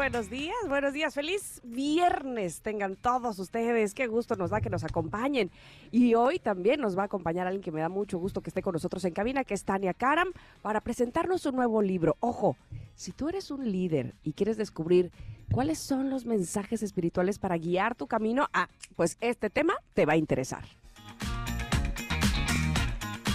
Buenos 0.00 0.30
días, 0.30 0.56
buenos 0.66 0.94
días, 0.94 1.12
feliz 1.12 1.60
viernes 1.62 2.62
tengan 2.62 2.96
todos 2.96 3.38
ustedes, 3.38 3.92
qué 3.92 4.06
gusto 4.06 4.34
nos 4.34 4.48
da 4.48 4.62
que 4.62 4.70
nos 4.70 4.82
acompañen. 4.82 5.50
Y 5.90 6.14
hoy 6.14 6.38
también 6.38 6.80
nos 6.80 6.96
va 6.96 7.02
a 7.02 7.04
acompañar 7.04 7.46
alguien 7.46 7.62
que 7.62 7.70
me 7.70 7.82
da 7.82 7.90
mucho 7.90 8.18
gusto 8.18 8.40
que 8.40 8.48
esté 8.48 8.62
con 8.62 8.72
nosotros 8.72 9.04
en 9.04 9.12
cabina, 9.12 9.44
que 9.44 9.52
es 9.52 9.62
Tania 9.62 9.92
Karam, 9.92 10.32
para 10.62 10.80
presentarnos 10.80 11.44
un 11.44 11.56
nuevo 11.56 11.82
libro. 11.82 12.16
Ojo, 12.20 12.56
si 12.94 13.12
tú 13.12 13.28
eres 13.28 13.50
un 13.50 13.70
líder 13.70 14.14
y 14.22 14.32
quieres 14.32 14.56
descubrir 14.56 15.12
cuáles 15.52 15.78
son 15.78 16.08
los 16.08 16.24
mensajes 16.24 16.82
espirituales 16.82 17.38
para 17.38 17.58
guiar 17.58 17.94
tu 17.94 18.06
camino, 18.06 18.48
ah, 18.54 18.68
pues 18.96 19.18
este 19.20 19.50
tema 19.50 19.74
te 19.92 20.06
va 20.06 20.14
a 20.14 20.16
interesar. 20.16 20.64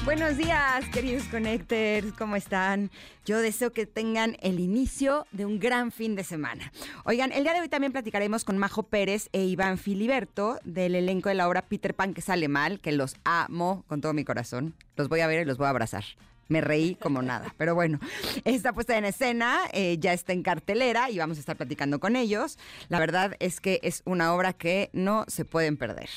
Buenos 0.05 0.38
días, 0.38 0.86
queridos 0.94 1.23
Connectors, 1.32 2.13
¿cómo 2.16 2.36
están? 2.36 2.91
Yo 3.26 3.40
deseo 3.40 3.73
que 3.73 3.88
tengan 3.88 4.38
el 4.44 4.59
inicio 4.59 5.26
de 5.32 5.48
un 5.48 5.59
gran 5.59 5.91
fin 5.91 6.16
de 6.16 6.23
semana. 6.23 6.72
Oigan, 7.05 7.32
el 7.32 7.41
día 7.41 7.54
de 7.54 7.62
hoy 7.62 7.70
también 7.70 7.91
platicaremos 7.91 8.46
con 8.46 8.60
Majo 8.60 8.84
Pérez 8.84 9.30
e 9.34 9.44
Iván 9.46 9.80
Filiberto 9.80 10.60
del 10.63 10.93
elenco 10.93 11.30
de 11.30 11.35
la 11.35 11.49
obra 11.49 11.63
Peter 11.63 11.96
Pan 11.96 12.13
que 12.13 12.21
sale 12.21 12.48
mal, 12.48 12.80
que 12.82 12.91
los 12.91 13.15
amo 13.24 13.84
con 13.88 13.99
todo 13.99 14.13
mi 14.13 14.24
corazón. 14.24 14.76
Los 14.96 15.10
voy 15.10 15.21
a 15.21 15.27
ver 15.27 15.41
y 15.41 15.46
los 15.46 15.57
voy 15.57 15.65
a 15.65 15.71
abrazar. 15.71 16.04
Me 16.49 16.62
reí 16.62 16.93
como 16.93 17.24
nada, 17.24 17.55
pero 17.58 17.74
bueno, 17.74 17.99
está 18.43 18.74
puesta 18.74 18.96
en 18.96 19.05
escena, 19.05 19.62
eh, 19.74 19.98
ya 19.99 20.13
está 20.13 20.34
en 20.34 20.43
cartelera 20.43 21.10
y 21.10 21.18
vamos 21.18 21.37
a 21.37 21.40
estar 21.40 21.58
platicando 21.58 21.99
con 21.99 22.15
ellos. 22.15 22.60
La 22.90 22.99
verdad 22.99 23.35
es 23.40 23.60
que 23.60 23.80
es 23.82 24.04
una 24.05 24.35
obra 24.35 24.54
que 24.54 24.91
no 24.93 25.26
se 25.27 25.46
pueden 25.46 25.77
perder. 25.77 26.10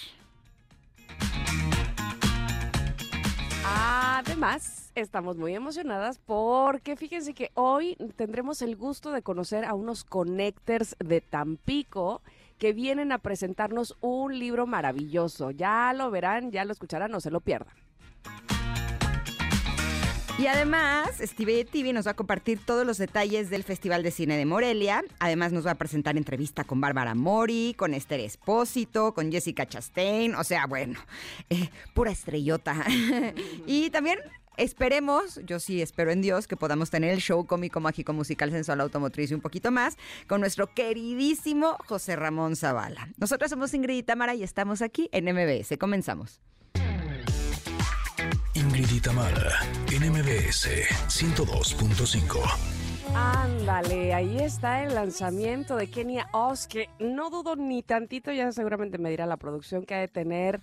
Además, 3.70 4.92
estamos 4.94 5.36
muy 5.36 5.55
emocionadas 5.55 6.19
porque 6.19 6.97
fíjense 6.97 7.34
que 7.34 7.50
hoy 7.55 7.97
tendremos 8.16 8.62
el 8.62 8.77
gusto 8.77 9.12
de 9.12 9.22
conocer 9.22 9.64
a 9.64 9.75
unos 9.75 10.05
connectors 10.05 10.97
de 10.98 11.20
Tampico 11.20 12.22
que 12.58 12.72
vienen 12.72 13.12
a 13.12 13.19
presentarnos 13.19 13.97
un 14.00 14.38
libro 14.38 14.66
maravilloso. 14.66 15.50
Ya 15.50 15.92
lo 15.92 16.10
verán, 16.10 16.50
ya 16.50 16.64
lo 16.64 16.72
escucharán, 16.72 17.10
no 17.10 17.20
se 17.20 17.30
lo 17.30 17.41
pierdan. 17.41 17.75
Y 20.39 20.47
además, 20.47 21.11
Steve 21.20 21.64
TV 21.64 21.92
nos 21.92 22.06
va 22.06 22.12
a 22.12 22.14
compartir 22.14 22.61
todos 22.64 22.86
los 22.86 22.97
detalles 22.97 23.50
del 23.50 23.64
Festival 23.64 24.05
de 24.05 24.12
Cine 24.12 24.36
de 24.36 24.47
Morelia. 24.47 25.03
Además, 25.19 25.53
nos 25.53 25.67
va 25.67 25.72
a 25.72 25.75
presentar 25.75 26.17
entrevista 26.17 26.62
con 26.62 26.81
Bárbara 26.81 27.17
Mori, 27.17 27.75
con 27.77 27.92
Esther 27.92 28.20
Espósito, 28.20 29.14
con 29.14 29.33
Jessica 29.33 29.66
Chastain. 29.66 30.36
O 30.36 30.44
sea, 30.44 30.66
bueno, 30.66 31.00
eh, 31.50 31.70
pura 31.92 32.12
estrellota. 32.12 32.84
y 33.66 33.91
también 33.91 34.20
esperemos, 34.56 35.41
yo 35.44 35.59
sí 35.59 35.83
espero 35.83 36.12
en 36.12 36.22
Dios, 36.22 36.47
que 36.47 36.56
podamos 36.56 36.89
tener 36.89 37.11
el 37.11 37.20
show 37.20 37.44
cómico, 37.44 37.81
mágico, 37.81 38.12
musical, 38.12 38.53
sensual, 38.53 38.81
automotriz 38.81 39.33
y 39.33 39.34
un 39.34 39.41
poquito 39.41 39.72
más 39.72 39.97
con 40.28 40.41
nuestro 40.41 40.72
queridísimo 40.72 41.77
José 41.86 42.14
Ramón 42.14 42.55
Zavala. 42.55 43.09
Nosotros 43.16 43.50
somos 43.50 43.75
Ingrid 43.75 43.97
y 43.97 44.03
Tamara 44.05 44.36
y 44.36 44.44
estamos 44.44 44.83
aquí 44.83 45.09
en 45.11 45.25
MBS. 45.25 45.77
Comenzamos. 45.78 46.41
Ingrid 48.78 48.97
y 48.97 49.00
Tamara 49.00 49.59
en 49.91 50.12
MBS 50.12 50.69
102.5. 51.09 52.39
Ándale, 53.12 54.15
ahí 54.15 54.39
está 54.39 54.84
el 54.84 54.94
lanzamiento 54.94 55.75
de 55.75 55.91
Kenia 55.91 56.28
Oz, 56.33 56.69
que 56.69 56.89
no 57.00 57.28
dudo 57.28 57.56
ni 57.56 57.83
tantito, 57.83 58.31
ya 58.31 58.53
seguramente 58.53 58.99
me 58.99 59.11
dirá 59.11 59.27
la 59.27 59.37
producción 59.37 59.84
que 59.84 59.97
ha 59.97 59.99
de 59.99 60.06
tener 60.06 60.61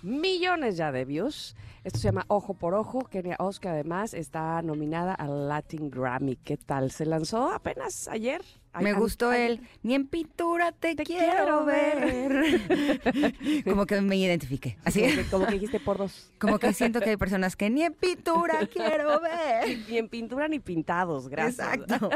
millones 0.00 0.78
ya 0.78 0.92
de 0.92 1.04
views. 1.04 1.56
Esto 1.88 2.00
se 2.00 2.08
llama 2.08 2.26
Ojo 2.28 2.52
por 2.52 2.74
Ojo. 2.74 3.06
Kenia 3.06 3.36
Oz, 3.38 3.60
que 3.60 3.68
además 3.70 4.12
está 4.12 4.60
nominada 4.60 5.14
al 5.14 5.48
Latin 5.48 5.88
Grammy. 5.88 6.36
¿Qué 6.36 6.58
tal? 6.58 6.90
Se 6.90 7.06
lanzó 7.06 7.50
apenas 7.50 8.08
ayer. 8.08 8.42
Me 8.80 8.92
gustó 8.92 9.32
el 9.32 9.60
ni 9.82 9.94
en 9.94 10.06
pintura 10.06 10.72
te, 10.72 10.94
quiero, 10.96 11.64
ver. 11.64 12.60
como 13.64 13.86
que 13.86 14.00
me 14.00 14.16
identifique. 14.16 14.76
Así 14.84 15.00
como 15.00 15.14
que, 15.14 15.24
como 15.24 15.46
que 15.46 15.52
dijiste 15.54 15.80
por 15.80 15.98
dos. 15.98 16.30
Como 16.38 16.58
que 16.58 16.72
siento 16.72 17.00
que 17.00 17.10
hay 17.10 17.16
personas 17.16 17.56
que 17.56 17.70
ni 17.70 17.82
en 17.82 17.94
pintura 17.94 18.60
quiero 18.72 19.20
ver. 19.20 19.78
Ni 19.88 19.98
en 19.98 20.08
pintura 20.08 20.48
ni 20.48 20.60
pintados, 20.60 21.28
gracias. 21.28 21.66
Exacto. 21.66 22.10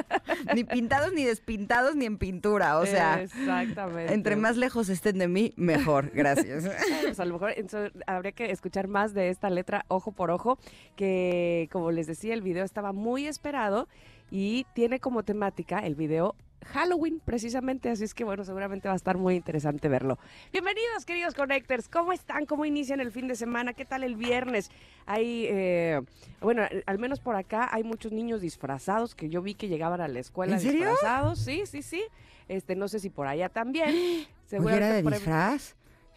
Ni 0.55 0.65
pintados, 0.65 1.13
ni 1.13 1.25
despintados, 1.25 1.97
ni 1.97 2.05
en 2.05 2.19
pintura. 2.19 2.79
O 2.79 2.87
sea, 2.87 3.23
Exactamente. 3.23 4.13
entre 4.13 4.37
más 4.37 4.57
lejos 4.57 4.89
estén 4.89 5.19
de 5.19 5.29
mí, 5.29 5.55
mejor. 5.57 6.11
Gracias. 6.15 6.65
Pues 7.03 7.19
a 7.19 7.25
lo 7.25 7.35
mejor 7.35 7.55
entonces, 7.57 7.93
habría 8.07 8.33
que 8.33 8.51
escuchar 8.51 8.89
más 8.89 9.15
de 9.15 9.31
esta 9.31 9.51
letra 9.51 9.62
ojo 9.89 10.13
por 10.13 10.31
ojo, 10.31 10.59
que 10.97 11.69
como 11.73 11.91
les 11.91 12.07
decía, 12.07 12.35
el 12.35 12.43
video 12.43 12.65
estaba 12.65 12.93
muy 12.93 13.27
esperado 13.27 13.89
y 14.31 14.67
tiene 14.75 15.01
como 15.01 15.23
temática 15.23 15.81
el 15.81 15.95
video 15.95 16.35
Halloween 16.67 17.21
precisamente, 17.25 17.91
así 17.91 18.05
es 18.05 18.15
que 18.15 18.25
bueno, 18.25 18.45
seguramente 18.45 18.89
va 18.89 18.95
a 18.95 18.97
estar 18.97 19.19
muy 19.19 19.35
interesante 19.35 19.89
verlo. 19.89 20.19
Bienvenidos 20.53 21.05
queridos 21.05 21.35
Connectors, 21.35 21.89
¿cómo 21.89 22.13
están? 22.13 22.47
¿Cómo 22.47 22.65
inician 22.65 23.01
el 23.01 23.11
fin 23.11 23.29
de 23.29 23.35
semana? 23.35 23.73
¿Qué 23.73 23.85
tal 23.85 24.05
el 24.05 24.17
viernes? 24.17 24.71
Hay, 25.07 25.47
eh, 25.49 26.01
bueno, 26.41 26.63
al 26.87 26.99
menos 26.99 27.21
por 27.21 27.37
acá 27.37 27.69
hay 27.73 27.85
muchos 27.85 28.13
niños 28.13 28.41
disfrazados 28.41 29.15
que 29.15 29.29
yo 29.29 29.43
vi 29.43 29.55
que 29.55 29.69
llegaban 29.69 30.01
a 30.01 30.09
la 30.09 30.21
escuela 30.21 30.55
¿En 30.55 30.61
serio? 30.61 30.91
disfrazados, 30.91 31.39
sí, 31.39 31.65
sí, 31.67 31.83
sí. 31.83 32.03
Este, 32.49 32.77
no 32.77 32.89
sé 32.89 33.01
si 33.01 33.11
por 33.11 33.27
allá 33.27 33.49
también. 33.49 33.89
¿Oye, 33.91 34.29
Seguramente 34.47 34.87
era 34.87 34.97
de 34.97 35.03
por 35.03 35.15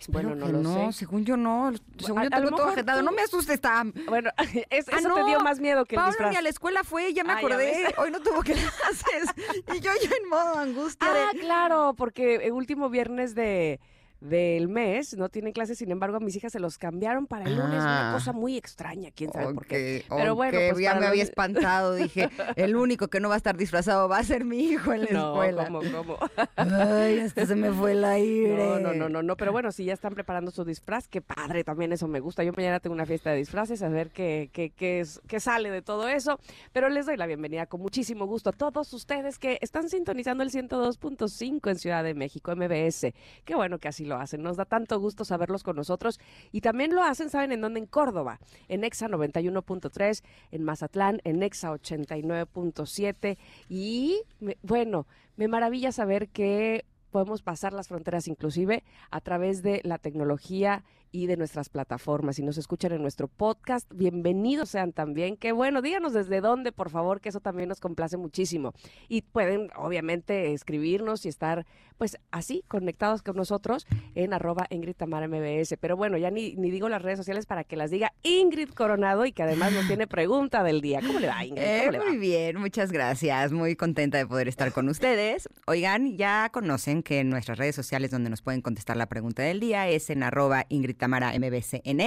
Bueno, 0.09 0.35
no 0.35 0.45
que 0.45 0.51
lo 0.51 0.61
no, 0.61 0.91
sé. 0.91 0.99
según 0.99 1.25
yo 1.25 1.37
no. 1.37 1.71
Según 1.97 2.19
a- 2.19 2.23
yo 2.25 2.29
tengo 2.29 2.49
todo 2.51 2.67
ajetado. 2.67 2.99
tú- 2.99 3.05
No 3.05 3.11
me 3.11 3.21
asustes, 3.23 3.59
Tam. 3.61 3.91
Bueno, 4.07 4.29
es- 4.69 4.87
Ah, 4.91 4.97
eso 4.99 5.07
no, 5.09 5.15
te 5.15 5.23
dio 5.25 5.39
más 5.39 5.59
miedo 5.59 5.85
que 5.85 5.95
el 5.95 5.97
Pablo 5.97 6.11
disfraz. 6.11 6.31
ni 6.31 6.37
a 6.37 6.41
la 6.41 6.49
escuela 6.49 6.83
fue, 6.83 7.13
ya 7.13 7.23
me 7.23 7.33
Ah, 7.33 7.37
acordé. 7.37 7.93
Hoy 7.97 8.11
no 8.11 8.19
tuvo 8.21 8.39
clases. 8.43 9.29
y 9.73 9.79
yo 9.79 9.91
ya 10.01 10.09
en 10.21 10.29
modo 10.29 10.59
angustia 10.59 11.07
Ah, 11.09 11.31
de... 11.33 11.39
claro, 11.39 11.93
porque 11.97 12.35
el 12.35 12.51
último 12.51 12.89
viernes 12.89 13.35
de 13.35 13.79
del 14.21 14.67
mes 14.67 15.15
no 15.17 15.29
tienen 15.29 15.53
clases, 15.53 15.77
sin 15.77 15.91
embargo 15.91 16.17
a 16.17 16.19
mis 16.19 16.35
hijas 16.35 16.51
se 16.51 16.59
los 16.59 16.77
cambiaron 16.77 17.27
para 17.27 17.45
el 17.45 17.55
lunes, 17.55 17.79
una 17.81 18.11
Ah. 18.11 18.13
cosa 18.13 18.31
muy 18.33 18.57
extraña, 18.57 19.11
quién 19.15 19.31
sabe 19.31 19.53
por 19.53 19.65
qué. 19.67 20.03
Pero 20.09 20.35
bueno, 20.35 20.57
pues 20.69 20.81
ya 20.81 20.89
para 20.91 21.01
me 21.01 21.07
había 21.07 21.23
espantado. 21.23 21.93
Dije, 21.95 22.29
el 22.55 22.75
único 22.75 23.07
que 23.07 23.19
no 23.19 23.29
va 23.29 23.35
a 23.35 23.37
estar 23.37 23.55
disfrazado 23.57 24.07
va 24.09 24.17
a 24.19 24.23
ser 24.23 24.45
mi 24.45 24.59
hijo 24.59 24.93
en 24.93 25.05
la 25.05 25.11
No, 25.11 25.31
escuela. 25.43 25.65
¿cómo, 25.65 25.79
cómo? 25.91 26.17
Ay, 26.55 27.19
hasta 27.19 27.45
se 27.45 27.55
me 27.55 27.71
fue 27.71 27.91
el 27.93 28.03
aire. 28.05 28.55
No, 28.65 28.79
no, 28.79 28.93
no, 28.93 29.09
no, 29.09 29.21
no, 29.23 29.37
pero 29.37 29.51
bueno, 29.51 29.71
si 29.71 29.85
ya 29.85 29.93
están 29.93 30.13
preparando 30.13 30.51
su 30.51 30.63
disfraz, 30.65 31.07
qué 31.07 31.21
padre, 31.21 31.63
también 31.63 31.91
eso 31.91 32.07
me 32.07 32.19
gusta. 32.19 32.43
Yo 32.43 32.51
mañana 32.53 32.79
tengo 32.79 32.93
una 32.93 33.05
fiesta 33.05 33.31
de 33.31 33.37
disfraces, 33.37 33.81
a 33.83 33.89
ver 33.89 34.09
qué, 34.09 34.49
qué, 34.53 34.69
qué, 34.71 34.99
es, 35.01 35.21
qué 35.27 35.39
sale 35.39 35.69
de 35.71 35.81
todo 35.81 36.07
eso. 36.07 36.39
Pero 36.73 36.89
les 36.89 37.05
doy 37.05 37.17
la 37.17 37.25
bienvenida 37.25 37.65
con 37.65 37.81
muchísimo 37.81 38.25
gusto 38.25 38.49
a 38.49 38.53
todos 38.53 38.91
ustedes 38.93 39.39
que 39.39 39.57
están 39.61 39.89
sintonizando 39.89 40.43
el 40.43 40.51
102.5 40.51 41.69
en 41.69 41.77
Ciudad 41.79 42.03
de 42.03 42.13
México, 42.13 42.55
MBS. 42.55 43.13
Qué 43.43 43.55
bueno 43.55 43.79
que 43.79 43.87
así 43.87 44.04
lo 44.05 44.15
hacen, 44.17 44.41
nos 44.43 44.57
da 44.57 44.65
tanto 44.65 44.99
gusto 44.99 45.25
saberlos 45.25 45.63
con 45.63 45.75
nosotros. 45.75 46.19
Y 46.51 46.61
también 46.61 46.93
lo 46.95 47.03
hacen, 47.03 47.29
¿saben 47.29 47.51
en 47.51 47.61
dónde? 47.61 47.79
En 47.79 47.85
Córdoba, 47.87 48.39
en 48.67 48.83
EXA 48.83 49.07
91.3, 49.07 50.23
en 50.51 50.63
Mazatlán, 50.63 51.19
en 51.23 51.43
EXA 51.43 51.71
89.7. 51.71 53.37
Y 53.69 54.21
me- 54.39 54.57
bueno, 54.61 55.07
me 55.35 55.47
maravilla 55.47 55.91
saber 55.91 56.29
que 56.29 56.85
podemos 57.11 57.41
pasar 57.41 57.73
las 57.73 57.87
fronteras 57.87 58.27
inclusive 58.27 58.83
a 59.09 59.21
través 59.21 59.61
de 59.63 59.81
la 59.83 59.97
tecnología 59.97 60.83
y 61.15 61.27
de 61.27 61.37
nuestras 61.37 61.69
plataformas. 61.69 62.35
Si 62.35 62.43
nos 62.43 62.57
escuchan 62.57 62.91
en 62.91 63.01
nuestro 63.01 63.29
podcast, 63.29 63.89
bienvenidos 63.93 64.67
sean 64.69 64.91
también. 64.91 65.37
Qué 65.37 65.53
bueno, 65.53 65.81
díganos 65.81 66.11
desde 66.11 66.41
dónde, 66.41 66.73
por 66.73 66.89
favor, 66.89 67.21
que 67.21 67.29
eso 67.29 67.39
también 67.39 67.69
nos 67.69 67.79
complace 67.79 68.17
muchísimo. 68.17 68.73
Y 69.07 69.21
pueden, 69.21 69.69
obviamente, 69.77 70.51
escribirnos 70.51 71.25
y 71.25 71.29
estar, 71.29 71.65
pues, 71.97 72.17
así, 72.31 72.65
conectados 72.67 73.21
con 73.21 73.37
nosotros 73.37 73.87
en 74.13 74.33
arroba 74.33 74.67
Ingrid 74.69 74.95
Tamara 74.95 75.29
MBS. 75.29 75.77
Pero 75.79 75.95
bueno, 75.95 76.17
ya 76.17 76.31
ni, 76.31 76.53
ni 76.55 76.69
digo 76.69 76.89
las 76.89 77.01
redes 77.01 77.17
sociales 77.17 77.45
para 77.45 77.63
que 77.63 77.77
las 77.77 77.91
diga 77.91 78.11
Ingrid 78.23 78.71
Coronado 78.71 79.25
y 79.25 79.31
que 79.31 79.43
además 79.43 79.71
nos 79.71 79.87
tiene 79.87 80.07
pregunta 80.07 80.63
del 80.63 80.81
día. 80.81 80.99
¿Cómo 80.99 81.19
le 81.19 81.27
va, 81.27 81.45
Ingrid? 81.45 81.63
Eh, 81.63 81.79
¿Cómo 81.79 81.91
le 81.93 81.99
va? 81.99 82.05
muy 82.07 82.17
bien, 82.17 82.59
muchas 82.59 82.91
gracias. 82.91 83.53
Muy 83.53 83.77
contenta 83.77 84.17
de 84.17 84.27
poder 84.27 84.49
estar 84.49 84.73
con 84.73 84.89
ustedes. 84.89 85.47
Oigan, 85.65 86.17
ya 86.17 86.49
conocen 86.51 87.03
que 87.03 87.21
en 87.21 87.29
nuestras 87.29 87.57
redes 87.57 87.75
sociales 87.75 88.11
donde 88.11 88.29
nos 88.29 88.41
pueden 88.41 88.59
contestar 88.59 88.97
la 88.97 89.05
pregunta 89.05 89.43
del 89.43 89.61
día 89.61 89.87
es 89.87 90.09
en 90.09 90.21
arroba 90.21 90.65
Ingrid 90.67 90.97
Tamara 91.05 91.33
MBC 91.37 91.81
en 91.83 92.01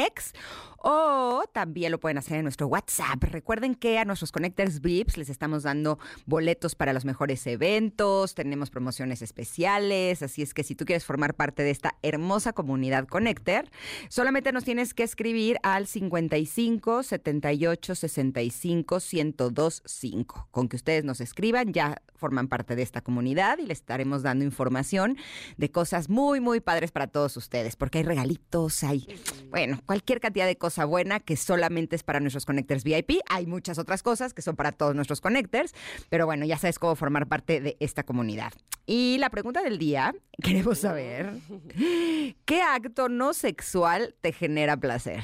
o 0.80 1.42
también 1.52 1.90
lo 1.90 1.98
pueden 1.98 2.18
hacer 2.18 2.36
en 2.36 2.44
nuestro 2.44 2.68
WhatsApp. 2.68 3.22
Recuerden 3.24 3.74
que 3.74 3.98
a 3.98 4.04
nuestros 4.04 4.30
Connectors 4.30 4.80
VIPs 4.80 5.16
les 5.16 5.28
estamos 5.28 5.64
dando 5.64 5.98
boletos 6.24 6.76
para 6.76 6.92
los 6.92 7.04
mejores 7.04 7.44
eventos, 7.48 8.34
tenemos 8.34 8.70
promociones 8.70 9.20
especiales, 9.22 10.22
así 10.22 10.42
es 10.42 10.54
que 10.54 10.62
si 10.62 10.76
tú 10.76 10.84
quieres 10.84 11.04
formar 11.04 11.34
parte 11.34 11.64
de 11.64 11.70
esta 11.70 11.96
hermosa 12.02 12.52
comunidad 12.52 13.08
Connector, 13.08 13.68
solamente 14.08 14.52
nos 14.52 14.64
tienes 14.64 14.94
que 14.94 15.02
escribir 15.02 15.58
al 15.64 15.86
55 15.88 17.02
78 17.02 17.94
65 17.94 18.98
1025. 19.12 20.48
Con 20.52 20.68
que 20.68 20.76
ustedes 20.76 21.04
nos 21.04 21.20
escriban, 21.20 21.72
ya 21.72 22.00
forman 22.14 22.48
parte 22.48 22.76
de 22.76 22.82
esta 22.82 23.00
comunidad 23.00 23.58
y 23.58 23.66
les 23.66 23.78
estaremos 23.78 24.22
dando 24.22 24.44
información 24.44 25.16
de 25.56 25.70
cosas 25.70 26.08
muy, 26.08 26.40
muy 26.40 26.60
padres 26.60 26.92
para 26.92 27.08
todos 27.08 27.36
ustedes, 27.36 27.76
porque 27.76 27.98
hay 27.98 28.04
regalitos, 28.04 28.77
hay, 28.84 29.06
bueno, 29.50 29.80
cualquier 29.86 30.20
cantidad 30.20 30.46
de 30.46 30.56
cosa 30.56 30.84
buena 30.84 31.20
que 31.20 31.36
solamente 31.36 31.96
es 31.96 32.02
para 32.02 32.20
nuestros 32.20 32.46
connectors 32.46 32.84
VIP. 32.84 33.20
Hay 33.28 33.46
muchas 33.46 33.78
otras 33.78 34.02
cosas 34.02 34.34
que 34.34 34.42
son 34.42 34.56
para 34.56 34.72
todos 34.72 34.94
nuestros 34.94 35.20
connectors, 35.20 35.74
pero 36.08 36.26
bueno, 36.26 36.44
ya 36.44 36.58
sabes 36.58 36.78
cómo 36.78 36.96
formar 36.96 37.26
parte 37.26 37.60
de 37.60 37.76
esta 37.80 38.02
comunidad. 38.02 38.52
Y 38.86 39.18
la 39.18 39.30
pregunta 39.30 39.62
del 39.62 39.78
día, 39.78 40.14
queremos 40.42 40.78
saber, 40.78 41.32
¿qué 42.44 42.62
acto 42.62 43.08
no 43.08 43.34
sexual 43.34 44.14
te 44.20 44.32
genera 44.32 44.76
placer? 44.76 45.22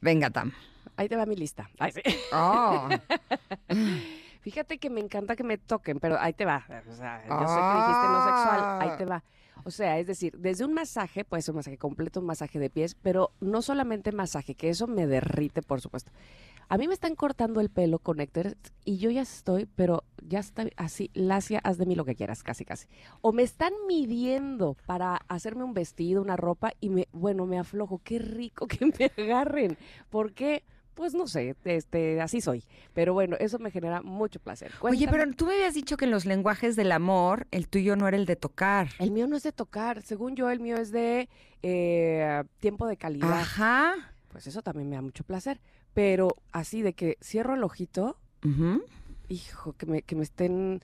Venga, 0.00 0.30
Tam. 0.30 0.52
Ahí 0.96 1.08
te 1.08 1.16
va 1.16 1.26
mi 1.26 1.36
lista. 1.36 1.70
Ay, 1.78 1.92
sí. 1.92 2.02
Oh. 2.32 2.88
Fíjate 4.40 4.78
que 4.78 4.90
me 4.90 5.00
encanta 5.00 5.36
que 5.36 5.44
me 5.44 5.58
toquen, 5.58 6.00
pero 6.00 6.18
ahí 6.18 6.32
te 6.32 6.44
va. 6.44 6.64
O 6.88 6.94
sea, 6.94 7.22
yo 7.28 7.48
sé 7.48 7.60
que 7.60 7.76
dijiste 7.76 8.08
no 8.08 8.24
sexual, 8.24 8.80
ahí 8.80 8.96
te 8.96 9.04
va. 9.04 9.22
O 9.68 9.70
sea, 9.70 9.98
es 9.98 10.06
decir, 10.06 10.34
desde 10.38 10.64
un 10.64 10.72
masaje, 10.72 11.26
puede 11.26 11.42
ser 11.42 11.52
un 11.52 11.58
masaje 11.58 11.76
completo, 11.76 12.20
un 12.20 12.26
masaje 12.26 12.58
de 12.58 12.70
pies, 12.70 12.94
pero 12.94 13.32
no 13.38 13.60
solamente 13.60 14.12
masaje, 14.12 14.54
que 14.54 14.70
eso 14.70 14.86
me 14.86 15.06
derrite, 15.06 15.60
por 15.60 15.82
supuesto. 15.82 16.10
A 16.70 16.78
mí 16.78 16.88
me 16.88 16.94
están 16.94 17.14
cortando 17.14 17.60
el 17.60 17.68
pelo 17.68 17.98
con 17.98 18.18
Héctor 18.18 18.56
y 18.86 18.96
yo 18.96 19.10
ya 19.10 19.20
estoy, 19.20 19.66
pero 19.66 20.04
ya 20.26 20.38
está 20.38 20.64
así, 20.76 21.10
Lacia, 21.12 21.60
haz 21.64 21.76
de 21.76 21.84
mí 21.84 21.96
lo 21.96 22.06
que 22.06 22.14
quieras, 22.14 22.42
casi, 22.42 22.64
casi. 22.64 22.86
O 23.20 23.32
me 23.32 23.42
están 23.42 23.74
midiendo 23.86 24.74
para 24.86 25.16
hacerme 25.28 25.64
un 25.64 25.74
vestido, 25.74 26.22
una 26.22 26.38
ropa 26.38 26.72
y 26.80 26.88
me, 26.88 27.06
bueno, 27.12 27.44
me 27.44 27.58
aflojo. 27.58 28.00
Qué 28.02 28.18
rico 28.18 28.66
que 28.68 28.86
me 28.86 29.12
agarren. 29.22 29.76
¿Por 30.08 30.32
qué? 30.32 30.64
Pues 30.98 31.14
no 31.14 31.28
sé, 31.28 31.54
este, 31.64 32.20
así 32.20 32.40
soy. 32.40 32.64
Pero 32.92 33.14
bueno, 33.14 33.36
eso 33.38 33.60
me 33.60 33.70
genera 33.70 34.02
mucho 34.02 34.40
placer. 34.40 34.72
Oye, 34.80 35.06
pero 35.08 35.30
tú 35.32 35.46
me 35.46 35.52
habías 35.54 35.74
dicho 35.74 35.96
que 35.96 36.06
en 36.06 36.10
los 36.10 36.26
lenguajes 36.26 36.74
del 36.74 36.90
amor, 36.90 37.46
el 37.52 37.68
tuyo 37.68 37.94
no 37.94 38.08
era 38.08 38.16
el 38.16 38.26
de 38.26 38.34
tocar. 38.34 38.88
El 38.98 39.12
mío 39.12 39.28
no 39.28 39.36
es 39.36 39.44
de 39.44 39.52
tocar. 39.52 40.02
Según 40.02 40.34
yo, 40.34 40.50
el 40.50 40.58
mío 40.58 40.76
es 40.76 40.90
de 40.90 41.28
eh, 41.62 42.42
tiempo 42.58 42.88
de 42.88 42.96
calidad. 42.96 43.30
Ajá. 43.32 43.94
Pues 44.26 44.48
eso 44.48 44.60
también 44.60 44.88
me 44.90 44.96
da 44.96 45.02
mucho 45.02 45.22
placer. 45.22 45.60
Pero 45.94 46.34
así 46.50 46.82
de 46.82 46.94
que 46.94 47.16
cierro 47.22 47.54
el 47.54 47.62
ojito, 47.62 48.16
hijo, 49.28 49.74
que 49.74 49.86
me, 49.86 50.02
que 50.02 50.16
me 50.16 50.24
estén, 50.24 50.80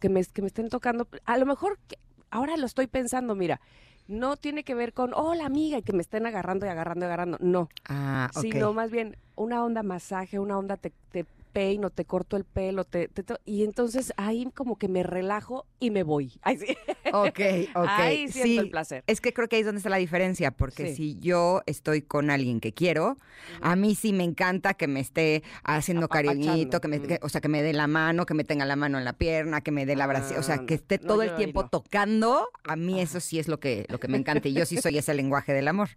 que 0.00 0.08
me, 0.08 0.24
que 0.24 0.40
me 0.40 0.48
estén 0.48 0.70
tocando. 0.70 1.06
A 1.26 1.36
lo 1.36 1.44
mejor, 1.44 1.78
que- 1.88 1.98
ahora 2.30 2.56
lo 2.56 2.64
estoy 2.64 2.86
pensando, 2.86 3.34
mira, 3.34 3.60
no 4.08 4.36
tiene 4.36 4.64
que 4.64 4.74
ver 4.74 4.92
con, 4.92 5.12
hola 5.14 5.46
amiga, 5.46 5.78
y 5.78 5.82
que 5.82 5.92
me 5.92 6.02
estén 6.02 6.26
agarrando 6.26 6.66
y 6.66 6.68
agarrando 6.68 7.04
y 7.04 7.06
agarrando. 7.06 7.38
No, 7.40 7.68
Ah, 7.88 8.30
ok. 8.34 8.40
sino 8.42 8.72
más 8.72 8.90
bien 8.90 9.16
una 9.42 9.64
onda 9.64 9.82
masaje, 9.82 10.38
una 10.38 10.58
onda 10.58 10.76
te, 10.76 10.92
te 11.10 11.26
peino, 11.52 11.90
te 11.90 12.06
corto 12.06 12.38
el 12.38 12.44
pelo, 12.44 12.84
te, 12.84 13.10
y 13.44 13.62
entonces 13.64 14.14
ahí 14.16 14.48
como 14.54 14.78
que 14.78 14.88
me 14.88 15.02
relajo 15.02 15.66
y 15.80 15.90
me 15.90 16.02
voy. 16.02 16.32
Ay, 16.42 16.56
sí. 16.56 16.74
Ok, 17.12 17.40
ok. 17.74 17.86
Ahí 17.88 18.28
siento 18.28 18.42
sí, 18.48 18.58
el 18.58 18.70
placer. 18.70 19.04
Es 19.06 19.20
que 19.20 19.34
creo 19.34 19.48
que 19.48 19.56
ahí 19.56 19.60
es 19.60 19.66
donde 19.66 19.80
está 19.80 19.90
la 19.90 19.98
diferencia, 19.98 20.50
porque 20.50 20.88
Sí. 20.88 20.94
si 20.96 21.18
yo 21.20 21.60
estoy 21.66 22.00
con 22.00 22.30
alguien 22.30 22.58
que 22.58 22.72
quiero, 22.72 23.18
a 23.60 23.76
mí 23.76 23.94
sí 23.94 24.14
me 24.14 24.24
encanta 24.24 24.72
que 24.72 24.86
me 24.86 25.00
esté 25.00 25.42
haciendo 25.62 26.08
cariñito, 26.08 26.80
que 26.80 26.88
me, 26.88 27.00
Mm. 27.00 27.06
que- 27.06 27.18
o 27.20 27.28
sea, 27.28 27.42
que 27.42 27.48
me 27.48 27.62
dé 27.62 27.74
la 27.74 27.86
mano, 27.86 28.24
que 28.24 28.32
me 28.32 28.44
tenga 28.44 28.64
la 28.64 28.76
mano 28.76 28.96
en 28.96 29.04
la 29.04 29.12
pierna, 29.12 29.60
que 29.60 29.72
me 29.72 29.84
dé 29.84 29.94
la 29.94 30.06
brazo, 30.06 30.36
o 30.38 30.42
sea, 30.42 30.54
Ah, 30.62 30.64
que 30.66 30.72
esté 30.72 30.96
todo 30.98 31.20
el 31.20 31.34
tiempo 31.34 31.64
no. 31.64 31.68
tocando, 31.68 32.48
a 32.64 32.76
mí 32.76 32.98
eso 32.98 33.20
sí 33.20 33.38
es 33.38 33.46
lo 33.48 33.60
que, 33.60 33.84
lo 33.90 34.00
que 34.00 34.08
me 34.08 34.16
encanta 34.16 34.48
y 34.48 34.54
yo 34.54 34.64
sí 34.64 34.76
soy 34.82 34.96
ese 34.96 35.12
lenguaje 35.12 35.52
del 35.52 35.68
amor. 35.68 35.90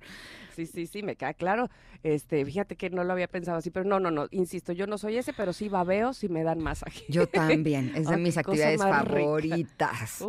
Sí, 0.55 0.65
sí, 0.65 0.87
sí, 0.87 1.03
me 1.03 1.15
queda 1.15 1.33
claro. 1.33 1.69
Este, 2.03 2.45
fíjate 2.45 2.75
que 2.75 2.89
no 2.89 3.03
lo 3.03 3.13
había 3.13 3.27
pensado 3.27 3.57
así, 3.57 3.71
pero 3.71 3.85
no, 3.85 3.99
no, 3.99 4.11
no, 4.11 4.27
insisto, 4.31 4.71
yo 4.71 4.87
no 4.87 4.97
soy 4.97 5.17
ese, 5.17 5.33
pero 5.33 5.53
sí 5.53 5.69
babeo 5.69 6.13
si 6.13 6.29
me 6.29 6.43
dan 6.43 6.59
masaje. 6.59 7.03
Yo 7.09 7.27
también, 7.27 7.91
es 7.95 8.07
de 8.09 8.17
mis 8.17 8.37
actividades 8.37 8.79
favoritas. 8.79 10.23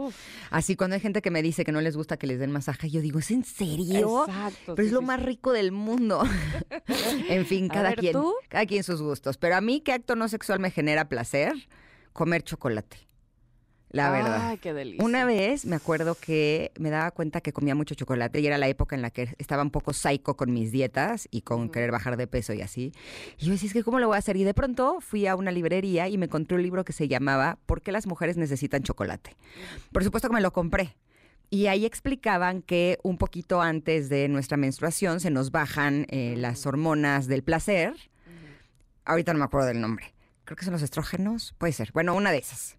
Así 0.51 0.75
cuando 0.75 0.95
hay 0.95 1.01
gente 1.01 1.23
que 1.23 1.31
me 1.31 1.43
dice 1.43 1.65
que 1.65 1.73
no 1.73 1.81
les 1.81 1.97
gusta 1.97 2.17
que 2.17 2.27
les 2.27 2.39
den 2.39 2.51
masaje, 2.51 2.91
yo 2.91 3.01
digo, 3.01 3.19
¿es 3.19 3.31
en 3.31 3.45
serio? 3.45 4.25
exacto. 4.27 4.75
Pero 4.75 4.87
es 4.87 4.93
lo 4.93 5.01
sí, 5.01 5.07
más 5.07 5.23
rico 5.23 5.53
del 5.53 5.73
mundo. 5.73 6.25
en 7.29 7.47
fin, 7.47 7.69
cada 7.69 7.91
ver, 7.91 7.99
quien, 7.99 8.13
¿tú? 8.13 8.35
cada 8.49 8.67
quien 8.67 8.83
sus 8.83 9.01
gustos. 9.01 9.37
Pero 9.37 9.57
a 9.57 9.61
mí, 9.61 9.81
¿qué 9.81 9.93
acto 9.93 10.17
no 10.17 10.29
sexual 10.29 10.61
me 10.61 10.71
genera 10.71 11.09
placer? 11.09 11.53
Comer 12.13 12.43
chocolate. 12.43 13.06
La 13.97 14.11
verdad. 14.11 14.49
Ay, 14.51 14.59
qué 14.59 14.73
delicia. 14.73 15.05
Una 15.05 15.25
vez 15.25 15.65
me 15.65 15.77
acuerdo 15.77 16.15
que 16.15 16.73
me 16.79 16.91
daba 16.91 17.11
cuenta 17.11 17.41
que 17.41 17.53
comía 17.53 17.75
mucho 17.75 17.95
chocolate 17.95 18.41
y 18.41 18.47
era 18.47 18.59
la 18.59 18.69
época 18.69 18.95
en 18.95 19.03
la 19.03 19.11
que 19.11 19.35
estaba 19.39 19.63
un 19.63 19.71
poco 19.71 19.93
psycho 19.93 20.37
con 20.37 20.53
mis 20.53 20.73
dietas 20.73 21.29
y 21.31 21.43
con 21.43 21.71
querer 21.71 21.91
bajar 21.91 22.17
de 22.17 22.27
peso 22.27 22.53
y 22.53 22.63
así. 22.63 22.93
Y 23.39 23.47
yo 23.47 23.53
decía, 23.53 23.69
es 23.69 23.73
que 23.73 23.83
¿cómo 23.83 23.99
lo 23.99 24.09
voy 24.09 24.17
a 24.17 24.19
hacer? 24.19 24.37
Y 24.37 24.45
de 24.45 24.55
pronto 24.55 24.99
fui 25.01 25.27
a 25.27 25.37
una 25.37 25.51
librería 25.51 26.09
y 26.09 26.19
me 26.19 26.27
encontré 26.27 26.57
un 26.57 26.63
libro 26.63 26.85
que 26.85 26.93
se 26.93 27.09
llamaba 27.09 27.59
¿Por 27.67 27.83
qué 27.83 27.93
las 27.93 28.07
mujeres 28.07 28.37
necesitan 28.37 28.83
chocolate? 28.83 29.37
Por 29.93 30.05
supuesto 30.05 30.29
que 30.29 30.35
me 30.35 30.41
lo 30.41 30.53
compré. 30.53 30.97
Y 31.49 31.69
ahí 31.69 31.87
explicaban 31.87 32.63
que 32.63 32.99
un 33.03 33.19
poquito 33.19 33.63
antes 33.63 34.09
de 34.09 34.29
nuestra 34.29 34.57
menstruación 34.57 35.21
se 35.21 35.31
nos 35.31 35.53
bajan 35.53 36.07
eh, 36.11 36.35
las 36.37 36.67
hormonas 36.67 37.29
del 37.29 37.45
placer. 37.45 37.95
Ahorita 39.05 39.33
no 39.33 39.39
me 39.39 39.45
acuerdo 39.45 39.69
del 39.69 39.81
nombre. 39.81 40.13
Creo 40.45 40.57
que 40.57 40.65
son 40.65 40.73
los 40.73 40.83
estrógenos. 40.83 41.55
Puede 41.59 41.73
ser. 41.73 41.91
Bueno, 41.93 42.15
una 42.15 42.33
de 42.33 42.39
esas. 42.39 42.77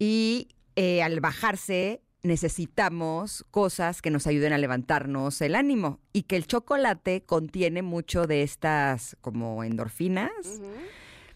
Y 0.00 0.48
eh, 0.80 1.02
al 1.02 1.18
bajarse 1.18 2.02
necesitamos 2.22 3.44
cosas 3.50 4.00
que 4.00 4.12
nos 4.12 4.28
ayuden 4.28 4.52
a 4.52 4.58
levantarnos 4.58 5.40
el 5.40 5.56
ánimo 5.56 5.98
y 6.12 6.22
que 6.22 6.36
el 6.36 6.46
chocolate 6.46 7.24
contiene 7.24 7.82
mucho 7.82 8.28
de 8.28 8.44
estas 8.44 9.16
como 9.20 9.64
endorfinas. 9.64 10.30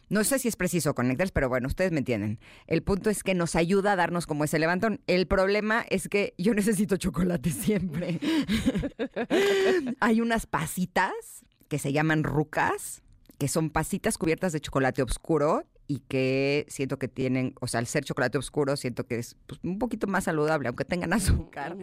No 0.09 0.23
sé 0.23 0.39
si 0.39 0.47
es 0.47 0.55
preciso 0.55 0.95
conectar, 0.95 1.29
pero 1.33 1.49
bueno, 1.49 1.67
ustedes 1.67 1.91
me 1.91 1.99
entienden. 1.99 2.39
El 2.69 2.85
punto 2.85 3.11
es 3.11 3.25
que 3.25 3.35
nos 3.35 3.57
ayuda 3.57 3.95
a 3.95 3.97
darnos 3.97 4.29
como 4.29 4.45
ese 4.45 4.61
levantón. 4.61 5.01
El 5.09 5.27
problema 5.27 5.85
es 5.91 6.09
que 6.09 6.35
yo 6.39 6.55
necesito 6.55 6.97
chocolate 6.97 7.51
siempre. 7.51 8.21
Hay 10.01 10.21
unas 10.21 10.47
pasitas 10.47 11.13
que 11.67 11.81
se 11.81 11.93
llaman 11.93 12.23
rucas, 12.23 13.03
que 13.39 13.49
son 13.49 13.71
pasitas 13.71 14.19
cubiertas 14.19 14.53
de 14.53 14.61
chocolate 14.61 15.03
oscuro 15.03 15.65
y 15.89 15.99
que 16.09 16.65
siento 16.69 16.99
que 16.99 17.09
tienen, 17.09 17.55
o 17.61 17.67
sea, 17.67 17.81
al 17.81 17.87
ser 17.87 18.05
chocolate 18.05 18.39
oscuro, 18.39 18.77
siento 18.77 19.05
que 19.05 19.19
es 19.19 19.37
pues, 19.47 19.61
un 19.63 19.79
poquito 19.79 20.07
más 20.07 20.25
saludable, 20.25 20.69
aunque 20.69 20.85
tengan 20.85 21.13
azúcar. 21.13 21.77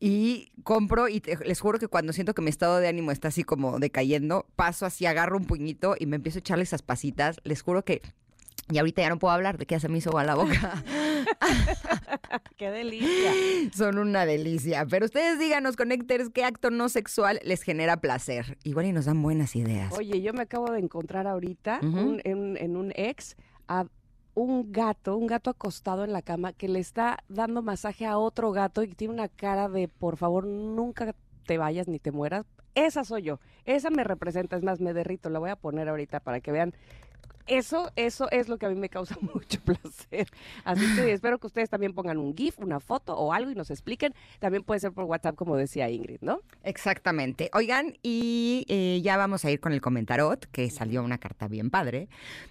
Y 0.00 0.52
compro 0.62 1.08
y 1.08 1.20
te- 1.20 1.36
les 1.44 1.60
juro 1.60 1.78
que 1.78 1.88
cuando 1.88 2.12
siento 2.12 2.34
que 2.34 2.42
mi 2.42 2.50
estado 2.50 2.78
de 2.78 2.88
ánimo 2.88 3.10
está 3.10 3.28
así 3.28 3.42
como 3.44 3.78
decayendo, 3.78 4.46
paso 4.56 4.86
así, 4.86 5.06
agarro 5.06 5.36
un 5.36 5.44
puñito 5.46 5.96
y 5.98 6.06
me 6.06 6.16
empiezo 6.16 6.38
a 6.38 6.40
echarle 6.40 6.64
esas 6.64 6.82
pasitas. 6.82 7.40
Les 7.44 7.62
juro 7.62 7.84
que... 7.84 8.02
Y 8.70 8.78
ahorita 8.78 9.02
ya 9.02 9.08
no 9.08 9.18
puedo 9.18 9.32
hablar 9.34 9.58
de 9.58 9.66
que 9.66 9.74
ya 9.74 9.80
se 9.80 9.88
me 9.88 9.98
hizo 9.98 10.10
agua 10.10 10.24
la 10.24 10.34
boca. 10.36 10.82
Qué 12.56 12.70
delicia. 12.70 13.32
Son 13.74 13.98
una 13.98 14.24
delicia. 14.26 14.86
Pero 14.88 15.06
ustedes 15.06 15.38
díganos, 15.38 15.76
Connectors, 15.76 16.30
qué 16.30 16.44
acto 16.44 16.70
no 16.70 16.88
sexual 16.88 17.40
les 17.44 17.62
genera 17.62 17.96
placer. 17.98 18.58
Igual 18.64 18.86
y 18.86 18.92
nos 18.92 19.06
dan 19.06 19.22
buenas 19.22 19.56
ideas. 19.56 19.92
Oye, 19.96 20.20
yo 20.22 20.32
me 20.32 20.42
acabo 20.42 20.70
de 20.70 20.78
encontrar 20.78 21.26
ahorita 21.26 21.80
un- 21.82 22.20
en, 22.24 22.56
en 22.56 22.76
un 22.76 22.92
ex 22.96 23.36
a 23.68 23.86
un 24.34 24.72
gato, 24.72 25.16
un 25.16 25.26
gato 25.26 25.50
acostado 25.50 26.04
en 26.04 26.12
la 26.12 26.22
cama 26.22 26.52
que 26.52 26.68
le 26.68 26.78
está 26.78 27.18
dando 27.28 27.60
masaje 27.62 28.06
a 28.06 28.16
otro 28.16 28.50
gato 28.52 28.82
y 28.82 28.88
tiene 28.94 29.12
una 29.14 29.28
cara 29.28 29.68
de 29.68 29.88
por 29.88 30.16
favor 30.16 30.46
nunca 30.46 31.14
te 31.46 31.58
vayas 31.58 31.86
ni 31.88 31.98
te 31.98 32.12
mueras. 32.12 32.46
Esa 32.74 33.04
soy 33.04 33.22
yo, 33.24 33.40
esa 33.66 33.90
me 33.90 34.02
representa, 34.04 34.56
es 34.56 34.62
más, 34.62 34.80
me 34.80 34.94
derrito, 34.94 35.28
la 35.28 35.38
voy 35.38 35.50
a 35.50 35.56
poner 35.56 35.90
ahorita 35.90 36.20
para 36.20 36.40
que 36.40 36.50
vean. 36.52 36.72
Eso, 37.46 37.90
eso 37.96 38.30
es 38.30 38.48
lo 38.48 38.56
que 38.56 38.66
a 38.66 38.68
mí 38.68 38.76
me 38.76 38.88
causa 38.88 39.16
mucho 39.20 39.60
placer. 39.60 40.28
Así 40.64 40.84
que 40.94 41.12
espero 41.12 41.38
que 41.38 41.46
ustedes 41.46 41.70
también 41.70 41.92
pongan 41.92 42.18
un 42.18 42.36
GIF, 42.36 42.58
una 42.58 42.80
foto 42.80 43.16
o 43.16 43.32
algo 43.32 43.50
y 43.50 43.54
nos 43.54 43.70
expliquen. 43.70 44.14
También 44.38 44.62
puede 44.62 44.80
ser 44.80 44.92
por 44.92 45.04
WhatsApp, 45.04 45.34
como 45.34 45.56
decía 45.56 45.90
Ingrid, 45.90 46.20
¿no? 46.20 46.40
Exactamente. 46.62 47.50
Oigan, 47.52 47.98
y 48.02 48.64
eh, 48.68 49.00
ya 49.02 49.16
vamos 49.16 49.44
a 49.44 49.50
ir 49.50 49.60
con 49.60 49.72
el 49.72 49.80
comentarot, 49.80 50.46
que 50.46 50.70
salió 50.70 51.02
una 51.02 51.18
carta 51.18 51.48
bien 51.48 51.70
padre. 51.70 52.08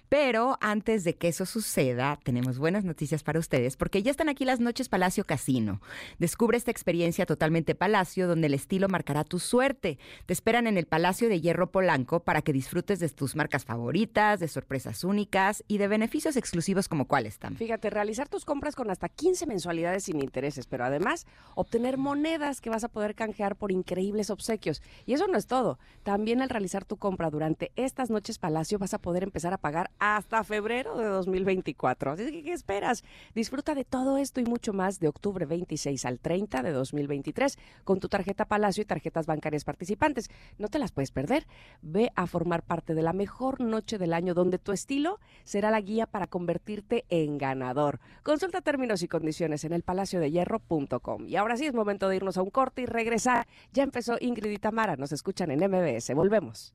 Pero 0.08 0.58
antes 0.60 1.04
de 1.04 1.14
que 1.14 1.28
eso 1.28 1.46
suceda, 1.46 2.18
tenemos 2.22 2.58
buenas 2.58 2.84
noticias 2.84 3.22
para 3.22 3.38
ustedes, 3.38 3.76
porque 3.76 4.02
ya 4.02 4.10
están 4.10 4.28
aquí 4.28 4.44
las 4.44 4.60
noches 4.60 4.90
Palacio 4.90 5.24
Casino. 5.24 5.80
Descubre 6.18 6.58
esta 6.58 6.70
experiencia 6.70 7.24
totalmente 7.24 7.74
Palacio, 7.74 8.28
donde 8.28 8.48
el 8.48 8.54
estilo 8.54 8.88
marcará 8.88 9.24
tu 9.24 9.38
suerte. 9.38 9.98
Te 10.26 10.32
esperan 10.32 10.66
en 10.66 10.76
el 10.76 10.86
Palacio 10.86 11.30
de 11.30 11.40
Hierro 11.40 11.70
Polanco 11.70 12.20
para 12.20 12.42
que 12.42 12.52
disfrutes 12.52 12.98
de 12.98 13.08
tus 13.08 13.36
marcas 13.36 13.64
favoritas, 13.64 14.40
de 14.40 14.48
sorpresas 14.48 14.81
sorpresas 14.82 15.04
únicas 15.04 15.64
y 15.68 15.78
de 15.78 15.88
beneficios 15.88 16.36
exclusivos 16.36 16.88
como 16.88 17.06
cuáles 17.06 17.34
están. 17.34 17.56
Fíjate, 17.56 17.90
realizar 17.90 18.28
tus 18.28 18.44
compras 18.44 18.74
con 18.74 18.90
hasta 18.90 19.08
15 19.08 19.46
mensualidades 19.46 20.04
sin 20.04 20.20
intereses, 20.20 20.66
pero 20.66 20.84
además 20.84 21.26
obtener 21.54 21.98
monedas 21.98 22.60
que 22.60 22.70
vas 22.70 22.84
a 22.84 22.88
poder 22.88 23.14
canjear 23.14 23.56
por 23.56 23.70
increíbles 23.70 24.30
obsequios. 24.30 24.82
Y 25.06 25.14
eso 25.14 25.26
no 25.28 25.38
es 25.38 25.46
todo. 25.46 25.78
También 26.02 26.42
al 26.42 26.48
realizar 26.48 26.84
tu 26.84 26.96
compra 26.96 27.30
durante 27.30 27.72
estas 27.76 28.10
noches 28.10 28.38
Palacio 28.38 28.78
vas 28.78 28.94
a 28.94 28.98
poder 28.98 29.22
empezar 29.22 29.52
a 29.52 29.58
pagar 29.58 29.90
hasta 29.98 30.42
febrero 30.44 30.98
de 30.98 31.06
2024. 31.06 32.12
Así 32.12 32.30
que, 32.30 32.42
¿qué 32.42 32.52
esperas? 32.52 33.04
Disfruta 33.34 33.74
de 33.74 33.84
todo 33.84 34.18
esto 34.18 34.40
y 34.40 34.44
mucho 34.44 34.72
más 34.72 34.98
de 34.98 35.08
octubre 35.08 35.46
26 35.46 36.04
al 36.04 36.18
30 36.18 36.62
de 36.62 36.72
2023 36.72 37.58
con 37.84 38.00
tu 38.00 38.08
tarjeta 38.08 38.46
Palacio 38.46 38.82
y 38.82 38.86
tarjetas 38.86 39.26
bancarias 39.26 39.64
participantes. 39.64 40.30
No 40.58 40.68
te 40.68 40.78
las 40.78 40.92
puedes 40.92 41.12
perder. 41.12 41.46
Ve 41.82 42.10
a 42.16 42.26
formar 42.26 42.62
parte 42.62 42.94
de 42.94 43.02
la 43.02 43.12
mejor 43.12 43.60
noche 43.60 43.98
del 43.98 44.12
año 44.12 44.34
donde 44.34 44.58
tu 44.58 44.71
estilo 44.74 45.20
será 45.44 45.70
la 45.70 45.80
guía 45.80 46.06
para 46.06 46.26
convertirte 46.26 47.04
en 47.08 47.38
ganador. 47.38 48.00
Consulta 48.22 48.60
términos 48.60 49.02
y 49.02 49.08
condiciones 49.08 49.64
en 49.64 49.72
elpalaciodehierro.com. 49.72 51.26
Y 51.26 51.36
ahora 51.36 51.56
sí 51.56 51.66
es 51.66 51.74
momento 51.74 52.08
de 52.08 52.16
irnos 52.16 52.36
a 52.36 52.42
un 52.42 52.50
corte 52.50 52.82
y 52.82 52.86
regresar. 52.86 53.46
Ya 53.72 53.82
empezó 53.82 54.16
Ingrid 54.20 54.50
y 54.50 54.58
Tamara. 54.58 54.96
Nos 54.96 55.12
escuchan 55.12 55.50
en 55.50 55.60
MBS. 55.60 56.14
Volvemos. 56.14 56.74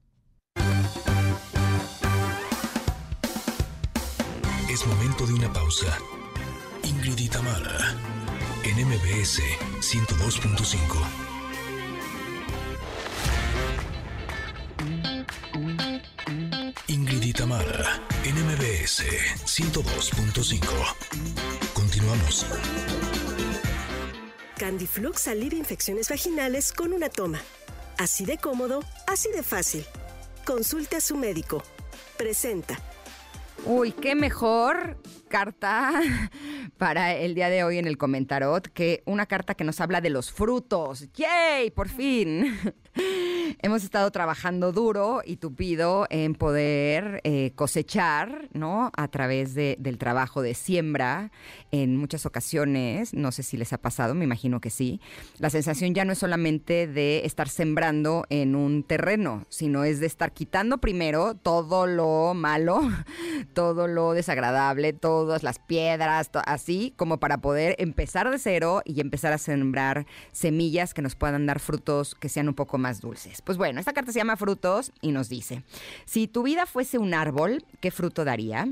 Es 4.69 4.85
momento 4.85 5.25
de 5.25 5.33
una 5.33 5.51
pausa. 5.51 5.97
Ingrid 6.83 7.17
y 7.17 7.29
Tamara 7.29 7.95
en 8.63 8.87
MBS 8.87 9.41
102.5. 9.79 11.26
Ingrid 16.89 17.21
y 17.21 17.33
Tamara, 17.33 18.01
NMBS 18.23 19.03
102.5. 19.43 20.63
Continuamos. 21.73 22.45
Candiflux 24.57 25.27
alivia 25.27 25.59
infecciones 25.59 26.07
vaginales 26.09 26.71
con 26.71 26.93
una 26.93 27.09
toma. 27.09 27.41
Así 27.97 28.23
de 28.25 28.37
cómodo, 28.37 28.85
así 29.05 29.29
de 29.31 29.43
fácil. 29.43 29.85
Consulte 30.45 30.95
a 30.95 31.01
su 31.01 31.17
médico. 31.17 31.61
Presenta. 32.17 32.79
Uy, 33.65 33.91
qué 33.91 34.15
mejor 34.15 34.97
carta 35.27 35.91
para 36.77 37.13
el 37.13 37.35
día 37.35 37.49
de 37.49 37.63
hoy 37.63 37.77
en 37.77 37.87
el 37.87 37.97
comentarot 37.97 38.67
que 38.67 39.03
una 39.05 39.25
carta 39.25 39.55
que 39.55 39.63
nos 39.63 39.79
habla 39.81 40.01
de 40.01 40.09
los 40.09 40.31
frutos. 40.31 41.07
¡Yay! 41.13 41.71
Por 41.71 41.89
fin. 41.89 42.57
Hemos 43.61 43.83
estado 43.83 44.11
trabajando 44.11 44.71
duro 44.71 45.21
y 45.25 45.37
tupido 45.37 46.05
en 46.09 46.35
poder 46.35 47.21
eh, 47.23 47.51
cosechar, 47.55 48.49
¿no? 48.53 48.91
A 48.95 49.07
través 49.07 49.55
del 49.55 49.97
trabajo 49.97 50.41
de 50.41 50.53
siembra 50.53 51.31
en 51.71 51.97
muchas 51.97 52.25
ocasiones. 52.25 53.13
No 53.13 53.31
sé 53.31 53.43
si 53.43 53.57
les 53.57 53.73
ha 53.73 53.77
pasado, 53.77 54.13
me 54.13 54.25
imagino 54.25 54.59
que 54.59 54.69
sí. 54.69 54.99
La 55.39 55.49
sensación 55.49 55.93
ya 55.93 56.05
no 56.05 56.11
es 56.11 56.19
solamente 56.19 56.87
de 56.87 57.25
estar 57.25 57.49
sembrando 57.49 58.25
en 58.29 58.55
un 58.55 58.83
terreno, 58.83 59.45
sino 59.49 59.83
es 59.83 59.99
de 59.99 60.07
estar 60.07 60.33
quitando 60.33 60.77
primero 60.79 61.35
todo 61.35 61.87
lo 61.87 62.33
malo, 62.33 62.81
todo 63.53 63.87
lo 63.87 64.13
desagradable, 64.13 64.93
las 65.25 65.59
piedras, 65.59 66.29
así 66.45 66.93
como 66.95 67.19
para 67.19 67.37
poder 67.39 67.75
empezar 67.79 68.29
de 68.29 68.39
cero 68.39 68.81
y 68.85 69.01
empezar 69.01 69.33
a 69.33 69.37
sembrar 69.37 70.05
semillas 70.31 70.93
que 70.93 71.01
nos 71.01 71.15
puedan 71.15 71.45
dar 71.45 71.59
frutos 71.59 72.15
que 72.15 72.29
sean 72.29 72.47
un 72.47 72.55
poco 72.55 72.77
más 72.77 73.01
dulces. 73.01 73.41
Pues 73.41 73.57
bueno, 73.57 73.79
esta 73.79 73.93
carta 73.93 74.11
se 74.11 74.19
llama 74.19 74.37
Frutos 74.37 74.91
y 75.01 75.11
nos 75.11 75.29
dice, 75.29 75.63
si 76.05 76.27
tu 76.27 76.43
vida 76.43 76.65
fuese 76.65 76.97
un 76.97 77.13
árbol, 77.13 77.63
¿qué 77.79 77.91
fruto 77.91 78.25
daría? 78.25 78.67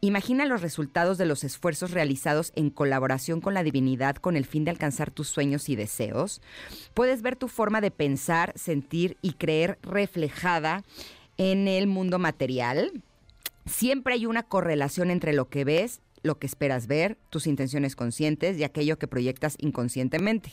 Imagina 0.00 0.46
los 0.46 0.62
resultados 0.62 1.18
de 1.18 1.26
los 1.26 1.44
esfuerzos 1.44 1.92
realizados 1.92 2.52
en 2.56 2.70
colaboración 2.70 3.40
con 3.40 3.54
la 3.54 3.62
divinidad 3.62 4.16
con 4.16 4.36
el 4.36 4.44
fin 4.44 4.64
de 4.64 4.70
alcanzar 4.70 5.10
tus 5.10 5.28
sueños 5.28 5.68
y 5.68 5.76
deseos. 5.76 6.40
Puedes 6.94 7.22
ver 7.22 7.36
tu 7.36 7.48
forma 7.48 7.80
de 7.80 7.90
pensar, 7.90 8.52
sentir 8.56 9.16
y 9.22 9.34
creer 9.34 9.78
reflejada 9.82 10.82
en 11.36 11.68
el 11.68 11.86
mundo 11.86 12.18
material. 12.18 13.02
Siempre 13.66 14.14
hay 14.14 14.26
una 14.26 14.42
correlación 14.42 15.10
entre 15.10 15.32
lo 15.32 15.48
que 15.48 15.64
ves, 15.64 16.00
lo 16.22 16.38
que 16.38 16.46
esperas 16.46 16.86
ver, 16.86 17.18
tus 17.30 17.46
intenciones 17.46 17.96
conscientes 17.96 18.58
y 18.58 18.64
aquello 18.64 18.98
que 18.98 19.08
proyectas 19.08 19.56
inconscientemente. 19.58 20.52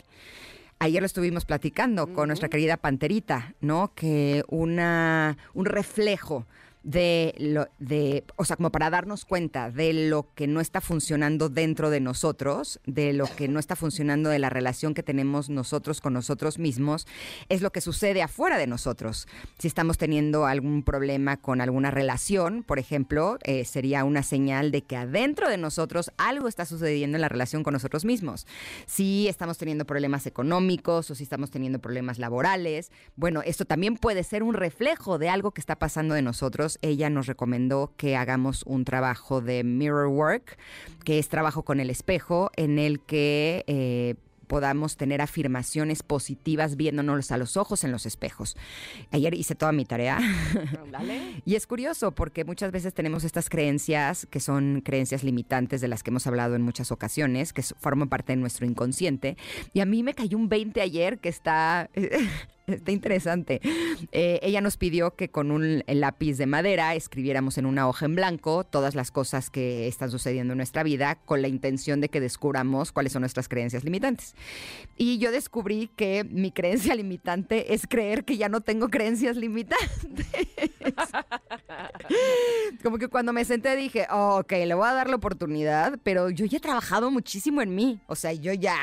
Ayer 0.80 1.02
lo 1.02 1.08
estuvimos 1.08 1.46
platicando 1.46 2.14
con 2.14 2.28
nuestra 2.28 2.50
querida 2.50 2.78
Panterita, 2.78 3.56
¿no? 3.62 3.94
Que 3.96 4.44
una, 4.48 5.38
un 5.56 5.66
reflejo 5.66 6.46
de 6.88 7.36
lo 7.38 7.67
de 7.79 8.24
o 8.38 8.46
sea 8.46 8.56
como 8.56 8.72
para 8.72 8.89
darnos 8.89 9.25
cuenta 9.25 9.70
de 9.70 9.91
lo 9.91 10.34
que 10.36 10.48
no 10.48 10.62
está 10.62 10.79
funcionando 10.79 11.50
dentro 11.50 11.89
de 11.89 12.00
nosotros 12.00 12.79
de 12.86 13.12
lo 13.12 13.25
que 13.25 13.50
no 13.50 13.60
está 13.60 13.75
funcionando 13.75 14.29
de 14.29 14.39
la 14.39 14.50
relación 14.50 14.94
que 14.94 15.03
tenemos 15.03 15.50
nosotros 15.50 16.00
con 16.00 16.13
nosotros 16.13 16.60
mismos 16.60 17.06
es 17.50 17.62
lo 17.62 17.74
que 17.74 17.82
sucede 17.82 18.22
afuera 18.22 18.58
de 18.58 18.67
nosotros. 18.67 19.27
Si 19.60 19.67
estamos 19.67 19.98
teniendo 19.98 20.46
algún 20.46 20.82
problema 20.82 21.36
con 21.36 21.60
alguna 21.60 21.91
relación 21.91 22.63
por 22.63 22.79
ejemplo 22.79 23.38
eh, 23.44 23.65
sería 23.65 24.06
una 24.06 24.24
señal 24.24 24.72
de 24.72 24.84
que 24.84 24.96
adentro 24.96 25.50
de 25.50 25.58
nosotros 25.58 26.13
algo 26.15 26.48
está 26.48 26.65
sucediendo 26.65 27.17
en 27.17 27.22
la 27.22 27.27
relación 27.27 27.63
con 27.63 27.74
nosotros 27.74 28.06
mismos. 28.06 28.48
Si 28.86 29.27
estamos 29.27 29.58
teniendo 29.58 29.84
problemas 29.84 30.25
económicos 30.25 31.12
o 31.12 31.15
si 31.15 31.24
estamos 31.24 31.51
teniendo 31.51 31.79
problemas 31.79 32.17
laborales 32.17 32.94
bueno 33.17 33.41
esto 33.44 33.65
también 33.65 33.98
puede 33.98 34.24
ser 34.24 34.41
un 34.41 34.53
reflejo 34.53 35.17
de 35.17 35.27
algo 35.27 35.51
que 35.51 35.60
está 35.60 35.75
pasando 35.75 36.13
de 36.13 36.22
nosotros 36.22 36.76
ella 36.81 37.10
nos 37.10 37.27
recomendó 37.27 37.93
que 37.98 38.15
hagamos 38.15 38.63
un 38.63 38.86
trabajo 38.86 39.41
de 39.41 39.63
mirror 39.63 40.07
work, 40.07 40.57
que 41.03 41.19
es 41.19 41.29
trabajo 41.29 41.63
con 41.63 41.79
el 41.79 41.89
espejo, 41.89 42.51
en 42.55 42.79
el 42.79 43.00
que 43.00 43.63
eh, 43.67 44.15
podamos 44.48 44.98
tener 44.98 45.22
afirmaciones 45.22 46.03
positivas 46.03 46.77
viéndonos 46.77 47.31
a 47.31 47.38
los 47.38 47.57
ojos 47.57 47.84
en 47.84 47.91
los 47.91 48.05
espejos. 48.05 48.57
Ayer 49.12 49.34
hice 49.34 49.55
toda 49.55 49.72
mi 49.72 49.86
tarea. 49.86 50.19
y 51.46 51.55
es 51.55 51.67
curioso 51.67 52.12
porque 52.12 52.46
muchas 52.46 52.72
veces 52.72 52.93
tenemos 52.93 53.24
estas 53.24 53.50
creencias 53.50 54.25
que 54.29 54.39
son 54.39 54.81
creencias 54.84 55.24
limitantes 55.24 55.81
de 55.81 55.88
las 55.88 56.01
que 56.01 56.10
hemos 56.10 56.25
hablado 56.27 56.55
en 56.55 56.62
muchas 56.62 56.91
ocasiones, 56.91 57.53
que 57.53 57.62
forman 57.62 58.10
parte 58.10 58.34
de 58.34 58.38
nuestro 58.38 58.65
inconsciente. 58.65 59.38
Y 59.74 59.81
a 59.81 59.86
mí 59.86 60.01
me 60.01 60.13
cayó 60.13 60.38
un 60.38 60.50
20 60.50 60.81
ayer 60.81 61.19
que 61.19 61.29
está... 61.29 61.89
Está 62.67 62.91
interesante. 62.91 63.62
Eh, 64.12 64.41
ella 64.43 64.59
nos 64.59 64.75
pidió 64.75 65.15
que 65.15 65.29
con 65.29 65.51
un 65.51 65.86
lápiz 65.88 66.38
de 66.38 66.47
madera 66.47 66.95
escribiéramos 66.95 67.57
en 67.57 67.65
una 67.65 67.88
hoja 67.88 68.05
en 68.05 68.15
blanco 68.15 68.65
todas 68.65 68.93
las 68.93 69.09
cosas 69.09 69.50
que 69.50 69.88
están 69.88 70.12
sucediendo 70.12 70.51
en 70.51 70.57
nuestra 70.57 70.83
vida 70.83 71.15
con 71.24 71.41
la 71.41 71.47
intención 71.47 72.01
de 72.01 72.09
que 72.09 72.19
descubramos 72.19 72.91
cuáles 72.91 73.13
son 73.13 73.21
nuestras 73.21 73.47
creencias 73.47 73.86
limitantes. 73.86 74.36
Y 74.97 75.17
yo 75.17 75.31
descubrí 75.31 75.89
que 75.95 76.25
mi 76.25 76.51
creencia 76.51 76.93
limitante 76.93 77.74
es 77.74 77.88
creer 77.88 78.25
que 78.25 78.36
ya 78.36 78.50
no 78.50 78.59
tengo 78.59 78.89
creencias 78.89 79.38
limitantes. 79.38 80.27
Como 82.83 82.97
que 82.97 83.07
cuando 83.07 83.31
me 83.31 83.45
senté 83.45 83.77
dije, 83.77 84.07
ok, 84.12 84.51
le 84.51 84.74
voy 84.74 84.89
a 84.89 84.93
dar 84.93 85.09
la 85.09 85.15
oportunidad, 85.15 86.00
pero 86.03 86.29
yo 86.29 86.45
ya 86.45 86.57
he 86.57 86.62
trabajado 86.62 87.12
muchísimo 87.12 87.62
en 87.62 87.75
mí. 87.75 88.01
O 88.07 88.15
sea, 88.15 88.33
yo 88.33 88.51
ya, 88.51 88.75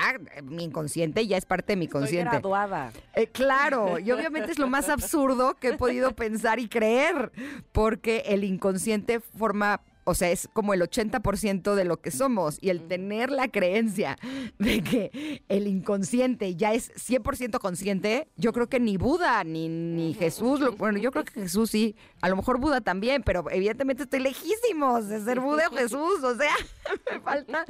mi 0.42 0.64
inconsciente 0.64 1.26
ya 1.26 1.36
es 1.36 1.44
parte 1.44 1.74
de 1.74 1.76
mi 1.76 1.86
consciente. 1.86 2.36
Estoy 2.36 2.40
graduada. 2.40 2.90
Eh, 3.14 3.26
claro 3.26 3.73
y 3.98 4.10
obviamente 4.10 4.52
es 4.52 4.58
lo 4.58 4.68
más 4.68 4.88
absurdo 4.88 5.54
que 5.54 5.68
he 5.68 5.76
podido 5.76 6.14
pensar 6.14 6.58
y 6.58 6.68
creer, 6.68 7.32
porque 7.72 8.24
el 8.26 8.44
inconsciente 8.44 9.20
forma 9.20 9.80
o 10.04 10.14
sea, 10.14 10.30
es 10.30 10.48
como 10.52 10.74
el 10.74 10.82
80% 10.82 11.74
de 11.74 11.84
lo 11.84 12.00
que 12.00 12.10
somos. 12.10 12.58
Y 12.60 12.68
el 12.68 12.86
tener 12.86 13.30
la 13.30 13.48
creencia 13.48 14.18
de 14.58 14.82
que 14.82 15.42
el 15.48 15.66
inconsciente 15.66 16.54
ya 16.54 16.74
es 16.74 16.92
100% 16.94 17.58
consciente, 17.58 18.28
yo 18.36 18.52
creo 18.52 18.68
que 18.68 18.80
ni 18.80 18.96
Buda 18.96 19.42
ni, 19.44 19.68
ni 19.68 20.14
Jesús, 20.14 20.60
bueno, 20.76 20.98
yo 20.98 21.10
creo 21.10 21.24
que 21.24 21.32
Jesús 21.32 21.70
sí, 21.70 21.96
a 22.20 22.28
lo 22.28 22.36
mejor 22.36 22.60
Buda 22.60 22.80
también, 22.80 23.22
pero 23.22 23.50
evidentemente 23.50 24.04
estoy 24.04 24.20
lejísimos 24.20 25.08
de 25.08 25.20
ser 25.20 25.40
Buda 25.40 25.68
o 25.68 25.74
Jesús. 25.74 26.22
O 26.22 26.36
sea, 26.36 26.54
me 27.10 27.20
falta 27.20 27.64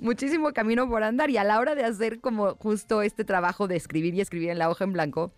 muchísimo 0.00 0.52
camino 0.52 0.88
por 0.88 1.02
andar. 1.02 1.30
Y 1.30 1.36
a 1.36 1.44
la 1.44 1.60
hora 1.60 1.74
de 1.74 1.84
hacer 1.84 2.20
como 2.20 2.56
justo 2.56 3.02
este 3.02 3.24
trabajo 3.24 3.68
de 3.68 3.76
escribir 3.76 4.14
y 4.14 4.20
escribir 4.20 4.50
en 4.50 4.58
la 4.58 4.68
hoja 4.68 4.84
en 4.84 4.92
blanco, 4.92 5.32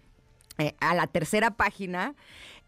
eh, 0.59 0.75
a 0.81 0.95
la 0.95 1.07
tercera 1.07 1.53
página 1.53 2.15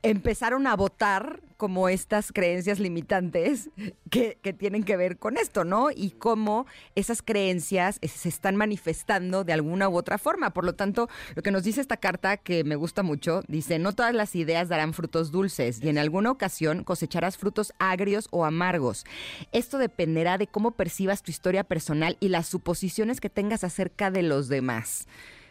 empezaron 0.02 0.66
a 0.66 0.76
votar 0.76 1.42
como 1.56 1.90
estas 1.90 2.32
creencias 2.32 2.78
limitantes 2.78 3.68
que, 4.10 4.38
tienen 4.58 4.82
que 4.82 4.96
ver 4.96 5.18
con 5.18 5.36
esto, 5.36 5.64
¿no? 5.64 5.90
Y 5.90 6.12
cómo 6.12 6.66
esas 6.94 7.20
creencias 7.20 7.98
se 8.02 8.28
están 8.28 8.56
manifestando 8.56 9.44
de 9.44 9.52
alguna 9.52 9.88
u 9.88 9.96
otra 9.96 10.16
forma. 10.16 10.50
Por 10.50 10.64
lo 10.64 10.74
tanto, 10.74 11.08
lo 11.34 11.42
que 11.42 11.50
nos 11.50 11.62
dice 11.62 11.82
esta 11.82 11.98
carta, 11.98 12.38
que 12.38 12.64
me 12.64 12.76
gusta 12.76 13.02
mucho, 13.02 13.42
dice, 13.46 13.78
no 13.78 13.92
todas 13.92 14.14
las 14.14 14.34
ideas 14.36 14.68
darán 14.68 14.94
frutos 14.94 15.30
dulces 15.32 15.82
y 15.82 15.88
en 15.90 15.98
alguna 15.98 16.30
ocasión 16.30 16.82
cosecharás 16.82 17.36
frutos 17.36 17.74
agrios 17.78 18.28
o 18.30 18.46
amargos. 18.46 19.04
Esto 19.52 19.76
dependerá 19.76 20.38
de 20.38 20.46
cómo 20.46 20.70
percibas 20.70 21.22
tu 21.22 21.30
historia 21.30 21.64
personal 21.64 22.16
y 22.20 22.28
las 22.28 22.46
suposiciones 22.46 23.20
que 23.20 23.28
tengas 23.28 23.64
acerca 23.64 24.10
de 24.10 24.22
los 24.22 24.48
demás. 24.48 25.06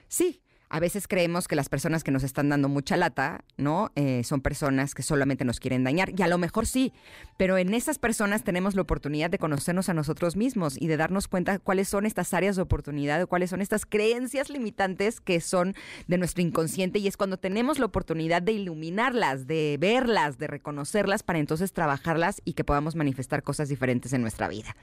Sí, 0.07 0.41
A 0.69 0.79
veces 0.79 1.07
creemos 1.07 1.47
que 1.47 1.55
las 1.55 1.67
personas 1.67 2.03
que 2.03 2.11
nos 2.11 2.23
están 2.23 2.49
dando 2.49 2.69
mucha 2.69 2.95
lata, 2.95 3.43
¿no? 3.57 3.91
Eh, 3.95 4.23
son 4.23 4.41
personas 4.41 4.93
que 4.93 5.01
solamente 5.01 5.43
nos 5.43 5.59
quieren 5.59 5.83
dañar. 5.83 6.11
Y 6.15 6.21
a 6.21 6.27
lo 6.27 6.37
mejor 6.37 6.67
sí, 6.67 6.93
pero 7.37 7.57
en 7.57 7.73
esas 7.73 7.97
personas 7.97 8.43
tenemos 8.43 8.75
la 8.75 8.83
oportunidad 8.83 9.31
de 9.31 9.39
conocernos 9.39 9.89
a 9.89 9.95
nosotros 9.95 10.35
mismos 10.35 10.79
y 10.79 10.85
de 10.87 10.97
darnos 10.97 11.27
cuenta 11.27 11.57
cuáles 11.57 11.89
son 11.89 12.05
estas 12.05 12.33
áreas 12.35 12.55
de 12.55 12.61
oportunidad 12.61 13.21
o 13.23 13.27
cuáles 13.27 13.49
son 13.49 13.61
estas 13.61 13.87
creencias 13.87 14.49
limitantes 14.51 15.19
que 15.21 15.41
son 15.41 15.73
de 16.07 16.17
nuestro 16.19 16.43
inconsciente. 16.43 16.99
Y 16.99 17.07
es 17.07 17.17
cuando 17.17 17.37
tenemos 17.37 17.79
la 17.79 17.85
oportunidad 17.85 18.41
de 18.43 18.51
iluminarlas, 18.51 19.47
de 19.47 19.77
verlas, 19.79 20.37
de 20.37 20.45
reconocerlas 20.47 21.23
para 21.23 21.39
entonces 21.39 21.73
trabajarlas 21.73 22.41
y 22.45 22.53
que 22.53 22.63
podamos 22.63 22.95
manifestar 22.95 23.41
cosas 23.41 23.69
diferentes 23.69 24.13
en 24.13 24.21
nuestra 24.21 24.47
vida. 24.47 24.75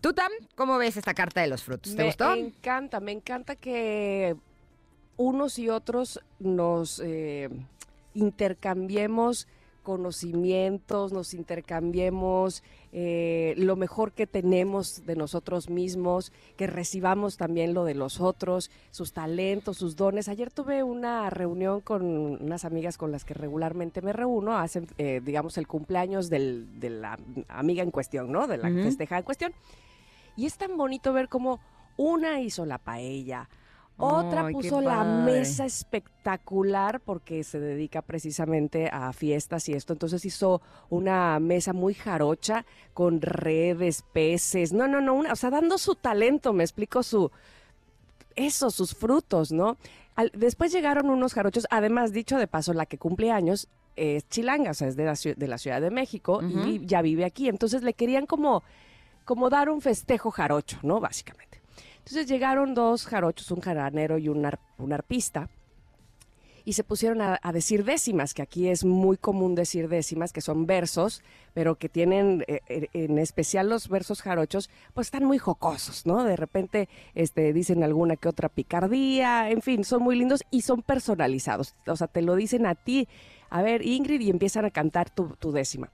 Tú, 0.00 0.14
Tam, 0.14 0.32
¿cómo 0.54 0.78
ves 0.78 0.96
esta 0.96 1.12
carta 1.12 1.42
de 1.42 1.48
los 1.48 1.64
frutos? 1.64 1.94
¿Te 1.94 1.98
me 1.98 2.06
gustó? 2.06 2.32
encanta, 2.34 3.00
me 3.00 3.12
encanta 3.12 3.56
que 3.56 4.36
unos 5.18 5.58
y 5.58 5.68
otros 5.68 6.20
nos 6.38 7.00
eh, 7.04 7.50
intercambiemos 8.14 9.46
conocimientos, 9.82 11.12
nos 11.12 11.32
intercambiemos 11.34 12.62
eh, 12.92 13.54
lo 13.56 13.74
mejor 13.74 14.12
que 14.12 14.26
tenemos 14.26 15.06
de 15.06 15.16
nosotros 15.16 15.70
mismos, 15.70 16.30
que 16.56 16.66
recibamos 16.66 17.36
también 17.38 17.72
lo 17.74 17.84
de 17.84 17.94
los 17.94 18.20
otros, 18.20 18.70
sus 18.90 19.12
talentos, 19.12 19.78
sus 19.78 19.96
dones. 19.96 20.28
Ayer 20.28 20.50
tuve 20.50 20.82
una 20.82 21.30
reunión 21.30 21.80
con 21.80 22.02
unas 22.04 22.64
amigas 22.66 22.98
con 22.98 23.12
las 23.12 23.24
que 23.24 23.32
regularmente 23.34 24.02
me 24.02 24.12
reúno, 24.12 24.56
hacen, 24.58 24.86
eh, 24.98 25.20
digamos, 25.24 25.56
el 25.58 25.66
cumpleaños 25.66 26.28
del- 26.28 26.78
de 26.80 26.90
la 26.90 27.18
amiga 27.48 27.82
en 27.82 27.90
cuestión, 27.90 28.30
¿no? 28.30 28.46
De 28.46 28.58
la 28.58 28.68
Ujú. 28.70 28.82
festejada 28.82 29.20
en 29.20 29.24
cuestión. 29.24 29.52
Y 30.36 30.46
es 30.46 30.56
tan 30.58 30.76
bonito 30.76 31.12
ver 31.14 31.28
cómo 31.30 31.60
una 31.96 32.40
hizo 32.40 32.64
la 32.66 32.76
paella, 32.78 33.48
otra 33.98 34.46
Ay, 34.46 34.52
puso 34.54 34.80
la 34.80 35.02
mesa 35.04 35.64
espectacular 35.66 37.00
porque 37.00 37.42
se 37.44 37.58
dedica 37.58 38.00
precisamente 38.02 38.88
a 38.92 39.12
fiestas 39.12 39.68
y 39.68 39.72
esto. 39.74 39.92
Entonces 39.92 40.24
hizo 40.24 40.62
una 40.88 41.38
mesa 41.40 41.72
muy 41.72 41.94
jarocha 41.94 42.64
con 42.94 43.20
redes, 43.20 44.04
peces. 44.12 44.72
No, 44.72 44.86
no, 44.88 45.00
no, 45.00 45.14
una- 45.14 45.32
o 45.32 45.36
sea, 45.36 45.50
dando 45.50 45.78
su 45.78 45.94
talento, 45.96 46.52
me 46.52 46.62
explico 46.64 47.02
su 47.02 47.30
eso, 48.36 48.70
sus 48.70 48.94
frutos, 48.94 49.50
¿no? 49.52 49.76
Al- 50.14 50.30
después 50.34 50.72
llegaron 50.72 51.10
unos 51.10 51.34
jarochos, 51.34 51.66
además, 51.70 52.12
dicho 52.12 52.38
de 52.38 52.46
paso, 52.46 52.72
la 52.72 52.86
que 52.86 52.98
cumple 52.98 53.30
años 53.32 53.68
es 53.96 54.28
chilanga, 54.28 54.70
o 54.70 54.74
sea, 54.74 54.86
es 54.88 54.96
de 54.96 55.04
la, 55.04 55.14
de 55.36 55.48
la 55.48 55.58
Ciudad 55.58 55.80
de 55.80 55.90
México 55.90 56.40
y 56.68 56.86
ya 56.86 57.02
vive 57.02 57.24
aquí. 57.24 57.48
Entonces 57.48 57.82
le 57.82 57.94
querían 57.94 58.26
como, 58.26 58.62
como 59.24 59.50
dar 59.50 59.68
un 59.68 59.80
festejo 59.80 60.30
jarocho, 60.30 60.78
¿no? 60.82 61.00
Básicamente. 61.00 61.60
Entonces 62.08 62.26
llegaron 62.26 62.72
dos 62.72 63.04
jarochos, 63.04 63.50
un 63.50 63.60
jaranero 63.60 64.16
y 64.16 64.30
un, 64.30 64.46
ar- 64.46 64.58
un 64.78 64.94
arpista, 64.94 65.50
y 66.64 66.72
se 66.72 66.82
pusieron 66.82 67.20
a, 67.20 67.38
decir 67.52 67.84
décimas, 67.84 68.32
que 68.32 68.40
aquí 68.40 68.68
es 68.68 68.82
muy 68.84 69.18
común 69.18 69.54
decir 69.54 69.88
décimas, 69.88 70.32
que 70.32 70.40
son 70.40 70.66
versos, 70.66 71.22
pero 71.52 71.76
que 71.76 71.90
tienen, 71.90 72.44
eh, 72.46 72.60
eh, 72.68 72.88
en 72.94 73.18
especial 73.18 73.68
los 73.68 73.88
versos 73.88 74.22
jarochos, 74.22 74.70
pues 74.94 75.08
están 75.08 75.24
muy 75.24 75.36
jocosos, 75.38 76.06
¿no? 76.06 76.24
De 76.24 76.36
repente 76.36 76.88
este, 77.14 77.52
dicen 77.52 77.82
alguna 77.84 78.16
que 78.16 78.28
otra 78.28 78.48
picardía, 78.48 79.50
en 79.50 79.60
fin, 79.60 79.84
son 79.84 80.02
muy 80.02 80.16
lindos 80.16 80.44
y 80.50 80.62
son 80.62 80.80
personalizados. 80.82 81.74
O 81.86 81.96
sea, 81.96 82.06
te 82.06 82.22
lo 82.22 82.36
dicen 82.36 82.64
a 82.64 82.74
ti, 82.74 83.06
a 83.50 83.60
ver, 83.62 83.84
Ingrid, 83.86 84.20
y 84.20 84.30
empiezan 84.30 84.64
a 84.66 84.70
cantar 84.70 85.08
tu, 85.10 85.36
tu 85.38 85.52
décima. 85.52 85.90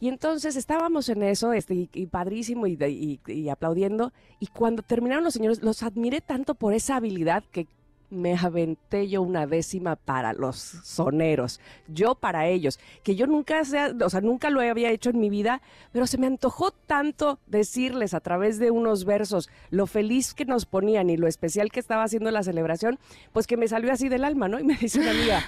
Y 0.00 0.08
entonces 0.08 0.56
estábamos 0.56 1.08
en 1.08 1.22
eso, 1.22 1.52
este, 1.52 1.88
y, 1.92 2.06
padrísimo, 2.06 2.66
y, 2.66 3.18
y- 3.26 3.48
aplaudiendo. 3.48 4.12
Y 4.38 4.46
cuando 4.46 4.82
terminaron 4.82 5.24
los 5.24 5.34
señores, 5.34 5.62
los 5.62 5.82
admiré 5.82 6.20
tanto 6.20 6.54
por 6.54 6.72
esa 6.74 6.96
habilidad 6.96 7.42
que 7.50 7.66
me 8.10 8.34
aventé 8.34 9.06
yo 9.08 9.20
una 9.20 9.46
décima 9.46 9.96
para 9.96 10.32
los 10.32 10.56
soneros, 10.56 11.60
yo 11.88 12.14
para 12.14 12.46
ellos, 12.46 12.80
que 13.02 13.16
yo 13.16 13.26
nunca, 13.26 13.62
sea, 13.66 13.92
o 14.02 14.08
sea, 14.08 14.22
nunca 14.22 14.48
lo 14.48 14.62
había 14.62 14.90
hecho 14.90 15.10
en 15.10 15.20
mi 15.20 15.28
vida, 15.28 15.60
pero 15.92 16.06
se 16.06 16.16
me 16.16 16.26
antojó 16.26 16.70
tanto 16.70 17.38
decirles 17.46 18.14
a 18.14 18.20
través 18.20 18.58
de 18.58 18.70
unos 18.70 19.04
versos 19.04 19.50
lo 19.70 19.86
feliz 19.86 20.32
que 20.32 20.46
nos 20.46 20.64
ponían 20.64 21.10
y 21.10 21.18
lo 21.18 21.26
especial 21.26 21.70
que 21.70 21.80
estaba 21.80 22.02
haciendo 22.04 22.30
la 22.30 22.42
celebración, 22.42 22.98
pues 23.34 23.46
que 23.46 23.58
me 23.58 23.68
salió 23.68 23.92
así 23.92 24.08
del 24.08 24.24
alma, 24.24 24.48
¿no? 24.48 24.58
Y 24.58 24.64
me 24.64 24.76
dice 24.76 25.06
amiga, 25.06 25.42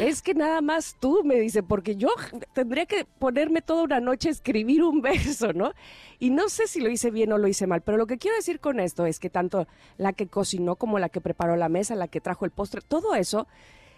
es 0.00 0.22
que 0.22 0.34
nada 0.34 0.60
más 0.60 0.96
tú, 1.00 1.22
me 1.24 1.36
dice, 1.36 1.62
porque 1.62 1.96
yo 1.96 2.08
tendría 2.52 2.86
que 2.86 3.04
ponerme 3.04 3.62
toda 3.62 3.82
una 3.82 4.00
noche 4.00 4.28
a 4.28 4.32
escribir 4.32 4.82
un 4.82 5.00
verso, 5.02 5.52
¿no? 5.52 5.72
Y 6.18 6.30
no 6.30 6.48
sé 6.48 6.66
si 6.66 6.80
lo 6.80 6.90
hice 6.90 7.10
bien 7.10 7.32
o 7.32 7.38
lo 7.38 7.48
hice 7.48 7.66
mal, 7.66 7.82
pero 7.82 7.98
lo 7.98 8.06
que 8.06 8.18
quiero 8.18 8.36
decir 8.36 8.60
con 8.60 8.80
esto 8.80 9.06
es 9.06 9.18
que 9.18 9.30
tanto 9.30 9.66
la 9.98 10.12
que 10.12 10.26
cocinó 10.26 10.76
como 10.76 10.98
la 10.98 11.08
que 11.08 11.20
preparó 11.20 11.56
la 11.56 11.68
mesa, 11.68 11.94
la 11.94 12.08
que 12.08 12.20
trajo 12.20 12.44
el 12.44 12.50
postre, 12.50 12.80
todo 12.80 13.14
eso, 13.14 13.46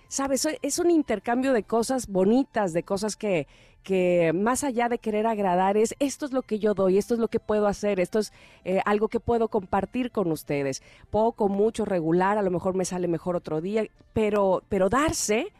¿sabes? 0.09 0.49
Es 0.62 0.79
un 0.79 0.91
intercambio 0.91 1.53
de 1.53 1.62
cosas 1.62 2.09
bonitas, 2.09 2.73
de 2.73 2.83
cosas 2.83 3.14
que, 3.14 3.47
que 3.83 4.33
más 4.35 4.64
allá 4.64 4.88
de 4.88 4.99
querer 4.99 5.27
agradar 5.27 5.77
es, 5.77 5.95
esto 5.99 6.27
es 6.27 6.33
lo 6.33 6.43
que 6.43 6.59
yo 6.59 6.75
doy, 6.75 6.99
esto 6.99 7.14
es 7.14 7.21
lo 7.21 7.29
que 7.29 7.41
puedo 7.41 7.67
hacer, 7.67 8.01
esto 8.01 8.19
es 8.19 8.33
eh, 8.64 8.81
algo 8.85 9.09
que 9.09 9.21
puedo 9.21 9.49
compartir 9.49 10.11
con 10.11 10.33
ustedes. 10.33 10.83
Poco, 11.11 11.49
mucho, 11.49 11.85
regular, 11.85 12.38
a 12.38 12.43
lo 12.43 12.51
mejor 12.51 12.75
me 12.75 12.85
sale 12.85 13.07
mejor 13.07 13.37
otro 13.37 13.61
día, 13.61 13.87
pero, 14.12 14.62
pero 14.69 14.88
darse 14.88 15.53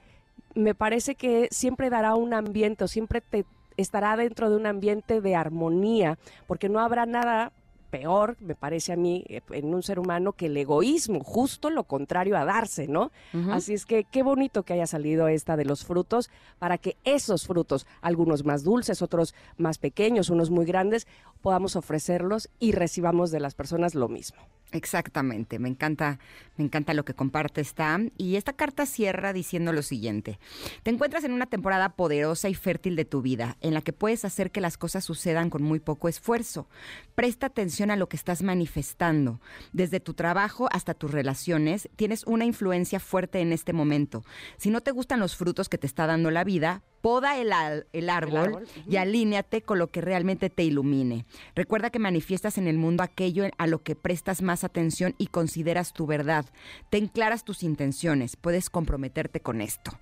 me 0.55 0.75
parece 0.75 1.15
que 1.15 1.49
siempre 1.51 1.91
dará 1.91 2.15
un 2.15 2.35
ambiente 2.35 2.85
o 2.85 2.89
siempre 2.89 3.21
te 3.21 3.45
estará 3.77 4.17
dentro 4.17 4.51
de 4.51 4.57
un 4.57 4.67
ambiente 4.67 5.21
de 5.21 5.37
armonía, 5.37 6.19
porque 6.47 6.69
no 6.69 6.81
habrá 6.81 7.07
nada 7.07 7.53
peor, 7.91 8.37
me 8.41 8.55
parece 8.55 8.93
a 8.93 8.97
mí, 8.97 9.25
eh, 9.29 9.41
en 9.51 9.75
un 9.75 9.83
ser 9.83 9.99
humano 9.99 10.33
que 10.33 10.47
el 10.47 10.57
egoísmo, 10.57 11.21
justo 11.25 11.71
lo 11.71 11.85
contrario 11.85 12.37
a 12.37 12.45
darse, 12.45 12.89
¿no? 12.89 13.11
Así 13.51 13.75
es 13.75 13.87
que 13.87 14.05
qué 14.05 14.23
bonito 14.23 14.63
que 14.63 14.75
haya 14.75 14.87
salido 14.87 15.29
esta 15.29 15.57
de 15.57 15.65
los 15.65 15.85
frutos 15.85 16.31
para 16.59 16.79
que 16.79 16.97
esos 17.05 17.47
frutos, 17.47 17.87
algunos 18.01 18.45
más 18.45 18.65
dulces, 18.65 19.03
otros 19.03 19.35
más 19.57 19.79
pequeños, 19.79 20.31
unos 20.31 20.51
muy 20.51 20.65
grandes, 20.67 21.07
podamos 21.41 21.77
ofrecerlos 21.77 22.49
y 22.59 22.73
recibamos 22.73 23.31
de 23.31 23.41
las 23.41 23.55
personas 23.55 23.95
lo 23.95 24.09
mismo. 24.09 24.39
Exactamente, 24.71 25.59
me 25.59 25.71
encanta, 25.71 26.19
me 26.59 26.65
encanta 26.65 26.93
lo 26.93 27.05
que 27.05 27.15
compartes, 27.15 27.73
Tam. 27.73 28.11
Y 28.19 28.37
esta 28.37 28.53
carta 28.53 28.85
cierra 28.85 29.33
diciendo 29.33 29.73
lo 29.73 29.81
siguiente. 29.81 30.39
Te 30.83 30.91
encuentras 30.91 31.25
en 31.25 31.33
una 31.33 31.47
temporada 31.47 31.89
poderosa 31.91 32.51
y 32.51 32.55
fértil 32.55 32.95
de 32.95 33.07
tu 33.07 33.23
vida, 33.23 33.57
en 33.63 33.73
la 33.73 33.81
que 33.81 33.95
puedes 33.95 34.27
hacer 34.27 34.51
que 34.51 34.61
las 34.61 34.77
cosas 34.77 35.05
sucedan 35.05 35.49
con 35.49 35.63
muy 35.63 35.81
poco 35.81 36.09
esfuerzo. 36.09 36.69
Presta 37.15 37.47
atención 37.47 37.78
a 37.85 37.97
lo 37.97 38.09
que 38.09 38.17
estás 38.17 38.43
manifestando. 38.43 39.41
Desde 39.73 40.01
tu 40.01 40.15
trabajo 40.15 40.69
hasta 40.73 40.95
tus 40.95 41.11
relaciones, 41.11 41.89
tienes 41.97 42.25
una 42.27 42.45
influencia 42.45 43.01
fuerte 43.01 43.41
en 43.41 43.53
este 43.53 43.73
momento. 43.73 44.25
Si 44.57 44.71
no 44.71 44.81
te 44.81 44.91
gustan 44.91 45.21
los 45.21 45.37
frutos 45.37 45.69
que 45.69 45.79
te 45.79 45.87
está 45.87 46.07
dando 46.07 46.31
la 46.31 46.45
vida, 46.45 46.83
poda 47.01 47.39
el, 47.39 47.53
al- 47.53 47.87
el 47.93 48.11
árbol, 48.11 48.67
y 48.89 48.97
alíneate 48.97 49.63
con 49.63 49.79
lo 49.79 49.87
que 49.87 50.01
realmente 50.01 50.51
te 50.51 50.65
ilumine. 50.65 51.25
Recuerda 51.55 51.91
que 51.91 52.01
manifiestas 52.01 52.59
en 52.59 52.67
el 52.67 52.77
mundo 52.77 53.03
aquello 53.05 53.45
a 53.57 53.67
lo 53.69 53.83
que 53.83 53.95
prestas 53.95 54.43
más 54.43 54.65
atención 54.65 55.15
y 55.17 55.29
consideras 55.29 55.93
tu 55.93 56.07
verdad. 56.07 56.45
Ten 56.91 57.07
claras 57.07 57.45
tus 57.45 57.63
intenciones, 57.63 58.37
puedes 58.37 58.69
comprometerte 58.69 59.41
con 59.41 59.61
esto. 59.61 59.93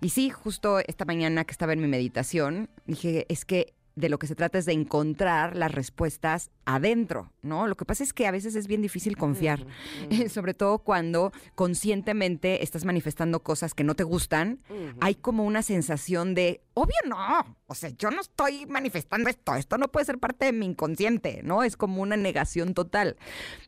Y 0.00 0.10
sí, 0.10 0.30
justo 0.30 0.78
esta 0.78 1.04
mañana 1.04 1.44
que 1.44 1.52
estaba 1.52 1.72
en 1.72 1.80
mi 1.80 1.88
meditación, 1.88 2.70
dije, 2.86 3.26
es 3.28 3.44
que 3.44 3.74
de 3.98 4.08
lo 4.08 4.18
que 4.18 4.26
se 4.26 4.34
trata 4.34 4.58
es 4.58 4.66
de 4.66 4.72
encontrar 4.72 5.56
las 5.56 5.72
respuestas 5.72 6.50
adentro, 6.64 7.32
¿no? 7.42 7.66
Lo 7.66 7.76
que 7.76 7.84
pasa 7.84 8.04
es 8.04 8.12
que 8.12 8.26
a 8.26 8.30
veces 8.30 8.54
es 8.54 8.66
bien 8.66 8.80
difícil 8.80 9.16
confiar, 9.16 9.66
sobre 10.30 10.54
todo 10.54 10.78
cuando 10.78 11.32
conscientemente 11.54 12.62
estás 12.62 12.84
manifestando 12.84 13.42
cosas 13.42 13.74
que 13.74 13.84
no 13.84 13.94
te 13.94 14.04
gustan, 14.04 14.60
hay 15.00 15.16
como 15.16 15.44
una 15.44 15.62
sensación 15.62 16.34
de, 16.34 16.62
obvio 16.80 16.96
no, 17.06 17.56
o 17.66 17.74
sea, 17.74 17.90
yo 17.90 18.10
no 18.10 18.20
estoy 18.20 18.66
manifestando 18.66 19.28
esto, 19.28 19.54
esto 19.54 19.78
no 19.78 19.88
puede 19.88 20.06
ser 20.06 20.18
parte 20.18 20.46
de 20.46 20.52
mi 20.52 20.66
inconsciente, 20.66 21.40
¿no? 21.42 21.62
Es 21.62 21.76
como 21.76 22.02
una 22.02 22.16
negación 22.16 22.74
total. 22.74 23.16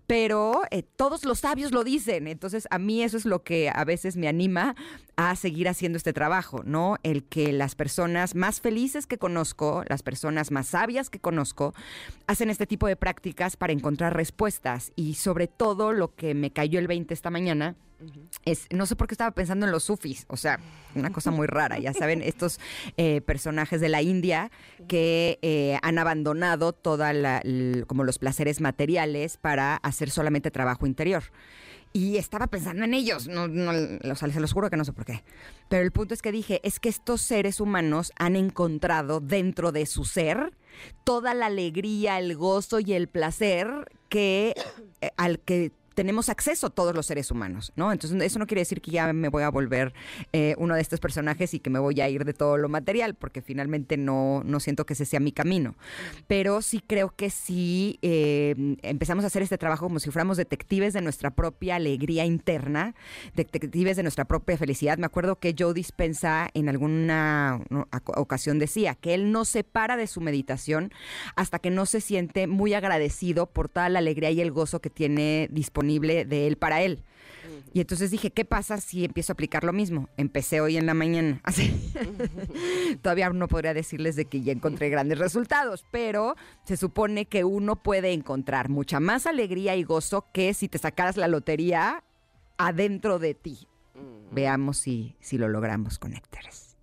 Pero 0.06 0.62
eh, 0.70 0.82
todos 0.82 1.24
los 1.24 1.40
sabios 1.40 1.72
lo 1.72 1.84
dicen, 1.84 2.26
entonces 2.26 2.66
a 2.70 2.78
mí 2.78 3.02
eso 3.02 3.16
es 3.16 3.24
lo 3.24 3.42
que 3.42 3.70
a 3.72 3.84
veces 3.84 4.16
me 4.16 4.28
anima 4.28 4.74
a 5.16 5.36
seguir 5.36 5.68
haciendo 5.68 5.96
este 5.96 6.12
trabajo, 6.12 6.62
¿no? 6.64 6.96
El 7.02 7.24
que 7.24 7.52
las 7.52 7.74
personas 7.74 8.34
más 8.34 8.60
felices 8.60 9.06
que 9.06 9.18
conozco, 9.18 9.84
las 9.88 10.02
personas 10.02 10.50
más 10.50 10.68
sabias 10.68 11.10
que 11.10 11.20
conozco, 11.20 11.74
hacen 12.26 12.50
este 12.50 12.66
tipo 12.66 12.86
de 12.86 12.96
prácticas 12.96 13.56
para 13.56 13.72
encontrar 13.72 14.16
respuestas 14.16 14.92
y 14.96 15.14
sobre 15.14 15.46
todo 15.46 15.92
lo 15.92 16.14
que 16.14 16.34
me 16.34 16.52
cayó 16.52 16.78
el 16.78 16.86
20 16.86 17.12
esta 17.12 17.30
mañana 17.30 17.76
es, 18.44 18.66
no 18.70 18.86
sé 18.86 18.96
por 18.96 19.06
qué 19.06 19.14
estaba 19.14 19.30
pensando 19.32 19.66
en 19.66 19.72
los 19.72 19.84
sufis, 19.84 20.24
o 20.28 20.36
sea, 20.36 20.58
una 20.94 21.10
cosa 21.10 21.30
muy 21.30 21.46
rara, 21.46 21.78
ya 21.78 21.92
saben, 21.92 22.22
estos 22.22 22.58
eh, 22.96 23.20
personajes 23.20 23.80
de 23.80 23.88
la 23.88 24.02
India 24.02 24.50
que 24.88 25.38
eh, 25.42 25.78
han 25.82 25.98
abandonado 25.98 26.72
toda 26.72 27.12
como 27.86 28.04
los 28.04 28.18
placeres 28.18 28.60
materiales 28.60 29.36
para 29.36 29.76
hacer 29.76 30.10
solamente 30.10 30.50
trabajo 30.50 30.86
interior. 30.86 31.24
Y 31.92 32.18
estaba 32.18 32.46
pensando 32.46 32.84
en 32.84 32.94
ellos, 32.94 33.26
no, 33.26 33.48
no, 33.48 33.72
o 33.72 34.14
sea, 34.14 34.30
se 34.30 34.38
los 34.38 34.52
juro 34.52 34.70
que 34.70 34.76
no 34.76 34.84
sé 34.84 34.92
por 34.92 35.04
qué. 35.04 35.24
Pero 35.68 35.82
el 35.82 35.90
punto 35.90 36.14
es 36.14 36.22
que 36.22 36.30
dije, 36.30 36.60
es 36.62 36.78
que 36.78 36.88
estos 36.88 37.20
seres 37.20 37.60
humanos 37.60 38.12
han 38.16 38.36
encontrado 38.36 39.18
dentro 39.18 39.72
de 39.72 39.86
su 39.86 40.04
ser 40.04 40.52
toda 41.02 41.34
la 41.34 41.46
alegría, 41.46 42.20
el 42.20 42.36
gozo 42.36 42.78
y 42.78 42.92
el 42.92 43.08
placer 43.08 43.90
que 44.08 44.54
eh, 45.00 45.10
al 45.16 45.40
que 45.40 45.72
tenemos 45.94 46.28
acceso 46.28 46.70
todos 46.70 46.94
los 46.94 47.06
seres 47.06 47.30
humanos, 47.30 47.72
¿no? 47.76 47.92
Entonces 47.92 48.20
eso 48.22 48.38
no 48.38 48.46
quiere 48.46 48.60
decir 48.60 48.80
que 48.80 48.90
ya 48.90 49.12
me 49.12 49.28
voy 49.28 49.42
a 49.42 49.50
volver 49.50 49.92
eh, 50.32 50.54
uno 50.58 50.74
de 50.74 50.80
estos 50.80 51.00
personajes 51.00 51.54
y 51.54 51.60
que 51.60 51.70
me 51.70 51.78
voy 51.78 52.00
a 52.00 52.08
ir 52.08 52.24
de 52.24 52.32
todo 52.32 52.56
lo 52.56 52.68
material, 52.68 53.14
porque 53.14 53.42
finalmente 53.42 53.96
no, 53.96 54.42
no 54.44 54.60
siento 54.60 54.86
que 54.86 54.94
ese 54.94 55.04
sea 55.04 55.20
mi 55.20 55.32
camino. 55.32 55.74
Pero 56.26 56.62
sí 56.62 56.82
creo 56.86 57.12
que 57.16 57.30
sí 57.30 57.98
eh, 58.02 58.76
empezamos 58.82 59.24
a 59.24 59.26
hacer 59.26 59.42
este 59.42 59.58
trabajo 59.58 59.86
como 59.86 59.98
si 59.98 60.10
fuéramos 60.10 60.36
detectives 60.36 60.92
de 60.92 61.00
nuestra 61.00 61.30
propia 61.30 61.76
alegría 61.76 62.24
interna, 62.24 62.94
detectives 63.34 63.96
de 63.96 64.02
nuestra 64.02 64.24
propia 64.24 64.56
felicidad. 64.56 64.98
Me 64.98 65.06
acuerdo 65.06 65.38
que 65.38 65.54
Joe 65.58 65.74
Dispensa 65.74 66.48
en 66.54 66.68
alguna 66.68 67.60
ocasión 68.16 68.58
decía 68.58 68.94
que 68.94 69.14
él 69.14 69.32
no 69.32 69.44
se 69.44 69.64
para 69.64 69.96
de 69.96 70.06
su 70.06 70.20
meditación 70.20 70.92
hasta 71.36 71.58
que 71.58 71.70
no 71.70 71.86
se 71.86 72.00
siente 72.00 72.46
muy 72.46 72.74
agradecido 72.74 73.46
por 73.46 73.68
toda 73.68 73.88
la 73.88 73.98
alegría 73.98 74.30
y 74.30 74.40
el 74.40 74.52
gozo 74.52 74.80
que 74.80 74.90
tiene 74.90 75.48
disponible 75.50 75.79
de 75.80 76.46
él 76.46 76.56
para 76.56 76.82
él. 76.82 77.02
Y 77.72 77.80
entonces 77.80 78.10
dije, 78.10 78.30
¿qué 78.30 78.44
pasa 78.44 78.80
si 78.80 79.04
empiezo 79.04 79.32
a 79.32 79.34
aplicar 79.34 79.62
lo 79.62 79.72
mismo? 79.72 80.08
Empecé 80.16 80.60
hoy 80.60 80.76
en 80.76 80.86
la 80.86 80.94
mañana. 80.94 81.40
Así. 81.44 81.92
Todavía 83.02 83.30
no 83.30 83.46
podría 83.46 83.74
decirles 83.74 84.16
de 84.16 84.24
que 84.24 84.42
ya 84.42 84.52
encontré 84.52 84.88
grandes 84.88 85.18
resultados, 85.18 85.84
pero 85.92 86.34
se 86.64 86.76
supone 86.76 87.26
que 87.26 87.44
uno 87.44 87.76
puede 87.76 88.12
encontrar 88.12 88.68
mucha 88.68 88.98
más 88.98 89.26
alegría 89.26 89.76
y 89.76 89.84
gozo 89.84 90.26
que 90.32 90.52
si 90.54 90.68
te 90.68 90.78
sacaras 90.78 91.16
la 91.16 91.28
lotería 91.28 92.02
adentro 92.58 93.18
de 93.18 93.34
ti. 93.34 93.68
Veamos 94.32 94.78
si, 94.78 95.16
si 95.20 95.38
lo 95.38 95.48
logramos, 95.48 95.98
Connectors. 95.98 96.76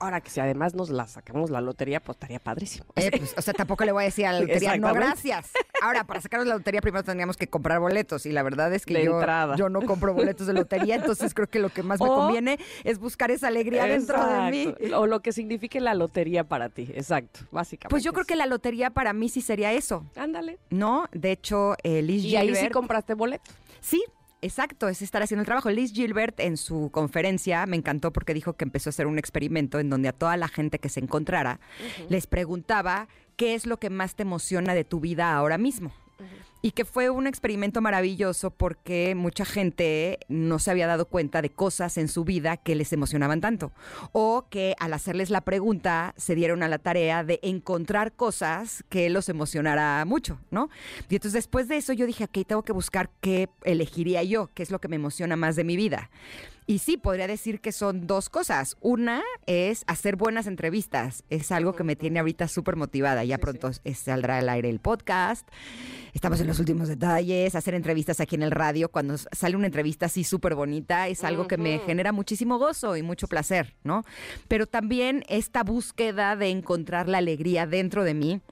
Ahora 0.00 0.20
que 0.20 0.30
si 0.30 0.40
además 0.40 0.74
nos 0.74 0.90
la 0.90 1.06
sacamos 1.06 1.50
la 1.50 1.60
lotería, 1.60 2.00
pues 2.00 2.16
estaría 2.16 2.38
padrísimo. 2.38 2.86
Eh, 2.96 3.10
pues, 3.16 3.34
o 3.36 3.42
sea, 3.42 3.54
tampoco 3.54 3.84
le 3.84 3.92
voy 3.92 4.02
a 4.02 4.06
decir 4.06 4.26
a 4.26 4.32
la 4.32 4.40
lotería, 4.42 4.76
no, 4.76 4.92
gracias. 4.92 5.50
Ahora, 5.82 6.04
para 6.04 6.20
sacarnos 6.20 6.46
la 6.46 6.56
lotería 6.56 6.80
primero 6.80 7.02
tendríamos 7.04 7.36
que 7.36 7.48
comprar 7.48 7.80
boletos 7.80 8.26
y 8.26 8.32
la 8.32 8.42
verdad 8.42 8.72
es 8.72 8.84
que 8.84 9.04
yo, 9.04 9.20
yo, 9.56 9.68
no 9.68 9.82
compro 9.82 10.14
boletos 10.14 10.46
de 10.46 10.52
lotería, 10.52 10.96
entonces 10.96 11.34
creo 11.34 11.48
que 11.48 11.58
lo 11.58 11.70
que 11.70 11.82
más 11.82 12.00
me 12.00 12.06
conviene 12.06 12.58
es 12.84 12.98
buscar 12.98 13.30
esa 13.30 13.48
alegría 13.48 13.84
dentro 13.86 14.24
de 14.24 14.50
mí. 14.50 14.74
O 14.94 15.06
lo 15.06 15.20
que 15.20 15.32
signifique 15.32 15.80
la 15.80 15.94
lotería 15.94 16.44
para 16.44 16.68
ti, 16.68 16.88
exacto, 16.94 17.40
básicamente. 17.50 17.90
Pues 17.90 18.04
yo 18.04 18.12
creo 18.12 18.24
que 18.24 18.36
la 18.36 18.46
lotería 18.46 18.90
para 18.90 19.12
mí 19.12 19.28
sí 19.28 19.40
sería 19.40 19.72
eso. 19.72 20.04
Ándale. 20.16 20.58
No, 20.70 21.06
de 21.12 21.32
hecho, 21.32 21.74
eh, 21.82 22.02
Liz 22.02 22.24
Y 22.24 22.36
ahí 22.36 22.54
sí 22.54 22.68
compraste 22.70 23.14
boletos. 23.14 23.54
Sí, 23.80 24.02
Exacto, 24.40 24.88
es 24.88 25.02
estar 25.02 25.22
haciendo 25.22 25.42
el 25.42 25.46
trabajo. 25.46 25.70
Liz 25.70 25.92
Gilbert 25.92 26.38
en 26.38 26.56
su 26.56 26.90
conferencia 26.92 27.66
me 27.66 27.76
encantó 27.76 28.12
porque 28.12 28.34
dijo 28.34 28.52
que 28.52 28.64
empezó 28.64 28.88
a 28.88 28.92
hacer 28.92 29.06
un 29.06 29.18
experimento 29.18 29.80
en 29.80 29.90
donde 29.90 30.08
a 30.08 30.12
toda 30.12 30.36
la 30.36 30.48
gente 30.48 30.78
que 30.78 30.88
se 30.88 31.00
encontrara 31.00 31.58
les 32.08 32.26
preguntaba 32.26 33.08
qué 33.36 33.54
es 33.54 33.66
lo 33.66 33.78
que 33.78 33.90
más 33.90 34.14
te 34.14 34.22
emociona 34.22 34.74
de 34.74 34.84
tu 34.84 35.00
vida 35.00 35.34
ahora 35.34 35.58
mismo 35.58 35.92
y 36.62 36.72
que 36.72 36.84
fue 36.84 37.10
un 37.10 37.26
experimento 37.26 37.80
maravilloso 37.80 38.50
porque 38.50 39.14
mucha 39.14 39.44
gente 39.44 40.18
no 40.28 40.58
se 40.58 40.70
había 40.70 40.86
dado 40.86 41.06
cuenta 41.06 41.42
de 41.42 41.50
cosas 41.50 41.98
en 41.98 42.08
su 42.08 42.24
vida 42.24 42.56
que 42.56 42.74
les 42.74 42.92
emocionaban 42.92 43.40
tanto 43.40 43.72
o 44.12 44.46
que 44.50 44.74
al 44.78 44.92
hacerles 44.92 45.30
la 45.30 45.42
pregunta 45.42 46.14
se 46.16 46.34
dieron 46.34 46.62
a 46.62 46.68
la 46.68 46.78
tarea 46.78 47.24
de 47.24 47.38
encontrar 47.42 48.12
cosas 48.12 48.84
que 48.88 49.10
los 49.10 49.28
emocionara 49.28 50.04
mucho, 50.04 50.40
¿no? 50.50 50.68
Y 51.08 51.16
entonces 51.16 51.34
después 51.34 51.68
de 51.68 51.76
eso 51.76 51.92
yo 51.92 52.06
dije, 52.06 52.24
ok, 52.24 52.38
tengo 52.46 52.62
que 52.62 52.72
buscar 52.72 53.10
qué 53.20 53.48
elegiría 53.64 54.22
yo, 54.22 54.50
qué 54.54 54.62
es 54.62 54.70
lo 54.70 54.80
que 54.80 54.88
me 54.88 54.96
emociona 54.96 55.36
más 55.36 55.56
de 55.56 55.64
mi 55.64 55.76
vida. 55.76 56.10
Y 56.70 56.80
sí, 56.80 56.98
podría 56.98 57.26
decir 57.26 57.62
que 57.62 57.72
son 57.72 58.06
dos 58.06 58.28
cosas. 58.28 58.76
Una 58.82 59.22
es 59.46 59.84
hacer 59.86 60.16
buenas 60.16 60.46
entrevistas. 60.46 61.24
Es 61.30 61.50
algo 61.50 61.74
que 61.74 61.82
me 61.82 61.96
tiene 61.96 62.18
ahorita 62.18 62.46
súper 62.46 62.76
motivada. 62.76 63.24
Ya 63.24 63.38
pronto 63.38 63.70
saldrá 63.94 64.36
al 64.36 64.50
aire 64.50 64.68
el 64.68 64.78
podcast. 64.78 65.48
Estamos 66.12 66.42
en 66.42 66.46
los 66.46 66.58
últimos 66.58 66.88
detalles. 66.88 67.54
Hacer 67.54 67.72
entrevistas 67.72 68.20
aquí 68.20 68.34
en 68.34 68.42
el 68.42 68.50
radio. 68.50 68.90
Cuando 68.90 69.16
sale 69.16 69.56
una 69.56 69.64
entrevista 69.64 70.06
así 70.06 70.24
súper 70.24 70.54
bonita, 70.54 71.08
es 71.08 71.24
algo 71.24 71.48
que 71.48 71.56
me 71.56 71.78
genera 71.78 72.12
muchísimo 72.12 72.58
gozo 72.58 72.98
y 72.98 73.02
mucho 73.02 73.28
placer, 73.28 73.74
¿no? 73.82 74.04
Pero 74.46 74.66
también 74.66 75.24
esta 75.30 75.64
búsqueda 75.64 76.36
de 76.36 76.50
encontrar 76.50 77.08
la 77.08 77.16
alegría 77.16 77.66
dentro 77.66 78.04
de 78.04 78.12
mí 78.12 78.42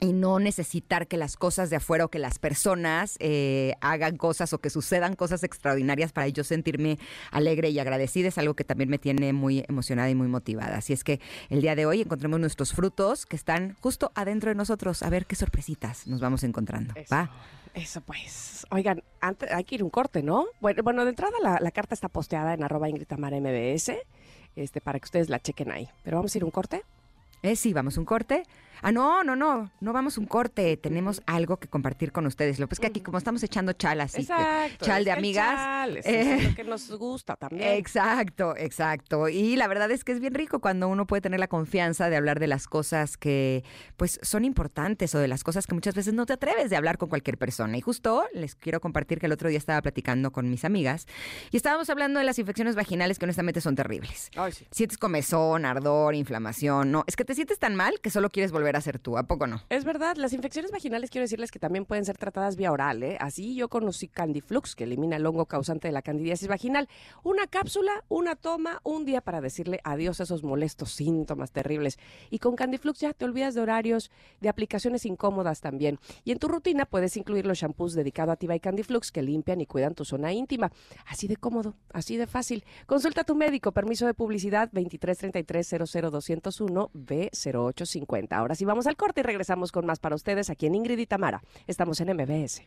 y 0.00 0.12
no 0.12 0.38
necesitar 0.38 1.06
que 1.06 1.16
las 1.16 1.36
cosas 1.36 1.70
de 1.70 1.76
afuera 1.76 2.06
o 2.06 2.08
que 2.08 2.18
las 2.18 2.38
personas 2.38 3.16
eh, 3.20 3.74
hagan 3.80 4.16
cosas 4.16 4.52
o 4.52 4.58
que 4.58 4.70
sucedan 4.70 5.14
cosas 5.14 5.44
extraordinarias 5.44 6.12
para 6.12 6.26
yo 6.28 6.42
sentirme 6.42 6.98
alegre 7.30 7.68
y 7.70 7.78
agradecida 7.78 8.28
es 8.28 8.38
algo 8.38 8.54
que 8.54 8.64
también 8.64 8.88
me 8.88 8.98
tiene 8.98 9.32
muy 9.32 9.64
emocionada 9.68 10.08
y 10.08 10.14
muy 10.14 10.28
motivada. 10.28 10.78
Así 10.78 10.92
es 10.92 11.04
que 11.04 11.20
el 11.50 11.60
día 11.60 11.76
de 11.76 11.86
hoy 11.86 12.00
encontremos 12.00 12.40
nuestros 12.40 12.72
frutos 12.72 13.26
que 13.26 13.36
están 13.36 13.76
justo 13.80 14.10
adentro 14.14 14.50
de 14.50 14.54
nosotros. 14.54 15.02
A 15.02 15.10
ver 15.10 15.26
qué 15.26 15.36
sorpresitas 15.36 16.06
nos 16.06 16.20
vamos 16.20 16.44
encontrando. 16.44 16.94
Eso, 16.96 17.14
¿Va? 17.14 17.30
Eso 17.74 18.00
pues. 18.00 18.66
Oigan, 18.70 19.02
antes, 19.20 19.50
hay 19.52 19.64
que 19.64 19.76
ir 19.76 19.84
un 19.84 19.90
corte, 19.90 20.22
¿no? 20.22 20.46
Bueno, 20.60 20.82
bueno 20.82 21.04
de 21.04 21.10
entrada 21.10 21.36
la, 21.60 21.70
carta 21.70 21.94
está 21.94 22.08
posteada 22.08 22.54
en 22.54 22.64
arroba 22.64 22.88
Ingrid 22.88 23.06
MBS 23.12 23.92
este, 24.56 24.80
para 24.80 24.98
que 24.98 25.04
ustedes 25.04 25.28
la 25.28 25.40
chequen 25.40 25.70
ahí. 25.70 25.88
Pero 26.02 26.16
vamos 26.16 26.34
a 26.34 26.38
ir 26.38 26.44
un 26.44 26.50
corte. 26.50 26.82
Eh, 27.42 27.56
sí, 27.56 27.72
vamos 27.72 27.96
un 27.96 28.04
corte. 28.04 28.42
Ah, 28.82 28.92
no, 28.92 29.22
no, 29.22 29.36
no, 29.36 29.70
no 29.80 29.92
vamos 29.92 30.18
un 30.18 30.26
corte, 30.26 30.76
tenemos 30.76 31.22
algo 31.26 31.58
que 31.58 31.68
compartir 31.68 32.12
con 32.12 32.26
ustedes. 32.26 32.58
Lo 32.58 32.68
que 32.68 32.74
es 32.74 32.80
que 32.80 32.86
aquí, 32.86 33.00
como 33.00 33.18
estamos 33.18 33.42
echando 33.42 33.72
chal 33.72 34.00
así, 34.00 34.26
chal 34.80 35.04
de 35.04 35.12
amigas. 35.12 35.54
Chal, 35.54 35.96
es 35.98 36.06
eh, 36.06 36.48
lo 36.48 36.54
que 36.54 36.64
nos 36.64 36.90
gusta 36.92 37.36
también. 37.36 37.68
Exacto, 37.74 38.56
exacto. 38.56 39.28
Y 39.28 39.56
la 39.56 39.68
verdad 39.68 39.90
es 39.90 40.04
que 40.04 40.12
es 40.12 40.20
bien 40.20 40.34
rico 40.34 40.60
cuando 40.60 40.88
uno 40.88 41.06
puede 41.06 41.20
tener 41.20 41.40
la 41.40 41.48
confianza 41.48 42.08
de 42.08 42.16
hablar 42.16 42.40
de 42.40 42.46
las 42.46 42.66
cosas 42.66 43.16
que, 43.16 43.64
pues, 43.96 44.18
son 44.22 44.44
importantes 44.44 45.14
o 45.14 45.18
de 45.18 45.28
las 45.28 45.44
cosas 45.44 45.66
que 45.66 45.74
muchas 45.74 45.94
veces 45.94 46.14
no 46.14 46.26
te 46.26 46.32
atreves 46.32 46.70
de 46.70 46.76
hablar 46.76 46.98
con 46.98 47.08
cualquier 47.08 47.38
persona. 47.38 47.76
Y 47.76 47.80
justo 47.80 48.24
les 48.32 48.54
quiero 48.54 48.80
compartir 48.80 49.20
que 49.20 49.26
el 49.26 49.32
otro 49.32 49.48
día 49.48 49.58
estaba 49.58 49.80
platicando 49.82 50.30
con 50.32 50.48
mis 50.50 50.64
amigas 50.64 51.06
y 51.50 51.56
estábamos 51.56 51.90
hablando 51.90 52.18
de 52.18 52.24
las 52.24 52.38
infecciones 52.38 52.76
vaginales 52.76 53.18
que 53.18 53.24
honestamente 53.26 53.60
son 53.60 53.76
terribles. 53.76 54.30
Ay, 54.36 54.52
sí. 54.52 54.66
Sientes 54.70 54.98
comezón, 54.98 55.64
ardor, 55.64 56.14
inflamación, 56.14 56.90
no, 56.90 57.04
es 57.06 57.16
que 57.16 57.24
te 57.24 57.34
sientes 57.34 57.58
tan 57.58 57.74
mal 57.74 58.00
que 58.00 58.10
solo 58.10 58.30
quieres 58.30 58.52
volver 58.52 58.69
ser 58.80 58.98
tú, 58.98 59.18
¿a 59.18 59.24
poco 59.24 59.46
no? 59.46 59.62
Es 59.68 59.84
verdad, 59.84 60.16
las 60.16 60.32
infecciones 60.32 60.70
vaginales 60.70 61.10
quiero 61.10 61.24
decirles 61.24 61.50
que 61.50 61.58
también 61.58 61.86
pueden 61.86 62.04
ser 62.04 62.18
tratadas 62.18 62.56
vía 62.56 62.70
oral, 62.70 63.02
¿eh? 63.02 63.16
Así 63.20 63.54
yo 63.54 63.68
conocí 63.68 64.06
Candiflux, 64.06 64.76
que 64.76 64.84
elimina 64.84 65.16
el 65.16 65.26
hongo 65.26 65.46
causante 65.46 65.88
de 65.88 65.92
la 65.92 66.02
candidiasis 66.02 66.46
vaginal. 66.46 66.88
Una 67.24 67.46
cápsula, 67.46 68.04
una 68.08 68.36
toma, 68.36 68.80
un 68.84 69.04
día 69.04 69.20
para 69.20 69.40
decirle 69.40 69.80
adiós 69.82 70.20
a 70.20 70.24
esos 70.24 70.44
molestos 70.44 70.92
síntomas 70.92 71.50
terribles. 71.50 71.98
Y 72.30 72.38
con 72.38 72.54
Candiflux 72.54 73.00
ya 73.00 73.12
te 73.12 73.24
olvidas 73.24 73.54
de 73.54 73.62
horarios, 73.62 74.10
de 74.40 74.48
aplicaciones 74.48 75.06
incómodas 75.06 75.60
también. 75.60 75.98
Y 76.24 76.32
en 76.32 76.38
tu 76.38 76.48
rutina 76.48 76.86
puedes 76.86 77.16
incluir 77.16 77.46
los 77.46 77.58
shampoos 77.58 77.94
dedicados 77.94 78.32
a 78.32 78.36
Tiva 78.36 78.54
y 78.54 78.60
Candiflux 78.60 79.10
que 79.10 79.22
limpian 79.22 79.60
y 79.60 79.66
cuidan 79.66 79.94
tu 79.94 80.04
zona 80.04 80.32
íntima. 80.32 80.70
Así 81.06 81.26
de 81.28 81.36
cómodo, 81.36 81.74
así 81.92 82.16
de 82.16 82.26
fácil. 82.26 82.64
Consulta 82.86 83.22
a 83.22 83.24
tu 83.24 83.34
médico, 83.34 83.72
permiso 83.72 84.06
de 84.06 84.14
publicidad 84.14 84.68
2333 84.72 85.70
00201 86.12 86.90
B0850. 86.94 88.32
Ahora 88.32 88.54
sí 88.54 88.59
vamos 88.64 88.86
al 88.86 88.96
corte 88.96 89.20
y 89.20 89.22
regresamos 89.22 89.72
con 89.72 89.86
más 89.86 89.98
para 89.98 90.14
ustedes 90.14 90.50
aquí 90.50 90.66
en 90.66 90.74
Ingrid 90.74 90.98
y 90.98 91.06
Tamara. 91.06 91.42
Estamos 91.66 92.00
en 92.00 92.14
MBS. 92.14 92.62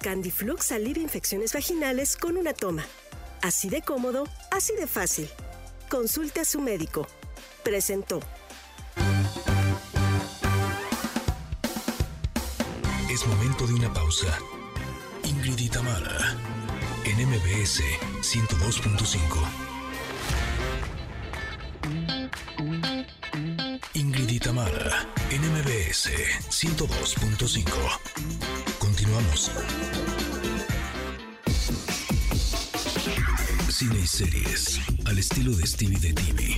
Candiflux 0.00 0.72
alivia 0.72 1.02
infecciones 1.02 1.52
vaginales 1.52 2.16
con 2.16 2.36
una 2.36 2.54
toma. 2.54 2.84
Así 3.42 3.68
de 3.68 3.82
cómodo, 3.82 4.24
así 4.50 4.74
de 4.74 4.86
fácil. 4.86 5.28
Consulte 5.88 6.40
a 6.40 6.44
su 6.44 6.60
médico. 6.60 7.06
Presentó. 7.62 8.20
Es 13.10 13.26
momento 13.26 13.66
de 13.66 13.74
una 13.74 13.92
pausa. 13.92 14.38
Ingrid 15.24 15.58
y 15.58 15.68
Tamara 15.68 16.36
en 17.04 17.28
MBS 17.28 17.82
102.5. 18.22 19.59
NMBS 25.90 26.08
102.5. 26.50 27.64
Continuamos. 28.78 29.50
Cine 33.68 33.98
y 33.98 34.06
series 34.06 34.80
al 35.04 35.18
estilo 35.18 35.52
de 35.52 35.66
Stevie 35.66 35.98
de 35.98 36.12
TV. 36.12 36.56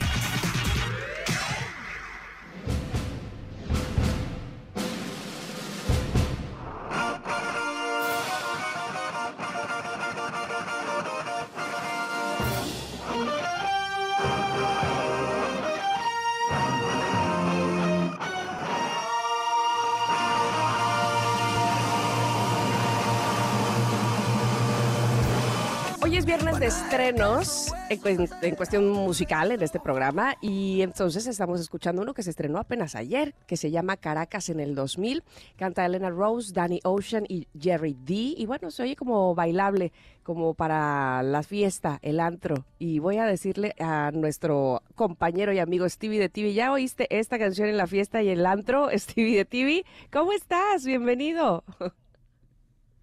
Estrenos 27.02 27.74
en, 27.88 28.54
cuestión 28.54 28.88
musical 28.88 29.50
en 29.50 29.60
este 29.60 29.80
programa 29.80 30.36
y 30.40 30.82
entonces 30.82 31.26
estamos 31.26 31.58
escuchando 31.58 32.00
uno 32.00 32.14
que 32.14 32.22
se 32.22 32.30
estrenó 32.30 32.60
apenas 32.60 32.94
ayer, 32.94 33.34
que 33.48 33.56
se 33.56 33.72
llama 33.72 33.96
Caracas 33.96 34.48
en 34.50 34.60
el 34.60 34.76
2000. 34.76 35.24
Canta 35.56 35.84
Elena 35.84 36.10
Rose, 36.10 36.52
Danny 36.54 36.78
Ocean 36.84 37.24
y 37.28 37.48
Jerry 37.58 37.96
D. 38.04 38.34
Y 38.36 38.46
bueno, 38.46 38.70
se 38.70 38.84
oye 38.84 38.94
como 38.94 39.34
bailable, 39.34 39.92
como 40.22 40.54
para 40.54 41.24
la 41.24 41.42
fiesta, 41.42 41.98
el 42.02 42.20
antro. 42.20 42.66
Y 42.78 43.00
voy 43.00 43.16
a 43.16 43.26
decirle 43.26 43.74
a 43.80 44.12
nuestro 44.12 44.84
compañero 44.94 45.52
y 45.52 45.58
amigo 45.58 45.88
Stevie 45.88 46.20
de 46.20 46.28
TV, 46.28 46.54
¿ya 46.54 46.70
oíste 46.70 47.08
esta 47.10 47.36
canción 47.36 47.68
en 47.68 47.78
la 47.78 47.88
fiesta 47.88 48.22
y 48.22 48.28
el 48.28 48.46
antro? 48.46 48.88
Stevie 48.96 49.38
de 49.38 49.44
TV, 49.44 49.84
¿cómo 50.12 50.32
estás? 50.32 50.84
Bienvenido. 50.84 51.64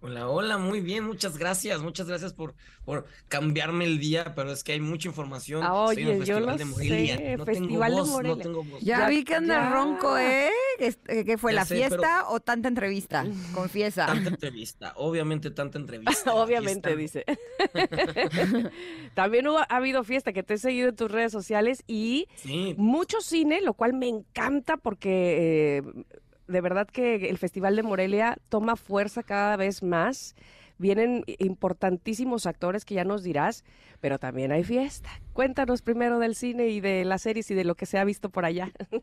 Hola, 0.02 0.30
hola, 0.30 0.56
muy 0.56 0.80
bien, 0.80 1.04
muchas 1.04 1.36
gracias, 1.36 1.82
muchas 1.82 2.06
gracias 2.08 2.32
por, 2.32 2.54
por 2.86 3.06
cambiarme 3.28 3.84
el 3.84 3.98
día, 3.98 4.32
pero 4.34 4.50
es 4.50 4.64
que 4.64 4.72
hay 4.72 4.80
mucha 4.80 5.08
información. 5.08 5.62
Ah, 5.62 5.74
oye, 5.74 6.24
yo 6.24 6.40
lo 6.40 6.56
de 6.56 6.64
sé, 6.64 7.36
no 7.36 7.44
Festival 7.44 7.90
tengo 7.90 7.98
voz, 7.98 8.06
de 8.06 8.12
Morelia. 8.12 8.36
No 8.36 8.42
tengo 8.42 8.64
voz. 8.64 8.80
Ya, 8.80 9.06
vi 9.10 9.24
que 9.24 9.34
anda 9.34 9.68
ronco, 9.68 10.16
¿eh? 10.16 10.48
eh 10.78 11.24
¿Qué 11.26 11.36
fue, 11.36 11.52
la 11.52 11.66
fiesta 11.66 12.30
o 12.30 12.40
tanta 12.40 12.68
entrevista? 12.68 13.26
Confiesa. 13.54 14.06
Tanta 14.06 14.30
entrevista, 14.30 14.94
obviamente 14.96 15.50
tanta 15.50 15.78
entrevista. 15.78 16.32
obviamente, 16.34 16.96
dice. 16.96 17.26
También 19.14 19.48
ha 19.48 19.64
habido 19.64 20.02
fiesta 20.02 20.32
que 20.32 20.42
te 20.42 20.54
he 20.54 20.58
seguido 20.58 20.88
en 20.88 20.96
tus 20.96 21.10
redes 21.10 21.30
sociales 21.30 21.84
y 21.86 22.26
mucho 22.78 23.20
cine, 23.20 23.60
lo 23.60 23.74
cual 23.74 23.92
me 23.92 24.08
encanta 24.08 24.78
porque... 24.78 25.82
Eh, 25.84 26.04
de 26.50 26.60
verdad 26.60 26.86
que 26.86 27.28
el 27.28 27.38
Festival 27.38 27.76
de 27.76 27.82
Morelia 27.82 28.38
toma 28.48 28.76
fuerza 28.76 29.22
cada 29.22 29.56
vez 29.56 29.82
más. 29.82 30.34
Vienen 30.78 31.24
importantísimos 31.38 32.46
actores 32.46 32.84
que 32.84 32.94
ya 32.94 33.04
nos 33.04 33.22
dirás, 33.22 33.64
pero 34.00 34.18
también 34.18 34.50
hay 34.50 34.64
fiesta. 34.64 35.10
Cuéntanos 35.32 35.82
primero 35.82 36.18
del 36.18 36.34
cine 36.34 36.68
y 36.68 36.80
de 36.80 37.04
las 37.04 37.22
series 37.22 37.50
y 37.50 37.54
de 37.54 37.64
lo 37.64 37.74
que 37.74 37.86
se 37.86 37.98
ha 37.98 38.04
visto 38.04 38.30
por 38.30 38.44
allá. 38.44 38.72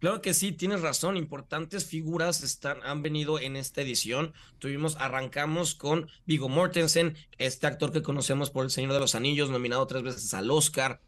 Claro 0.00 0.22
que 0.22 0.32
sí, 0.32 0.52
tienes 0.52 0.80
razón. 0.80 1.18
Importantes 1.18 1.84
figuras 1.84 2.42
están, 2.42 2.78
han 2.84 3.02
venido 3.02 3.38
en 3.38 3.54
esta 3.54 3.82
edición. 3.82 4.32
Tuvimos, 4.58 4.96
arrancamos 4.96 5.74
con 5.74 6.08
Vigo 6.24 6.48
Mortensen, 6.48 7.18
este 7.36 7.66
actor 7.66 7.92
que 7.92 8.00
conocemos 8.00 8.48
por 8.48 8.64
El 8.64 8.70
Señor 8.70 8.94
de 8.94 8.98
los 9.00 9.14
Anillos, 9.14 9.50
nominado 9.50 9.86
tres 9.86 10.02
veces 10.02 10.32
al 10.32 10.50
Oscar 10.50 11.02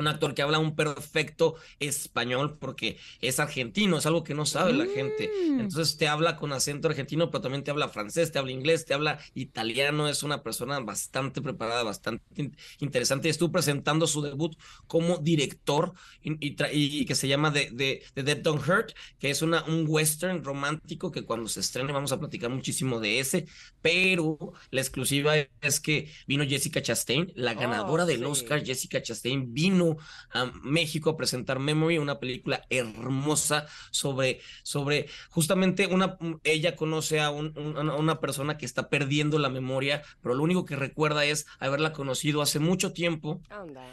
un 0.00 0.08
actor 0.08 0.34
que 0.34 0.42
habla 0.42 0.58
un 0.58 0.74
perfecto 0.74 1.56
español 1.78 2.58
porque 2.58 2.98
es 3.20 3.40
argentino, 3.40 3.98
es 3.98 4.06
algo 4.06 4.24
que 4.24 4.34
no 4.34 4.46
sabe 4.46 4.72
la 4.72 4.86
gente. 4.86 5.30
Mm. 5.48 5.60
Entonces 5.60 5.96
te 5.96 6.08
habla 6.08 6.36
con 6.36 6.52
acento 6.52 6.88
argentino, 6.88 7.30
pero 7.30 7.42
también 7.42 7.64
te 7.64 7.70
habla 7.70 7.88
francés, 7.88 8.32
te 8.32 8.38
habla 8.38 8.52
inglés, 8.52 8.84
te 8.84 8.94
habla 8.94 9.18
italiano, 9.34 10.08
es 10.08 10.22
una 10.22 10.42
persona 10.42 10.80
bastante 10.80 11.40
preparada, 11.40 11.82
bastante 11.82 12.50
interesante. 12.78 13.28
Y 13.28 13.30
estuvo 13.30 13.52
presentando 13.52 14.06
su 14.06 14.22
debut 14.22 14.56
como 14.86 15.18
director 15.18 15.92
y, 16.22 17.04
que 17.04 17.14
se 17.14 17.28
llama 17.28 17.52
The, 17.52 18.02
The, 18.14 18.22
Dead 18.22 18.38
Don't 18.38 18.66
Hurt, 18.66 18.92
que 19.18 19.30
es 19.30 19.42
una, 19.42 19.64
un 19.64 19.84
western 19.88 20.42
romántico 20.44 21.10
que 21.10 21.22
cuando 21.22 21.48
se 21.48 21.60
estrene 21.60 21.92
vamos 21.92 22.12
a 22.12 22.18
platicar 22.18 22.50
muchísimo 22.50 23.00
de 23.00 23.20
ese, 23.20 23.46
pero 23.82 24.38
la 24.70 24.80
exclusiva 24.80 25.34
es 25.60 25.80
que 25.80 26.10
vino 26.26 26.44
Jessica 26.44 26.82
Chastain, 26.82 27.32
la 27.34 27.54
ganadora 27.54 28.04
oh, 28.04 28.06
del 28.06 28.24
Oscar, 28.24 28.64
Jessica 28.64 29.02
Chastain, 29.02 29.52
vino 29.52 29.96
a 30.32 30.46
México 30.62 31.10
a 31.10 31.16
presentar 31.16 31.58
Memory, 31.58 31.98
una 31.98 32.18
película 32.18 32.64
hermosa 32.70 33.66
sobre, 33.90 34.40
sobre 34.62 35.08
justamente 35.30 35.86
una, 35.86 36.18
ella 36.44 36.76
conoce 36.76 37.20
a 37.20 37.30
una 37.30 38.20
persona 38.20 38.58
que 38.58 38.66
está 38.66 38.88
perdiendo 38.88 39.38
la 39.38 39.48
memoria, 39.48 40.02
pero 40.22 40.34
lo 40.34 40.42
único 40.42 40.64
que 40.64 40.76
recuerda 40.76 41.24
es 41.24 41.46
haberla 41.58 41.92
conocido 41.92 42.42
hace 42.42 42.58
mucho 42.58 42.92
tiempo. 42.92 43.40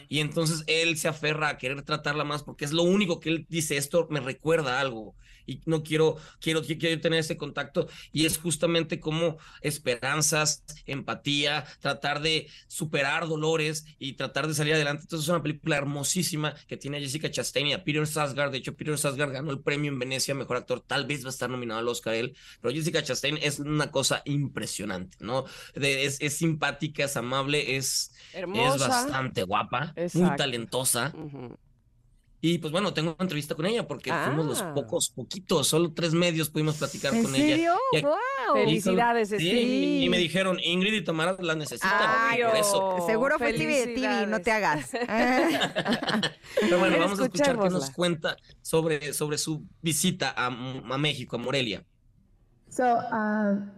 Y 0.10 0.20
entonces 0.20 0.64
él 0.68 0.98
se 0.98 1.08
aferra 1.08 1.50
a 1.50 1.58
querer 1.58 1.82
tratarla 1.84 2.24
más 2.24 2.44
porque 2.44 2.66
es 2.66 2.72
lo 2.72 2.84
único 2.84 3.20
que 3.20 3.30
él 3.30 3.46
dice, 3.50 3.78
esto 3.78 4.08
me 4.10 4.20
recuerda 4.20 4.80
algo 4.80 5.16
y 5.48 5.62
no 5.66 5.82
quiero, 5.82 6.18
quiero, 6.40 6.62
quiero 6.62 7.02
tener 7.02 7.20
ese 7.20 7.38
contacto 7.38 7.88
y 8.12 8.26
es 8.26 8.38
justamente 8.38 9.00
como 9.00 9.38
esperanzas, 9.62 10.64
empatía, 10.86 11.66
tratar 11.80 12.22
de 12.22 12.48
superar 12.68 13.28
dolores 13.28 13.86
y 13.98 14.14
tratar 14.14 14.48
de 14.48 14.54
salir 14.54 14.76
adelante. 14.76 15.04
Entonces 15.04 15.26
es 15.26 15.30
una 15.30 15.42
película 15.42 15.78
hermosísima 15.78 16.54
que 16.68 16.78
tiene 16.78 16.98
a 16.98 17.00
Jessica 17.00 17.32
Chastain 17.32 17.68
y 17.68 17.74
a 17.74 17.84
Peter 17.84 18.06
Sarsgaard. 18.06 18.52
De 18.52 18.60
hecho, 18.60 18.76
Peter 18.76 18.98
Sarsgaard 18.98 19.32
ganó 19.32 19.52
el 19.52 19.62
premio 19.62 19.92
en 19.92 19.98
Venecia 19.98 20.36
Mejor 20.36 20.58
Actor. 20.58 20.82
Tal 20.82 21.08
vez 21.08 21.24
va 21.24 21.28
a 21.28 21.32
estar 21.32 21.50
nominado 21.50 21.80
al 21.80 21.88
Oscar 21.88 22.14
él, 22.14 22.36
pero 22.62 22.74
Jessica 22.74 23.02
Chastain 23.02 23.40
es 23.42 23.60
una 23.60 23.92
cosa 23.92 24.22
impresionante, 24.26 25.18
¿no? 25.22 25.46
es, 25.76 26.18
es, 26.20 26.34
simpática, 26.34 27.06
es 27.06 27.18
amable, 27.18 27.78
es, 27.78 28.12
es 28.34 28.80
bastante 28.80 29.44
guapa, 29.44 29.94
muy 30.14 30.36
talentosa. 30.36 31.14
Y 32.40 32.60
pues 32.60 32.72
bueno, 32.72 32.94
tengo 32.94 33.14
una 33.14 33.24
entrevista 33.24 33.56
con 33.56 33.66
ella 33.66 33.88
porque 33.88 34.14
fuimos 34.14 34.46
los 34.46 34.62
ah. 34.62 34.74
pocos, 34.74 35.10
poquitos, 35.10 35.68
solo 35.68 35.92
tres 35.92 36.14
medios 36.14 36.52
pudimos 36.52 36.76
platicar 36.78 37.12
con 37.12 37.34
ella. 37.34 37.46
¿En 37.46 37.50
serio? 37.50 37.74
¡Wow! 38.04 38.54
Felicidades, 38.54 39.30
sí, 39.30 40.04
y, 40.04 40.10
me 40.10 40.20
dijeron, 40.20 40.60
Ingrid 40.64 40.94
y 40.94 41.04
Tamara 41.04 41.36
la 41.40 41.56
necesitan. 41.56 41.92
por 42.48 42.56
eso. 42.56 43.06
Seguro 43.08 43.40
fue 43.40 43.54
TV 43.54 43.88
de 43.88 43.94
TV, 43.96 44.28
no 44.28 44.40
te 44.40 44.52
hagas. 44.52 44.92
Pero 46.60 46.80
bueno, 46.80 47.00
vamos 47.00 47.20
a 47.20 47.24
escuchar 47.24 47.60
qué 47.60 47.70
nos 47.70 47.90
cuenta 47.90 48.38
sobre, 48.62 49.14
sobre 49.14 49.40
su 49.40 49.66
visita 49.82 50.30
a, 50.30 50.46
a 50.46 50.98
México, 50.98 51.38
a 51.38 51.40
Morelia. 51.40 51.84
So, 52.70 52.84
uh... 52.84 53.78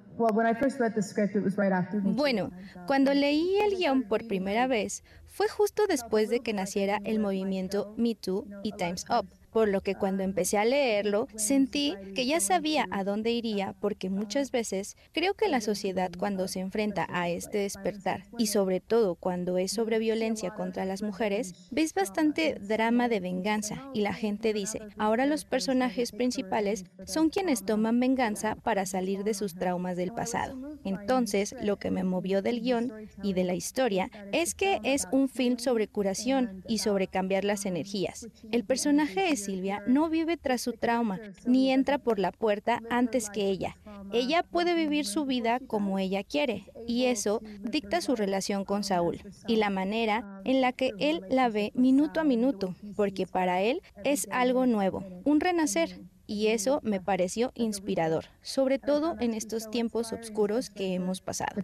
Bueno, 2.04 2.52
cuando 2.88 3.14
leí 3.14 3.58
el 3.60 3.78
guion 3.78 4.04
por 4.04 4.28
primera 4.28 4.68
vez, 4.68 5.04
fue 5.40 5.48
justo 5.48 5.88
después 5.88 6.28
de 6.28 6.42
que 6.42 6.52
naciera 6.52 7.00
el 7.06 7.18
movimiento 7.18 7.94
Me 7.96 8.14
Too 8.14 8.46
y 8.62 8.74
Time's 8.74 9.06
Up 9.10 9.26
por 9.60 9.68
lo 9.68 9.82
que 9.82 9.96
cuando 9.96 10.24
empecé 10.24 10.58
a 10.58 10.64
leerlo 10.64 11.28
sentí 11.36 11.94
que 12.16 12.26
ya 12.26 12.40
sabía 12.40 12.88
a 12.92 13.04
dónde 13.04 13.32
iría 13.32 13.76
porque 13.82 14.10
muchas 14.10 14.52
veces 14.52 14.96
creo 15.12 15.34
que 15.34 15.50
la 15.50 15.60
sociedad 15.60 16.10
cuando 16.18 16.48
se 16.48 16.62
enfrenta 16.62 17.06
a 17.10 17.28
este 17.28 17.58
despertar 17.58 18.24
y 18.38 18.48
sobre 18.48 18.80
todo 18.80 19.16
cuando 19.16 19.58
es 19.58 19.74
sobre 19.74 20.00
violencia 20.00 20.52
contra 20.52 20.86
las 20.86 21.02
mujeres, 21.02 21.54
ves 21.72 21.94
bastante 21.94 22.54
drama 22.62 23.10
de 23.10 23.20
venganza 23.20 23.84
y 23.94 24.00
la 24.00 24.14
gente 24.14 24.54
dice, 24.54 24.80
ahora 24.98 25.26
los 25.26 25.44
personajes 25.44 26.14
principales 26.14 26.86
son 27.06 27.30
quienes 27.30 27.66
toman 27.66 28.00
venganza 28.00 28.56
para 28.56 28.86
salir 28.86 29.26
de 29.26 29.34
sus 29.34 29.56
traumas 29.56 29.98
del 29.98 30.14
pasado. 30.14 30.58
Entonces, 30.86 31.54
lo 31.62 31.76
que 31.76 31.92
me 31.92 32.06
movió 32.06 32.42
del 32.42 32.62
guion 32.62 32.94
y 33.24 33.34
de 33.34 33.44
la 33.44 33.56
historia 33.56 34.10
es 34.32 34.56
que 34.56 34.80
es 34.86 35.06
un 35.12 35.28
film 35.28 35.58
sobre 35.58 35.90
curación 35.90 36.64
y 36.66 36.78
sobre 36.78 37.08
cambiar 37.08 37.44
las 37.44 37.66
energías. 37.66 38.26
El 38.54 38.64
personaje 38.64 39.34
es 39.34 39.49
Silvia 39.50 39.82
no 39.88 40.10
vive 40.10 40.38
tras 40.38 40.62
su 40.62 40.74
trauma, 40.74 41.20
ni 41.46 41.72
entra 41.72 41.98
por 41.98 42.20
la 42.20 42.32
puerta 42.32 42.82
antes 42.92 43.32
que 43.32 43.50
ella. 43.50 43.78
Ella 44.14 44.44
puede 44.44 44.76
vivir 44.76 45.06
su 45.06 45.26
vida 45.26 45.60
como 45.66 45.98
ella 45.98 46.24
quiere, 46.24 46.66
y 46.88 47.06
eso 47.06 47.42
dicta 47.62 48.02
su 48.02 48.16
relación 48.16 48.64
con 48.64 48.84
Saúl 48.84 49.22
y 49.48 49.56
la 49.56 49.72
manera 49.72 50.42
en 50.46 50.62
la 50.62 50.72
que 50.72 50.92
él 51.00 51.22
la 51.30 51.50
ve 51.50 51.72
minuto 51.74 52.20
a 52.20 52.24
minuto, 52.24 52.76
porque 52.96 53.26
para 53.26 53.62
él 53.62 53.82
es 54.04 54.28
algo 54.32 54.68
nuevo, 54.68 55.04
un 55.24 55.40
renacer. 55.40 56.00
Y 56.28 56.50
eso 56.50 56.80
me 56.84 57.02
pareció 57.02 57.52
inspirador, 57.56 58.26
sobre 58.44 58.78
todo 58.78 59.16
en 59.20 59.34
estos 59.34 59.72
tiempos 59.72 60.14
oscuros 60.14 60.70
que 60.70 60.94
hemos 60.94 61.22
pasado. 61.22 61.60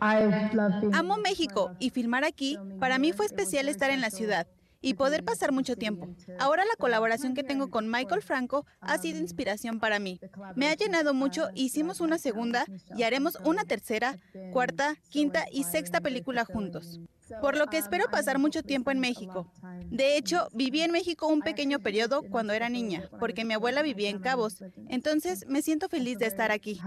Amo 0.00 1.16
México 1.16 1.74
y 1.78 1.90
filmar 1.90 2.24
aquí, 2.24 2.56
para 2.78 2.98
mí 2.98 3.12
fue 3.12 3.26
especial 3.26 3.68
estar 3.68 3.90
en 3.90 4.00
la 4.00 4.10
ciudad 4.10 4.46
y 4.80 4.94
poder 4.94 5.24
pasar 5.24 5.50
mucho 5.50 5.74
tiempo. 5.74 6.08
Ahora 6.38 6.64
la 6.64 6.76
colaboración 6.78 7.34
que 7.34 7.42
tengo 7.42 7.68
con 7.68 7.90
Michael 7.90 8.22
Franco 8.22 8.64
ha 8.80 8.96
sido 8.98 9.18
inspiración 9.18 9.80
para 9.80 9.98
mí. 9.98 10.20
Me 10.54 10.68
ha 10.68 10.74
llenado 10.74 11.14
mucho, 11.14 11.48
hicimos 11.54 12.00
una 12.00 12.18
segunda 12.18 12.64
y 12.96 13.02
haremos 13.02 13.36
una 13.44 13.64
tercera, 13.64 14.16
cuarta, 14.52 14.94
quinta 15.08 15.46
y 15.50 15.64
sexta 15.64 16.00
película 16.00 16.44
juntos. 16.44 17.00
Por 17.40 17.58
lo 17.58 17.66
que 17.66 17.78
espero 17.78 18.06
pasar 18.10 18.38
mucho 18.38 18.62
tiempo 18.62 18.90
en 18.90 19.00
México. 19.00 19.52
De 19.90 20.16
hecho, 20.16 20.48
viví 20.54 20.80
en 20.80 20.92
México 20.92 21.26
un 21.26 21.40
pequeño 21.40 21.80
periodo 21.80 22.22
cuando 22.22 22.52
era 22.52 22.68
niña, 22.68 23.10
porque 23.18 23.44
mi 23.44 23.54
abuela 23.54 23.82
vivía 23.82 24.08
en 24.08 24.20
Cabos. 24.20 24.62
Entonces, 24.88 25.44
me 25.48 25.60
siento 25.60 25.88
feliz 25.88 26.18
de 26.18 26.26
estar 26.26 26.52
aquí. 26.52 26.80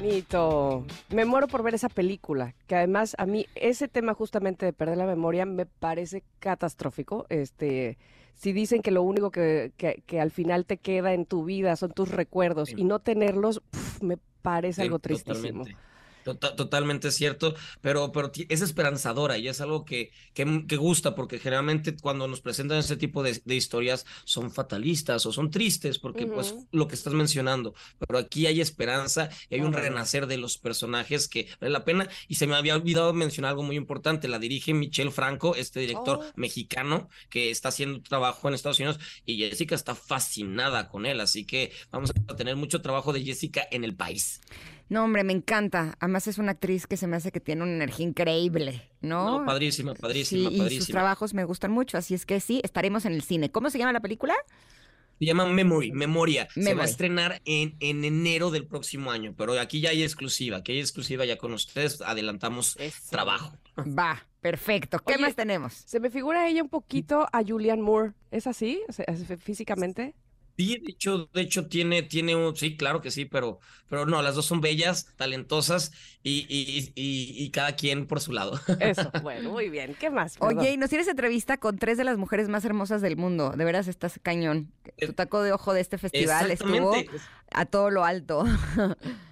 Mito. 0.00 0.84
Me 1.10 1.24
muero 1.24 1.46
por 1.46 1.62
ver 1.62 1.74
esa 1.74 1.88
película, 1.88 2.54
que 2.66 2.76
además 2.76 3.14
a 3.18 3.26
mí 3.26 3.46
ese 3.54 3.88
tema 3.88 4.14
justamente 4.14 4.64
de 4.64 4.72
perder 4.72 4.96
la 4.96 5.06
memoria 5.06 5.46
me 5.46 5.66
parece 5.66 6.22
catastrófico. 6.38 7.26
Este, 7.28 7.98
si 8.34 8.52
dicen 8.52 8.82
que 8.82 8.90
lo 8.90 9.02
único 9.02 9.30
que, 9.30 9.72
que, 9.76 10.20
al 10.20 10.30
final 10.30 10.64
te 10.64 10.78
queda 10.78 11.12
en 11.12 11.26
tu 11.26 11.44
vida 11.44 11.76
son 11.76 11.92
tus 11.92 12.10
recuerdos 12.10 12.70
y 12.70 12.84
no 12.84 13.00
tenerlos, 13.00 13.62
me 14.00 14.18
parece 14.42 14.82
algo 14.82 14.98
tristísimo. 14.98 15.64
Totalmente 16.24 17.10
cierto, 17.10 17.54
pero, 17.80 18.12
pero 18.12 18.30
es 18.48 18.60
esperanzadora 18.60 19.38
y 19.38 19.48
es 19.48 19.60
algo 19.60 19.84
que, 19.84 20.10
que, 20.34 20.64
que 20.66 20.76
gusta, 20.76 21.14
porque 21.14 21.38
generalmente 21.38 21.96
cuando 21.96 22.28
nos 22.28 22.40
presentan 22.40 22.78
este 22.78 22.96
tipo 22.96 23.22
de, 23.22 23.40
de 23.44 23.54
historias 23.56 24.06
son 24.24 24.50
fatalistas 24.50 25.24
o 25.26 25.32
son 25.32 25.50
tristes, 25.50 25.98
porque 25.98 26.26
pues 26.26 26.52
Ujú. 26.52 26.68
lo 26.72 26.88
que 26.88 26.94
estás 26.94 27.12
mencionando, 27.14 27.74
pero 27.98 28.18
aquí 28.18 28.46
hay 28.46 28.60
esperanza 28.60 29.30
y 29.48 29.54
hay 29.56 29.60
un 29.62 29.72
renacer 29.72 30.26
de 30.26 30.36
los 30.36 30.58
personajes 30.58 31.28
que 31.28 31.48
vale 31.60 31.72
la 31.72 31.84
pena. 31.84 32.08
Y 32.28 32.34
se 32.36 32.46
me 32.46 32.54
había 32.56 32.76
olvidado 32.76 33.12
mencionar 33.12 33.50
algo 33.50 33.62
muy 33.62 33.76
importante, 33.76 34.28
la 34.28 34.38
dirige 34.38 34.74
Michel 34.74 35.10
Franco, 35.12 35.54
este 35.54 35.80
director 35.80 36.00
Oh. 36.10 36.24
mexicano 36.36 37.08
que 37.28 37.50
está 37.50 37.68
haciendo 37.68 38.02
trabajo 38.02 38.48
en 38.48 38.54
Estados 38.54 38.78
Unidos 38.78 38.98
y 39.24 39.36
Jessica 39.38 39.74
está 39.74 39.94
fascinada 39.94 40.88
con 40.88 41.06
él, 41.06 41.20
así 41.20 41.44
que 41.44 41.72
vamos 41.90 42.10
a 42.28 42.36
tener 42.36 42.56
mucho 42.56 42.80
trabajo 42.82 43.12
de 43.12 43.22
Jessica 43.22 43.66
en 43.70 43.84
el 43.84 43.94
país. 43.96 44.40
No, 44.90 45.04
hombre, 45.04 45.24
me 45.24 45.32
encanta. 45.32 45.94
Además 46.00 46.26
es 46.26 46.36
una 46.36 46.50
actriz 46.52 46.86
que 46.86 46.98
se 46.98 47.06
me 47.06 47.16
hace 47.16 47.32
que 47.32 47.40
tiene 47.40 47.62
una 47.62 47.72
energía 47.72 48.04
increíble, 48.06 48.90
¿no? 49.00 49.38
No, 49.40 49.46
padrísima, 49.46 49.94
padrísima, 49.94 50.48
Sí, 50.50 50.54
y 50.54 50.58
sus 50.58 50.64
padrísima. 50.64 50.92
trabajos 50.98 51.32
me 51.32 51.44
gustan 51.44 51.70
mucho, 51.70 51.96
así 51.96 52.12
es 52.12 52.26
que 52.26 52.40
sí, 52.40 52.60
estaremos 52.64 53.06
en 53.06 53.12
el 53.14 53.22
cine. 53.22 53.50
¿Cómo 53.50 53.70
se 53.70 53.78
llama 53.78 53.92
la 53.94 54.00
película? 54.00 54.34
Se 55.20 55.26
llama 55.26 55.46
Memory, 55.46 55.92
Memoria. 55.92 56.48
Se 56.52 56.60
va 56.60 56.64
a 56.64 56.68
Memory. 56.74 56.90
estrenar 56.90 57.40
en, 57.44 57.76
en 57.80 58.04
enero 58.04 58.50
del 58.50 58.66
próximo 58.66 59.10
año, 59.10 59.34
pero 59.36 59.58
aquí 59.60 59.80
ya 59.80 59.90
hay 59.90 60.02
exclusiva, 60.02 60.56
aquí 60.58 60.72
hay 60.72 60.80
exclusiva 60.80 61.24
ya 61.24 61.36
con 61.38 61.52
ustedes, 61.52 62.00
adelantamos 62.00 62.76
Eso. 62.80 63.10
trabajo. 63.10 63.54
Va, 63.78 64.26
perfecto. 64.40 64.98
¿Qué 64.98 65.14
Oye, 65.14 65.22
más 65.22 65.36
tenemos? 65.36 65.74
Se 65.74 66.00
me 66.00 66.10
figura 66.10 66.48
ella 66.48 66.62
un 66.62 66.68
poquito 66.70 67.28
a 67.32 67.42
Julianne 67.46 67.82
Moore. 67.82 68.12
¿Es 68.30 68.46
así? 68.46 68.80
O 68.88 68.92
sea, 68.92 69.04
¿es 69.08 69.24
físicamente? 69.42 70.14
Sí, 70.60 70.76
de 70.76 70.92
hecho, 70.92 71.30
de 71.32 71.40
hecho 71.40 71.68
tiene, 71.68 72.02
tiene 72.02 72.36
un, 72.36 72.54
sí, 72.54 72.76
claro 72.76 73.00
que 73.00 73.10
sí, 73.10 73.24
pero, 73.24 73.60
pero 73.88 74.04
no, 74.04 74.20
las 74.20 74.34
dos 74.34 74.44
son 74.44 74.60
bellas, 74.60 75.06
talentosas 75.16 75.90
y, 76.22 76.44
y, 76.50 76.92
y, 76.94 77.44
y 77.44 77.50
cada 77.50 77.76
quien 77.76 78.06
por 78.06 78.20
su 78.20 78.34
lado. 78.34 78.60
Eso, 78.78 79.10
bueno, 79.22 79.52
muy 79.52 79.70
bien. 79.70 79.96
¿Qué 79.98 80.10
más? 80.10 80.36
Perdón. 80.36 80.58
Oye, 80.58 80.72
y 80.72 80.76
nos 80.76 80.90
tienes 80.90 81.08
entrevista 81.08 81.56
con 81.56 81.78
tres 81.78 81.96
de 81.96 82.04
las 82.04 82.18
mujeres 82.18 82.50
más 82.50 82.62
hermosas 82.66 83.00
del 83.00 83.16
mundo. 83.16 83.52
De 83.56 83.64
veras, 83.64 83.88
estás 83.88 84.20
cañón. 84.22 84.70
Tu 84.98 85.14
taco 85.14 85.40
de 85.40 85.52
ojo 85.52 85.72
de 85.72 85.80
este 85.80 85.96
festival 85.96 86.50
estuvo 86.50 86.94
a 87.52 87.64
todo 87.64 87.88
lo 87.88 88.04
alto. 88.04 88.44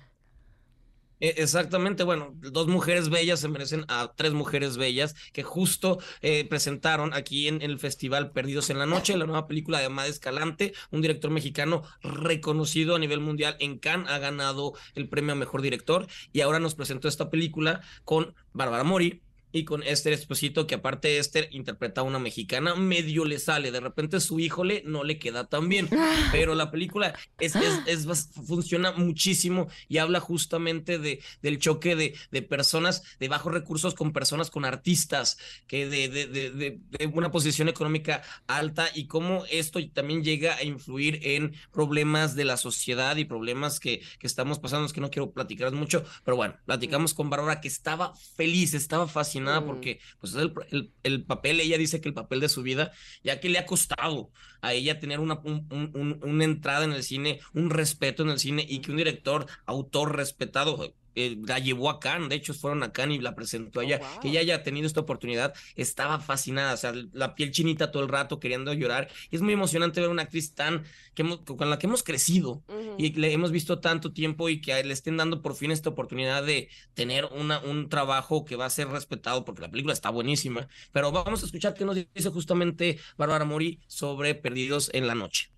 E- 1.21 1.35
Exactamente, 1.39 2.05
bueno, 2.05 2.35
dos 2.37 2.69
mujeres 2.69 3.09
bellas 3.09 3.41
se 3.41 3.49
merecen 3.49 3.85
a 3.89 4.13
tres 4.17 4.33
mujeres 4.33 4.77
bellas 4.77 5.15
que 5.33 5.43
justo 5.43 5.99
eh, 6.23 6.47
presentaron 6.49 7.13
aquí 7.15 7.49
en, 7.49 7.63
el 7.63 7.79
festival 7.79 8.31
Perdidos 8.33 8.71
en 8.71 8.79
la 8.79 8.87
Noche, 8.87 9.17
la 9.17 9.27
nueva 9.27 9.47
película 9.49 9.79
de 9.79 9.87
Amada 9.87 10.09
Escalante, 10.09 10.75
un 10.91 11.03
director 11.03 11.31
mexicano 11.31 11.83
reconocido 12.03 12.95
a 12.97 12.99
nivel 12.99 13.21
mundial 13.21 13.57
en 13.61 13.79
Cannes, 13.79 14.11
ha 14.11 14.19
ganado 14.19 14.75
el 14.95 15.09
premio 15.09 15.33
a 15.33 15.37
mejor 15.37 15.63
director 15.63 16.07
y 16.33 16.41
ahora 16.41 16.61
nos 16.61 16.75
presentó 16.75 17.09
esta 17.09 17.31
película 17.31 17.81
con 18.05 18.35
Bárbara 18.53 18.85
Mori. 18.85 19.23
Y 19.51 19.65
con 19.65 19.83
Esther 19.83 20.13
Esposito, 20.13 20.67
que 20.67 20.75
aparte 20.75 21.17
Esther 21.19 21.49
interpreta 21.53 22.03
a 22.03 22.05
una 22.05 22.19
mexicana, 22.19 22.75
medio 22.75 23.25
le 23.25 23.39
sale, 23.39 23.71
de 23.71 23.81
repente 23.81 24.21
su 24.21 24.39
híjole 24.41 24.83
no 24.85 25.05
le 25.05 25.19
queda 25.19 25.49
tan 25.49 25.71
bien, 25.71 25.89
pero 26.31 26.55
la 26.55 26.71
película 26.71 27.15
es, 27.41 27.57
es, 27.57 27.81
es 27.87 28.07
bas- 28.07 28.29
funciona 28.47 28.93
muchísimo 28.93 29.69
y 29.89 29.99
habla 29.99 30.21
justamente 30.21 30.99
de, 30.99 31.23
del 31.41 31.59
choque 31.59 31.97
de, 31.97 32.15
de 32.31 32.43
personas 32.43 33.03
de 33.19 33.29
bajos 33.29 33.53
recursos 33.55 33.95
con 33.95 34.13
personas 34.13 34.51
con 34.51 34.67
artistas, 34.67 35.39
que 35.67 35.89
de, 35.89 36.09
de, 36.11 36.27
de, 36.27 36.51
de- 36.51 36.79
de 36.91 37.07
una 37.07 37.31
posición 37.31 37.71
económica 37.71 38.23
alta 38.49 38.89
y 38.95 39.07
cómo 39.07 39.45
esto 39.51 39.81
también 39.95 40.23
llega 40.23 40.57
a 40.57 40.63
influir 40.65 41.21
en 41.23 41.55
problemas 41.73 42.35
de 42.37 42.45
la 42.45 42.59
sociedad 42.59 43.17
y 43.17 43.25
problemas 43.25 43.81
que, 43.81 44.03
que 44.19 44.27
estamos 44.27 44.59
pasando, 44.59 44.85
es 44.85 44.93
que 44.93 45.01
no 45.01 45.11
quiero 45.11 45.31
platicar 45.31 45.73
mucho, 45.73 46.05
pero 46.23 46.37
bueno, 46.37 46.55
platicamos 46.67 47.15
con 47.15 47.31
Bárbara 47.31 47.63
que 47.63 47.69
estaba 47.69 48.15
feliz, 48.37 48.75
estaba 48.75 49.09
fascinada 49.09 49.38
Mm. 49.41 49.67
porque 49.67 50.01
pues 50.21 50.35
es 50.35 50.39
el, 50.43 50.53
el- 50.71 50.93
el 51.03 51.25
papel, 51.25 51.61
ella 51.61 51.79
dice 51.79 52.01
que 52.01 52.09
el 52.09 52.15
papel 52.15 52.41
de 52.41 52.49
su 52.49 52.63
vida, 52.63 52.93
ya 53.23 53.41
que 53.41 53.49
le 53.49 53.59
ha 53.59 53.67
costado 53.67 54.31
a 54.61 54.73
ella 54.75 54.99
tener 55.01 55.21
una, 55.21 55.41
un- 55.45 55.67
un- 55.71 55.91
un- 55.95 56.21
una 56.23 56.45
entrada 56.45 56.85
en 56.85 56.93
el 56.93 57.03
cine, 57.03 57.41
un 57.55 57.71
respeto 57.71 58.23
en 58.23 58.31
el 58.31 58.39
cine 58.39 58.65
y 58.69 58.81
que 58.81 58.91
un 58.91 58.97
director, 58.99 59.47
autor 59.67 60.17
respetado, 60.17 60.95
eh, 61.27 61.37
la 61.47 61.59
llevó 61.59 61.91
a 61.91 62.01
Cannes, 62.01 62.29
de 62.29 62.37
hecho 62.37 62.55
fueron 62.55 62.83
a 62.83 62.93
Cannes 62.93 63.19
y 63.19 63.21
la 63.23 63.35
presentó 63.35 63.81
Oh, 63.81 63.83
allá, 63.83 63.99
wow. 63.99 64.21
que 64.21 64.29
ella 64.29 64.41
haya 64.41 64.63
tenido 64.63 64.87
esta 64.87 65.01
oportunidad, 65.01 65.55
estaba 65.77 66.21
fascinada, 66.21 66.75
o 66.75 66.77
sea, 66.77 66.93
la 67.13 67.35
piel 67.35 67.51
chinita 67.51 67.91
todo 67.91 68.03
el 68.03 68.09
rato 68.09 68.39
queriendo 68.41 68.73
llorar, 68.73 69.09
y 69.31 69.37
es 69.37 69.43
muy 69.43 69.53
emocionante 69.53 70.01
ver 70.01 70.11
una 70.11 70.23
actriz 70.23 70.55
tan, 70.55 70.85
que 71.15 71.23
hemos- 71.23 71.41
con 71.41 71.69
la 71.71 71.79
que 71.79 71.87
hemos 71.87 72.03
crecido, 72.03 72.63
y 72.99 73.13
le 73.13 73.33
hemos 73.33 73.51
visto 73.51 73.81
tanto 73.81 74.13
tiempo 74.13 74.49
y 74.49 74.61
que 74.61 74.83
le 74.85 74.93
estén 74.93 75.17
dando 75.17 75.43
por 75.43 75.55
fin 75.55 75.71
esta 75.71 75.91
oportunidad 75.91 76.43
de 76.45 76.69
tener 76.95 77.25
una, 77.27 77.59
un 77.61 77.89
trabajo 77.89 78.45
que 78.45 78.57
va 78.57 78.67
a 78.67 78.71
ser 78.71 78.89
respetado 78.89 79.45
porque 79.45 79.63
la 79.63 79.71
película 79.71 79.93
está 79.93 80.11
buenísima. 80.11 80.69
Pero 80.93 81.11
vamos 81.13 81.43
a 81.43 81.47
escuchar 81.47 81.75
qué 81.75 81.85
nos 81.85 81.97
dice 81.97 82.31
justamente 82.31 82.99
Bárbara 83.17 83.45
Mori 83.45 83.81
sobre 83.87 84.35
Perdidos 84.35 84.91
en 84.93 85.07
la 85.07 85.15
Noche. 85.15 85.51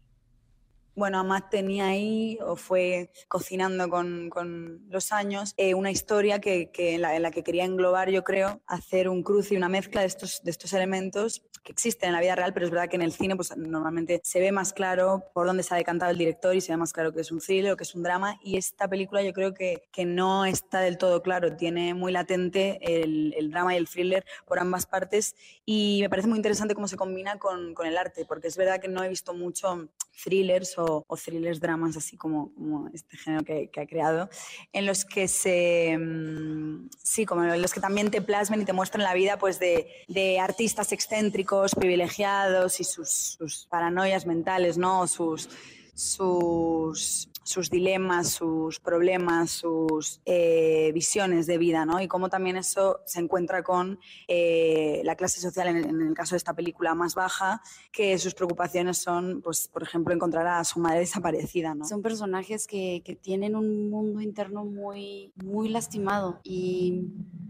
Bueno, 0.94 1.18
Amat 1.20 1.50
tenía 1.50 1.86
ahí, 1.86 2.38
o 2.44 2.56
fue 2.56 3.10
cocinando 3.28 3.88
con, 3.88 4.28
con 4.28 4.86
los 4.88 5.12
años, 5.12 5.54
eh, 5.56 5.74
una 5.74 5.90
historia 5.90 6.40
que, 6.40 6.70
que 6.70 6.94
en, 6.94 7.02
la, 7.02 7.16
en 7.16 7.22
la 7.22 7.30
que 7.30 7.42
quería 7.42 7.64
englobar, 7.64 8.10
yo 8.10 8.24
creo, 8.24 8.60
hacer 8.66 9.08
un 9.08 9.22
cruce 9.22 9.54
y 9.54 9.56
una 9.56 9.68
mezcla 9.68 10.00
de 10.00 10.08
estos, 10.08 10.42
de 10.42 10.50
estos 10.50 10.72
elementos 10.72 11.42
que 11.62 11.72
existen 11.72 12.08
en 12.08 12.14
la 12.14 12.20
vida 12.20 12.34
real, 12.34 12.52
pero 12.52 12.66
es 12.66 12.72
verdad 12.72 12.88
que 12.88 12.96
en 12.96 13.02
el 13.02 13.12
cine 13.12 13.36
pues, 13.36 13.54
normalmente 13.56 14.20
se 14.24 14.40
ve 14.40 14.50
más 14.50 14.72
claro 14.72 15.24
por 15.34 15.46
dónde 15.46 15.62
se 15.62 15.74
ha 15.74 15.76
decantado 15.76 16.10
el 16.10 16.18
director 16.18 16.54
y 16.54 16.60
se 16.60 16.72
ve 16.72 16.76
más 16.76 16.92
claro 16.92 17.12
que 17.12 17.20
es 17.20 17.30
un 17.30 17.40
thriller 17.40 17.72
o 17.72 17.76
que 17.76 17.84
es 17.84 17.94
un 17.94 18.02
drama. 18.02 18.38
Y 18.42 18.56
esta 18.56 18.88
película 18.88 19.22
yo 19.22 19.32
creo 19.32 19.52
que, 19.54 19.82
que 19.92 20.04
no 20.04 20.44
está 20.44 20.80
del 20.80 20.98
todo 20.98 21.22
claro, 21.22 21.56
tiene 21.56 21.94
muy 21.94 22.12
latente 22.12 22.78
el, 22.82 23.34
el 23.36 23.50
drama 23.50 23.74
y 23.74 23.76
el 23.76 23.88
thriller 23.88 24.24
por 24.46 24.58
ambas 24.58 24.86
partes 24.86 25.34
y 25.64 25.98
me 26.02 26.10
parece 26.10 26.28
muy 26.28 26.36
interesante 26.38 26.74
cómo 26.74 26.88
se 26.88 26.96
combina 26.96 27.38
con, 27.38 27.74
con 27.74 27.86
el 27.86 27.96
arte, 27.96 28.24
porque 28.24 28.48
es 28.48 28.56
verdad 28.56 28.80
que 28.80 28.88
no 28.88 29.04
he 29.04 29.08
visto 29.08 29.34
mucho 29.34 29.88
thrillers 30.22 30.74
o, 30.78 31.04
thrillers 31.24 31.60
dramas 31.60 31.96
así 31.96 32.16
como, 32.16 32.52
este 32.92 33.16
género 33.16 33.44
que, 33.44 33.70
que 33.70 33.80
ha 33.80 33.86
creado, 33.86 34.28
en 34.72 34.86
los 34.86 35.04
que 35.04 35.28
se, 35.28 35.96
mm, 35.98 36.88
sí, 37.02 37.26
como 37.26 37.44
en 37.44 37.62
los 37.62 37.72
que 37.72 37.80
también 37.80 38.10
te 38.10 38.20
plasmen 38.20 38.62
y 38.62 38.64
te 38.64 38.72
muestran 38.72 39.04
la 39.04 39.14
vida 39.14 39.38
pues 39.38 39.58
de, 39.58 39.88
de 40.08 40.40
artistas 40.40 40.92
excéntricos, 40.92 41.74
privilegiados 41.74 42.80
y 42.80 42.84
sus, 42.84 43.10
sus 43.10 43.66
paranoias 43.66 44.26
mentales, 44.26 44.78
¿no? 44.78 45.06
Sus, 45.06 45.48
sus, 45.94 47.29
sus 47.42 47.70
dilemas, 47.70 48.28
sus 48.28 48.80
problemas, 48.80 49.50
sus 49.50 50.20
eh, 50.24 50.90
visiones 50.92 51.46
de 51.46 51.58
vida, 51.58 51.84
¿no? 51.84 52.00
Y 52.00 52.08
cómo 52.08 52.28
también 52.28 52.56
eso 52.56 53.00
se 53.06 53.20
encuentra 53.20 53.62
con 53.62 53.98
eh, 54.28 55.00
la 55.04 55.16
clase 55.16 55.40
social, 55.40 55.68
en 55.68 56.00
el, 56.00 56.14
caso 56.14 56.34
de 56.34 56.38
esta 56.38 56.54
película, 56.54 56.94
más 56.94 57.14
baja, 57.14 57.62
que 57.92 58.18
sus 58.18 58.34
preocupaciones 58.34 58.98
son, 58.98 59.40
pues, 59.42 59.68
por 59.68 59.82
ejemplo, 59.82 60.14
encontrar 60.14 60.46
a 60.46 60.64
su 60.64 60.80
madre 60.80 61.00
desaparecida, 61.00 61.74
¿no? 61.74 61.86
Son 61.86 62.02
personajes 62.02 62.66
que, 62.66 63.02
que 63.04 63.16
tienen 63.16 63.56
un 63.56 63.90
mundo 63.90 64.20
interno 64.20 64.64
muy, 64.64 65.32
muy 65.36 65.68
lastimado 65.68 66.40
y, 66.42 67.04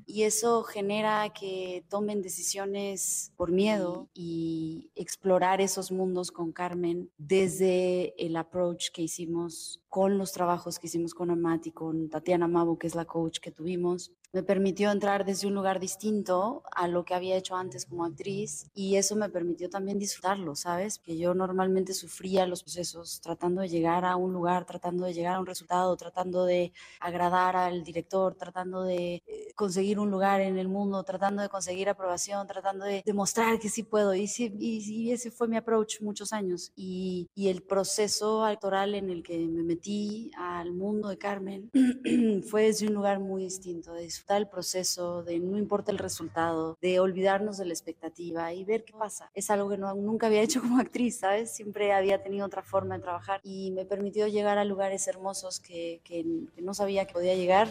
y 0.07 0.22
eso 0.24 0.64
genera 0.64 1.33
que 1.33 1.85
tomen 1.88 2.20
decisiones 2.20 3.33
por 3.37 3.53
miedo 3.53 4.09
y 4.12 4.90
explorar 4.96 5.61
esos 5.61 5.92
mundos 5.92 6.33
con 6.33 6.53
Carmen 6.53 7.11
desde 7.16 8.14
el 8.18 8.37
approach 8.37 8.90
que 8.92 9.03
hicimos 9.03 9.81
con 9.90 10.18
los 10.18 10.31
trabajos 10.31 10.79
que 10.79 10.87
hicimos 10.87 11.14
con 11.14 11.33
Amat 11.33 11.66
y 11.66 11.72
con 11.72 12.09
Tatiana 12.09 12.46
Mabo, 12.46 12.79
que 12.79 12.87
es 12.87 12.94
la 12.94 13.05
coach 13.05 13.40
que 13.40 13.50
tuvimos, 13.50 14.12
me 14.32 14.42
permitió 14.42 14.90
entrar 14.90 15.24
desde 15.24 15.48
un 15.48 15.54
lugar 15.54 15.80
distinto 15.80 16.62
a 16.74 16.86
lo 16.86 17.04
que 17.04 17.14
había 17.14 17.36
hecho 17.36 17.56
antes 17.56 17.86
como 17.86 18.04
actriz 18.04 18.70
y 18.74 18.96
eso 18.96 19.16
me 19.16 19.28
permitió 19.28 19.68
también 19.68 19.98
disfrutarlo, 19.98 20.54
¿sabes? 20.54 20.98
Que 20.98 21.18
yo 21.18 21.34
normalmente 21.34 21.94
sufría 21.94 22.46
los 22.46 22.62
procesos 22.62 23.20
tratando 23.20 23.62
de 23.62 23.68
llegar 23.68 24.04
a 24.04 24.16
un 24.16 24.32
lugar, 24.32 24.64
tratando 24.66 25.04
de 25.04 25.14
llegar 25.14 25.36
a 25.36 25.40
un 25.40 25.46
resultado, 25.46 25.96
tratando 25.96 26.44
de 26.44 26.72
agradar 27.00 27.56
al 27.56 27.82
director, 27.82 28.34
tratando 28.34 28.84
de 28.84 29.22
eh, 29.26 29.52
conseguir 29.56 29.98
un 29.98 30.10
lugar 30.10 30.40
en 30.40 30.58
el 30.58 30.68
mundo, 30.68 31.02
tratando 31.02 31.42
de 31.42 31.48
conseguir 31.48 31.88
aprobación, 31.88 32.46
tratando 32.46 32.84
de 32.84 33.02
demostrar 33.04 33.58
que 33.58 33.68
sí 33.68 33.82
puedo. 33.82 34.14
Y, 34.14 34.28
sí, 34.28 35.10
ese 35.10 35.30
fue 35.30 35.48
mi 35.48 35.56
approach 35.56 36.00
muchos 36.00 36.32
años. 36.32 36.72
Y, 36.76 37.28
y 37.34 37.48
el 37.48 37.62
proceso 37.62 38.44
actoral 38.44 38.94
en 38.94 39.10
el 39.10 39.22
que 39.22 39.38
me 39.38 39.62
metí 39.62 40.30
al 40.36 40.72
mundo 40.72 41.08
de 41.08 41.18
Carmen 41.18 41.70
fue 42.48 42.64
desde 42.64 42.86
un 42.86 42.94
lugar 42.94 43.20
muy 43.20 43.44
distinto, 43.44 43.92
de 43.92 44.02
disfrutar 44.20 44.37
el 44.38 44.48
proceso, 44.48 45.22
de 45.22 45.38
no 45.38 45.56
importa 45.56 45.90
el 45.92 45.98
resultado, 45.98 46.76
de 46.83 47.00
olvidarnos 47.00 47.56
de 47.56 47.64
la 47.64 47.72
expectativa 47.72 48.52
y 48.52 48.64
ver 48.64 48.85
qué 48.85 48.92
pasa. 48.92 49.30
Es 49.35 49.50
algo 49.50 49.70
que 49.70 49.78
no, 49.78 49.94
nunca 49.94 50.26
había 50.26 50.42
hecho 50.42 50.61
como 50.61 50.78
actriz, 50.78 51.18
¿sabes? 51.20 51.50
Siempre 51.50 51.92
había 51.94 52.22
tenido 52.22 52.46
otra 52.46 52.62
forma 52.62 52.96
de 52.96 53.02
trabajar 53.02 53.40
y 53.42 53.70
me 53.70 53.87
permitió 53.87 54.26
llegar 54.28 54.59
a 54.59 54.64
lugares 54.64 55.09
hermosos 55.09 55.59
que, 55.59 56.00
que, 56.04 56.24
que 56.54 56.61
no 56.62 56.74
sabía 56.74 57.06
que 57.06 57.14
podía 57.14 57.35
llegar. 57.35 57.68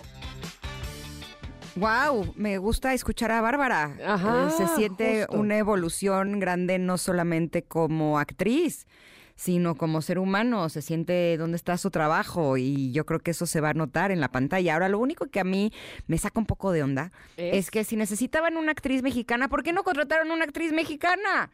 Wow, 1.76 2.34
me 2.36 2.58
gusta 2.58 2.94
escuchar 2.96 3.32
a 3.32 3.42
Bárbara. 3.42 3.96
Ajá, 4.06 4.48
Eh, 4.48 4.52
Se 4.58 4.68
siente 4.76 5.20
justo. 5.26 5.40
una 5.40 5.58
evolución 5.58 6.40
grande 6.40 6.80
no 6.80 6.98
solamente 6.98 7.62
como 7.64 8.18
actriz, 8.18 8.88
sino 9.40 9.76
como 9.76 10.02
ser 10.02 10.20
humano, 10.20 10.68
se 10.68 10.82
siente 10.82 11.38
dónde 11.38 11.56
está 11.56 11.78
su 11.78 11.92
trabajo 11.92 12.58
y 12.58 12.92
yo 12.92 13.06
creo 13.06 13.22
que 13.22 13.32
eso 13.32 13.46
se 13.46 13.62
va 13.62 13.70
a 13.70 13.74
notar 13.74 14.12
en 14.12 14.20
la 14.20 14.34
pantalla. 14.34 14.74
Ahora, 14.74 14.90
lo 14.90 15.00
único 15.00 15.28
que 15.28 15.40
a 15.40 15.46
mí 15.46 15.72
me 16.08 16.18
saca 16.18 16.42
un 16.42 16.46
poco 16.46 16.74
de 16.74 16.84
onda 16.84 17.14
es, 17.38 17.72
que 17.72 17.86
si 17.86 17.96
necesitaban 17.96 18.58
una 18.58 18.74
actriz 18.74 19.02
mexicana, 19.02 19.48
¿por 19.48 19.64
qué 19.64 19.72
no 19.72 19.84
contrataron 19.84 20.32
una 20.32 20.44
actriz 20.44 20.74
mexicana? 20.74 21.52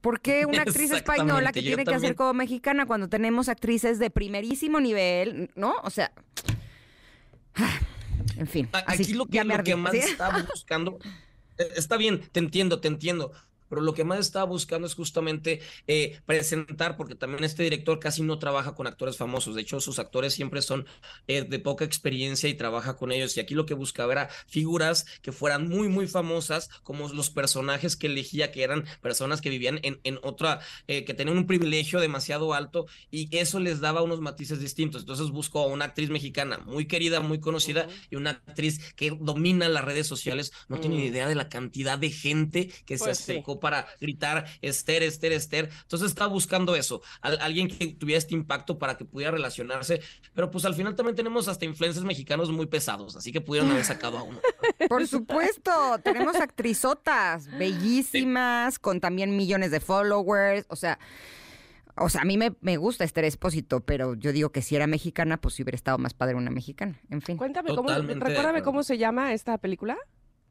¿Por 0.00 0.20
qué 0.20 0.44
una 0.44 0.62
actriz 0.66 0.90
española 0.90 1.52
que 1.52 1.62
tiene 1.62 1.84
que 1.84 1.94
hacer 1.94 2.16
como 2.16 2.34
mexicana 2.34 2.84
cuando 2.84 3.08
tenemos 3.08 3.48
actrices 3.48 4.00
de 4.00 4.10
primerísimo 4.10 4.80
nivel, 4.80 5.52
¿no? 5.54 5.76
O 5.84 5.90
sea, 5.90 6.10
en 8.36 8.48
fin. 8.48 8.68
Aquí 8.88 9.14
lo 9.14 9.26
que, 9.26 9.44
lo 9.44 9.62
que 9.62 9.76
más 9.76 9.94
estaba 9.94 10.42
buscando, 10.42 10.98
eh, 11.58 11.68
está 11.76 11.96
bien, 11.96 12.28
te 12.32 12.40
entiendo, 12.40 12.80
te 12.80 12.88
entiendo, 12.88 13.30
pero 13.72 13.80
lo 13.80 13.94
que 13.94 14.04
más 14.04 14.18
estaba 14.18 14.44
buscando 14.44 14.86
es 14.86 14.94
justamente 14.94 15.62
eh, 15.86 16.20
presentar, 16.26 16.94
porque 16.98 17.14
también 17.14 17.42
este 17.42 17.62
director 17.62 17.98
casi 17.98 18.20
no 18.20 18.38
trabaja 18.38 18.74
con 18.74 18.86
actores 18.86 19.16
famosos, 19.16 19.54
de 19.54 19.62
hecho 19.62 19.80
sus 19.80 19.98
actores 19.98 20.34
siempre 20.34 20.60
son 20.60 20.84
eh, 21.26 21.40
de 21.40 21.58
poca 21.58 21.86
experiencia 21.86 22.50
y 22.50 22.54
trabaja 22.54 22.98
con 22.98 23.12
ellos, 23.12 23.34
y 23.34 23.40
aquí 23.40 23.54
lo 23.54 23.64
que 23.64 23.72
buscaba 23.72 24.12
era 24.12 24.28
figuras 24.46 25.06
que 25.22 25.32
fueran 25.32 25.70
muy, 25.70 25.88
muy 25.88 26.06
famosas, 26.06 26.68
como 26.82 27.08
los 27.08 27.30
personajes 27.30 27.96
que 27.96 28.08
elegía, 28.08 28.52
que 28.52 28.62
eran 28.62 28.84
personas 29.00 29.40
que 29.40 29.48
vivían 29.48 29.80
en, 29.84 30.00
en 30.04 30.18
otra, 30.22 30.60
eh, 30.86 31.06
que 31.06 31.14
tenían 31.14 31.38
un 31.38 31.46
privilegio 31.46 31.98
demasiado 31.98 32.52
alto, 32.52 32.84
y 33.10 33.34
eso 33.34 33.58
les 33.58 33.80
daba 33.80 34.02
unos 34.02 34.20
matices 34.20 34.60
distintos, 34.60 35.00
entonces 35.00 35.30
buscó 35.30 35.60
a 35.60 35.66
una 35.68 35.86
actriz 35.86 36.10
mexicana 36.10 36.58
muy 36.58 36.84
querida, 36.84 37.20
muy 37.20 37.40
conocida, 37.40 37.88
y 38.10 38.16
una 38.16 38.32
actriz 38.32 38.92
que 38.96 39.16
domina 39.18 39.66
las 39.70 39.82
redes 39.82 40.06
sociales, 40.06 40.52
no 40.68 40.78
tiene 40.78 40.96
ni 40.96 41.04
mm. 41.04 41.06
idea 41.06 41.26
de 41.26 41.36
la 41.36 41.48
cantidad 41.48 41.98
de 41.98 42.10
gente 42.10 42.70
que 42.84 42.98
se 42.98 43.04
pues 43.04 43.18
acercó 43.18 43.61
para 43.62 43.86
gritar 43.98 44.44
Esther, 44.60 45.02
Esther, 45.02 45.32
Esther. 45.32 45.70
Entonces 45.82 46.08
estaba 46.08 46.30
buscando 46.30 46.76
eso, 46.76 47.00
alguien 47.22 47.68
que 47.68 47.94
tuviera 47.94 48.18
este 48.18 48.34
impacto 48.34 48.78
para 48.78 48.98
que 48.98 49.06
pudiera 49.06 49.30
relacionarse, 49.30 50.02
pero 50.34 50.50
pues 50.50 50.66
al 50.66 50.74
final 50.74 50.94
también 50.94 51.16
tenemos 51.16 51.48
hasta 51.48 51.64
influencers 51.64 52.04
mexicanos 52.04 52.50
muy 52.50 52.66
pesados, 52.66 53.16
así 53.16 53.32
que 53.32 53.40
pudieron 53.40 53.70
haber 53.70 53.84
sacado 53.84 54.18
a 54.18 54.22
uno. 54.24 54.40
Por 54.88 55.06
supuesto, 55.06 55.70
tenemos 56.04 56.36
actrizotas 56.36 57.46
bellísimas, 57.56 58.78
con 58.78 59.00
también 59.00 59.34
millones 59.36 59.70
de 59.70 59.80
followers, 59.80 60.66
o 60.68 60.76
sea... 60.76 60.98
O 61.94 62.08
sea, 62.08 62.22
a 62.22 62.24
mí 62.24 62.38
me, 62.38 62.54
me, 62.62 62.78
gusta 62.78 63.04
Esther 63.04 63.26
Espósito, 63.26 63.80
pero 63.80 64.14
yo 64.14 64.32
digo 64.32 64.50
que 64.50 64.62
si 64.62 64.74
era 64.74 64.86
mexicana, 64.86 65.36
pues 65.36 65.60
hubiera 65.60 65.76
estado 65.76 65.98
más 65.98 66.14
padre 66.14 66.36
una 66.36 66.50
mexicana. 66.50 66.98
En 67.10 67.20
fin. 67.20 67.36
Cuéntame, 67.36 67.74
cómo, 67.74 67.90
recuérdame 67.90 68.62
cómo 68.62 68.82
se 68.82 68.96
llama 68.96 69.34
esta 69.34 69.58
película. 69.58 69.98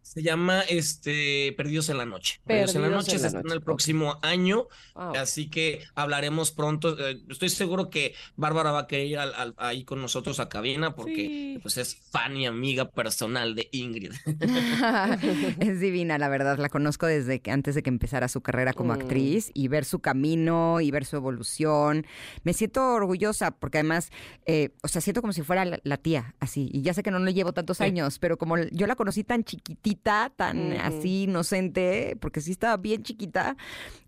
Se 0.02 0.24
llama 0.24 0.62
este 0.62 1.54
Perdidos 1.56 1.90
en 1.90 1.98
la 1.98 2.06
Noche. 2.06 2.42
Perdidos, 2.46 2.76
en 2.76 2.82
la 2.82 2.90
Noche 2.90 3.18
se 3.20 3.28
estrena 3.28 3.54
el 3.54 3.62
próximo 3.62 4.20
año, 4.22 4.68
así 4.96 5.50
que 5.50 5.84
hablaremos 5.96 6.52
pronto. 6.52 6.98
Eh, 7.00 7.22
estoy 7.30 7.50
seguro 7.50 7.90
que 7.90 8.14
Bárbara 8.36 8.72
va 8.72 8.80
a 8.80 8.88
querer 8.88 9.08
ir 9.08 9.20
ahí 9.58 9.86
con 9.86 10.02
nosotros 10.02 10.40
a 10.40 10.50
cabina 10.50 10.96
porque 10.96 11.60
pues 11.62 11.78
es 11.78 11.96
fan 11.96 12.36
y 12.36 12.46
amiga 12.46 12.90
personal 12.90 13.56
de 13.56 13.70
Ingrid. 13.72 14.12
es 15.60 15.80
divina, 15.80 16.18
la 16.18 16.30
verdad. 16.30 16.58
La 16.58 16.70
conozco 16.70 17.06
desde 17.06 17.40
que 17.40 17.52
antes 17.52 17.76
de 17.76 17.84
que 17.84 17.90
empezara 17.90 18.28
su 18.28 18.42
carrera 18.42 18.74
como 18.74 18.94
mm. 18.94 19.00
actriz 19.00 19.52
y 19.54 19.68
ver 19.68 19.86
su 19.86 20.00
camino 20.00 20.82
y 20.82 20.92
ver 20.92 21.06
su 21.06 21.16
evolución. 21.16 22.06
Me 22.44 22.54
siento 22.54 22.96
orgullosa 22.96 23.52
porque 23.52 23.78
además, 23.78 24.12
eh, 24.46 24.72
o 24.82 24.88
sea, 24.88 25.00
siento 25.00 25.22
como 25.22 25.32
si 25.32 25.44
fuera 25.44 25.64
la, 25.66 25.98
tía, 25.98 26.36
así. 26.40 26.70
Y 26.74 26.82
ya 26.82 26.94
sé 26.94 27.04
que 27.04 27.12
no 27.12 27.20
le 27.20 27.34
llevo 27.34 27.54
tantos 27.54 27.80
años, 27.82 28.20
pero 28.20 28.38
como 28.38 28.58
yo 28.58 28.88
la 28.88 28.96
conocí 28.96 29.24
tan 29.24 29.44
chiquitita 29.44 29.91
tan 29.96 30.74
así 30.74 31.24
inocente, 31.24 32.18
porque 32.20 32.42
sí 32.42 32.52
estaba 32.52 32.78
bien 32.78 33.04
chiquita, 33.04 33.56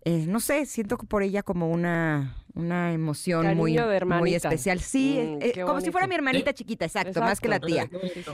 eh, 0.04 0.26
no 0.26 0.40
sé, 0.40 0.66
siento 0.66 0.98
por 0.98 1.22
ella 1.22 1.42
como 1.42 1.70
una 1.70 2.36
una 2.54 2.92
emoción 2.92 3.56
muy, 3.56 3.76
muy 4.06 4.34
especial. 4.34 4.80
Sí, 4.80 5.18
mm, 5.20 5.38
eh, 5.42 5.62
como 5.64 5.80
si 5.80 5.90
fuera 5.90 6.06
mi 6.06 6.14
hermanita 6.14 6.52
chiquita, 6.52 6.84
exacto, 6.84 7.20
más 7.20 7.40
que 7.40 7.48
la 7.48 7.58
tía. 7.58 7.90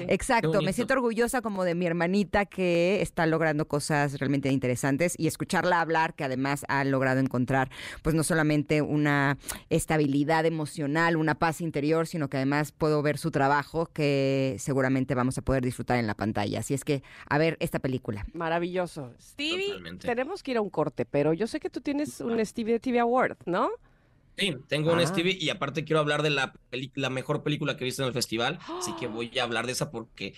Exacto, 0.09 0.61
me 0.61 0.73
siento 0.73 0.95
orgullosa 0.95 1.41
como 1.41 1.65
de 1.65 1.75
mi 1.75 1.87
hermanita 1.87 2.45
que 2.45 3.01
está 3.01 3.27
logrando 3.27 3.67
cosas 3.67 4.19
realmente 4.19 4.51
interesantes 4.51 5.15
y 5.17 5.27
escucharla 5.27 5.81
hablar, 5.81 6.15
que 6.15 6.25
además 6.25 6.65
ha 6.69 6.85
logrado 6.85 7.21
encontrar, 7.21 7.71
pues 8.03 8.15
no 8.15 8.23
solamente 8.23 8.83
una 8.83 9.39
estabilidad 9.71 10.45
emocional, 10.45 11.17
una 11.17 11.37
paz 11.37 11.61
interior, 11.63 12.07
sino 12.07 12.29
que 12.29 12.37
además 12.37 12.73
puedo 12.73 13.01
ver 13.03 13.17
su 13.17 13.31
trabajo 13.31 13.87
que 13.87 14.57
seguramente 14.59 15.15
vamos 15.15 15.39
a 15.39 15.43
poder 15.43 15.65
disfrutar 15.65 15.99
en 15.99 16.07
la 16.07 16.15
pantalla. 16.15 16.61
Así 16.61 16.75
es 16.75 16.85
que, 16.85 17.03
a 17.29 17.39
ver 17.39 17.57
esta 17.61 17.79
película. 17.79 18.27
Maravilloso. 18.35 19.15
Stevie, 19.19 19.81
tenemos 19.99 20.43
que 20.43 20.51
ir 20.51 20.57
a 20.59 20.61
un 20.61 20.71
corte, 20.71 21.07
pero 21.07 21.33
yo 21.33 21.47
sé 21.47 21.59
que 21.61 21.71
tú 21.71 21.81
tienes 21.81 22.21
un 22.21 22.45
Stevie 22.45 22.75
de 22.75 22.81
TV 22.81 22.99
Award, 22.99 23.37
¿no? 23.47 23.71
Sí, 24.37 24.57
tengo 24.69 24.93
un 24.93 25.01
ah. 25.01 25.07
Stevie 25.07 25.37
y 25.39 25.51
aparte 25.51 25.85
quiero 25.85 26.01
hablar 26.01 26.23
de 26.23 26.31
la, 26.31 26.55
la 26.95 27.11
mejor 27.11 27.43
película 27.43 27.77
que 27.77 27.85
he 27.85 27.87
visto 27.87 28.03
en 28.03 28.09
el 28.09 28.15
festival, 28.15 28.59
así 28.79 28.93
que 28.99 29.07
voy 29.07 29.39
a 29.39 29.43
hablar 29.43 29.67
de 29.67 29.73
esa 29.73 29.91
porque 29.91 30.35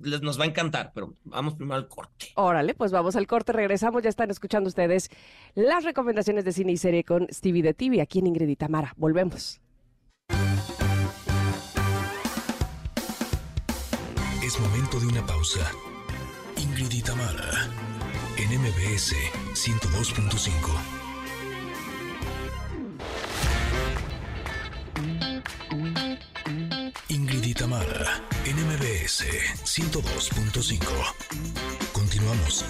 nos 0.00 0.40
va 0.40 0.44
a 0.44 0.46
encantar, 0.46 0.92
pero 0.94 1.14
vamos 1.24 1.54
primero 1.54 1.76
al 1.76 1.88
corte. 1.88 2.28
Órale, 2.36 2.74
pues 2.74 2.90
vamos 2.90 3.16
al 3.16 3.26
corte, 3.26 3.52
regresamos, 3.52 4.02
ya 4.02 4.08
están 4.08 4.30
escuchando 4.30 4.68
ustedes 4.68 5.10
las 5.54 5.84
recomendaciones 5.84 6.44
de 6.44 6.52
cine 6.52 6.72
y 6.72 6.76
serie 6.78 7.04
con 7.04 7.26
Stevie 7.30 7.62
de 7.62 7.74
TV 7.74 8.00
aquí 8.00 8.20
en 8.20 8.28
Ingrid 8.28 8.48
y 8.48 8.56
Tamara. 8.56 8.94
Volvemos. 8.96 9.60
Es 14.42 14.60
momento 14.60 15.00
de 15.00 15.06
una 15.06 15.26
pausa. 15.26 15.70
Ingrid 16.56 16.92
y 16.92 17.02
Tamara 17.02 17.83
MBS 18.54 19.14
102.5. 19.54 21.04
Tamara, 27.54 28.20
NMBS 28.44 29.24
102.5. 29.64 31.14
Continuamos. 31.92 32.64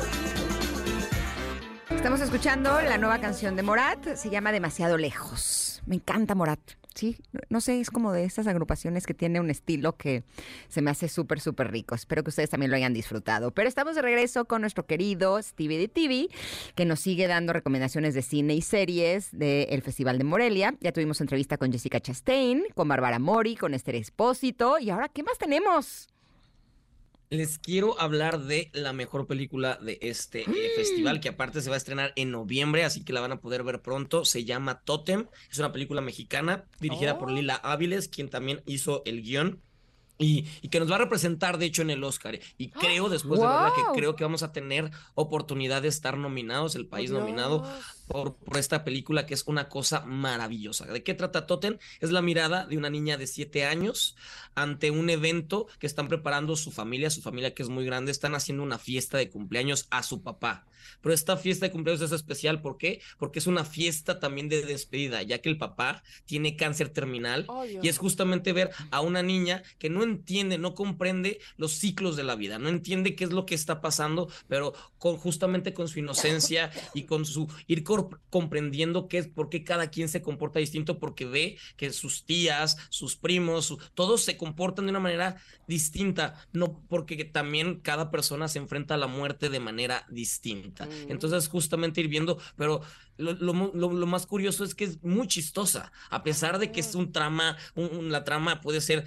Estamos 1.91 2.20
escuchando 2.22 2.80
la 2.80 2.97
nueva 2.97 3.20
canción 3.20 3.57
de 3.57 3.62
Morat, 3.62 4.14
se 4.14 4.30
llama 4.30 4.53
Demasiado 4.53 4.97
Lejos. 4.97 5.82
Me 5.87 5.97
encanta 5.97 6.35
Morat. 6.35 6.61
Sí, 6.95 7.16
no 7.49 7.61
sé, 7.61 7.80
es 7.80 7.91
como 7.91 8.12
de 8.12 8.24
estas 8.24 8.47
agrupaciones 8.47 9.05
que 9.05 9.14
tiene 9.14 9.41
un 9.41 9.51
estilo 9.51 9.97
que 9.97 10.22
se 10.68 10.80
me 10.80 10.91
hace 10.91 11.09
súper, 11.09 11.41
súper 11.41 11.72
rico. 11.72 11.95
Espero 11.95 12.22
que 12.22 12.30
ustedes 12.30 12.51
también 12.51 12.70
lo 12.70 12.76
hayan 12.76 12.95
disfrutado. 12.95 13.51
Pero 13.51 13.68
estamos 13.68 13.97
de 13.97 14.03
regreso 14.03 14.45
con 14.45 14.61
nuestro 14.61 14.87
querido 14.87 15.43
Stevie 15.43 15.78
de 15.78 16.28
que 16.74 16.85
nos 16.85 17.01
sigue 17.01 17.26
dando 17.26 17.53
recomendaciones 17.53 18.14
de 18.14 18.22
cine 18.22 18.55
y 18.55 18.62
series 18.62 19.28
del 19.32 19.82
Festival 19.82 20.18
de 20.18 20.24
Morelia. 20.24 20.74
Ya 20.80 20.93
tuvimos 20.93 21.20
entrevista 21.20 21.59
con 21.59 21.72
Jessica 21.72 22.01
Chastain, 22.01 22.64
con 22.74 22.89
Bárbara 22.89 23.18
Mori, 23.18 23.57
con 23.57 23.74
Esther 23.74 23.97
Espósito. 23.97 24.78
¿Y 24.78 24.91
ahora 24.91 25.09
qué 25.09 25.22
más 25.22 25.37
tenemos? 25.37 26.14
Les 27.35 27.59
quiero 27.59 28.01
hablar 28.01 28.41
de 28.41 28.70
la 28.72 28.93
mejor 28.93 29.26
película 29.26 29.78
de 29.82 29.99
este 30.01 30.43
eh, 30.43 30.70
festival, 30.76 31.20
que 31.20 31.28
aparte 31.28 31.61
se 31.61 31.68
va 31.68 31.76
a 31.76 31.78
estrenar 31.78 32.12
en 32.16 32.30
noviembre, 32.30 32.85
así 32.85 33.05
que 33.05 33.12
la 33.12 33.20
van 33.20 33.32
a 33.32 33.41
poder 33.41 33.62
ver 33.62 33.82
pronto. 33.82 34.24
Se 34.24 34.45
llama 34.45 34.80
Totem, 34.80 35.26
es 35.51 35.59
una 35.59 35.72
película 35.72 36.01
mexicana 36.01 36.64
dirigida 36.80 37.18
por 37.18 37.30
oh. 37.30 37.35
Lila 37.35 37.55
Áviles, 37.57 38.09
quien 38.09 38.30
también 38.30 38.62
hizo 38.66 39.03
el 39.05 39.22
guion. 39.22 39.61
Y, 40.17 40.43
que 40.69 40.79
nos 40.79 40.91
va 40.91 40.95
a 40.95 40.99
representar, 40.99 41.59
de 41.59 41.67
hecho, 41.67 41.83
en 41.83 41.91
el 41.91 42.05
Oscar. 42.05 42.39
Y 42.57 42.69
creo, 42.69 43.09
después 43.09 43.41
de 43.41 43.47
verla, 43.47 43.73
que 43.75 43.99
creo 43.99 44.15
que 44.15 44.23
vamos 44.23 44.45
a 44.45 44.53
tener 44.53 44.91
oportunidad 45.15 45.83
de 45.83 45.89
estar 45.89 46.17
nominados, 46.17 46.77
el 46.77 46.87
país 46.87 47.11
nominado 47.11 47.69
por, 48.07 48.37
por, 48.37 48.59
esta 48.59 48.85
película 48.85 49.27
que 49.27 49.35
es 49.35 49.45
una 49.47 49.69
cosa 49.69 50.05
maravillosa. 50.07 50.87
¿De 50.87 51.03
qué 51.03 51.15
trata 51.15 51.47
Totem? 51.47 51.79
Es 52.01 52.12
la 52.12 52.23
mirada 52.23 52.65
de 52.67 52.79
una 52.79 52.91
niña 52.91 53.17
de 53.17 53.27
siete 53.27 53.65
años 53.65 54.15
ante 54.55 54.93
un 54.93 55.11
evento 55.11 55.67
que 55.81 55.87
están 55.87 56.07
preparando 56.07 56.55
su 56.55 56.71
familia, 56.71 57.11
su 57.11 57.21
familia 57.21 57.53
que 57.53 57.65
es 57.65 57.69
muy 57.69 57.85
grande, 57.85 58.12
están 58.12 58.37
haciendo 58.37 58.62
una 58.62 58.79
fiesta 58.79 59.19
de 59.19 59.31
cumpleaños 59.31 59.89
a 59.91 60.03
su 60.05 60.23
papá. 60.23 60.65
Pero 61.01 61.14
esta 61.14 61.37
fiesta 61.37 61.66
de 61.66 61.72
cumpleaños 61.72 62.03
es 62.03 62.12
especial, 62.12 62.61
¿por 62.61 62.78
qué? 62.78 63.01
Porque 63.18 63.39
es 63.39 63.47
una 63.47 63.64
fiesta 63.64 64.20
también 64.20 64.49
de 64.49 64.62
despedida, 64.62 65.22
ya 65.22 65.39
que 65.39 65.49
el 65.49 65.59
papá 65.59 66.03
tiene 66.26 66.57
cáncer 66.57 66.89
terminal 66.89 67.47
y 67.82 67.89
es 67.89 67.99
justamente 67.99 68.53
ver 68.53 68.70
a 68.91 69.01
una 69.01 69.22
niña 69.22 69.62
que 69.78 69.91
no 69.91 70.03
entiende, 70.03 70.59
no 70.59 70.74
comprende 70.74 71.41
los 71.57 71.72
ciclos 71.72 72.16
de 72.16 72.24
la 72.24 72.37
vida, 72.37 72.59
no 72.59 72.68
entiende 72.68 73.14
qué 73.14 73.24
es 73.24 73.30
lo 73.30 73.47
que 73.47 73.55
está 73.55 73.80
pasando, 73.80 74.28
pero 74.49 74.74
con, 74.99 75.16
justamente 75.16 75.74
con 75.74 75.89
su 75.89 75.99
inocencia 75.99 76.70
y 76.95 77.05
con 77.05 77.24
su 77.24 77.49
ir 77.66 77.85
comprendiendo 78.30 79.09
qué 79.09 79.18
es, 79.18 79.28
por 79.28 79.49
qué 79.49 79.64
cada 79.64 79.91
quien 79.91 80.09
se 80.09 80.22
comporta 80.22 80.59
distinto, 80.59 80.99
porque 80.99 81.26
ve 81.26 81.59
que 81.76 81.93
sus 81.93 82.24
tías, 82.24 82.76
sus 82.91 83.16
primos, 83.16 83.76
todos 83.95 84.22
se 84.22 84.37
comportan 84.37 84.87
de 84.87 84.91
una 84.91 85.01
manera 85.01 85.37
distinta, 85.66 86.35
no 86.53 86.80
porque 86.89 87.24
también 87.24 87.80
cada 87.80 88.11
persona 88.11 88.49
se 88.49 88.59
enfrenta 88.59 88.95
a 88.95 88.99
la 88.99 89.07
muerte 89.07 89.49
de 89.49 89.61
manera 89.61 90.07
distinta. 90.11 90.74
Mm. 90.81 91.12
Entonces, 91.12 91.49
justamente 91.49 92.01
ir 92.01 92.09
viendo, 92.09 92.39
pero 92.57 92.83
lo, 93.17 94.07
más 94.07 94.27
curioso 94.27 94.65
es 94.65 94.75
que 94.75 94.85
es 94.85 95.03
muy 95.03 95.27
chistosa, 95.29 95.93
a 96.11 96.23
pesar 96.23 96.59
de 96.59 96.73
que 96.73 96.81
es 96.81 96.95
un 96.95 97.12
trama, 97.12 97.57
la 97.75 98.25
trama 98.25 98.61
puede 98.61 98.81
ser 98.81 99.05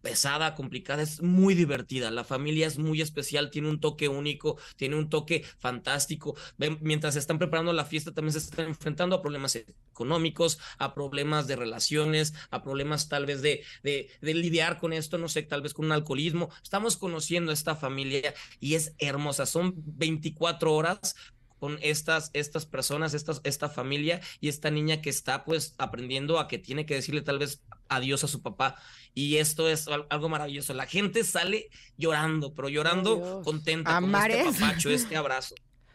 pesada, 0.00 0.54
complicada, 0.54 1.02
es 1.02 1.22
muy 1.22 1.54
divertida. 1.54 2.10
La 2.10 2.24
familia 2.24 2.66
es 2.66 2.78
muy 2.78 3.00
especial, 3.00 3.50
tiene 3.50 3.68
un 3.68 3.80
toque 3.80 4.08
único, 4.08 4.58
tiene 4.76 4.96
un 4.96 5.08
toque 5.08 5.44
fantástico. 5.58 6.36
Mientras 6.80 7.16
están 7.16 7.38
preparando 7.38 7.72
la 7.72 7.84
fiesta, 7.84 8.12
también 8.12 8.32
se 8.32 8.38
están 8.38 8.66
enfrentando 8.66 9.16
a 9.16 9.22
problemas 9.22 9.56
económicos, 9.56 10.58
a 10.78 10.94
problemas 10.94 11.46
de 11.46 11.56
relaciones, 11.56 12.34
a 12.50 12.62
problemas 12.62 13.08
tal 13.08 13.26
vez 13.26 13.42
de, 13.42 13.62
de, 13.82 14.10
de 14.20 14.34
lidiar 14.34 14.78
con 14.78 14.92
esto, 14.92 15.18
no 15.18 15.28
sé, 15.28 15.42
tal 15.42 15.62
vez 15.62 15.74
con 15.74 15.86
un 15.86 15.92
alcoholismo. 15.92 16.50
Estamos 16.62 16.96
conociendo 16.96 17.50
a 17.50 17.54
esta 17.54 17.76
familia 17.76 18.34
y 18.60 18.74
es 18.74 18.94
hermosa. 18.98 19.46
Son 19.46 19.74
24 19.76 20.72
horas 20.72 21.16
con 21.62 21.78
estas, 21.80 22.32
estas 22.32 22.66
personas, 22.66 23.14
estas, 23.14 23.40
esta 23.44 23.68
familia 23.68 24.20
y 24.40 24.48
esta 24.48 24.68
niña 24.68 25.00
que 25.00 25.10
está 25.10 25.44
pues 25.44 25.76
aprendiendo 25.78 26.40
a 26.40 26.48
que 26.48 26.58
tiene 26.58 26.86
que 26.86 26.94
decirle 26.94 27.22
tal 27.22 27.38
vez 27.38 27.62
adiós 27.88 28.24
a 28.24 28.26
su 28.26 28.42
papá. 28.42 28.74
Y 29.14 29.36
esto 29.36 29.68
es 29.68 29.86
algo 29.86 30.28
maravilloso. 30.28 30.74
La 30.74 30.86
gente 30.86 31.22
sale 31.22 31.68
llorando, 31.96 32.52
pero 32.52 32.68
llorando 32.68 33.42
contenta 33.44 34.00
con 34.00 34.12
este 34.12 34.42
papacho, 34.42 34.90
este 34.90 35.16
abrazo. 35.16 35.54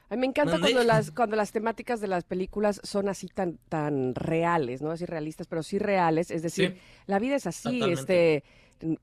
A 0.09 0.15
mí 0.15 0.21
me 0.21 0.27
encanta 0.27 0.57
cuando 0.57 0.85
las, 0.85 1.11
cuando 1.11 1.35
las 1.35 1.51
temáticas 1.51 1.99
de 1.99 2.07
las 2.07 2.23
películas 2.23 2.79
son 2.85 3.09
así 3.09 3.27
tan, 3.27 3.57
tan 3.67 4.15
reales, 4.15 4.81
no 4.81 4.91
así 4.91 5.05
realistas, 5.05 5.47
pero 5.47 5.63
sí 5.63 5.79
reales. 5.79 6.31
Es 6.31 6.43
decir, 6.43 6.79
la 7.07 7.19
vida 7.19 7.35
es 7.35 7.45
así, 7.45 7.83
este 7.83 8.45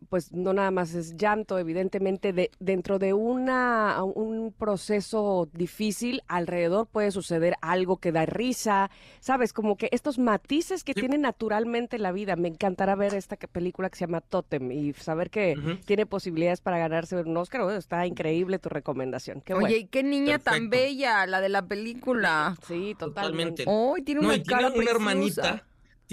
pues 0.09 0.33
no 0.33 0.53
nada 0.53 0.71
más 0.71 0.95
es 0.95 1.17
llanto, 1.17 1.59
evidentemente 1.59 2.33
de, 2.33 2.51
dentro 2.59 2.99
de 2.99 3.13
una, 3.13 4.03
un 4.03 4.53
proceso 4.53 5.49
difícil 5.53 6.23
alrededor 6.29 6.87
puede 6.87 7.11
suceder 7.11 7.57
algo 7.61 7.97
que 7.99 8.13
da 8.13 8.27
risa, 8.27 8.91
sabes, 9.21 9.53
como 9.53 9.77
que 9.77 9.89
estos 9.93 10.19
matices 10.19 10.85
que 10.85 10.95
tiene 10.95 11.19
naturalmente 11.19 11.99
la 11.99 12.13
vida. 12.13 12.37
Me 12.37 12.49
encantará 12.49 12.95
ver 12.95 13.15
esta 13.15 13.37
película 13.37 13.91
que 13.91 13.97
se 13.97 14.07
llama 14.07 14.21
Totem 14.21 14.71
y 14.73 14.93
saber 14.95 15.31
que 15.31 15.57
tiene 15.85 16.07
posibilidades 16.07 16.61
para 16.61 16.79
ganarse 16.79 17.17
un 17.17 17.37
Oscar. 17.37 17.63
está 17.73 18.07
increíble 18.07 18.59
tu 18.59 18.69
recomendación. 18.69 19.41
Qué 19.41 19.55
Oye, 19.55 19.79
y 19.79 19.85
qué 19.87 20.03
niña 20.03 20.39
tan 20.39 20.71
bella 20.71 21.27
la 21.27 21.41
de 21.41 21.49
la 21.49 21.67
película. 21.67 22.57
Sí, 22.67 22.95
totalmente. 22.99 23.65
Hoy 23.67 24.03
tiene 24.03 24.21
una 24.21 24.43
cara 24.43 24.73
una 24.75 24.91
hermanita 24.91 25.65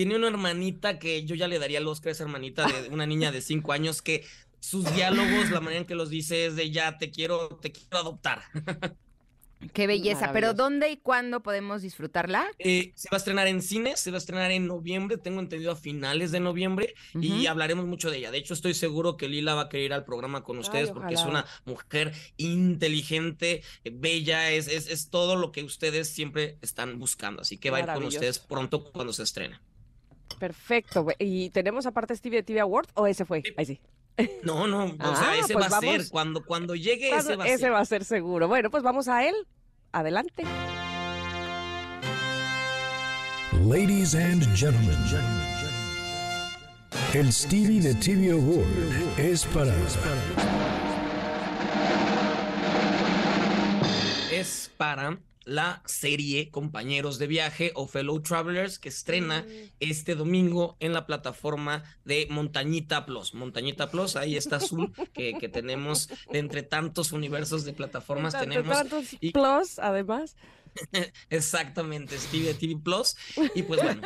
tiene 0.01 0.15
una 0.15 0.29
hermanita 0.29 0.97
que 0.97 1.25
yo 1.25 1.35
ya 1.35 1.47
le 1.47 1.59
daría 1.59 1.77
el 1.77 1.87
Oscar 1.87 2.09
a 2.09 2.11
esa 2.13 2.23
hermanita 2.23 2.65
de 2.65 2.89
una 2.89 3.05
niña 3.05 3.31
de 3.31 3.39
cinco 3.39 3.71
años 3.71 4.01
que 4.01 4.25
sus 4.59 4.91
diálogos, 4.95 5.51
la 5.51 5.59
manera 5.59 5.81
en 5.81 5.85
que 5.85 5.93
los 5.93 6.09
dice 6.09 6.47
es 6.47 6.55
de 6.55 6.71
ya 6.71 6.97
te 6.97 7.11
quiero, 7.11 7.59
te 7.61 7.71
quiero 7.71 7.99
adoptar. 7.99 8.41
Qué 9.73 9.85
belleza, 9.85 10.31
pero 10.33 10.55
¿dónde 10.55 10.89
y 10.89 10.97
cuándo 10.97 11.43
podemos 11.43 11.83
disfrutarla? 11.83 12.47
Eh, 12.57 12.93
se 12.95 13.09
va 13.11 13.17
a 13.17 13.19
estrenar 13.19 13.45
en 13.45 13.61
cine, 13.61 13.95
se 13.95 14.09
va 14.09 14.17
a 14.17 14.17
estrenar 14.17 14.49
en 14.49 14.65
noviembre, 14.65 15.19
tengo 15.19 15.39
entendido 15.39 15.71
a 15.71 15.75
finales 15.75 16.31
de 16.31 16.39
noviembre, 16.39 16.95
y 17.13 17.45
hablaremos 17.45 17.85
mucho 17.85 18.09
de 18.09 18.17
ella. 18.17 18.31
De 18.31 18.39
hecho, 18.39 18.55
estoy 18.55 18.73
seguro 18.73 19.17
que 19.17 19.29
Lila 19.29 19.53
va 19.53 19.61
a 19.61 19.69
querer 19.69 19.85
ir 19.85 19.93
al 19.93 20.03
programa 20.03 20.43
con 20.43 20.57
ustedes 20.57 20.89
porque 20.89 21.13
es 21.13 21.25
una 21.25 21.45
mujer 21.65 22.11
inteligente, 22.37 23.61
bella, 23.83 24.49
es, 24.49 24.67
es, 24.67 24.89
es, 24.89 25.11
todo 25.11 25.35
lo 25.35 25.51
que 25.51 25.63
ustedes 25.63 26.09
siempre 26.09 26.57
están 26.63 26.97
buscando. 26.97 27.43
Así 27.43 27.59
que 27.59 27.69
va 27.69 27.77
a 27.77 27.81
ir 27.81 27.85
con 27.85 28.03
ustedes 28.05 28.39
pronto 28.39 28.91
cuando 28.91 29.13
se 29.13 29.21
estrene. 29.21 29.59
Perfecto. 30.39 31.07
¿Y 31.19 31.49
tenemos 31.49 31.85
aparte 31.85 32.15
Stevie 32.15 32.43
TV 32.43 32.59
Award 32.59 32.87
o 32.95 33.07
ese 33.07 33.25
fue? 33.25 33.43
Ahí 33.57 33.65
sí. 33.65 33.79
No, 34.43 34.67
no, 34.67 34.85
o 34.85 35.15
sea, 35.15 35.31
ah, 35.31 35.37
ese 35.37 35.53
pues 35.53 35.71
va 35.71 35.77
a 35.77 35.81
ser. 35.81 36.09
Cuando, 36.11 36.45
cuando 36.45 36.75
llegue, 36.75 37.15
ese 37.15 37.35
va 37.35 37.43
a 37.43 37.47
ser. 37.47 37.55
Ese 37.55 37.69
va 37.69 37.79
a 37.79 37.85
ser 37.85 38.05
seguro. 38.05 38.47
Bueno, 38.47 38.69
pues 38.69 38.83
vamos 38.83 39.07
a 39.07 39.27
él. 39.27 39.35
Adelante. 39.91 40.43
Ladies 43.65 44.15
and 44.15 44.43
gentlemen, 44.55 44.97
el 47.13 47.31
Stevie 47.31 47.81
de 47.81 47.93
TV 47.95 48.31
Award 48.31 49.19
es 49.19 49.45
para. 49.45 49.73
Es 54.31 54.71
para 54.77 55.17
la 55.45 55.81
serie 55.85 56.49
Compañeros 56.49 57.17
de 57.19 57.27
Viaje 57.27 57.71
o 57.75 57.87
Fellow 57.87 58.21
Travelers 58.21 58.79
que 58.79 58.89
estrena 58.89 59.41
mm. 59.41 59.71
este 59.79 60.15
domingo 60.15 60.77
en 60.79 60.93
la 60.93 61.05
plataforma 61.05 61.83
de 62.05 62.27
Montañita 62.29 63.05
Plus. 63.05 63.33
Montañita 63.33 63.89
Plus, 63.89 64.15
ahí 64.15 64.35
está 64.35 64.57
azul 64.57 64.93
que, 65.13 65.33
que 65.39 65.49
tenemos 65.49 66.09
de 66.31 66.39
entre 66.39 66.63
tantos 66.63 67.11
universos 67.11 67.65
de 67.65 67.73
plataformas. 67.73 68.37
tenemos 68.37 68.77
y... 69.19 69.31
Plus, 69.31 69.79
además. 69.79 70.35
Exactamente, 71.29 72.17
Steve 72.17 72.53
TV 72.53 72.77
Plus. 72.81 73.15
Y 73.55 73.63
pues 73.63 73.81
bueno, 73.81 74.01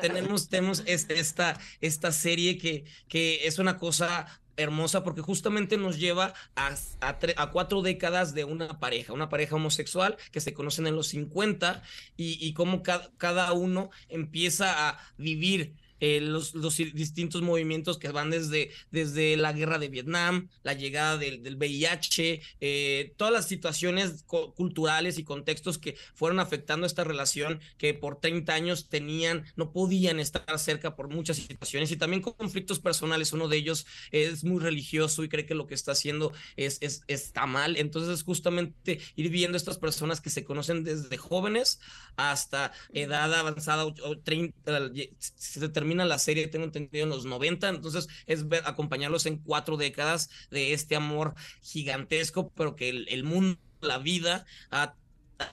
tenemos, 0.00 0.48
tenemos 0.48 0.82
este, 0.86 1.18
esta, 1.18 1.58
esta 1.80 2.12
serie 2.12 2.58
que, 2.58 2.84
que 3.08 3.46
es 3.46 3.58
una 3.58 3.76
cosa 3.76 4.26
hermosa 4.56 5.02
porque 5.02 5.20
justamente 5.20 5.76
nos 5.76 5.98
lleva 5.98 6.34
a, 6.56 6.74
a, 7.00 7.50
cuatro 7.50 7.82
décadas 7.82 8.34
de 8.34 8.44
una 8.44 8.78
pareja, 8.80 9.12
una 9.12 9.28
pareja 9.28 9.56
homosexual 9.56 10.16
que 10.32 10.40
se 10.40 10.52
conocen 10.54 10.86
en 10.86 10.96
los 10.96 11.08
50 11.08 11.82
y, 12.16 12.38
y 12.44 12.52
cómo 12.54 12.82
cada 12.82 13.52
uno 13.52 13.90
empieza 14.08 14.88
a 14.88 14.98
vivir 15.16 15.74
eh, 16.00 16.20
los, 16.20 16.54
los, 16.54 16.76
distintos 16.76 17.42
movimientos 17.42 17.98
que 17.98 18.08
van 18.08 18.30
desde, 18.30 18.70
desde 18.90 19.36
la 19.36 19.52
guerra 19.52 19.78
de 19.78 19.88
Vietnam, 19.88 20.48
la 20.62 20.72
llegada 20.74 21.16
del, 21.18 21.42
del 21.42 21.56
VIH, 21.56 22.40
eh, 22.60 23.12
todas 23.16 23.32
las 23.32 23.48
situaciones 23.48 24.24
culturales 24.26 25.18
y 25.18 25.24
contextos 25.24 25.78
que 25.78 25.96
fueron 26.14 26.40
afectando 26.40 26.86
esta 26.86 27.04
relación 27.04 27.60
que 27.78 27.94
por 27.94 28.20
30 28.20 28.52
años 28.52 28.88
tenían, 28.88 29.44
no 29.56 29.72
podían 29.72 30.20
estar 30.20 30.58
cerca 30.58 30.96
por 30.96 31.08
muchas 31.08 31.36
situaciones 31.36 31.90
y 31.90 31.96
también 31.96 32.22
conflictos 32.22 32.80
personales. 32.80 33.32
Uno 33.32 33.48
de 33.48 33.56
ellos 33.56 33.86
es 34.10 34.44
muy 34.44 34.60
religioso 34.60 35.22
y 35.24 35.28
cree 35.28 35.46
que 35.46 35.54
lo 35.54 35.66
que 35.66 35.74
está 35.74 35.92
haciendo 35.92 36.32
es, 36.56 36.78
es, 36.80 37.02
está 37.08 37.46
mal. 37.46 37.76
Entonces, 37.76 38.22
justamente 38.22 39.00
ir 39.16 39.28
viendo 39.30 39.56
estas 39.56 39.78
personas 39.78 40.20
que 40.20 40.30
se 40.30 40.44
conocen 40.44 40.84
desde 40.84 41.16
jóvenes 41.16 41.80
hasta 42.16 42.72
edad 42.92 43.32
avanzada, 43.34 43.84
o 43.84 44.18
30, 44.18 44.90
se 45.18 45.68
termina 45.68 45.89
la 45.98 46.18
serie, 46.18 46.48
tengo 46.48 46.64
entendido, 46.64 47.04
en 47.04 47.10
los 47.10 47.24
90, 47.24 47.68
entonces 47.68 48.08
es 48.26 48.48
ver, 48.48 48.62
acompañarlos 48.66 49.26
en 49.26 49.38
cuatro 49.38 49.76
décadas 49.76 50.30
de 50.50 50.72
este 50.72 50.96
amor 50.96 51.34
gigantesco, 51.62 52.50
pero 52.54 52.76
que 52.76 52.88
el, 52.88 53.08
el 53.08 53.24
mundo, 53.24 53.58
la 53.80 53.98
vida 53.98 54.44
ha 54.70 54.94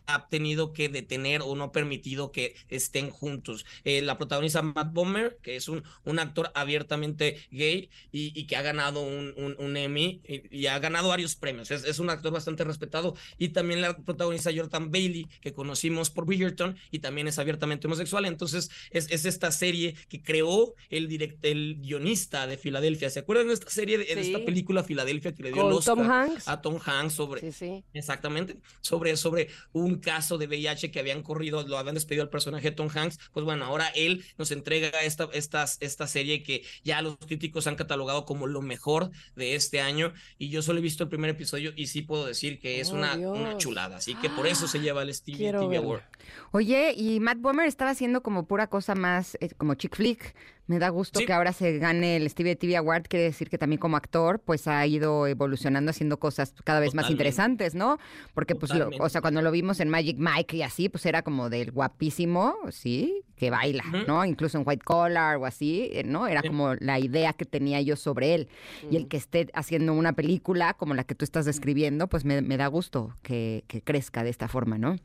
ha 0.06 0.28
tenido 0.30 0.74
que 0.74 0.90
detener 0.90 1.42
o 1.44 1.56
no 1.56 1.72
permitido 1.72 2.32
que 2.32 2.56
estén 2.70 3.10
juntos. 3.10 3.66
Eh, 3.84 4.02
la 4.02 4.18
protagonista 4.18 4.62
Matt 4.62 4.94
Bomer, 4.94 5.38
que 5.42 5.56
es 5.56 5.68
un, 5.68 5.84
un 6.04 6.20
actor 6.20 6.52
abiertamente 6.56 7.38
gay 7.52 7.90
y, 8.12 8.46
que 8.48 8.56
ha 8.56 8.62
ganado 8.62 9.02
un, 9.02 9.34
un, 9.38 9.78
Emmy 9.78 10.22
y, 10.26 10.68
ha 10.68 10.80
ganado 10.80 11.10
varios 11.10 11.36
premios. 11.36 11.72
Es, 11.72 11.84
es, 11.84 12.00
un 12.00 12.10
actor 12.10 12.32
bastante 12.32 12.64
respetado. 12.64 13.16
Y 13.38 13.50
también 13.50 13.82
la 13.82 13.98
protagonista 13.98 14.52
Jordan 14.56 14.92
Bailey, 14.92 15.28
que 15.42 15.54
conocimos 15.54 16.10
por 16.10 16.26
Bridgerton 16.26 16.78
y 16.92 17.00
también 17.00 17.28
es 17.28 17.40
abiertamente 17.40 17.88
homosexual. 17.88 18.26
Entonces 18.26 18.70
es, 18.92 19.10
es 19.12 19.26
esta 19.26 19.52
serie 19.52 19.96
que 20.10 20.22
creó 20.22 20.74
el, 20.90 21.08
direct, 21.08 21.44
el 21.44 21.78
guionista 21.80 22.48
de 22.48 22.58
Filadelfia. 22.58 23.10
¿Se 23.10 23.20
acuerdan 23.20 23.48
de 23.48 23.54
esta 23.54 23.70
serie, 23.70 23.98
de, 23.98 24.06
esta 24.10 24.44
película 24.46 24.84
Filadelfia 24.84 25.34
que 25.34 25.44
le 25.44 25.52
dio 25.52 25.70
los 25.70 25.86
Tom 25.86 26.00
Hanks. 26.10 26.48
a 26.48 26.62
Tom 26.62 26.80
Hanks 26.84 27.14
sobre... 27.14 27.52
Sí, 27.52 27.84
exactamente. 27.94 28.58
Sobre, 28.82 29.16
sobre 29.18 29.50
un 29.80 30.00
caso 30.00 30.38
de 30.38 30.48
VIH 30.48 30.92
que 30.92 31.00
habían 31.00 31.24
corrido, 31.24 31.66
lo 31.68 31.78
habían 31.78 31.96
despedido 31.96 32.24
al 32.24 32.30
personaje 32.30 32.72
Tom 32.72 32.90
Hanks, 32.94 33.20
pues 33.34 33.46
bueno, 33.46 33.66
ahora 33.66 33.88
él 33.96 34.24
nos 34.38 34.52
entrega 34.52 34.90
esta, 35.04 35.30
esta, 35.34 35.66
esta 35.80 36.08
serie 36.08 36.44
que 36.44 36.64
ya 36.84 37.02
los 37.02 37.18
críticos 37.18 37.68
han 37.68 37.76
catalogado 37.76 38.26
como 38.26 38.48
lo 38.48 38.62
mejor 38.62 39.12
de 39.36 39.56
este 39.56 39.82
año. 39.82 40.14
Y 40.38 40.50
yo 40.50 40.62
solo 40.62 40.80
he 40.80 40.82
visto 40.82 41.04
el 41.04 41.10
primer 41.10 41.30
episodio 41.30 41.74
y 41.76 41.88
sí 41.88 42.02
puedo 42.02 42.26
decir 42.26 42.60
que 42.60 42.80
es 42.80 42.92
oh, 42.92 42.96
una, 42.96 43.16
una, 43.16 43.58
chulada, 43.58 43.98
así 43.98 44.16
que 44.16 44.30
por 44.30 44.48
eso 44.48 44.68
se 44.68 44.80
lleva 44.80 45.02
el 45.04 45.14
Stevie 45.14 45.52
TV 45.52 45.78
Award. 45.78 46.04
Oye, 46.52 46.94
y 46.96 47.20
Matt 47.20 47.40
Bomer 47.40 47.68
estaba 47.68 47.92
haciendo 47.92 48.22
como 48.22 48.48
pura 48.48 48.68
cosa 48.68 48.96
más 48.96 49.38
eh, 49.40 49.50
como 49.58 49.76
chick 49.76 49.96
flick, 49.96 50.36
me 50.68 50.80
da 50.80 50.90
gusto 50.90 51.22
que 51.26 51.32
ahora 51.32 51.54
se 51.54 51.78
gane 51.80 52.18
el 52.18 52.30
Stevie 52.30 52.58
TV 52.58 52.76
Award, 52.76 53.04
quiere 53.08 53.24
decir 53.24 53.50
que 53.50 53.58
también 53.58 53.80
como 53.80 53.96
actor, 53.96 54.40
pues 54.40 54.68
ha 54.68 54.86
ido 54.86 55.26
evolucionando 55.26 55.92
haciendo 55.92 56.20
cosas 56.20 56.54
cada 56.66 56.82
vez 56.82 56.94
más 56.94 57.10
interesantes, 57.10 57.74
¿no? 57.74 57.98
Porque, 58.34 58.54
pues, 58.54 58.74
o 59.00 59.10
sea, 59.10 59.22
cuando 59.22 59.42
lo 59.42 59.50
vimos 59.52 59.67
en 59.80 59.90
Magic 59.90 60.18
Mike 60.18 60.58
y 60.58 60.62
así, 60.62 60.90
pues 60.90 61.06
era 61.06 61.22
como 61.22 61.50
del 61.50 61.72
guapísimo, 61.72 62.56
sí, 62.70 63.24
que 63.36 63.50
baila, 63.50 63.84
¿no? 64.08 64.26
Incluso 64.26 64.58
en 64.58 64.64
White 64.66 64.84
Collar 64.84 65.38
o 65.38 65.46
así, 65.46 65.90
eh, 65.94 66.04
¿no? 66.04 66.28
Era 66.28 66.42
como 66.42 66.76
la 66.76 67.00
idea 67.00 67.34
que 67.34 67.46
tenía 67.46 67.82
yo 67.82 67.96
sobre 67.96 68.34
él. 68.34 68.50
Y 68.90 68.96
el 68.96 69.08
que 69.08 69.18
esté 69.18 69.50
haciendo 69.54 69.94
una 69.94 70.14
película 70.14 70.74
como 70.74 70.94
la 70.94 71.04
que 71.04 71.16
tú 71.16 71.24
estás 71.24 71.46
describiendo, 71.46 72.08
pues 72.08 72.26
me, 72.26 72.42
da 72.58 72.68
gusto 72.68 73.14
que, 73.22 73.64
que 73.68 73.82
crezca 73.82 74.24
de 74.24 74.30
esta 74.30 74.48
forma, 74.48 74.78
¿no? 74.78 74.98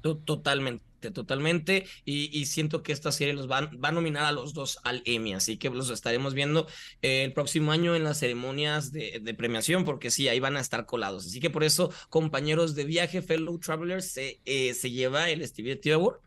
Totalmente, 0.00 1.10
totalmente. 1.12 1.86
Y, 2.04 2.46
siento 2.46 2.82
que 2.82 2.92
esta 2.92 3.12
serie 3.12 3.34
los 3.34 3.50
va, 3.50 3.70
va, 3.82 3.88
a 3.88 3.92
nominar 3.92 4.24
a 4.24 4.32
los 4.32 4.54
dos 4.54 4.78
al 4.84 5.02
Emmy, 5.04 5.34
así 5.34 5.56
que 5.56 5.70
los 5.70 5.90
estaremos 5.90 6.34
viendo 6.34 6.66
eh, 7.02 7.24
el 7.24 7.32
próximo 7.32 7.72
año 7.72 7.94
en 7.94 8.04
las 8.04 8.18
ceremonias 8.18 8.92
de, 8.92 9.34
premiación, 9.36 9.84
porque 9.84 10.10
sí, 10.10 10.28
ahí 10.28 10.40
van 10.40 10.56
a 10.56 10.60
estar 10.60 10.86
colados. 10.86 11.26
Así 11.26 11.40
que 11.40 11.50
por 11.50 11.64
eso, 11.64 11.92
compañeros 12.08 12.74
de 12.74 12.84
viaje, 12.84 13.22
fellow 13.22 13.58
travelers, 13.58 14.06
se, 14.06 14.40
eh, 14.44 14.74
se 14.74 14.90
lleva 14.90 15.30
el 15.30 15.46
Stevie 15.46 15.80
Award 15.92 16.20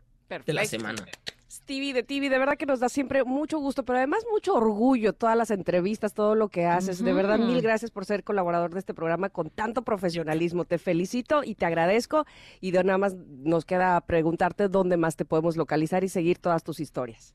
de 0.46 0.52
la 0.52 0.64
semana. 0.64 1.06
Stevie 1.54 1.92
de 1.92 2.02
TV, 2.02 2.30
de 2.30 2.38
verdad 2.38 2.56
que 2.56 2.66
nos 2.66 2.80
da 2.80 2.88
siempre 2.88 3.22
mucho 3.22 3.60
gusto, 3.60 3.84
pero 3.84 3.98
además 3.98 4.24
mucho 4.32 4.54
orgullo 4.54 5.12
todas 5.12 5.36
las 5.36 5.52
entrevistas, 5.52 6.12
todo 6.12 6.34
lo 6.34 6.48
que 6.48 6.66
haces. 6.66 7.02
De 7.02 7.12
verdad, 7.12 7.38
mil 7.38 7.62
gracias 7.62 7.92
por 7.92 8.04
ser 8.04 8.24
colaborador 8.24 8.72
de 8.72 8.80
este 8.80 8.92
programa 8.92 9.28
con 9.28 9.50
tanto 9.50 9.82
profesionalismo. 9.82 10.64
Te 10.64 10.78
felicito 10.78 11.44
y 11.44 11.54
te 11.54 11.64
agradezco. 11.64 12.26
Y 12.60 12.72
de 12.72 12.82
nada 12.82 12.98
más 12.98 13.14
nos 13.14 13.64
queda 13.64 14.00
preguntarte 14.00 14.68
dónde 14.68 14.96
más 14.96 15.14
te 15.14 15.24
podemos 15.24 15.56
localizar 15.56 16.02
y 16.02 16.08
seguir 16.08 16.38
todas 16.38 16.64
tus 16.64 16.80
historias. 16.80 17.34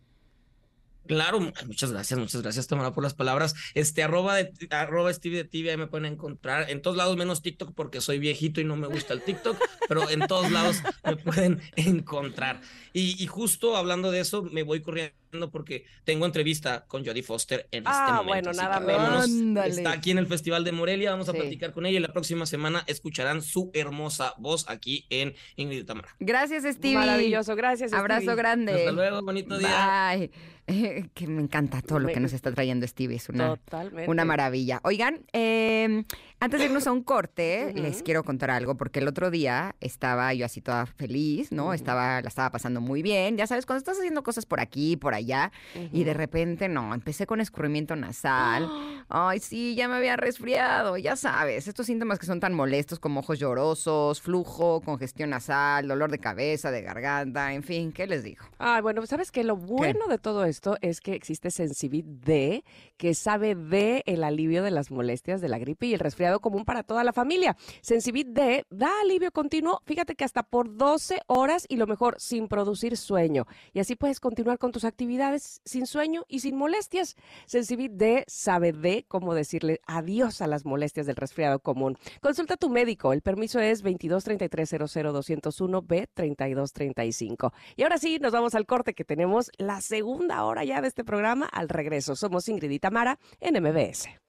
Claro, 1.10 1.40
muchas 1.40 1.92
gracias, 1.92 2.20
muchas 2.20 2.44
gracias, 2.44 2.68
Tamara, 2.68 2.94
por 2.94 3.04
las 3.04 3.16
palabras. 3.16 3.56
Este, 3.74 4.04
arroba, 4.04 4.36
de, 4.36 4.52
arroba 4.70 5.12
Stevie 5.12 5.38
de 5.38 5.44
TV, 5.44 5.72
ahí 5.72 5.78
me 5.78 5.88
pueden 5.88 6.06
encontrar 6.06 6.70
en 6.70 6.84
todos 6.84 6.96
lados, 6.96 7.18
menos 7.18 7.42
TikTok, 7.42 7.74
porque 7.74 8.00
soy 8.00 8.20
viejito 8.20 8.62
y 8.62 8.64
no 8.64 8.76
me 8.76 8.86
gusta 8.86 9.16
el 9.16 9.24
TikTok, 9.24 9.58
pero 9.88 10.08
en 10.08 10.20
todos 10.28 10.52
lados 10.52 10.84
me 11.04 11.16
pueden 11.16 11.62
encontrar. 11.76 12.62
Y, 12.94 13.22
y, 13.24 13.26
justo 13.26 13.76
hablando 13.76 14.12
de 14.12 14.20
eso, 14.20 14.44
me 14.44 14.62
voy 14.62 14.82
corriendo 14.82 15.16
porque 15.52 15.86
tengo 16.04 16.28
entrevista 16.28 16.86
con 16.88 17.04
Jodie 17.04 17.24
Foster 17.24 17.68
en 17.72 17.88
este 17.88 17.92
ah, 17.92 18.22
momento. 18.24 18.52
bueno, 18.52 18.54
nada 18.54 18.80
menos. 18.80 19.28
Está 19.66 19.94
aquí 19.94 20.12
en 20.12 20.20
el 20.20 20.28
Festival 20.28 20.64
de 20.64 20.74
Morelia, 20.74 21.10
vamos 21.10 21.28
a 21.30 21.34
platicar 21.34 21.72
con 21.72 21.88
ella 21.88 21.98
y 21.98 22.02
la 22.02 22.14
próxima 22.14 22.46
semana 22.46 22.84
escucharán 22.86 23.42
su 23.42 23.72
hermosa 23.74 24.36
voz 24.38 24.70
aquí 24.70 25.08
en 25.10 25.34
Ingrid 25.56 25.86
Tamara. 25.86 26.16
Gracias, 26.20 26.64
Stevie. 26.64 26.96
Maravilloso, 26.96 27.56
gracias. 27.56 27.94
Abrazo 27.94 28.36
grande. 28.36 28.74
Hasta 28.74 28.92
luego, 28.92 29.24
bonito 29.24 29.58
día. 29.58 30.16
Bye. 30.16 30.32
que 31.14 31.28
me 31.28 31.42
encanta 31.42 31.82
todo 31.82 32.00
lo 32.00 32.10
que 32.10 32.20
nos 32.20 32.34
está 32.34 32.52
trayendo 32.52 32.86
Stevie, 32.88 33.18
es 33.18 33.30
una, 33.30 33.60
una 34.08 34.26
maravilla. 34.26 34.80
Oigan, 34.84 35.22
eh, 35.34 36.04
antes 36.42 36.60
de 36.60 36.68
irnos 36.68 36.88
a 36.88 36.94
un 36.94 37.04
corte, 37.04 37.74
les 37.76 38.02
quiero 38.02 38.24
contar 38.24 38.50
algo, 38.50 38.76
porque 38.76 39.00
el 39.00 39.08
otro 39.10 39.30
día 39.30 39.76
estaba 39.82 40.34
yo 40.34 40.46
así 40.46 40.62
toda 40.62 40.86
feliz, 40.86 41.52
¿no? 41.52 41.74
Estaba, 41.74 42.22
la 42.22 42.30
estaba 42.30 42.50
pasando 42.50 42.80
muy 42.80 43.02
bien. 43.02 43.36
Ya 43.36 43.46
sabes, 43.46 43.66
cuando 43.66 43.80
estás 43.80 43.98
haciendo 43.98 44.24
cosas 44.24 44.46
por 44.46 44.62
aquí, 44.62 44.96
por 44.96 45.14
allá, 45.14 45.52
y 45.92 46.06
de 46.06 46.14
repente, 46.14 46.70
no, 46.70 46.94
empecé 46.94 47.26
con 47.26 47.42
escurrimiento 47.42 47.98
nasal. 47.98 48.70
Ay, 49.10 49.40
sí, 49.40 49.76
ya 49.76 49.90
me 49.90 49.96
había 49.96 50.16
resfriado, 50.16 50.96
ya 50.96 51.16
sabes, 51.16 51.68
estos 51.68 51.88
síntomas 51.88 52.20
que 52.20 52.26
son 52.26 52.40
tan 52.40 52.54
molestos 52.54 53.00
como 53.00 53.20
ojos 53.20 53.40
llorosos, 53.40 54.22
flujo, 54.22 54.82
congestión 54.82 55.32
nasal, 55.32 55.88
dolor 55.88 56.12
de 56.12 56.20
cabeza, 56.20 56.72
de 56.72 56.82
garganta, 56.84 57.54
en 57.54 57.64
fin, 57.64 57.92
¿qué 57.92 58.08
les 58.08 58.24
digo? 58.24 58.46
Ay, 58.60 58.82
bueno, 58.82 59.06
¿sabes 59.08 59.32
qué? 59.32 59.44
Lo 59.44 59.58
bueno 59.58 60.08
de 60.08 60.20
todo 60.20 60.46
esto 60.46 60.78
es 60.82 61.02
que 61.02 61.16
existe 61.16 61.52
Sensibit 61.52 62.06
D, 62.06 62.64
que 62.98 63.14
sabe 63.14 63.56
de 63.56 64.04
el 64.06 64.24
alivio 64.24 64.64
de 64.64 64.72
las 64.72 64.92
molestias 64.92 65.42
de 65.42 65.50
la 65.50 65.58
gripe 65.58 65.88
y 65.88 65.96
el 65.96 66.00
resfriado 66.00 66.29
común 66.38 66.66
para 66.66 66.84
toda 66.84 67.04
la 67.04 67.14
familia. 67.14 67.58
Sensibit 67.82 68.28
D 68.28 68.66
da 68.70 68.92
alivio 69.02 69.32
continuo, 69.32 69.82
fíjate 69.86 70.14
que 70.14 70.24
hasta 70.24 70.44
por 70.44 70.78
12 70.78 71.22
horas 71.26 71.66
y 71.68 71.78
lo 71.78 71.88
mejor, 71.88 72.16
sin 72.20 72.48
producir 72.48 72.96
sueño. 72.96 73.48
Y 73.74 73.80
así 73.80 73.96
puedes 73.96 74.20
continuar 74.20 74.60
con 74.60 74.72
tus 74.72 74.86
actividades 74.86 75.62
sin 75.66 75.88
sueño 75.88 76.26
y 76.28 76.42
sin 76.42 76.56
molestias. 76.56 77.16
Sensibit 77.48 77.94
D 77.94 78.24
sabe 78.28 78.72
de 78.72 79.06
cómo 79.08 79.34
decirle 79.34 79.82
adiós 79.88 80.42
a 80.42 80.48
las 80.48 80.66
molestias 80.66 81.08
del 81.08 81.16
resfriado 81.16 81.60
común. 81.60 81.98
Consulta 82.22 82.54
a 82.54 82.58
tu 82.58 82.70
médico. 82.70 83.14
El 83.14 83.22
permiso 83.22 83.60
es 83.60 83.82
22 83.82 84.24
33 84.24 84.70
201 85.14 85.82
B 85.82 86.08
3235. 86.14 87.54
Y 87.76 87.84
ahora 87.84 87.98
sí, 87.98 88.20
nos 88.20 88.34
vamos 88.34 88.56
al 88.56 88.66
corte 88.66 88.94
que 88.94 89.06
tenemos 89.06 89.52
la 89.58 89.82
segunda 89.82 90.44
hora 90.44 90.64
ya 90.64 90.82
de 90.82 90.88
este 90.88 91.04
programa 91.04 91.46
al 91.46 91.70
regreso. 91.70 92.16
Somos 92.16 92.48
Ingrid 92.50 92.72
y 92.72 92.80
Tamara 92.80 93.20
en 93.40 93.62
MBS. 93.62 94.29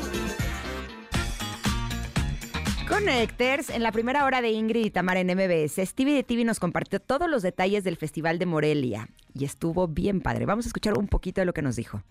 Connectors, 2.91 3.69
en 3.69 3.83
la 3.83 3.93
primera 3.93 4.25
hora 4.25 4.41
de 4.41 4.49
Ingrid 4.49 4.87
y 4.87 4.91
Tamara 4.91 5.21
en 5.21 5.27
MBS, 5.27 5.77
Stevie 5.77 6.13
de 6.13 6.23
TV 6.23 6.43
nos 6.43 6.59
compartió 6.59 6.99
todos 6.99 7.29
los 7.29 7.41
detalles 7.41 7.85
del 7.85 7.95
Festival 7.95 8.37
de 8.37 8.45
Morelia 8.45 9.07
y 9.33 9.45
estuvo 9.45 9.87
bien 9.87 10.19
padre. 10.19 10.45
Vamos 10.45 10.65
a 10.65 10.67
escuchar 10.67 10.97
un 10.97 11.07
poquito 11.07 11.39
de 11.39 11.45
lo 11.45 11.53
que 11.53 11.61
nos 11.61 11.77
dijo. 11.77 12.03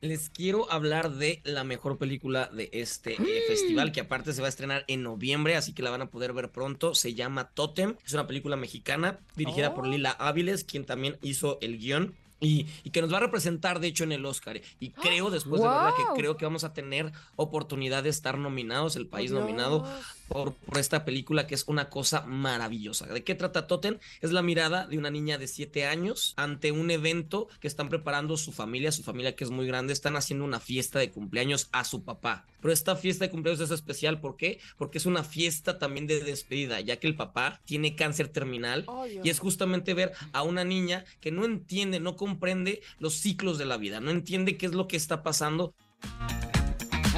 Les 0.00 0.28
quiero 0.28 0.68
hablar 0.72 1.12
de 1.12 1.40
la 1.44 1.62
mejor 1.62 1.96
película 1.96 2.48
de 2.48 2.70
este 2.72 3.12
eh, 3.12 3.42
festival, 3.46 3.92
que 3.92 4.00
aparte 4.00 4.32
se 4.32 4.40
va 4.40 4.46
a 4.46 4.48
estrenar 4.48 4.84
en 4.88 5.04
noviembre, 5.04 5.54
así 5.54 5.74
que 5.74 5.84
la 5.84 5.90
van 5.90 6.02
a 6.02 6.10
poder 6.10 6.32
ver 6.32 6.50
pronto. 6.50 6.96
Se 6.96 7.14
llama 7.14 7.50
Totem, 7.50 7.94
es 8.04 8.12
una 8.12 8.26
película 8.26 8.56
mexicana 8.56 9.20
dirigida 9.36 9.76
por 9.76 9.86
oh. 9.86 9.90
Lila 9.90 10.10
Áviles, 10.10 10.64
quien 10.64 10.86
también 10.86 11.18
hizo 11.22 11.58
el 11.60 11.78
guion. 11.78 12.16
Y, 12.40 12.64
que 12.90 13.02
nos 13.02 13.12
va 13.12 13.18
a 13.18 13.20
representar, 13.20 13.80
de 13.80 13.88
hecho, 13.88 14.04
en 14.04 14.12
el 14.12 14.24
Oscar. 14.24 14.60
Y 14.78 14.90
creo, 14.90 15.30
después 15.30 15.60
de 15.60 15.68
verla, 15.68 15.94
que 15.96 16.20
creo 16.20 16.36
que 16.36 16.46
vamos 16.46 16.64
a 16.64 16.72
tener 16.72 17.12
oportunidad 17.36 18.02
de 18.02 18.08
estar 18.08 18.38
nominados, 18.38 18.96
el 18.96 19.06
país 19.06 19.30
nominado, 19.30 19.86
por, 20.30 20.54
por, 20.54 20.78
esta 20.78 21.04
película 21.04 21.46
que 21.46 21.56
es 21.56 21.64
una 21.66 21.90
cosa 21.90 22.22
maravillosa. 22.22 23.06
¿De 23.06 23.24
qué 23.24 23.34
trata 23.34 23.66
Totem? 23.66 23.98
Es 24.20 24.30
la 24.30 24.42
mirada 24.42 24.86
de 24.86 24.96
una 24.96 25.10
niña 25.10 25.38
de 25.38 25.48
7 25.48 25.86
años 25.86 26.34
ante 26.36 26.70
un 26.70 26.90
evento 26.90 27.48
que 27.60 27.66
están 27.66 27.88
preparando 27.88 28.36
su 28.36 28.52
familia, 28.52 28.92
su 28.92 29.02
familia 29.02 29.34
que 29.34 29.44
es 29.44 29.50
muy 29.50 29.66
grande, 29.66 29.92
están 29.92 30.16
haciendo 30.16 30.44
una 30.44 30.60
fiesta 30.60 31.00
de 31.00 31.10
cumpleaños 31.10 31.68
a 31.72 31.84
su 31.84 32.04
papá. 32.04 32.46
Pero 32.60 32.72
esta 32.72 32.94
fiesta 32.94 33.24
de 33.24 33.30
cumpleaños 33.30 33.60
es 33.60 33.70
especial, 33.70 34.20
¿por 34.20 34.36
qué? 34.36 34.60
Porque 34.78 34.98
es 34.98 35.06
una 35.06 35.24
fiesta 35.24 35.78
también 35.78 36.06
de 36.06 36.20
despedida, 36.20 36.80
ya 36.80 36.98
que 36.98 37.06
el 37.06 37.16
papá 37.16 37.60
tiene 37.64 37.96
cáncer 37.96 38.28
terminal 38.28 38.86
y 39.24 39.28
es 39.28 39.38
justamente 39.40 39.94
ver 39.94 40.12
a 40.32 40.42
una 40.42 40.64
niña 40.64 41.04
que 41.20 41.32
no 41.32 41.44
entiende, 41.44 42.00
no 42.00 42.16
comprende 42.16 42.82
los 42.98 43.14
ciclos 43.14 43.58
de 43.58 43.64
la 43.64 43.76
vida, 43.76 44.00
no 44.00 44.10
entiende 44.10 44.56
qué 44.56 44.66
es 44.66 44.72
lo 44.72 44.86
que 44.86 44.96
está 44.96 45.22
pasando. 45.22 45.74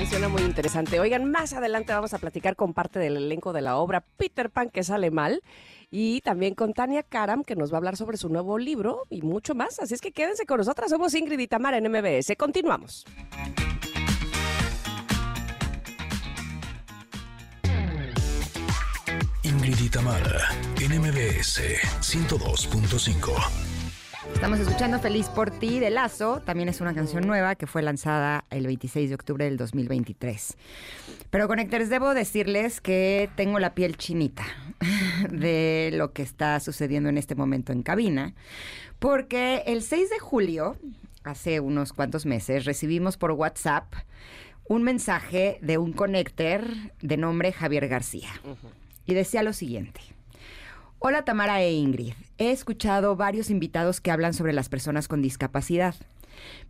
Suena 0.08 0.28
muy 0.28 0.42
interesante. 0.42 1.00
Oigan, 1.00 1.30
más 1.30 1.52
adelante 1.54 1.92
vamos 1.92 2.12
a 2.12 2.18
platicar 2.18 2.54
con 2.54 2.74
parte 2.74 2.98
del 2.98 3.16
elenco 3.16 3.52
de 3.52 3.62
la 3.62 3.76
obra 3.76 4.04
Peter 4.16 4.50
Pan 4.50 4.68
que 4.68 4.84
sale 4.84 5.10
mal 5.10 5.42
y 5.90 6.20
también 6.20 6.54
con 6.54 6.74
Tania 6.74 7.02
Karam 7.02 7.44
que 7.44 7.56
nos 7.56 7.72
va 7.72 7.76
a 7.76 7.78
hablar 7.78 7.96
sobre 7.96 8.18
su 8.18 8.28
nuevo 8.28 8.58
libro 8.58 9.02
y 9.08 9.22
mucho 9.22 9.54
más. 9.54 9.78
Así 9.78 9.94
es 9.94 10.00
que 10.00 10.12
quédense 10.12 10.44
con 10.44 10.58
nosotras. 10.58 10.90
Somos 10.90 11.14
Ingrid 11.14 11.38
y 11.38 11.46
Tamara 11.46 11.78
en 11.78 11.90
MBS. 11.90 12.34
Continuamos. 12.36 13.06
Ingrid 19.42 19.80
y 19.80 19.88
Tamara 19.88 20.48
en 20.78 21.00
MBS 21.00 21.60
102.5. 22.00 23.71
Estamos 24.34 24.58
escuchando 24.58 24.98
Feliz 24.98 25.28
por 25.28 25.50
ti 25.50 25.78
de 25.78 25.90
Lazo, 25.90 26.40
también 26.44 26.68
es 26.68 26.80
una 26.80 26.94
canción 26.94 27.26
nueva 27.26 27.54
que 27.54 27.66
fue 27.66 27.82
lanzada 27.82 28.44
el 28.50 28.66
26 28.66 29.08
de 29.08 29.14
octubre 29.14 29.44
del 29.44 29.56
2023. 29.56 30.56
Pero 31.30 31.48
conectores, 31.48 31.88
debo 31.88 32.14
decirles 32.14 32.80
que 32.80 33.30
tengo 33.36 33.58
la 33.58 33.74
piel 33.74 33.96
chinita 33.96 34.44
de 35.30 35.90
lo 35.94 36.12
que 36.12 36.22
está 36.22 36.58
sucediendo 36.60 37.08
en 37.08 37.18
este 37.18 37.34
momento 37.34 37.72
en 37.72 37.82
cabina, 37.82 38.34
porque 38.98 39.62
el 39.66 39.82
6 39.82 40.10
de 40.10 40.18
julio, 40.18 40.76
hace 41.24 41.60
unos 41.60 41.92
cuantos 41.92 42.26
meses, 42.26 42.64
recibimos 42.64 43.16
por 43.16 43.30
WhatsApp 43.32 43.94
un 44.64 44.82
mensaje 44.82 45.58
de 45.60 45.78
un 45.78 45.92
conector 45.92 46.64
de 47.00 47.16
nombre 47.16 47.52
Javier 47.52 47.88
García. 47.88 48.30
Y 49.06 49.14
decía 49.14 49.42
lo 49.42 49.52
siguiente. 49.52 50.00
Hola 51.04 51.24
Tamara 51.24 51.60
e 51.60 51.72
Ingrid. 51.72 52.12
He 52.38 52.52
escuchado 52.52 53.16
varios 53.16 53.50
invitados 53.50 54.00
que 54.00 54.12
hablan 54.12 54.34
sobre 54.34 54.52
las 54.52 54.68
personas 54.68 55.08
con 55.08 55.20
discapacidad. 55.20 55.96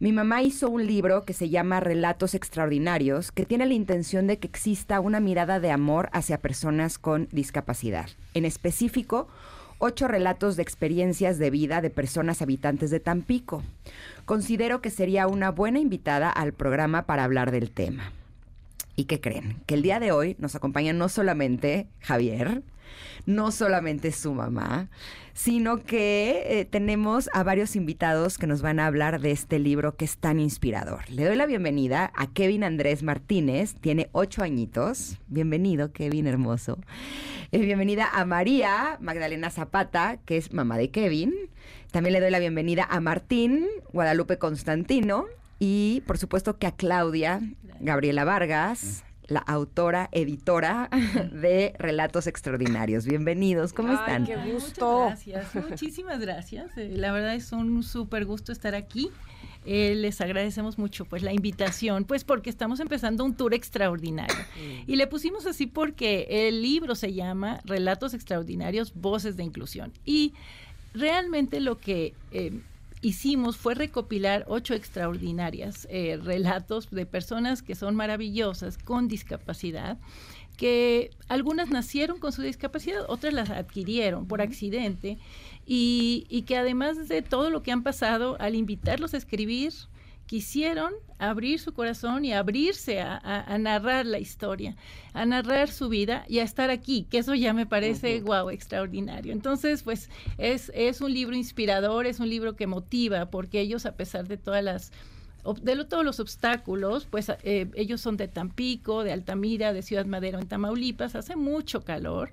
Mi 0.00 0.10
mamá 0.10 0.40
hizo 0.40 0.70
un 0.70 0.86
libro 0.86 1.26
que 1.26 1.34
se 1.34 1.50
llama 1.50 1.80
Relatos 1.80 2.34
Extraordinarios, 2.34 3.30
que 3.30 3.44
tiene 3.44 3.66
la 3.66 3.74
intención 3.74 4.26
de 4.26 4.38
que 4.38 4.48
exista 4.48 5.00
una 5.00 5.20
mirada 5.20 5.60
de 5.60 5.70
amor 5.70 6.08
hacia 6.14 6.40
personas 6.40 6.98
con 6.98 7.28
discapacidad. 7.30 8.08
En 8.32 8.46
específico, 8.46 9.28
ocho 9.76 10.08
relatos 10.08 10.56
de 10.56 10.62
experiencias 10.62 11.38
de 11.38 11.50
vida 11.50 11.82
de 11.82 11.90
personas 11.90 12.40
habitantes 12.40 12.90
de 12.90 13.00
Tampico. 13.00 13.62
Considero 14.24 14.80
que 14.80 14.88
sería 14.88 15.26
una 15.26 15.50
buena 15.50 15.78
invitada 15.78 16.30
al 16.30 16.54
programa 16.54 17.02
para 17.02 17.24
hablar 17.24 17.50
del 17.50 17.70
tema. 17.70 18.12
¿Y 18.96 19.04
qué 19.04 19.20
creen? 19.20 19.58
Que 19.66 19.74
el 19.74 19.82
día 19.82 20.00
de 20.00 20.10
hoy 20.10 20.36
nos 20.38 20.54
acompaña 20.54 20.94
no 20.94 21.10
solamente 21.10 21.86
Javier, 22.00 22.62
no 23.26 23.50
solamente 23.52 24.12
su 24.12 24.34
mamá, 24.34 24.88
sino 25.34 25.82
que 25.82 26.44
eh, 26.46 26.64
tenemos 26.64 27.30
a 27.32 27.42
varios 27.42 27.76
invitados 27.76 28.38
que 28.38 28.46
nos 28.46 28.62
van 28.62 28.80
a 28.80 28.86
hablar 28.86 29.20
de 29.20 29.30
este 29.30 29.58
libro 29.58 29.96
que 29.96 30.04
es 30.04 30.18
tan 30.18 30.40
inspirador. 30.40 31.08
Le 31.08 31.24
doy 31.24 31.36
la 31.36 31.46
bienvenida 31.46 32.12
a 32.14 32.26
Kevin 32.26 32.64
Andrés 32.64 33.02
Martínez, 33.02 33.74
tiene 33.80 34.08
ocho 34.12 34.42
añitos. 34.42 35.18
Bienvenido, 35.28 35.92
Kevin, 35.92 36.26
hermoso. 36.26 36.78
Eh, 37.50 37.58
bienvenida 37.58 38.08
a 38.12 38.24
María 38.24 38.98
Magdalena 39.00 39.50
Zapata, 39.50 40.18
que 40.24 40.36
es 40.36 40.52
mamá 40.52 40.78
de 40.78 40.90
Kevin. 40.90 41.34
También 41.90 42.14
le 42.14 42.20
doy 42.20 42.30
la 42.30 42.38
bienvenida 42.38 42.86
a 42.90 43.00
Martín 43.00 43.66
Guadalupe 43.92 44.38
Constantino 44.38 45.26
y 45.58 46.02
por 46.06 46.18
supuesto 46.18 46.58
que 46.58 46.66
a 46.66 46.72
Claudia 46.72 47.40
Gabriela 47.80 48.24
Vargas 48.24 49.04
la 49.28 49.40
autora, 49.40 50.08
editora 50.12 50.88
de 51.32 51.74
Relatos 51.78 52.26
Extraordinarios. 52.26 53.06
Bienvenidos, 53.06 53.72
¿cómo 53.72 53.92
están? 53.92 54.26
qué 54.26 54.36
gusto. 54.36 55.06
gracias, 55.06 55.54
muchísimas 55.54 56.20
gracias. 56.20 56.76
Eh, 56.76 56.92
la 56.96 57.12
verdad 57.12 57.34
es 57.34 57.52
un 57.52 57.82
súper 57.82 58.24
gusto 58.24 58.52
estar 58.52 58.74
aquí. 58.74 59.10
Eh, 59.64 59.94
les 59.94 60.20
agradecemos 60.20 60.76
mucho 60.76 61.04
pues 61.04 61.22
la 61.22 61.32
invitación, 61.32 62.04
pues 62.04 62.24
porque 62.24 62.50
estamos 62.50 62.80
empezando 62.80 63.24
un 63.24 63.36
tour 63.36 63.54
extraordinario. 63.54 64.36
Y 64.86 64.96
le 64.96 65.06
pusimos 65.06 65.46
así 65.46 65.66
porque 65.66 66.48
el 66.48 66.62
libro 66.62 66.96
se 66.96 67.12
llama 67.12 67.60
Relatos 67.64 68.12
Extraordinarios, 68.14 68.92
Voces 68.94 69.36
de 69.36 69.44
Inclusión. 69.44 69.92
Y 70.04 70.34
realmente 70.94 71.60
lo 71.60 71.78
que 71.78 72.14
eh, 72.32 72.60
hicimos 73.02 73.56
fue 73.56 73.74
recopilar 73.74 74.44
ocho 74.48 74.74
extraordinarias 74.74 75.86
eh, 75.90 76.18
relatos 76.22 76.88
de 76.90 77.04
personas 77.04 77.60
que 77.60 77.74
son 77.74 77.96
maravillosas 77.96 78.78
con 78.78 79.08
discapacidad 79.08 79.98
que 80.56 81.10
algunas 81.28 81.70
nacieron 81.70 82.18
con 82.18 82.30
su 82.30 82.42
discapacidad, 82.42 83.04
otras 83.08 83.32
las 83.32 83.50
adquirieron 83.50 84.26
por 84.26 84.40
accidente 84.42 85.18
y, 85.66 86.26
y, 86.28 86.42
que 86.42 86.56
además 86.56 87.08
de 87.08 87.22
todo 87.22 87.50
lo 87.50 87.62
que 87.62 87.72
han 87.72 87.82
pasado, 87.82 88.36
al 88.38 88.54
invitarlos 88.54 89.14
a 89.14 89.16
escribir, 89.16 89.72
quisieron 90.26 90.92
abrir 91.18 91.60
su 91.60 91.72
corazón 91.72 92.24
y 92.24 92.32
abrirse 92.32 93.00
a, 93.00 93.56
narrar 93.58 94.06
la 94.06 94.18
historia, 94.18 94.76
a 95.12 95.24
narrar 95.24 95.70
su 95.70 95.88
vida 95.88 96.24
y 96.28 96.38
a 96.40 96.42
estar 96.42 96.70
aquí, 96.70 97.06
que 97.10 97.18
eso 97.18 97.34
ya 97.34 97.52
me 97.52 97.66
parece, 97.66 98.20
guau, 98.20 98.50
extraordinario. 98.50 99.32
Entonces, 99.32 99.82
pues 99.82 100.10
es, 100.38 100.72
es 100.74 101.00
un 101.00 101.12
libro 101.12 101.36
inspirador, 101.36 102.06
es 102.06 102.18
un 102.18 102.28
libro 102.28 102.56
que 102.56 102.66
motiva, 102.66 103.26
porque 103.26 103.60
ellos, 103.60 103.86
a 103.86 103.94
pesar 103.96 104.26
de 104.26 104.36
todas 104.36 104.64
las 104.64 104.92
de 105.60 105.84
todos 105.84 106.04
los 106.04 106.20
obstáculos, 106.20 107.08
pues 107.10 107.28
eh, 107.42 107.68
ellos 107.74 108.00
son 108.00 108.16
de 108.16 108.28
Tampico, 108.28 109.02
de 109.02 109.10
Altamira, 109.10 109.72
de 109.72 109.82
Ciudad 109.82 110.06
Madero 110.06 110.38
en 110.38 110.46
Tamaulipas, 110.46 111.16
hace 111.16 111.34
mucho 111.34 111.82
calor, 111.82 112.32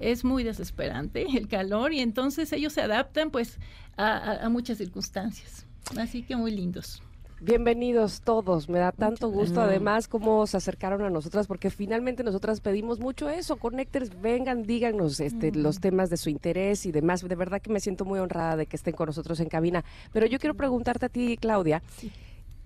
es 0.00 0.24
muy 0.24 0.44
desesperante 0.44 1.24
el 1.38 1.48
calor 1.48 1.94
y 1.94 2.00
entonces 2.00 2.52
ellos 2.52 2.74
se 2.74 2.82
adaptan 2.82 3.30
pues 3.30 3.58
a 3.96 4.46
muchas 4.50 4.76
circunstancias. 4.76 5.66
Así 5.96 6.22
que 6.22 6.36
muy 6.36 6.50
lindos. 6.50 7.02
Bienvenidos 7.42 8.20
todos, 8.20 8.68
me 8.68 8.78
da 8.80 8.92
tanto 8.92 9.30
gusto 9.30 9.62
además 9.62 10.08
cómo 10.08 10.46
se 10.46 10.58
acercaron 10.58 11.02
a 11.04 11.08
nosotras 11.08 11.46
porque 11.46 11.70
finalmente 11.70 12.22
nosotras 12.22 12.60
pedimos 12.60 13.00
mucho 13.00 13.30
eso, 13.30 13.56
Connectors, 13.56 14.20
vengan, 14.20 14.64
díganos 14.64 15.20
este, 15.20 15.50
los 15.52 15.80
temas 15.80 16.10
de 16.10 16.18
su 16.18 16.28
interés 16.28 16.84
y 16.84 16.92
demás, 16.92 17.26
de 17.26 17.34
verdad 17.34 17.62
que 17.62 17.72
me 17.72 17.80
siento 17.80 18.04
muy 18.04 18.18
honrada 18.18 18.56
de 18.56 18.66
que 18.66 18.76
estén 18.76 18.94
con 18.94 19.06
nosotros 19.06 19.40
en 19.40 19.48
cabina, 19.48 19.86
pero 20.12 20.26
yo 20.26 20.38
quiero 20.38 20.52
preguntarte 20.52 21.06
a 21.06 21.08
ti, 21.08 21.38
Claudia, 21.40 21.82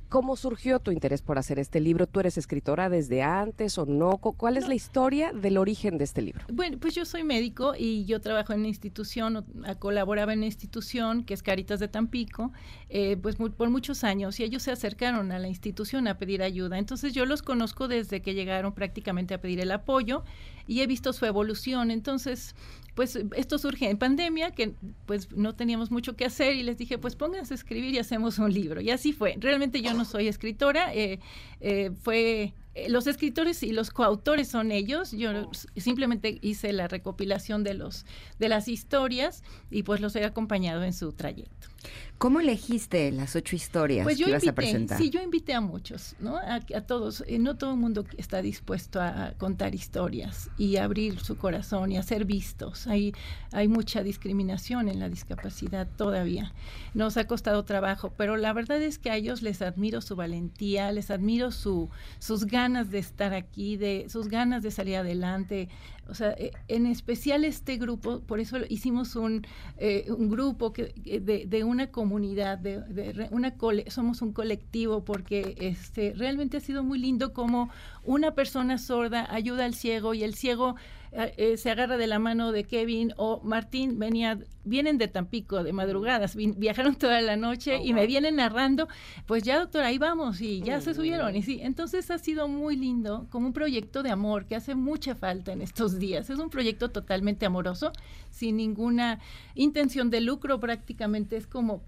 ¿Cómo 0.09 0.36
surgió 0.36 0.78
tu 0.78 0.90
interés 0.90 1.22
por 1.22 1.38
hacer 1.38 1.59
este 1.59 1.80
libro? 1.80 2.07
¿Tú 2.07 2.20
eres 2.20 2.38
escritora 2.38 2.88
desde 2.88 3.22
antes 3.22 3.78
o 3.78 3.86
no? 3.86 4.18
¿Cuál 4.18 4.57
es 4.57 4.68
la 4.68 4.74
historia 4.74 5.32
del 5.32 5.59
origen 5.59 5.98
de 5.98 6.05
este 6.05 6.22
libro? 6.22 6.44
Bueno, 6.52 6.78
pues 6.78 6.94
yo 6.94 7.05
soy 7.05 7.24
médico 7.24 7.74
y 7.76 8.05
yo 8.05 8.20
trabajo 8.20 8.52
en 8.52 8.61
una 8.61 8.68
institución, 8.68 9.44
colaboraba 9.78 10.32
en 10.32 10.40
una 10.40 10.46
institución 10.46 11.24
que 11.24 11.34
es 11.34 11.42
Caritas 11.42 11.80
de 11.80 11.88
Tampico, 11.88 12.52
eh, 12.88 13.16
pues 13.16 13.36
por 13.36 13.70
muchos 13.70 14.05
años 14.05 14.38
y 14.38 14.44
ellos 14.44 14.62
se 14.62 14.70
acercaron 14.70 15.32
a 15.32 15.38
la 15.38 15.48
institución 15.48 16.07
a 16.07 16.18
pedir 16.18 16.42
ayuda. 16.42 16.78
Entonces 16.78 17.12
yo 17.12 17.26
los 17.26 17.42
conozco 17.42 17.88
desde 17.88 18.22
que 18.22 18.34
llegaron 18.34 18.72
prácticamente 18.72 19.34
a 19.34 19.40
pedir 19.40 19.61
el 19.61 19.72
apoyo 19.72 20.24
y 20.67 20.81
he 20.81 20.87
visto 20.87 21.12
su 21.12 21.27
evolución. 21.27 21.91
Entonces, 21.91 22.55
pues 22.95 23.19
esto 23.37 23.59
surge 23.59 23.91
en 23.91 23.99
pandemia, 23.99 24.53
que 24.53 24.75
pues 25.07 25.33
no 25.33 25.55
teníamos 25.55 25.91
mucho 25.91 26.17
que 26.17 26.25
hacer 26.25 26.55
y 26.55 26.62
les 26.62 26.79
dije, 26.79 26.99
pues 26.99 27.17
pónganse 27.17 27.55
a 27.55 27.57
escribir 27.57 27.95
y 27.95 27.99
hacemos 27.99 28.39
un 28.39 28.53
libro. 28.53 28.81
Y 28.81 28.91
así 28.91 29.12
fue. 29.12 29.37
Realmente 29.39 29.83
yo 29.83 29.95
no 29.95 30.05
soy 30.05 30.29
escritora, 30.29 30.95
eh, 30.95 31.19
eh, 31.61 31.91
fue 32.03 32.55
eh, 32.75 32.89
los 32.89 33.07
escritores 33.07 33.62
y 33.62 33.72
los 33.72 33.91
coautores 33.91 34.49
son 34.49 34.72
ellos. 34.72 35.12
Yo 35.12 35.51
simplemente 35.77 36.39
hice 36.43 36.72
la 36.72 36.89
recopilación 36.89 37.62
de 37.62 37.75
los 37.75 38.05
de 38.39 38.49
las 38.49 38.68
historias 38.68 39.43
y 39.70 39.85
pues 39.85 40.01
los 40.01 40.16
he 40.16 40.25
acompañado 40.25 40.83
en 40.83 40.93
su 40.93 41.12
trayecto. 41.12 41.68
¿Cómo 42.16 42.41
elegiste 42.41 43.12
las 43.12 43.37
ocho 43.37 43.55
historias 43.55 44.05
pues 44.05 44.16
que 44.16 44.31
ibas 44.31 44.47
a 44.47 44.55
presentar? 44.55 44.97
Sí, 44.97 45.11
yo 45.11 45.20
invité 45.20 45.53
a 45.53 45.61
muchos, 45.61 46.16
¿no? 46.20 46.39
A, 46.39 46.61
todos. 46.61 47.22
Eh, 47.27 47.39
no 47.39 47.57
todo 47.57 47.72
el 47.72 47.77
mundo 47.77 48.07
está 48.16 48.41
dispuesto 48.41 49.01
a, 49.01 49.35
contar 49.37 49.75
historias 49.75 50.49
y 50.57 50.77
abrir 50.77 51.20
su 51.20 51.37
corazón 51.37 51.93
y 51.93 51.99
a 51.99 52.03
ser 52.03 52.25
vistos. 52.25 52.87
Hay, 52.87 53.12
hay 53.53 53.68
mucha 53.68 54.03
discriminación 54.03 54.89
en 54.89 55.01
la 55.01 55.11
discapacidad 55.11 55.87
todavía. 55.97 56.55
Nos 56.95 57.18
ha 57.18 57.27
costado 57.27 57.64
trabajo, 57.64 58.14
pero 58.16 58.37
la 58.37 58.53
verdad 58.55 58.81
es 58.81 58.99
que 58.99 59.11
a 59.11 59.16
ellos 59.16 59.43
les 59.43 59.61
admiro 59.61 60.01
su 60.01 60.16
valentía, 60.16 60.91
les 60.93 61.11
admiro 61.11 61.51
su, 61.51 61.91
sus 62.20 62.47
ganas 62.47 62.64
de 62.73 62.99
estar 62.99 63.35
aquí, 63.35 63.77
de 63.77 64.07
sus 64.09 64.29
ganas 64.29 64.62
de 64.62 64.71
salir 64.71 64.97
adelante, 64.97 65.69
o 66.09 66.15
sea, 66.15 66.33
eh, 66.33 66.51
en 66.69 66.87
especial 66.87 67.45
este 67.45 67.77
grupo, 67.77 68.21
por 68.21 68.41
eso 68.41 68.59
hicimos 68.69 69.17
un, 69.17 69.47
eh, 69.79 70.07
un 70.09 70.29
grupo 70.29 70.73
que, 70.73 70.95
de, 71.05 71.47
de, 71.47 71.65
una 71.65 71.89
comunidad, 71.91 72.59
de, 72.59 72.81
de 72.81 73.29
una 73.31 73.55
somos 73.89 74.23
un 74.23 74.33
colectivo, 74.33 75.05
porque 75.05 75.55
este, 75.59 76.12
realmente 76.17 76.59
ha 76.59 76.61
sido 76.61 76.83
muy 76.83 76.99
lindo 76.99 77.33
como 77.33 77.71
una 78.03 78.35
persona 78.35 78.79
sorda 78.79 79.27
ayuda 79.33 79.65
al 79.65 79.75
ciego 79.75 80.15
y 80.15 80.25
el 80.25 80.35
ciego 80.35 80.77
eh, 81.17 81.33
eh, 81.37 81.57
se 81.57 81.71
agarra 81.71 81.97
de 81.97 82.09
la 82.09 82.19
mano 82.19 82.51
de 82.51 82.65
Kevin 82.65 83.12
o 83.17 83.41
Martín 83.45 84.01
venía, 84.01 84.37
vienen 84.65 84.99
de 84.99 85.07
Tampico 85.07 85.62
de 85.62 85.73
madrugadas, 85.73 86.35
viajaron 86.35 86.97
toda 86.97 87.21
la 87.21 87.37
noche 87.37 87.77
oh, 87.77 87.85
y 87.85 87.93
me 87.93 88.09
vienen 88.09 88.37
narrando, 88.37 88.89
pues 89.27 89.45
ya 89.45 89.61
doctora, 89.61 89.87
ahí 89.87 89.99
vamos 89.99 90.41
y 90.41 90.61
ya 90.62 90.81
se 90.81 90.93
subieron. 90.93 91.37
Y 91.37 91.43
sí, 91.43 91.61
entonces 91.62 92.11
ha 92.11 92.19
sido 92.19 92.49
muy 92.49 92.75
lindo 92.77 93.29
como 93.31 93.47
un 93.47 93.53
proyecto 93.53 94.03
de 94.03 94.11
amor 94.11 94.47
que 94.47 94.57
hace 94.57 94.75
mucha 94.75 95.15
falta 95.15 95.53
en 95.53 95.62
estos 95.62 96.01
días, 96.01 96.31
es 96.31 96.39
un 96.41 96.51
proyecto 96.51 96.91
totalmente 96.91 97.47
amoroso, 97.47 97.93
sin 98.31 98.57
ninguna 98.57 99.21
intención 99.55 100.11
de 100.11 100.21
lucro 100.21 100.59
prácticamente, 100.59 101.37
es 101.37 101.47
como 101.47 101.85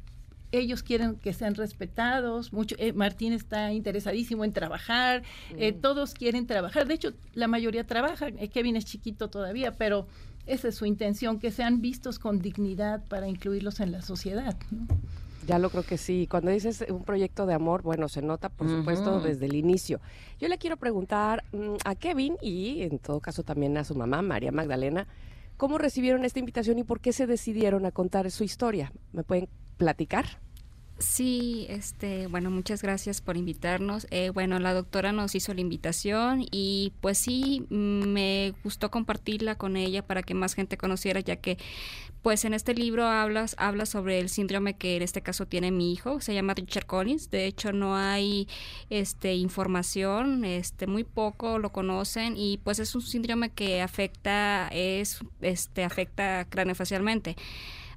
ellos 0.59 0.83
quieren 0.83 1.17
que 1.17 1.33
sean 1.33 1.55
respetados, 1.55 2.53
mucho, 2.53 2.77
eh, 2.79 2.93
Martín 2.93 3.33
está 3.33 3.73
interesadísimo 3.73 4.45
en 4.45 4.53
trabajar, 4.53 5.23
eh, 5.57 5.73
mm. 5.73 5.81
todos 5.81 6.15
quieren 6.15 6.47
trabajar, 6.47 6.87
de 6.87 6.95
hecho 6.95 7.13
la 7.35 7.49
mayoría 7.49 7.87
trabaja, 7.87 8.29
eh, 8.29 8.49
Kevin 8.49 8.77
es 8.77 8.85
chiquito 8.85 9.29
todavía, 9.29 9.73
pero 9.73 10.07
esa 10.47 10.69
es 10.69 10.77
su 10.77 10.87
intención, 10.87 11.39
que 11.39 11.51
sean 11.51 11.81
vistos 11.81 12.19
con 12.19 12.41
dignidad 12.41 13.05
para 13.09 13.29
incluirlos 13.29 13.81
en 13.81 13.93
la 13.93 14.03
sociedad. 14.03 14.57
Ya 15.47 15.59
lo 15.59 15.71
creo 15.71 15.85
que 15.85 15.97
sí. 15.97 16.27
Cuando 16.29 16.51
dices 16.51 16.85
un 16.89 17.05
proyecto 17.05 17.47
de 17.47 17.55
amor, 17.55 17.83
bueno, 17.83 18.09
se 18.09 18.21
nota, 18.21 18.49
por 18.49 18.69
supuesto, 18.69 19.21
desde 19.21 19.47
el 19.47 19.55
inicio. 19.55 20.01
Yo 20.41 20.49
le 20.49 20.59
quiero 20.59 20.77
preguntar 20.77 21.45
mm, 21.53 21.77
a 21.85 21.95
Kevin 21.95 22.37
y 22.43 22.83
en 22.83 22.99
todo 22.99 23.21
caso 23.21 23.45
también 23.45 23.77
a 23.77 23.85
su 23.85 23.95
mamá, 23.95 24.23
María 24.23 24.51
Magdalena, 24.51 25.07
¿cómo 25.57 25.79
recibieron 25.79 26.25
esta 26.25 26.41
invitación 26.41 26.79
y 26.79 26.85
por 26.85 27.01
qué 27.01 27.13
se 27.13 27.27
decidieron 27.27 27.87
a 27.87 27.93
contar 27.93 28.31
su 28.31 28.43
historia? 28.43 28.93
¿Me 29.13 29.23
pueden 29.23 29.49
platicar? 29.77 30.41
Sí, 30.99 31.67
este, 31.69 32.27
bueno, 32.27 32.51
muchas 32.51 32.81
gracias 32.81 33.21
por 33.21 33.37
invitarnos. 33.37 34.07
Eh, 34.11 34.31
bueno, 34.31 34.59
la 34.59 34.73
doctora 34.73 35.13
nos 35.13 35.35
hizo 35.35 35.53
la 35.53 35.61
invitación 35.61 36.47
y 36.51 36.95
pues 37.03 37.19
sí, 37.19 37.67
me 37.69 38.55
gustó 38.65 38.91
compartirla 38.91 39.57
con 39.57 39.77
ella 39.77 40.07
para 40.07 40.23
que 40.23 40.33
más 40.33 40.55
gente 40.55 40.79
conociera, 40.79 41.21
ya 41.21 41.37
que 41.37 41.59
pues 42.23 42.47
en 42.47 42.55
este 42.55 42.75
libro 42.75 43.07
hablas, 43.07 43.57
habla 43.59 43.85
sobre 43.85 44.21
el 44.21 44.31
síndrome 44.31 44.77
que 44.79 44.97
en 44.97 45.03
este 45.03 45.21
caso 45.23 45.47
tiene 45.47 45.71
mi 45.71 45.93
hijo, 45.93 46.23
se 46.23 46.33
llama 46.33 46.55
Richard 46.55 46.87
Collins. 46.87 47.31
De 47.31 47.45
hecho, 47.45 47.73
no 47.73 47.95
hay 47.95 48.49
este 48.89 49.35
información, 49.35 50.47
este, 50.47 50.87
muy 50.87 51.05
poco 51.05 51.59
lo 51.59 51.73
conocen 51.73 52.39
y 52.39 52.57
pues 52.65 52.79
es 52.79 52.95
un 52.95 53.03
síndrome 53.03 53.51
que 53.51 53.83
afecta, 53.83 54.69
es, 54.73 55.21
este, 55.43 55.85
afecta 55.85 56.47
craneofacialmente 56.49 57.37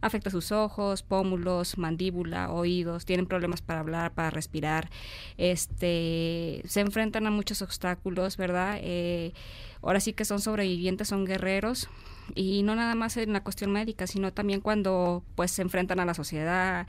afecta 0.02 0.30
sus 0.30 0.52
ojos, 0.52 1.04
pómulos, 1.04 1.78
mandíbula, 1.78 2.52
oídos, 2.52 3.06
tienen 3.06 3.26
problemas 3.26 3.62
para 3.62 3.82
hablar, 3.82 4.14
para 4.14 4.30
respirar, 4.30 4.90
este, 5.38 6.62
se 6.66 6.80
enfrentan 6.82 7.28
a 7.28 7.32
muchos 7.32 7.62
obstáculos, 7.62 8.38
¿verdad? 8.38 8.78
Eh, 8.82 9.34
ahora 9.82 10.00
sí 10.00 10.14
que 10.14 10.26
son 10.26 10.40
sobrevivientes, 10.40 11.08
son 11.08 11.26
guerreros 11.26 11.90
y 12.36 12.64
no 12.64 12.76
nada 12.76 12.96
más 12.96 13.18
en 13.18 13.34
la 13.34 13.44
cuestión 13.44 13.72
médica, 13.72 14.08
sino 14.08 14.32
también 14.34 14.62
cuando 14.62 15.24
pues 15.36 15.52
se 15.52 15.62
enfrentan 15.62 16.00
a 16.00 16.06
la 16.06 16.14
sociedad, 16.14 16.88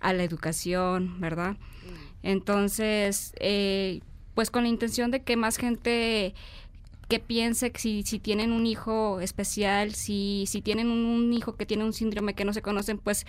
a 0.00 0.12
la 0.12 0.22
educación, 0.24 1.20
¿verdad? 1.20 1.52
Mm. 1.52 2.26
Entonces, 2.26 3.32
eh, 3.40 4.00
pues 4.34 4.50
con 4.50 4.64
la 4.64 4.68
intención 4.68 5.10
de 5.10 5.22
que 5.22 5.36
más 5.36 5.56
gente 5.56 6.34
que 7.08 7.20
piense 7.20 7.70
que 7.70 7.80
si, 7.80 8.02
si 8.02 8.18
tienen 8.18 8.52
un 8.52 8.66
hijo 8.66 9.20
especial, 9.20 9.94
si, 9.94 10.44
si 10.46 10.62
tienen 10.62 10.90
un, 10.90 11.32
hijo 11.32 11.56
que 11.56 11.66
tiene 11.66 11.84
un 11.84 11.92
síndrome 11.92 12.34
que 12.34 12.44
no 12.44 12.52
se 12.52 12.62
conocen, 12.62 12.98
pues, 12.98 13.26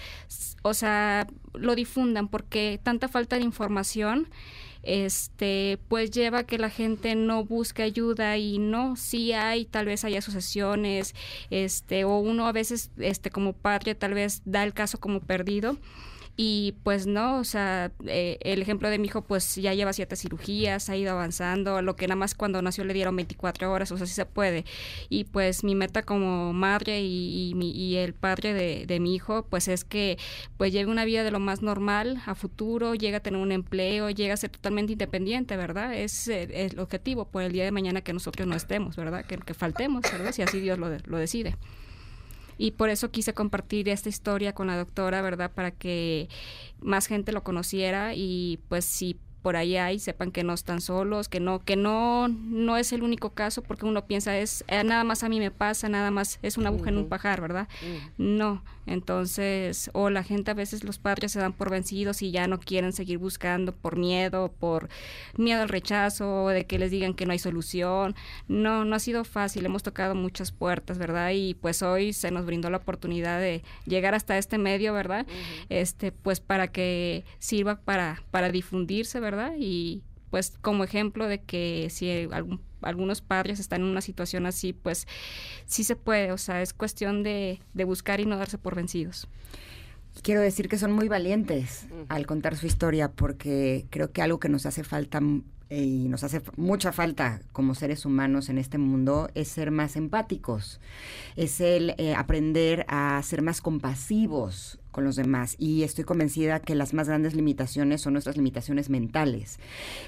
o 0.61 0.73
sea, 0.73 1.27
lo 1.53 1.75
difundan, 1.75 2.27
porque 2.27 2.79
tanta 2.83 3.07
falta 3.07 3.37
de 3.37 3.43
información 3.43 4.29
este 4.83 5.79
pues 5.87 6.11
lleva 6.11 6.39
a 6.39 6.43
que 6.43 6.59
la 6.59 6.69
gente 6.69 7.15
no 7.15 7.43
busque 7.43 7.81
ayuda 7.81 8.37
y 8.37 8.59
no 8.59 8.95
sí 8.95 9.33
hay 9.33 9.65
tal 9.65 9.87
vez 9.87 10.05
hay 10.05 10.15
asociaciones 10.15 11.15
este 11.49 12.03
o 12.05 12.19
uno 12.19 12.45
a 12.45 12.51
veces 12.51 12.91
este 12.99 13.31
como 13.31 13.53
padre 13.53 13.95
tal 13.95 14.13
vez 14.13 14.43
da 14.45 14.63
el 14.63 14.75
caso 14.75 14.99
como 14.99 15.21
perdido 15.21 15.77
y 16.37 16.73
pues 16.83 17.07
no, 17.07 17.39
o 17.39 17.43
sea, 17.45 17.91
eh, 18.05 18.37
el 18.41 18.61
ejemplo 18.61 18.89
de 18.89 18.99
mi 18.99 19.07
hijo 19.07 19.21
pues 19.21 19.55
ya 19.55 19.73
lleva 19.73 19.93
siete 19.93 20.17
cirugías, 20.17 20.89
ha 20.89 20.97
ido 20.97 21.11
avanzando, 21.11 21.81
lo 21.81 21.95
que 21.95 22.07
nada 22.07 22.17
más 22.17 22.35
cuando 22.35 22.61
nació 22.61 22.83
le 22.83 22.93
dieron 22.93 23.15
24 23.15 23.71
horas, 23.71 23.91
o 23.93 23.97
sea, 23.97 24.05
sí 24.05 24.13
se 24.13 24.25
puede. 24.25 24.65
Y 25.07 25.23
pues 25.25 25.63
mi 25.63 25.75
meta 25.75 26.03
como 26.03 26.51
madre 26.51 27.01
y, 27.01 27.53
y, 27.55 27.95
el 27.95 28.13
padre 28.13 28.53
de, 28.53 28.85
de, 28.85 28.99
mi 28.99 29.15
hijo 29.15 29.45
pues 29.49 29.69
es 29.69 29.85
que 29.85 30.17
pues 30.57 30.73
lleve 30.73 30.91
una 30.91 31.05
vida 31.05 31.23
de 31.23 31.31
lo 31.31 31.39
más 31.39 31.61
normal 31.61 32.21
a 32.25 32.35
futuro, 32.35 32.95
llegue 32.95 33.15
a 33.15 33.21
tener 33.21 33.39
un 33.39 33.53
empleo, 33.53 34.09
llegue 34.09 34.33
a 34.33 34.37
ser 34.37 34.49
totalmente 34.49 34.93
independiente, 34.93 35.55
¿verdad? 35.55 35.93
Es, 35.95 36.27
eh, 36.27 36.49
el 36.51 36.79
objetivo 36.79 37.25
por 37.25 37.43
el 37.43 37.53
día 37.53 37.63
de 37.63 37.71
mañana 37.71 38.01
que 38.01 38.11
nosotros 38.11 38.45
no 38.47 38.55
estemos, 38.55 38.97
¿verdad? 38.97 39.25
Que, 39.25 39.37
que 39.37 39.53
faltemos, 39.53 40.01
¿verdad? 40.11 40.33
Si 40.33 40.41
así 40.41 40.59
Dios 40.59 40.77
lo, 40.79 40.89
lo 41.05 41.17
decide 41.17 41.55
y 42.57 42.71
por 42.71 42.89
eso 42.89 43.11
quise 43.11 43.33
compartir 43.33 43.89
esta 43.89 44.09
historia 44.09 44.53
con 44.53 44.67
la 44.67 44.77
doctora, 44.77 45.21
¿verdad? 45.21 45.51
Para 45.51 45.71
que 45.71 46.29
más 46.79 47.07
gente 47.07 47.31
lo 47.31 47.43
conociera 47.43 48.13
y 48.15 48.59
pues 48.69 48.85
si 48.85 49.19
por 49.45 49.57
ahí 49.57 49.77
hay, 49.77 49.99
sepan 49.99 50.31
que 50.31 50.43
no 50.43 50.55
están 50.55 50.81
solos, 50.81 51.29
que 51.29 51.39
no, 51.39 51.63
que 51.63 51.75
no, 51.75 52.27
no 52.29 52.77
es 52.77 52.91
el 52.93 53.03
único 53.03 53.29
caso, 53.29 53.61
porque 53.61 53.85
uno 53.85 54.07
piensa 54.07 54.35
es 54.35 54.65
eh, 54.67 54.83
nada 54.83 55.03
más 55.03 55.21
a 55.21 55.29
mí 55.29 55.37
me 55.37 55.51
pasa, 55.51 55.87
nada 55.87 56.09
más 56.09 56.39
es 56.41 56.57
una 56.57 56.69
aguja 56.69 56.89
en 56.89 56.97
un 56.97 57.09
pajar, 57.09 57.41
¿verdad? 57.41 57.67
No, 58.17 58.63
entonces, 58.87 59.91
o 59.93 60.09
la 60.09 60.23
gente 60.23 60.49
a 60.49 60.55
veces 60.55 60.83
los 60.83 60.97
padres 60.97 61.31
se 61.31 61.39
dan 61.39 61.53
por 61.53 61.69
vencidos 61.69 62.23
y 62.23 62.31
ya 62.31 62.47
no 62.47 62.59
quieren 62.59 62.91
seguir 62.91 63.19
buscando 63.19 63.71
por 63.71 63.97
miedo, 63.97 64.51
por 64.59 64.89
miedo 65.37 65.61
al 65.61 65.69
rechazo, 65.69 66.47
de 66.49 66.65
que 66.65 66.79
les 66.79 66.89
digan 66.89 67.13
que 67.13 67.27
no 67.27 67.31
hay 67.31 67.39
solución. 67.39 68.15
No, 68.47 68.83
no 68.83 68.95
ha 68.95 68.99
sido 68.99 69.25
fácil, 69.25 69.65
hemos 69.65 69.83
tocado 69.83 70.15
muchas 70.15 70.51
puertas, 70.51 70.97
¿verdad? 70.97 71.31
Y 71.33 71.53
pues 71.53 71.83
hoy 71.83 72.13
se 72.13 72.31
nos 72.31 72.47
brindó 72.47 72.71
la 72.71 72.77
oportunidad 72.77 73.39
de 73.39 73.63
llegar 73.85 74.15
hasta 74.15 74.39
este 74.39 74.57
medio, 74.57 74.91
¿verdad? 74.93 75.27
Este, 75.69 76.11
pues 76.11 76.39
para 76.39 76.67
que 76.67 77.23
sirva 77.37 77.75
para, 77.77 78.23
para 78.31 78.49
difundirse, 78.49 79.19
¿verdad? 79.19 79.34
Y 79.57 80.03
pues 80.29 80.57
como 80.61 80.83
ejemplo 80.83 81.27
de 81.27 81.41
que 81.41 81.87
si 81.89 82.27
algún 82.31 82.61
algunos 82.85 83.21
padres 83.21 83.59
están 83.59 83.81
en 83.81 83.87
una 83.87 84.01
situación 84.01 84.45
así, 84.45 84.73
pues 84.73 85.07
sí 85.65 85.83
se 85.83 85.95
puede, 85.95 86.31
o 86.31 86.37
sea, 86.37 86.61
es 86.61 86.73
cuestión 86.73 87.23
de, 87.23 87.59
de 87.73 87.83
buscar 87.83 88.19
y 88.19 88.25
no 88.25 88.37
darse 88.37 88.57
por 88.57 88.75
vencidos. 88.75 89.27
Quiero 90.21 90.39
decir 90.39 90.69
que 90.69 90.77
son 90.77 90.93
muy 90.93 91.09
valientes 91.09 91.87
al 92.07 92.25
contar 92.25 92.55
su 92.55 92.67
historia 92.67 93.11
porque 93.11 93.85
creo 93.89 94.11
que 94.11 94.21
algo 94.21 94.39
que 94.39 94.47
nos 94.47 94.65
hace 94.65 94.83
falta 94.83 95.19
y 95.75 96.07
nos 96.07 96.23
hace 96.23 96.41
mucha 96.57 96.91
falta 96.91 97.41
como 97.51 97.75
seres 97.75 98.05
humanos 98.05 98.49
en 98.49 98.57
este 98.57 98.77
mundo 98.77 99.29
es 99.35 99.47
ser 99.47 99.71
más 99.71 99.95
empáticos, 99.95 100.79
es 101.35 101.61
el 101.61 101.95
eh, 101.97 102.15
aprender 102.15 102.85
a 102.87 103.21
ser 103.23 103.41
más 103.41 103.61
compasivos 103.61 104.79
con 104.91 105.03
los 105.03 105.17
demás. 105.17 105.55
Y 105.59 105.83
estoy 105.83 106.05
convencida 106.05 106.61
que 106.61 106.73
las 106.73 106.93
más 106.93 107.09
grandes 107.09 107.35
limitaciones 107.35 108.01
son 108.01 108.13
nuestras 108.13 108.37
limitaciones 108.37 108.89
mentales. 108.89 109.59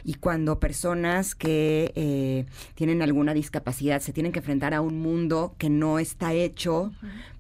Y 0.06 0.14
cuando 0.14 0.62
personas 0.62 1.36
que 1.36 1.92
eh, 1.96 2.46
tienen 2.76 3.02
alguna 3.02 3.34
discapacidad 3.34 4.00
se 4.00 4.14
tienen 4.14 4.32
que 4.32 4.40
enfrentar 4.40 4.74
a 4.74 4.80
un 4.80 5.02
mundo 5.02 5.56
que 5.58 5.70
no 5.70 6.00
está 6.00 6.34
hecho 6.34 6.94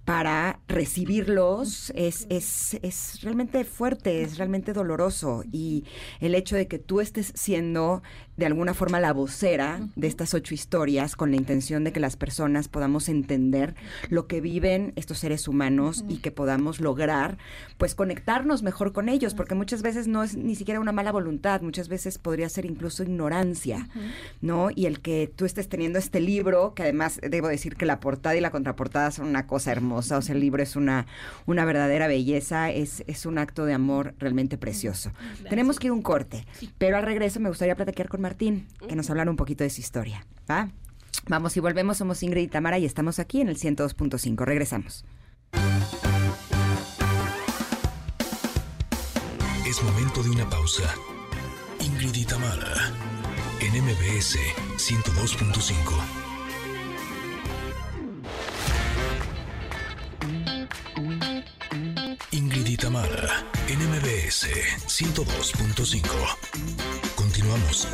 para 0.07 0.61
recibirlos 0.69 1.91
es, 1.93 2.27
es, 2.29 2.79
es, 2.81 3.19
realmente 3.23 3.65
fuerte, 3.65 4.21
es 4.21 4.37
realmente 4.37 4.71
doloroso. 4.71 5.43
Y 5.51 5.83
el 6.21 6.33
hecho 6.33 6.55
de 6.55 6.69
que 6.69 6.79
tú 6.79 7.01
estés 7.01 7.33
siendo 7.35 8.01
de 8.37 8.45
alguna 8.45 8.75
forma 8.75 8.99
la 8.99 9.13
vocera 9.13 9.81
de 9.95 10.07
estas 10.07 10.33
ocho 10.35 10.53
historias 10.53 11.15
con 11.15 11.31
la 11.31 11.37
intención 11.37 11.83
de 11.83 11.91
que 11.91 11.99
las 11.99 12.15
personas 12.15 12.67
podamos 12.67 13.09
entender 13.09 13.75
lo 14.09 14.27
que 14.27 14.41
viven 14.41 14.93
estos 14.95 15.17
seres 15.17 15.47
humanos 15.47 16.05
y 16.07 16.17
que 16.17 16.31
podamos 16.31 16.79
lograr 16.79 17.37
pues 17.77 17.95
conectarnos 17.95 18.61
mejor 18.61 18.93
con 18.93 19.09
ellos, 19.09 19.33
porque 19.33 19.55
muchas 19.55 19.81
veces 19.81 20.07
no 20.07 20.23
es 20.23 20.37
ni 20.37 20.55
siquiera 20.55 20.79
una 20.79 20.91
mala 20.91 21.11
voluntad, 21.11 21.61
muchas 21.61 21.89
veces 21.89 22.19
podría 22.19 22.47
ser 22.47 22.65
incluso 22.65 23.03
ignorancia, 23.03 23.89
¿no? 24.41 24.69
Y 24.73 24.85
el 24.85 24.99
que 24.99 25.31
tú 25.35 25.45
estés 25.45 25.67
teniendo 25.67 25.97
este 25.97 26.19
libro, 26.19 26.73
que 26.75 26.83
además 26.83 27.19
debo 27.27 27.47
decir 27.47 27.75
que 27.75 27.85
la 27.85 27.99
portada 27.99 28.35
y 28.35 28.41
la 28.41 28.51
contraportada 28.51 29.09
son 29.09 29.27
una 29.27 29.47
cosa 29.47 29.71
hermosa, 29.71 30.17
o 30.17 30.21
sea, 30.21 30.35
el 30.35 30.41
libro 30.41 30.61
es 30.61 30.75
una, 30.75 31.07
una 31.47 31.65
verdadera 31.65 32.07
belleza, 32.07 32.69
es, 32.69 33.03
es 33.07 33.25
un 33.25 33.39
acto 33.39 33.65
de 33.65 33.73
amor 33.73 34.13
realmente 34.19 34.57
precioso. 34.59 35.11
Tenemos 35.49 35.79
que 35.79 35.87
ir 35.87 35.91
un 35.91 36.03
corte, 36.03 36.45
pero 36.77 36.97
al 36.97 37.03
regreso 37.03 37.39
me 37.39 37.49
gustaría 37.49 37.75
platicar 37.75 38.09
con 38.09 38.21
Martín, 38.27 38.67
que 38.89 38.95
nos 38.97 39.09
hablara 39.09 39.31
un 39.31 39.37
poquito 39.37 39.63
de 39.63 39.69
su 39.69 39.79
historia. 39.79 40.27
¿Va? 40.51 40.69
Vamos 41.29 41.55
y 41.55 41.61
volvemos, 41.61 41.95
somos 41.95 42.21
Ingrid 42.23 42.43
y 42.43 42.47
Tamara 42.49 42.77
y 42.77 42.83
estamos 42.83 43.19
aquí 43.19 43.39
en 43.39 43.47
el 43.47 43.57
102.5. 43.57 44.43
Regresamos. 44.43 45.05
Es 49.65 49.81
momento 49.81 50.23
de 50.23 50.29
una 50.29 50.49
pausa. 50.49 50.93
Ingrid 51.79 52.15
y 52.15 52.25
Tamara 52.25 52.91
en 53.61 53.81
MBS 53.81 54.35
102.5. 54.75 55.93
Ingrid 62.31 62.67
y 62.67 62.75
Tamara 62.75 63.36
en 63.79 63.91
MBS 63.91 64.47
102.5. 64.87 66.01
Continuamos. 67.15 67.87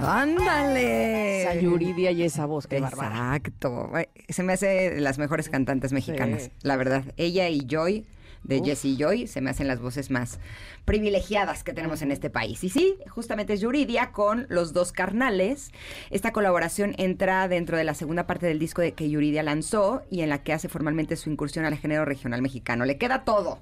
¡Ándale! 0.00 1.42
Esa 1.42 1.54
Yuridia 1.54 2.10
y 2.12 2.22
esa 2.22 2.46
voz, 2.46 2.66
qué 2.66 2.80
bárbara. 2.80 3.36
Exacto. 3.36 3.90
Se 4.28 4.42
me 4.42 4.54
hace 4.54 4.66
de 4.66 5.00
las 5.00 5.18
mejores 5.18 5.50
cantantes 5.50 5.92
mexicanas, 5.92 6.50
la 6.62 6.76
verdad. 6.76 7.04
Ella 7.16 7.48
y 7.48 7.66
Joy 7.68 8.06
de 8.44 8.62
Jessie 8.62 8.96
Joy 8.96 9.26
se 9.26 9.40
me 9.40 9.50
hacen 9.50 9.68
las 9.68 9.80
voces 9.80 10.10
más 10.10 10.38
privilegiadas 10.84 11.64
que 11.64 11.72
tenemos 11.72 12.02
en 12.02 12.10
este 12.10 12.30
país. 12.30 12.64
Y 12.64 12.70
sí, 12.70 12.96
justamente 13.08 13.52
es 13.52 13.60
Yuridia 13.60 14.10
con 14.12 14.46
Los 14.48 14.72
Dos 14.72 14.92
Carnales. 14.92 15.70
Esta 16.10 16.32
colaboración 16.32 16.94
entra 16.96 17.46
dentro 17.48 17.76
de 17.76 17.84
la 17.84 17.94
segunda 17.94 18.26
parte 18.26 18.46
del 18.46 18.58
disco 18.58 18.80
de 18.82 18.92
que 18.92 19.10
Yuridia 19.10 19.42
lanzó 19.42 20.02
y 20.10 20.22
en 20.22 20.30
la 20.30 20.42
que 20.42 20.52
hace 20.52 20.68
formalmente 20.68 21.16
su 21.16 21.30
incursión 21.30 21.64
al 21.64 21.76
género 21.76 22.04
regional 22.04 22.42
mexicano. 22.42 22.84
Le 22.84 22.96
queda 22.96 23.24
todo 23.24 23.60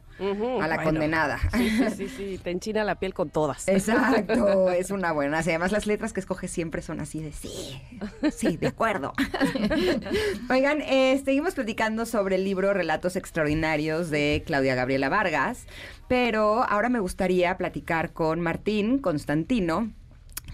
a 0.60 0.68
la 0.68 0.82
condenada. 0.82 1.38
Sí, 1.56 1.70
sí, 1.96 2.08
sí, 2.08 2.40
te 2.42 2.50
enchina 2.50 2.84
la 2.84 2.96
piel 2.96 3.12
con 3.12 3.30
todas. 3.30 3.68
Exacto, 3.68 4.70
es 4.70 4.90
una 4.90 5.12
buena. 5.12 5.38
Además, 5.38 5.72
las 5.72 5.86
letras 5.86 6.12
que 6.12 6.20
escoge 6.20 6.48
siempre 6.48 6.82
son 6.82 7.00
así 7.00 7.20
de 7.22 7.32
sí, 7.32 7.80
sí, 8.32 8.56
de 8.56 8.68
acuerdo. 8.68 9.12
Oigan, 10.50 10.80
eh, 10.82 11.20
seguimos 11.24 11.54
platicando 11.54 12.06
sobre 12.06 12.36
el 12.36 12.44
libro 12.44 12.72
Relatos 12.72 13.16
Extraordinarios 13.16 14.10
de 14.10 14.42
Claudia 14.46 14.65
Gabriela 14.74 15.08
Vargas. 15.08 15.66
Pero 16.08 16.62
ahora 16.64 16.88
me 16.88 17.00
gustaría 17.00 17.56
platicar 17.56 18.12
con 18.12 18.40
Martín 18.40 18.98
Constantino, 18.98 19.92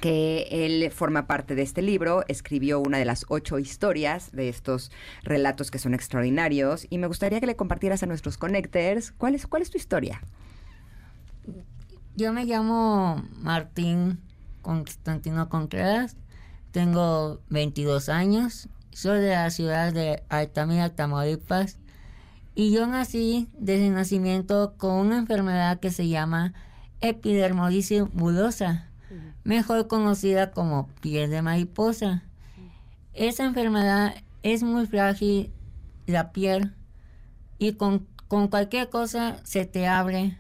que 0.00 0.48
él 0.50 0.90
forma 0.90 1.26
parte 1.26 1.54
de 1.54 1.62
este 1.62 1.80
libro, 1.80 2.24
escribió 2.26 2.80
una 2.80 2.98
de 2.98 3.04
las 3.04 3.24
ocho 3.28 3.58
historias 3.58 4.32
de 4.32 4.48
estos 4.48 4.90
relatos 5.22 5.70
que 5.70 5.78
son 5.78 5.94
extraordinarios 5.94 6.86
y 6.90 6.98
me 6.98 7.06
gustaría 7.06 7.38
que 7.40 7.46
le 7.46 7.54
compartieras 7.54 8.02
a 8.02 8.06
nuestros 8.06 8.36
connectors 8.36 9.12
cuál 9.12 9.36
es, 9.36 9.46
cuál 9.46 9.62
es 9.62 9.70
tu 9.70 9.78
historia. 9.78 10.20
Yo 12.16 12.32
me 12.32 12.44
llamo 12.44 13.22
Martín 13.36 14.20
Constantino 14.60 15.48
Contreras, 15.48 16.16
tengo 16.72 17.40
22 17.50 18.08
años, 18.08 18.68
soy 18.90 19.20
de 19.20 19.30
la 19.30 19.50
ciudad 19.50 19.92
de 19.92 20.22
Altamira, 20.28 20.90
Tamaulipas 20.90 21.78
y 22.54 22.70
yo 22.72 22.86
nací 22.86 23.48
desde 23.58 23.88
nacimiento 23.90 24.74
con 24.76 24.92
una 24.92 25.18
enfermedad 25.18 25.80
que 25.80 25.90
se 25.90 26.08
llama 26.08 26.52
epidermolisis 27.00 28.04
bullosa, 28.12 28.88
mejor 29.44 29.88
conocida 29.88 30.52
como 30.52 30.88
piel 31.00 31.30
de 31.30 31.42
mariposa. 31.42 32.22
Esa 33.14 33.44
enfermedad 33.44 34.14
es 34.42 34.62
muy 34.62 34.86
frágil, 34.86 35.50
la 36.06 36.32
piel, 36.32 36.74
y 37.58 37.72
con, 37.74 38.06
cualquier 38.50 38.88
cosa 38.88 39.38
se 39.44 39.66
te 39.66 39.86
abre 39.86 40.38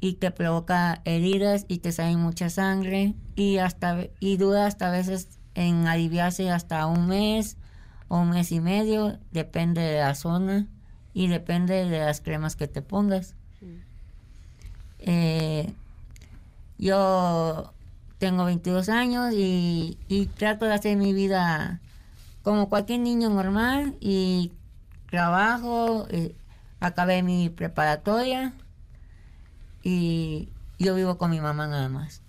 y 0.00 0.14
te 0.14 0.30
provoca 0.30 1.00
heridas 1.04 1.64
y 1.68 1.78
te 1.78 1.92
sale 1.92 2.16
mucha 2.16 2.50
sangre 2.50 3.14
y 3.34 3.58
hasta 3.58 4.06
y 4.20 4.36
dura 4.36 4.66
hasta 4.66 4.88
a 4.88 4.92
veces 4.92 5.38
en 5.54 5.86
aliviarse 5.86 6.50
hasta 6.50 6.86
un 6.86 7.08
mes 7.08 7.56
o 8.08 8.20
un 8.20 8.30
mes 8.30 8.52
y 8.52 8.60
medio, 8.60 9.18
depende 9.32 9.80
de 9.80 10.00
la 10.00 10.14
zona 10.14 10.68
y 11.18 11.26
depende 11.26 11.84
de 11.84 11.98
las 11.98 12.20
cremas 12.20 12.54
que 12.54 12.68
te 12.68 12.80
pongas. 12.80 13.34
Eh, 15.00 15.72
yo 16.78 17.72
tengo 18.18 18.44
22 18.44 18.88
años 18.88 19.34
y, 19.34 19.98
y 20.06 20.26
trato 20.26 20.66
de 20.66 20.74
hacer 20.74 20.96
mi 20.96 21.12
vida 21.12 21.80
como 22.44 22.68
cualquier 22.68 23.00
niño 23.00 23.30
normal 23.30 23.96
y 23.98 24.52
trabajo, 25.10 26.06
eh, 26.10 26.36
acabé 26.78 27.24
mi 27.24 27.48
preparatoria 27.48 28.52
y 29.82 30.50
yo 30.78 30.94
vivo 30.94 31.18
con 31.18 31.32
mi 31.32 31.40
mamá 31.40 31.66
nada 31.66 31.88
más. 31.88 32.22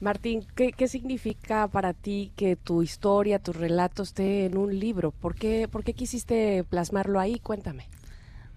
Martín, 0.00 0.46
¿qué, 0.54 0.72
¿qué, 0.72 0.88
significa 0.88 1.68
para 1.68 1.92
ti 1.92 2.32
que 2.34 2.56
tu 2.56 2.82
historia, 2.82 3.38
tu 3.38 3.52
relato 3.52 4.02
esté 4.02 4.46
en 4.46 4.56
un 4.56 4.78
libro? 4.78 5.10
¿Por 5.10 5.34
qué, 5.34 5.68
¿Por 5.70 5.84
qué 5.84 5.92
quisiste 5.92 6.64
plasmarlo 6.64 7.20
ahí? 7.20 7.38
Cuéntame. 7.38 7.86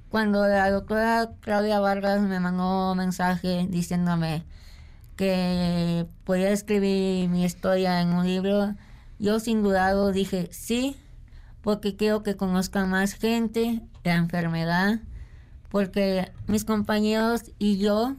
Cuando 0.09 0.47
la 0.47 0.71
doctora 0.71 1.31
Claudia 1.41 1.81
Vargas 1.81 2.21
me 2.21 2.39
mandó 2.39 2.93
un 2.93 2.97
mensaje 2.97 3.67
diciéndome 3.69 4.45
que 5.17 6.05
podía 6.23 6.49
escribir 6.51 7.27
mi 7.27 7.43
historia 7.43 7.99
en 7.99 8.13
un 8.13 8.25
libro, 8.25 8.75
yo 9.19 9.41
sin 9.41 9.63
dudado 9.63 10.13
dije 10.13 10.47
sí, 10.51 10.95
porque 11.61 11.97
quiero 11.97 12.23
que 12.23 12.37
conozca 12.37 12.85
más 12.85 13.15
gente 13.15 13.81
la 14.05 14.15
enfermedad, 14.15 15.01
porque 15.69 16.31
mis 16.47 16.63
compañeros 16.63 17.51
y 17.59 17.79
yo 17.79 18.15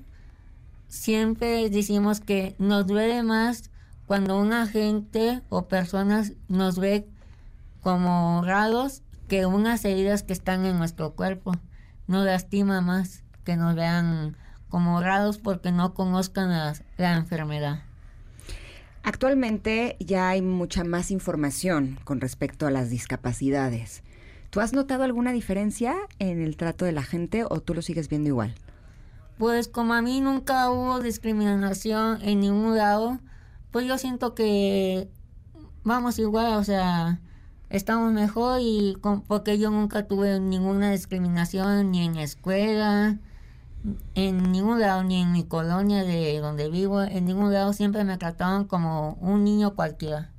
siempre 0.95 1.69
decimos 1.71 2.21
que 2.21 2.55
nos 2.59 2.87
duele 2.87 3.23
más 3.23 3.71
cuando 4.07 4.39
una 4.39 4.67
gente 4.67 5.43
o 5.49 5.67
personas 5.67 6.33
nos 6.49 6.79
ve 6.79 7.07
como 7.81 8.43
raros 8.45 9.03
que 9.29 9.47
unas 9.47 9.85
heridas 9.85 10.23
que 10.23 10.33
están 10.33 10.65
en 10.65 10.79
nuestro 10.79 11.15
cuerpo. 11.15 11.53
Nos 12.07 12.25
lastima 12.25 12.81
más 12.81 13.25
que 13.45 13.57
nos 13.57 13.75
vean 13.75 14.37
como 14.69 15.01
raros 15.01 15.39
porque 15.39 15.73
no 15.73 15.95
conozcan 15.95 16.51
la, 16.51 16.75
la 16.97 17.17
enfermedad. 17.17 17.83
Actualmente 19.03 19.97
ya 20.01 20.29
hay 20.31 20.43
mucha 20.43 20.85
más 20.85 21.11
información 21.11 21.99
con 22.05 22.21
respecto 22.21 22.67
a 22.67 22.71
las 22.71 22.89
discapacidades. 22.89 24.03
¿Tú 24.51 24.61
has 24.61 24.73
notado 24.73 25.03
alguna 25.03 25.33
diferencia 25.33 25.97
en 26.19 26.41
el 26.41 26.57
trato 26.57 26.85
de 26.85 26.93
la 26.93 27.03
gente 27.03 27.45
o 27.45 27.61
tú 27.61 27.75
lo 27.75 27.83
sigues 27.83 28.09
viendo 28.09 28.29
igual? 28.29 28.55
Pues 29.39 29.69
como 29.69 29.95
a 29.95 30.03
mí 30.03 30.21
nunca 30.21 30.71
hubo 30.71 31.01
discriminación 31.01 32.23
en 32.23 32.41
ningún 32.41 32.77
lado, 32.77 33.19
pues 33.73 33.87
yo 33.87 33.99
siento 33.99 34.35
que 34.35 35.09
vamos 35.83 36.19
igual, 36.19 36.55
o 36.55 36.65
sea, 36.65 37.21
estamos 37.69 38.13
mejor 38.13 38.61
y 38.61 38.97
porque 39.27 39.59
yo 39.59 39.71
nunca 39.71 40.07
tuve 40.07 40.39
ninguna 40.39 40.93
discriminación 40.93 41.91
ni 41.91 42.05
en 42.05 42.17
escuela, 42.17 43.19
en 44.15 44.53
ningún 44.53 44.81
lado, 44.81 45.03
ni 45.03 45.21
en 45.21 45.33
mi 45.33 45.45
colonia 45.45 46.05
de 46.05 46.39
donde 46.39 46.71
vivo, 46.71 47.03
en 47.03 47.27
ningún 47.27 47.53
lado 47.53 47.73
siempre 47.73 48.05
me 48.05 48.17
trataban 48.17 48.65
como 48.65 49.15
un 49.21 49.45
niño 49.45 49.75
cualquiera. 49.75 50.31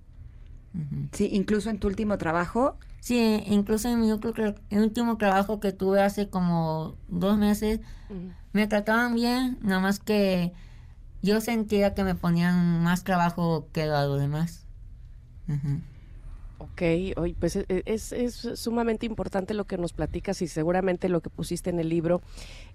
Sí, 1.11 1.29
incluso 1.31 1.69
en 1.69 1.79
tu 1.79 1.87
último 1.87 2.17
trabajo. 2.17 2.77
Sí, 3.05 3.43
incluso 3.45 3.87
en 3.87 4.01
mi 4.01 4.11
último 4.11 5.17
trabajo 5.17 5.59
que 5.59 5.71
tuve 5.71 6.01
hace 6.01 6.27
como 6.27 6.95
dos 7.07 7.37
meses, 7.37 7.79
me 8.51 8.65
trataban 8.65 9.13
bien, 9.13 9.59
nada 9.61 9.79
más 9.79 9.99
que 9.99 10.53
yo 11.21 11.39
sentía 11.39 11.93
que 11.93 12.03
me 12.03 12.15
ponían 12.15 12.81
más 12.81 13.03
trabajo 13.03 13.67
que 13.73 13.83
a 13.83 14.05
los 14.05 14.19
demás. 14.19 14.65
Ok, 16.57 16.81
hoy 17.17 17.33
pues 17.33 17.57
e, 17.57 17.65
e, 17.69 17.83
es, 17.85 18.11
es, 18.11 18.33
sumamente 18.55 19.05
importante 19.05 19.53
lo 19.53 19.65
que 19.65 19.77
nos 19.77 19.93
platicas 19.93 20.41
y 20.41 20.47
seguramente 20.47 21.07
lo 21.07 21.21
que 21.21 21.29
pusiste 21.29 21.69
en 21.69 21.79
el 21.79 21.89
libro, 21.89 22.23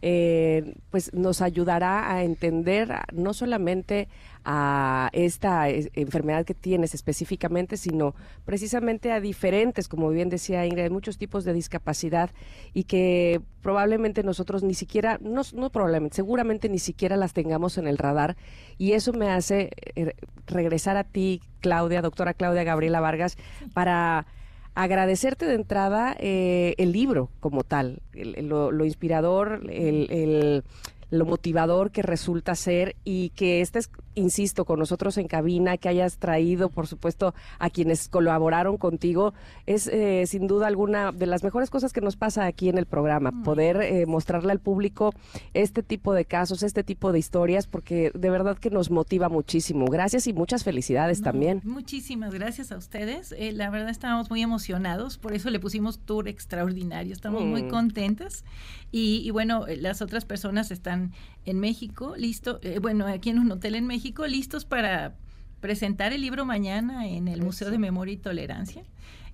eh, 0.00 0.76
pues 0.90 1.12
nos 1.12 1.40
ayudará 1.42 2.12
a 2.12 2.22
entender 2.22 2.94
no 3.12 3.34
solamente 3.34 4.08
a 4.44 5.10
esta 5.12 5.68
enfermedad 5.68 6.44
que 6.44 6.54
tienes 6.54 6.94
específicamente, 6.94 7.76
sino 7.76 8.14
precisamente 8.44 9.12
a 9.12 9.20
diferentes, 9.20 9.88
como 9.88 10.08
bien 10.10 10.28
decía 10.28 10.66
Ingrid, 10.66 10.90
muchos 10.90 11.18
tipos 11.18 11.44
de 11.44 11.52
discapacidad 11.52 12.30
y 12.72 12.84
que 12.84 13.40
probablemente 13.62 14.22
nosotros 14.22 14.62
ni 14.62 14.74
siquiera, 14.74 15.18
no, 15.20 15.42
probablemente, 15.70 16.16
seguramente 16.16 16.68
ni 16.68 16.78
siquiera 16.78 17.16
las 17.16 17.32
tengamos 17.32 17.78
en 17.78 17.86
el 17.86 17.98
radar. 17.98 18.36
Y 18.78 18.92
eso 18.92 19.12
me 19.12 19.30
hace 19.30 19.70
eh, 19.94 20.14
regresar 20.46 20.96
a 20.96 21.04
ti, 21.04 21.42
Claudia, 21.60 22.02
doctora 22.02 22.34
Claudia 22.34 22.64
Gabriela 22.64 23.00
Vargas, 23.00 23.36
para 23.74 24.26
agradecerte 24.74 25.46
de 25.46 25.54
entrada 25.54 26.16
eh, 26.18 26.74
el 26.78 26.92
libro 26.92 27.30
como 27.40 27.64
tal, 27.64 28.00
lo, 28.12 28.84
inspirador, 28.84 29.60
el 29.68 30.62
lo 31.10 31.26
motivador 31.26 31.90
que 31.90 32.02
resulta 32.02 32.54
ser 32.54 32.96
y 33.04 33.30
que 33.30 33.60
estés, 33.60 33.90
insisto, 34.14 34.64
con 34.64 34.78
nosotros 34.78 35.16
en 35.18 35.28
cabina, 35.28 35.76
que 35.76 35.88
hayas 35.88 36.18
traído, 36.18 36.68
por 36.68 36.86
supuesto, 36.86 37.34
a 37.58 37.70
quienes 37.70 38.08
colaboraron 38.08 38.76
contigo, 38.76 39.34
es 39.66 39.86
eh, 39.86 40.24
sin 40.26 40.46
duda 40.46 40.66
alguna 40.66 41.12
de 41.12 41.26
las 41.26 41.44
mejores 41.44 41.70
cosas 41.70 41.92
que 41.92 42.00
nos 42.00 42.16
pasa 42.16 42.46
aquí 42.46 42.68
en 42.68 42.78
el 42.78 42.86
programa, 42.86 43.42
poder 43.44 43.80
eh, 43.82 44.06
mostrarle 44.06 44.52
al 44.52 44.60
público 44.60 45.14
este 45.54 45.82
tipo 45.82 46.12
de 46.12 46.24
casos, 46.24 46.62
este 46.62 46.82
tipo 46.82 47.12
de 47.12 47.18
historias, 47.18 47.66
porque 47.66 48.10
de 48.14 48.30
verdad 48.30 48.58
que 48.58 48.70
nos 48.70 48.90
motiva 48.90 49.28
muchísimo. 49.28 49.86
Gracias 49.86 50.26
y 50.26 50.32
muchas 50.32 50.64
felicidades 50.64 51.22
también. 51.22 51.60
Muchísimas 51.64 52.34
gracias 52.34 52.72
a 52.72 52.76
ustedes. 52.76 53.32
Eh, 53.32 53.52
la 53.52 53.70
verdad 53.70 53.90
estamos 53.90 54.30
muy 54.30 54.42
emocionados, 54.42 55.18
por 55.18 55.34
eso 55.34 55.50
le 55.50 55.60
pusimos 55.60 55.98
tour 56.00 56.28
extraordinario. 56.28 57.12
Estamos 57.12 57.44
muy 57.44 57.64
mm. 57.64 57.68
contentas 57.68 58.44
y, 58.90 59.22
y 59.24 59.30
bueno, 59.30 59.66
las 59.68 60.02
otras 60.02 60.24
personas 60.24 60.70
están 60.70 61.12
en 61.44 61.60
México, 61.60 62.14
listo, 62.16 62.60
eh, 62.62 62.78
bueno, 62.80 63.06
aquí 63.06 63.30
en 63.30 63.38
un 63.38 63.50
hotel 63.52 63.74
en 63.74 63.86
México, 63.86 64.26
listos 64.26 64.64
para 64.64 65.14
presentar 65.60 66.12
el 66.12 66.20
libro 66.20 66.44
mañana 66.44 67.06
en 67.06 67.28
el 67.28 67.42
Museo 67.42 67.70
de 67.70 67.78
Memoria 67.78 68.14
y 68.14 68.16
Tolerancia. 68.16 68.82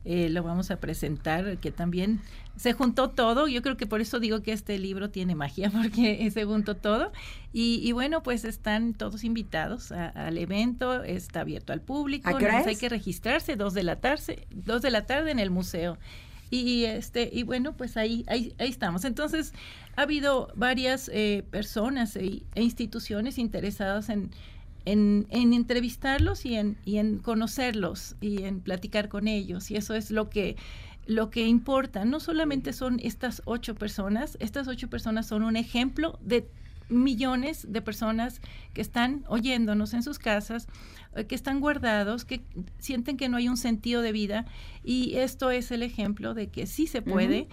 Eh, 0.08 0.28
lo 0.28 0.44
vamos 0.44 0.70
a 0.70 0.78
presentar, 0.78 1.58
que 1.58 1.72
también 1.72 2.20
se 2.54 2.72
juntó 2.72 3.10
todo. 3.10 3.48
Yo 3.48 3.60
creo 3.60 3.76
que 3.76 3.88
por 3.88 4.00
eso 4.00 4.20
digo 4.20 4.40
que 4.40 4.52
este 4.52 4.78
libro 4.78 5.10
tiene 5.10 5.34
magia, 5.34 5.68
porque 5.82 6.30
se 6.30 6.44
juntó 6.44 6.76
todo. 6.76 7.10
Y, 7.52 7.90
bueno, 7.92 8.22
pues 8.22 8.44
están 8.44 8.94
todos 8.94 9.24
invitados 9.24 9.90
al 9.90 10.38
evento, 10.38 11.02
está 11.02 11.40
abierto 11.40 11.72
al 11.72 11.80
público. 11.80 12.28
hay 12.28 12.76
que 12.76 12.88
registrarse, 12.88 13.56
dos 13.56 13.74
de 13.74 13.82
la 13.82 13.96
tarde, 13.96 14.46
dos 14.50 14.82
de 14.82 14.90
la 14.92 15.06
tarde 15.06 15.32
en 15.32 15.40
el 15.40 15.50
museo. 15.50 15.98
Y 16.50 16.84
este, 16.84 17.28
y 17.32 17.42
bueno, 17.42 17.76
pues 17.76 17.96
ahí, 17.96 18.24
ahí, 18.28 18.54
ahí 18.58 18.68
estamos. 18.68 19.04
Entonces, 19.04 19.52
ha 19.96 20.02
habido 20.02 20.52
varias 20.54 21.10
eh, 21.12 21.44
personas 21.50 22.16
e, 22.16 22.42
e, 22.54 22.62
instituciones 22.62 23.38
interesadas 23.38 24.08
en, 24.08 24.30
en, 24.84 25.26
entrevistarlos 25.30 26.46
y 26.46 26.54
en, 26.54 26.76
y 26.84 26.98
en 26.98 27.18
conocerlos 27.18 28.16
y 28.20 28.44
en 28.44 28.60
platicar 28.60 29.08
con 29.08 29.26
ellos. 29.26 29.70
Y 29.70 29.76
eso 29.76 29.94
es 29.94 30.10
lo 30.10 30.30
que 30.30 30.56
lo 31.06 31.30
que 31.30 31.46
importa. 31.46 32.04
No 32.04 32.18
solamente 32.18 32.72
son 32.72 32.98
estas 33.00 33.40
ocho 33.44 33.74
personas, 33.76 34.36
estas 34.40 34.66
ocho 34.66 34.88
personas 34.88 35.26
son 35.26 35.44
un 35.44 35.56
ejemplo 35.56 36.18
de 36.20 36.48
millones 36.88 37.66
de 37.68 37.82
personas 37.82 38.40
que 38.72 38.80
están 38.80 39.24
oyéndonos 39.28 39.94
en 39.94 40.02
sus 40.02 40.18
casas, 40.18 40.68
eh, 41.14 41.26
que 41.26 41.34
están 41.34 41.60
guardados, 41.60 42.24
que 42.24 42.42
sienten 42.78 43.16
que 43.16 43.28
no 43.28 43.36
hay 43.36 43.48
un 43.48 43.56
sentido 43.56 44.02
de 44.02 44.12
vida. 44.12 44.46
Y 44.84 45.16
esto 45.16 45.50
es 45.50 45.70
el 45.70 45.82
ejemplo 45.82 46.34
de 46.34 46.48
que 46.48 46.66
sí 46.66 46.86
se 46.86 47.02
puede. 47.02 47.48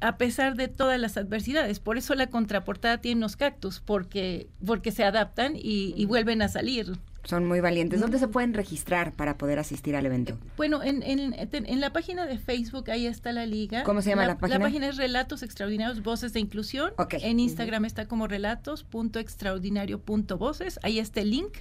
A 0.00 0.18
pesar 0.18 0.56
de 0.56 0.68
todas 0.68 1.00
las 1.00 1.16
adversidades, 1.16 1.80
por 1.80 1.96
eso 1.96 2.14
la 2.14 2.26
contraportada 2.26 2.98
tiene 2.98 3.18
unos 3.18 3.36
cactus, 3.36 3.80
porque, 3.80 4.46
porque 4.64 4.92
se 4.92 5.04
adaptan 5.04 5.54
y 5.56 6.04
vuelven 6.04 6.42
a 6.42 6.48
salir 6.48 6.98
son 7.26 7.44
muy 7.44 7.60
valientes. 7.60 8.00
¿Dónde 8.00 8.18
se 8.18 8.26
pueden 8.28 8.54
registrar 8.54 9.12
para 9.12 9.36
poder 9.36 9.58
asistir 9.58 9.94
al 9.96 10.06
evento? 10.06 10.38
Bueno, 10.56 10.82
en, 10.82 11.02
en, 11.02 11.34
en, 11.34 11.80
la 11.80 11.92
página 11.92 12.24
de 12.26 12.38
Facebook, 12.38 12.90
ahí 12.90 13.06
está 13.06 13.32
la 13.32 13.44
liga. 13.46 13.82
¿Cómo 13.82 14.00
se 14.02 14.10
llama 14.10 14.26
la, 14.26 14.38
página? 14.38 14.58
La 14.58 14.64
página 14.64 14.88
es 14.88 14.96
Relatos 14.96 15.42
Extraordinarios 15.42 16.02
Voces 16.02 16.32
de 16.32 16.40
Inclusión. 16.40 16.92
En 17.10 17.40
Instagram 17.40 17.84
está 17.84 18.06
como 18.06 18.28
relatos.extraordinario.voces. 18.28 20.80
Ahí 20.82 20.98
está 20.98 21.20
el 21.20 21.30
link 21.30 21.58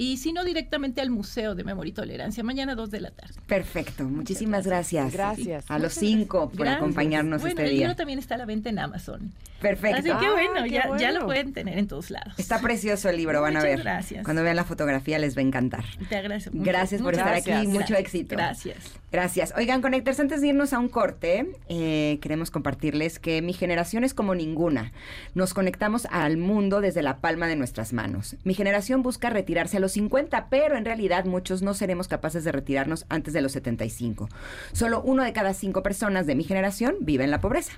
y 0.00 0.16
si 0.16 0.32
no 0.32 0.44
directamente 0.44 1.02
al 1.02 1.10
Museo 1.10 1.54
de 1.54 1.62
Memoria 1.62 1.90
y 1.90 1.92
Tolerancia, 1.92 2.42
mañana 2.42 2.74
2 2.74 2.90
de 2.90 3.00
la 3.00 3.10
tarde. 3.10 3.34
Perfecto, 3.46 4.04
muchísimas 4.04 4.66
gracias. 4.66 5.12
Gracias. 5.12 5.66
A 5.68 5.78
los 5.78 5.92
cinco 5.92 6.48
por 6.48 6.66
acompañarnos 6.68 7.42
bueno, 7.42 7.50
este 7.50 7.64
día. 7.64 7.72
El 7.72 7.78
libro 7.80 7.96
también 7.96 8.18
está 8.18 8.36
a 8.36 8.38
la 8.38 8.46
venta 8.46 8.70
en 8.70 8.78
Amazon. 8.78 9.30
Perfecto. 9.60 9.98
Así 9.98 10.24
que 10.24 10.30
bueno, 10.30 10.66
ya, 10.66 10.96
ya, 10.96 11.12
lo 11.12 11.26
pueden 11.26 11.52
tener 11.52 11.78
en 11.78 11.88
todos 11.88 12.10
lados. 12.10 12.34
Está 12.38 12.60
precioso 12.60 13.08
el 13.08 13.16
libro, 13.16 13.42
van 13.42 13.56
a 13.56 13.62
ver. 13.62 13.80
gracias. 13.80 14.24
Cuando 14.24 14.42
vean 14.42 14.56
la 14.56 14.64
fotografía 14.64 15.18
les 15.18 15.36
va 15.36 15.40
a 15.40 15.44
encantar. 15.44 15.84
Te 16.08 16.16
agradezco 16.16 16.52
mucho. 16.52 16.70
Gracias 16.70 17.02
por 17.02 17.14
estar 17.14 17.34
aquí, 17.34 17.66
mucho 17.66 17.94
éxito. 17.96 18.36
Gracias. 18.36 18.76
Gracias. 19.10 19.52
Oigan, 19.56 19.82
Conectores, 19.82 20.20
antes 20.20 20.40
de 20.40 20.48
irnos 20.48 20.72
a 20.72 20.78
un 20.78 20.88
corte, 20.88 21.50
eh, 21.68 22.18
queremos 22.22 22.52
compartirles 22.52 23.18
que 23.18 23.42
mi 23.42 23.52
generación 23.52 24.04
es 24.04 24.14
como 24.14 24.36
ninguna. 24.36 24.92
Nos 25.34 25.52
conectamos 25.52 26.06
al 26.10 26.36
mundo 26.36 26.80
desde 26.80 27.02
la 27.02 27.18
palma 27.18 27.48
de 27.48 27.56
nuestras 27.56 27.92
manos. 27.92 28.36
Mi 28.44 28.54
generación 28.54 29.02
busca 29.02 29.30
retirarse 29.30 29.78
a 29.78 29.80
los 29.80 29.92
50, 29.92 30.48
pero 30.48 30.60
pero 30.70 30.76
en 30.76 30.84
realidad 30.84 31.24
muchos 31.24 31.62
no 31.62 31.72
seremos 31.72 32.06
capaces 32.06 32.44
de 32.44 32.52
retirarnos 32.52 33.06
antes 33.08 33.32
de 33.32 33.40
los 33.40 33.52
75. 33.52 34.28
Solo 34.72 35.00
uno 35.02 35.24
de 35.24 35.32
cada 35.32 35.54
cinco 35.54 35.82
personas 35.82 36.26
de 36.26 36.34
mi 36.34 36.44
generación 36.44 36.96
vive 37.00 37.24
en 37.24 37.30
la 37.30 37.40
pobreza. 37.40 37.72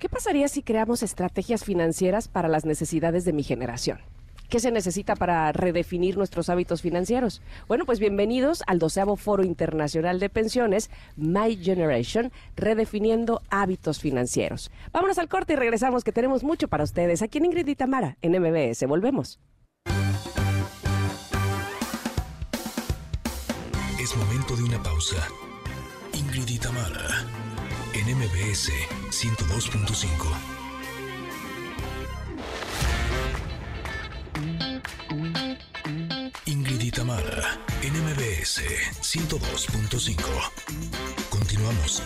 ¿Qué 0.00 0.08
pasaría 0.08 0.48
si 0.48 0.62
creamos 0.62 1.02
estrategias 1.02 1.62
financieras 1.62 2.26
para 2.26 2.48
las 2.48 2.64
necesidades 2.64 3.26
de 3.26 3.34
mi 3.34 3.42
generación? 3.42 3.98
¿Qué 4.48 4.58
se 4.58 4.70
necesita 4.70 5.14
para 5.14 5.52
redefinir 5.52 6.16
nuestros 6.16 6.48
hábitos 6.48 6.80
financieros? 6.80 7.42
Bueno, 7.68 7.84
pues 7.84 8.00
bienvenidos 8.00 8.62
al 8.66 8.78
doceavo 8.78 9.16
Foro 9.16 9.44
Internacional 9.44 10.18
de 10.18 10.30
Pensiones, 10.30 10.90
My 11.16 11.54
Generation, 11.54 12.32
redefiniendo 12.56 13.42
hábitos 13.50 14.00
financieros. 14.00 14.70
Vámonos 14.90 15.18
al 15.18 15.28
corte 15.28 15.52
y 15.52 15.56
regresamos, 15.56 16.02
que 16.02 16.12
tenemos 16.12 16.44
mucho 16.44 16.66
para 16.66 16.84
ustedes 16.84 17.20
aquí 17.20 17.36
en 17.36 17.44
Ingrid 17.44 17.68
y 17.68 17.76
Tamara, 17.76 18.16
en 18.22 18.40
MBS. 18.40 18.86
Volvemos. 18.86 19.38
Es 24.00 24.16
momento 24.16 24.56
de 24.56 24.62
una 24.62 24.82
pausa. 24.82 25.28
Ingrid 26.14 26.48
y 26.48 26.58
Tamara, 26.58 27.26
en 27.94 28.16
MBS 28.16 28.70
102.5. 29.10 30.06
Ingrid 36.46 36.80
y 36.80 36.90
Tamara, 36.90 37.58
en 37.82 37.92
MBS 37.94 38.62
102.5. 39.00 40.16
Continuamos. 41.30 42.02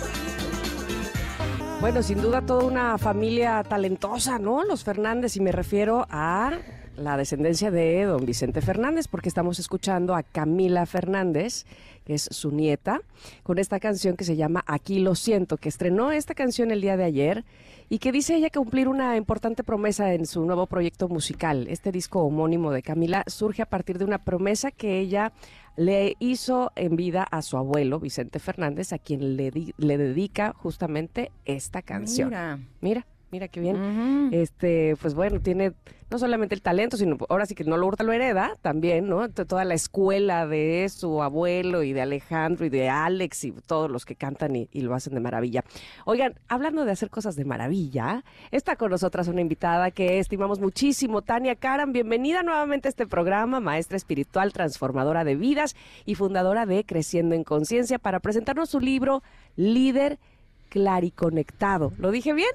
Bueno, 1.81 2.03
sin 2.03 2.23
duda 2.23 2.41
toda 2.41 2.65
una 2.65 2.97
familia 2.97 3.63
talentosa, 3.63 4.39
¿no? 4.39 4.65
Los 4.65 4.85
Fernández, 4.85 5.37
y 5.37 5.41
me 5.41 5.53
refiero 5.53 6.07
a 6.09 6.53
la 6.97 7.17
descendencia 7.17 7.71
de 7.71 8.05
don 8.05 8.25
Vicente 8.25 8.61
Fernández, 8.61 9.09
porque 9.09 9.29
estamos 9.29 9.59
escuchando 9.59 10.15
a 10.15 10.23
Camila 10.23 10.87
Fernández, 10.87 11.67
que 12.05 12.15
es 12.15 12.29
su 12.31 12.51
nieta, 12.51 13.01
con 13.43 13.59
esta 13.59 13.81
canción 13.81 14.17
que 14.17 14.25
se 14.25 14.37
llama 14.37 14.63
Aquí 14.67 15.01
lo 15.01 15.15
siento, 15.15 15.57
que 15.57 15.69
estrenó 15.69 16.13
esta 16.13 16.35
canción 16.35 16.71
el 16.71 16.81
día 16.81 16.97
de 16.97 17.05
ayer 17.05 17.45
y 17.89 17.99
que 17.99 18.13
dice 18.13 18.37
ella 18.37 18.51
cumplir 18.51 18.89
una 18.89 19.17
importante 19.17 19.65
promesa 19.65 20.13
en 20.15 20.27
su 20.27 20.45
nuevo 20.45 20.67
proyecto 20.67 21.09
musical. 21.09 21.67
Este 21.69 21.93
disco 21.93 22.23
homónimo 22.23 22.73
de 22.73 22.83
Camila 22.83 23.25
surge 23.27 23.63
a 23.63 23.67
partir 23.67 23.99
de 23.99 24.05
una 24.05 24.19
promesa 24.19 24.71
que 24.71 25.01
ella 25.01 25.33
le 25.77 26.17
hizo 26.19 26.73
en 26.77 26.97
vida 26.97 27.25
a 27.25 27.43
su 27.43 27.57
abuelo 27.57 28.01
Vicente 28.01 28.39
Fernández, 28.39 28.93
a 28.93 28.99
quien 28.99 29.37
le, 29.37 29.51
le 29.77 29.99
dedica 29.99 30.53
justamente 30.53 31.33
esta 31.45 31.83
canción. 31.83 32.29
Mira, 32.29 32.59
mira, 32.81 33.07
mira 33.35 33.49
qué 33.49 33.59
bien. 33.59 34.29
Este, 34.31 34.95
pues 35.03 35.13
bueno, 35.15 35.41
tiene 35.41 35.73
no 36.09 36.21
solamente 36.21 36.55
el 36.55 36.63
talento, 36.63 36.97
sino 36.97 37.17
ahora 37.29 37.47
sí 37.47 37.57
que 37.57 37.65
no 37.65 37.77
lo 37.77 37.89
hurta, 37.89 38.05
lo 38.05 38.13
hereda 38.13 38.57
también, 38.63 39.09
¿no? 39.09 39.29
Toda 39.29 39.65
la 39.65 39.75
escuela 39.75 40.47
de 40.47 40.89
su 40.89 41.21
abuelo 41.21 41.83
y 41.83 41.93
de 41.93 42.03
Alejandro 42.03 42.65
y 42.65 42.69
de 42.69 42.89
Alex 42.89 43.43
y 43.43 43.51
todos 43.67 43.91
los 43.91 44.05
que 44.05 44.15
cantan 44.15 44.55
y, 44.55 44.69
lo 44.83 44.95
hacen 44.95 45.15
de 45.15 45.21
maravilla. 45.21 45.65
Oigan, 46.05 46.39
hablando 46.47 46.85
de 46.85 46.93
hacer 46.93 47.11
cosas 47.11 47.35
de 47.35 47.45
maravilla, 47.45 48.23
está 48.53 48.77
con 48.77 48.93
nosotras 48.93 49.27
una 49.27 49.41
invitada 49.41 49.91
que 49.91 50.21
estimamos 50.21 50.61
muchísimo, 50.61 51.23
Tania 51.23 51.57
Karam. 51.57 51.93
Bienvenida 51.93 52.45
nuevamente 52.45 52.87
a 52.87 52.91
este 52.91 53.09
programa, 53.09 53.59
maestra 53.59 53.97
espiritual, 53.97 54.53
transformadora 54.53 55.25
de 55.25 55.35
vidas 55.35 55.75
y 56.05 56.15
fundadora 56.15 56.67
de 56.67 56.85
Creciendo 56.85 57.35
en 57.35 57.43
Conciencia, 57.43 57.99
para 57.99 58.21
presentarnos 58.21 58.71
su 58.71 58.79
libro 58.79 59.25
Líder 59.57 60.21
Clariconectado. 60.69 61.93
¿Lo 61.99 62.13
dije 62.13 62.33
bien? 62.33 62.51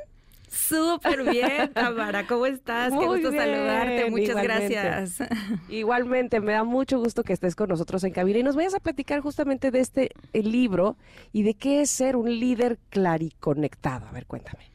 Súper 0.50 1.30
bien, 1.30 1.72
Tamara. 1.74 2.26
¿Cómo 2.26 2.46
estás? 2.46 2.92
Qué 2.92 3.06
gusto 3.06 3.32
saludarte. 3.32 4.10
Muchas 4.10 4.42
gracias. 4.42 5.18
Igualmente, 5.70 6.40
me 6.40 6.54
da 6.54 6.64
mucho 6.64 7.00
gusto 7.00 7.24
que 7.24 7.34
estés 7.34 7.56
con 7.56 7.70
nosotros 7.70 8.04
en 8.04 8.12
cabina 8.12 8.40
y 8.40 8.44
nos 8.44 8.56
vayas 8.56 8.74
a 8.74 8.80
platicar 8.80 9.22
justamente 9.22 9.72
de 9.72 9.80
este 9.80 10.12
libro 10.34 10.98
y 11.32 11.44
de 11.44 11.54
qué 11.54 11.82
es 11.82 11.90
ser 11.90 12.16
un 12.16 12.30
líder 12.40 12.80
clariconectado. 12.90 14.08
A 14.08 14.12
ver, 14.12 14.26
cuéntame. 14.26 14.70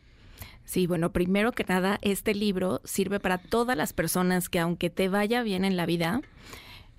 Sí, 0.64 0.87
bueno, 0.87 1.12
primero 1.12 1.53
que 1.53 1.64
nada, 1.64 1.99
este 2.03 2.35
libro 2.35 2.81
sirve 2.85 3.20
para 3.20 3.39
todas 3.39 3.77
las 3.77 3.93
personas 3.93 4.49
que 4.49 4.61
aunque 4.61 4.91
te 4.91 5.09
vaya 5.09 5.43
bien 5.43 5.64
en 5.64 5.77
la 5.77 5.87
vida, 5.87 6.22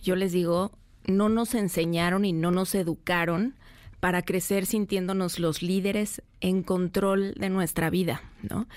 yo 0.01 0.15
les 0.15 0.31
digo, 0.31 0.71
no 1.05 1.29
nos 1.29 1.55
enseñaron 1.55 2.25
y 2.25 2.33
no 2.33 2.51
nos 2.51 2.75
educaron 2.75 3.55
para 3.99 4.21
crecer 4.21 4.65
sintiéndonos 4.65 5.39
los 5.39 5.61
líderes 5.61 6.21
en 6.41 6.63
control 6.63 7.33
de 7.35 7.49
nuestra 7.49 7.89
vida, 7.89 8.21
¿no? 8.41 8.67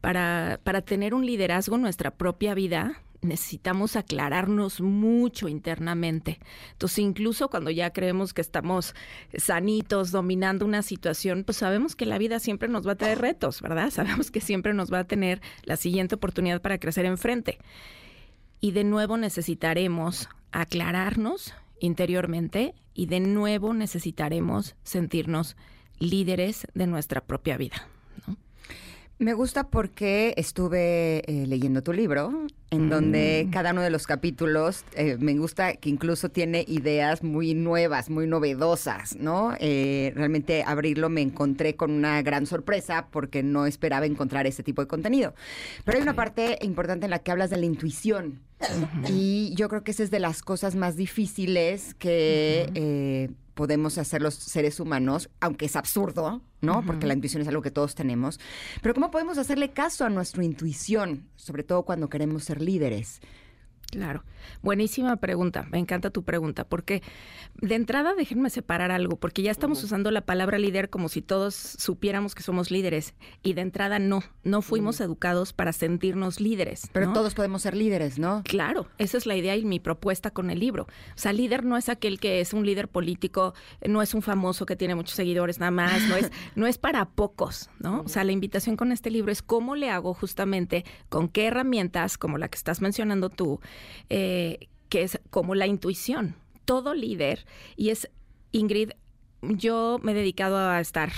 Para, 0.00 0.60
para 0.62 0.82
tener 0.82 1.14
un 1.14 1.24
liderazgo 1.24 1.76
en 1.76 1.82
nuestra 1.82 2.12
propia 2.12 2.54
vida, 2.54 3.02
necesitamos 3.26 3.96
aclararnos 3.96 4.80
mucho 4.80 5.48
internamente. 5.48 6.38
Entonces, 6.72 6.98
incluso 7.00 7.48
cuando 7.48 7.70
ya 7.70 7.90
creemos 7.90 8.32
que 8.32 8.40
estamos 8.40 8.94
sanitos, 9.36 10.10
dominando 10.10 10.64
una 10.64 10.82
situación, 10.82 11.44
pues 11.44 11.58
sabemos 11.58 11.96
que 11.96 12.06
la 12.06 12.18
vida 12.18 12.38
siempre 12.38 12.68
nos 12.68 12.86
va 12.86 12.92
a 12.92 12.96
tener 12.96 13.18
retos, 13.18 13.60
¿verdad? 13.60 13.90
Sabemos 13.90 14.30
que 14.30 14.40
siempre 14.40 14.74
nos 14.74 14.92
va 14.92 15.00
a 15.00 15.04
tener 15.04 15.40
la 15.64 15.76
siguiente 15.76 16.14
oportunidad 16.14 16.62
para 16.62 16.78
crecer 16.78 17.04
enfrente. 17.06 17.58
Y 18.60 18.72
de 18.72 18.84
nuevo 18.84 19.16
necesitaremos 19.16 20.28
aclararnos 20.52 21.54
interiormente 21.80 22.74
y 22.94 23.06
de 23.06 23.20
nuevo 23.20 23.74
necesitaremos 23.74 24.76
sentirnos 24.82 25.56
líderes 25.98 26.66
de 26.74 26.86
nuestra 26.86 27.24
propia 27.24 27.56
vida. 27.56 27.88
Me 29.18 29.32
gusta 29.32 29.68
porque 29.70 30.34
estuve 30.36 31.22
eh, 31.26 31.46
leyendo 31.46 31.82
tu 31.82 31.94
libro, 31.94 32.46
en 32.70 32.90
donde 32.90 33.46
mm. 33.46 33.50
cada 33.50 33.72
uno 33.72 33.80
de 33.80 33.88
los 33.88 34.06
capítulos 34.06 34.84
eh, 34.94 35.16
me 35.18 35.34
gusta 35.38 35.72
que 35.76 35.88
incluso 35.88 36.28
tiene 36.28 36.66
ideas 36.68 37.22
muy 37.22 37.54
nuevas, 37.54 38.10
muy 38.10 38.26
novedosas, 38.26 39.16
¿no? 39.16 39.54
Eh, 39.58 40.12
realmente 40.14 40.64
abrirlo 40.66 41.08
me 41.08 41.22
encontré 41.22 41.76
con 41.76 41.92
una 41.92 42.20
gran 42.20 42.44
sorpresa 42.44 43.08
porque 43.10 43.42
no 43.42 43.64
esperaba 43.64 44.04
encontrar 44.04 44.46
ese 44.46 44.62
tipo 44.62 44.82
de 44.82 44.88
contenido. 44.88 45.34
Pero 45.86 45.96
hay 45.96 46.02
una 46.02 46.14
parte 46.14 46.58
importante 46.60 47.06
en 47.06 47.10
la 47.10 47.20
que 47.20 47.30
hablas 47.30 47.48
de 47.48 47.56
la 47.56 47.64
intuición. 47.64 48.42
Y 49.08 49.54
yo 49.54 49.70
creo 49.70 49.82
que 49.82 49.92
esa 49.92 50.02
es 50.02 50.10
de 50.10 50.20
las 50.20 50.42
cosas 50.42 50.74
más 50.74 50.94
difíciles 50.96 51.94
que 51.94 53.30
podemos 53.56 53.96
hacer 53.96 54.20
los 54.20 54.34
seres 54.34 54.78
humanos, 54.80 55.30
aunque 55.40 55.64
es 55.64 55.76
absurdo, 55.76 56.42
¿no? 56.60 56.84
Porque 56.84 57.06
la 57.06 57.14
intuición 57.14 57.40
es 57.40 57.48
algo 57.48 57.62
que 57.62 57.70
todos 57.70 57.94
tenemos. 57.94 58.38
Pero 58.82 58.94
¿cómo 58.94 59.10
podemos 59.10 59.38
hacerle 59.38 59.72
caso 59.72 60.04
a 60.04 60.10
nuestra 60.10 60.44
intuición, 60.44 61.26
sobre 61.36 61.62
todo 61.62 61.82
cuando 61.82 62.10
queremos 62.10 62.44
ser 62.44 62.60
líderes? 62.60 63.22
Claro. 63.90 64.24
Buenísima 64.62 65.16
pregunta. 65.16 65.66
Me 65.70 65.78
encanta 65.78 66.10
tu 66.10 66.22
pregunta. 66.22 66.64
Porque 66.64 67.02
de 67.60 67.74
entrada, 67.74 68.14
déjenme 68.14 68.50
separar 68.50 68.90
algo, 68.90 69.16
porque 69.16 69.42
ya 69.42 69.50
estamos 69.50 69.82
usando 69.82 70.10
la 70.10 70.20
palabra 70.20 70.58
líder 70.58 70.90
como 70.90 71.08
si 71.08 71.22
todos 71.22 71.54
supiéramos 71.54 72.34
que 72.34 72.42
somos 72.42 72.70
líderes. 72.70 73.14
Y 73.42 73.54
de 73.54 73.62
entrada, 73.62 73.98
no. 73.98 74.22
No 74.44 74.62
fuimos 74.62 75.00
educados 75.00 75.52
para 75.52 75.72
sentirnos 75.72 76.40
líderes. 76.40 76.88
Pero 76.92 77.12
todos 77.12 77.34
podemos 77.34 77.62
ser 77.62 77.76
líderes, 77.76 78.18
¿no? 78.18 78.42
Claro. 78.44 78.86
Esa 78.98 79.18
es 79.18 79.26
la 79.26 79.36
idea 79.36 79.56
y 79.56 79.64
mi 79.64 79.80
propuesta 79.80 80.30
con 80.30 80.50
el 80.50 80.60
libro. 80.60 80.84
O 80.84 81.18
sea, 81.18 81.32
líder 81.32 81.64
no 81.64 81.76
es 81.76 81.88
aquel 81.88 82.20
que 82.20 82.40
es 82.40 82.52
un 82.52 82.66
líder 82.66 82.88
político, 82.88 83.54
no 83.86 84.02
es 84.02 84.14
un 84.14 84.22
famoso 84.22 84.66
que 84.66 84.76
tiene 84.76 84.94
muchos 84.94 85.14
seguidores 85.14 85.58
nada 85.58 85.70
más, 85.70 86.02
no 86.08 86.16
es, 86.16 86.30
no 86.54 86.66
es 86.66 86.78
para 86.78 87.04
pocos, 87.06 87.70
¿no? 87.78 88.02
O 88.02 88.08
sea, 88.08 88.24
la 88.24 88.32
invitación 88.32 88.76
con 88.76 88.92
este 88.92 89.10
libro 89.10 89.32
es 89.32 89.42
cómo 89.42 89.76
le 89.76 89.90
hago 89.90 90.14
justamente, 90.14 90.84
con 91.08 91.28
qué 91.28 91.46
herramientas, 91.46 92.18
como 92.18 92.38
la 92.38 92.48
que 92.48 92.56
estás 92.56 92.80
mencionando 92.80 93.30
tú, 93.30 93.60
eh, 94.08 94.68
que 94.88 95.02
es 95.02 95.20
como 95.30 95.54
la 95.54 95.66
intuición. 95.66 96.36
Todo 96.64 96.94
líder, 96.94 97.46
y 97.76 97.90
es, 97.90 98.10
Ingrid, 98.52 98.90
yo 99.42 99.98
me 100.02 100.12
he 100.12 100.14
dedicado 100.14 100.58
a 100.58 100.80
estar 100.80 101.12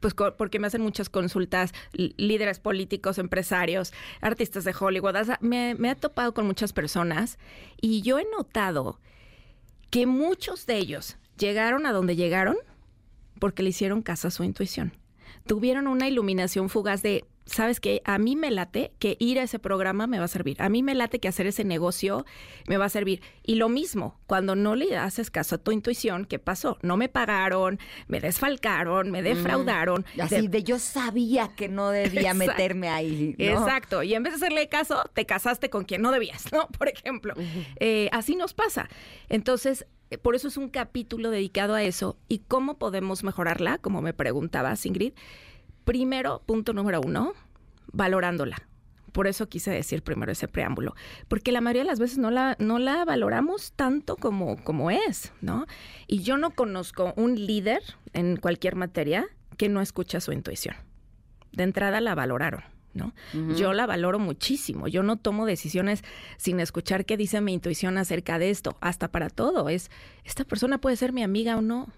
pues 0.00 0.14
porque 0.14 0.58
me 0.58 0.66
hacen 0.66 0.82
muchas 0.82 1.08
consultas 1.08 1.72
líderes 1.92 2.60
políticos, 2.60 3.18
empresarios, 3.18 3.92
artistas 4.20 4.64
de 4.64 4.74
Hollywood. 4.78 5.14
me, 5.40 5.74
me, 5.74 5.90
he 5.90 5.94
topado 5.94 6.34
con 6.34 6.46
muchas 6.46 6.72
personas 6.72 7.38
y 7.80 8.02
yo 8.02 8.18
he 8.18 8.26
notado 8.36 9.00
que 9.90 10.06
muchos 10.06 10.66
de 10.66 10.76
ellos 10.76 11.16
llegaron 11.38 11.86
a 11.86 11.92
donde 11.92 12.14
llegaron 12.14 12.56
porque 13.38 13.62
le 13.62 13.70
hicieron 13.70 14.02
caso 14.02 14.28
a 14.28 14.30
su 14.30 14.44
intuición. 14.44 14.92
Tuvieron 15.46 15.86
una 15.86 16.08
iluminación 16.08 16.68
fugaz 16.68 17.02
de 17.02 17.24
sabes 17.46 17.80
que 17.80 18.02
a 18.04 18.18
mí 18.18 18.36
me 18.36 18.50
late 18.50 18.92
que 18.98 19.16
ir 19.20 19.38
a 19.38 19.44
ese 19.44 19.58
programa 19.58 20.06
me 20.06 20.18
va 20.18 20.24
a 20.24 20.28
servir. 20.28 20.60
A 20.60 20.68
mí 20.68 20.82
me 20.82 20.94
late 20.94 21.20
que 21.20 21.28
hacer 21.28 21.46
ese 21.46 21.64
negocio 21.64 22.26
me 22.66 22.76
va 22.76 22.86
a 22.86 22.88
servir. 22.88 23.22
Y 23.44 23.54
lo 23.54 23.68
mismo, 23.68 24.18
cuando 24.26 24.56
no 24.56 24.74
le 24.74 24.96
haces 24.96 25.30
caso 25.30 25.54
a 25.54 25.58
tu 25.58 25.70
intuición, 25.70 26.24
¿qué 26.24 26.38
pasó? 26.38 26.76
No 26.82 26.96
me 26.96 27.08
pagaron, 27.08 27.78
me 28.08 28.20
desfalcaron, 28.20 29.10
me 29.10 29.22
defraudaron. 29.22 30.04
así 30.20 30.48
de... 30.48 30.62
yo 30.64 30.78
sabía 30.78 31.48
que 31.56 31.68
no 31.68 31.90
debía 31.90 32.34
meterme 32.34 32.88
ahí. 32.88 33.34
Exacto. 33.38 34.02
Y 34.02 34.14
en 34.14 34.24
vez 34.24 34.32
de 34.32 34.44
hacerle 34.44 34.68
caso, 34.68 35.04
te 35.14 35.24
casaste 35.24 35.70
con 35.70 35.84
quien 35.84 36.02
no 36.02 36.10
debías, 36.10 36.52
¿no? 36.52 36.66
Por 36.78 36.88
ejemplo. 36.88 37.34
Eh, 37.76 38.08
así 38.12 38.34
nos 38.34 38.54
pasa. 38.54 38.88
Entonces, 39.28 39.86
eh, 40.10 40.18
por 40.18 40.34
eso 40.34 40.48
es 40.48 40.56
un 40.56 40.68
capítulo 40.68 41.30
dedicado 41.30 41.74
a 41.74 41.82
eso. 41.82 42.16
¿Y 42.28 42.40
cómo 42.40 42.78
podemos 42.78 43.22
mejorarla? 43.22 43.78
Como 43.78 44.02
me 44.02 44.12
preguntaba 44.12 44.74
Ingrid 44.82 45.12
Primero, 45.86 46.42
punto 46.44 46.72
número 46.72 47.00
uno, 47.00 47.32
valorándola. 47.92 48.56
Por 49.12 49.28
eso 49.28 49.48
quise 49.48 49.70
decir 49.70 50.02
primero 50.02 50.32
ese 50.32 50.48
preámbulo, 50.48 50.96
porque 51.28 51.52
la 51.52 51.60
mayoría 51.60 51.82
de 51.82 51.88
las 51.88 52.00
veces 52.00 52.18
no 52.18 52.32
la, 52.32 52.56
no 52.58 52.80
la 52.80 53.04
valoramos 53.04 53.72
tanto 53.76 54.16
como, 54.16 54.62
como 54.64 54.90
es, 54.90 55.32
¿no? 55.40 55.64
Y 56.08 56.24
yo 56.24 56.38
no 56.38 56.50
conozco 56.50 57.14
un 57.16 57.36
líder 57.36 57.82
en 58.14 58.36
cualquier 58.36 58.74
materia 58.74 59.26
que 59.56 59.68
no 59.68 59.80
escucha 59.80 60.20
su 60.20 60.32
intuición. 60.32 60.74
De 61.52 61.62
entrada 61.62 62.00
la 62.00 62.16
valoraron. 62.16 62.64
¿no? 62.92 63.14
Yo 63.54 63.74
la 63.74 63.86
valoro 63.86 64.18
muchísimo. 64.18 64.88
Yo 64.88 65.02
no 65.02 65.18
tomo 65.18 65.46
decisiones 65.46 66.02
sin 66.38 66.60
escuchar 66.60 67.04
qué 67.04 67.18
dice 67.18 67.40
mi 67.42 67.52
intuición 67.52 67.98
acerca 67.98 68.38
de 68.38 68.48
esto. 68.48 68.76
Hasta 68.80 69.08
para 69.08 69.28
todo. 69.28 69.68
Es, 69.68 69.90
esta 70.24 70.44
persona 70.44 70.78
puede 70.78 70.96
ser 70.96 71.12
mi 71.12 71.22
amiga 71.22 71.58
o 71.58 71.60
no. 71.60 71.88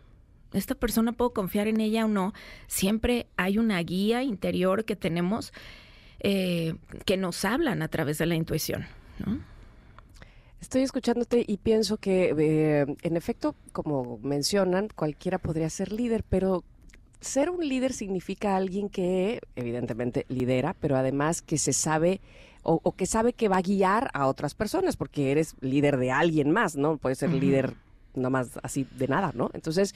Esta 0.53 0.75
persona 0.75 1.13
puedo 1.13 1.33
confiar 1.33 1.69
en 1.69 1.81
ella 1.81 2.05
o 2.05 2.09
no. 2.09 2.33
Siempre 2.67 3.27
hay 3.37 3.59
una 3.59 3.81
guía 3.83 4.23
interior 4.23 4.85
que 4.85 4.97
tenemos 4.97 5.53
eh, 6.21 6.75
que 7.05 7.17
nos 7.17 7.45
hablan 7.45 7.83
a 7.83 7.89
través 7.89 8.19
de 8.19 8.27
la 8.27 8.35
intuición, 8.35 8.87
¿no? 9.25 9.39
Estoy 10.61 10.83
escuchándote 10.83 11.45
y 11.47 11.59
pienso 11.59 11.99
que, 11.99 12.35
eh, 12.37 12.97
en 13.03 13.17
efecto, 13.17 13.55
como 13.71 14.19
mencionan, 14.23 14.89
cualquiera 14.89 15.39
podría 15.39 15.71
ser 15.71 15.93
líder, 15.93 16.25
pero 16.29 16.65
ser 17.21 17.51
un 17.51 17.67
líder 17.67 17.93
significa 17.93 18.57
alguien 18.57 18.89
que, 18.89 19.41
evidentemente, 19.55 20.27
lidera, 20.29 20.75
pero 20.81 20.97
además 20.97 21.43
que 21.43 21.59
se 21.59 21.73
sabe 21.73 22.21
o, 22.65 22.93
que 22.93 23.07
sabe 23.07 23.33
que 23.33 23.49
va 23.49 23.59
a 23.59 23.63
guiar 23.63 24.11
a 24.13 24.27
otras 24.27 24.55
personas, 24.55 24.97
porque 24.97 25.31
eres 25.31 25.55
líder 25.61 25.97
de 25.97 26.11
alguien 26.11 26.51
más, 26.51 26.77
¿no? 26.77 26.99
Puedes 26.99 27.19
ser 27.19 27.31
líder 27.33 27.75
no 28.15 28.31
más 28.31 28.59
así 28.63 28.87
de 28.97 29.09
nada, 29.09 29.33
¿no? 29.35 29.51
Entonces, 29.55 29.95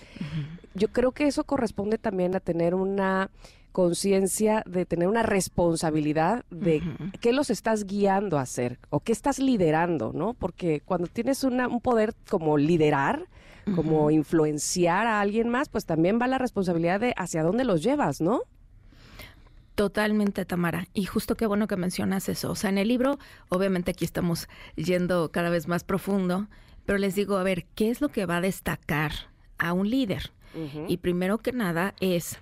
yo 0.75 0.89
creo 0.89 1.13
que 1.13 1.27
eso 1.27 1.45
corresponde 1.45 1.99
también 1.99 2.35
a 2.37 2.41
tener 2.41 2.75
una 2.75 3.31
conciencia 3.73 4.63
de 4.67 4.85
tener 4.85 5.09
una 5.09 5.23
responsabilidad 5.23 6.45
de 6.51 6.83
qué 7.21 7.33
los 7.33 7.51
estás 7.51 7.85
guiando 7.85 8.39
a 8.39 8.43
hacer 8.43 8.79
o 8.91 9.01
qué 9.01 9.13
estás 9.13 9.39
liderando, 9.39 10.13
¿no? 10.15 10.35
Porque 10.35 10.81
cuando 10.85 11.07
tienes 11.07 11.43
una, 11.43 11.69
un 11.69 11.81
poder 11.81 12.15
como 12.29 12.59
liderar, 12.59 13.27
como 13.75 14.11
influenciar 14.11 15.07
a 15.07 15.21
alguien 15.21 15.49
más, 15.49 15.69
pues 15.69 15.87
también 15.87 16.19
va 16.21 16.27
la 16.27 16.39
responsabilidad 16.39 17.01
de 17.01 17.15
hacia 17.17 17.43
dónde 17.43 17.65
los 17.65 17.83
llevas, 17.83 18.21
¿no? 18.21 18.43
Totalmente, 19.75 20.45
Tamara. 20.45 20.87
Y 20.93 21.05
justo 21.05 21.37
qué 21.37 21.47
bueno 21.47 21.67
que 21.67 21.77
mencionas 21.77 22.29
eso. 22.29 22.51
O 22.51 22.55
sea, 22.55 22.71
en 22.71 22.79
el 22.79 22.89
libro, 22.89 23.19
obviamente 23.49 23.93
aquí 23.93 24.05
estamos 24.05 24.49
yendo 24.77 25.31
cada 25.31 25.49
vez 25.49 25.67
más 25.67 25.83
profundo, 25.83 26.49
pero 26.87 26.99
les 26.99 27.15
digo, 27.15 27.37
a 27.37 27.43
ver, 27.43 27.67
¿qué 27.75 27.91
es 27.91 28.01
lo 28.01 28.09
que 28.09 28.27
va 28.27 28.39
a 28.39 28.41
destacar 28.41 29.13
a 29.59 29.73
un 29.73 29.89
líder? 29.89 30.33
Y 30.87 30.99
primero 30.99 31.39
que 31.39 31.53
nada 31.53 31.95
es 32.01 32.39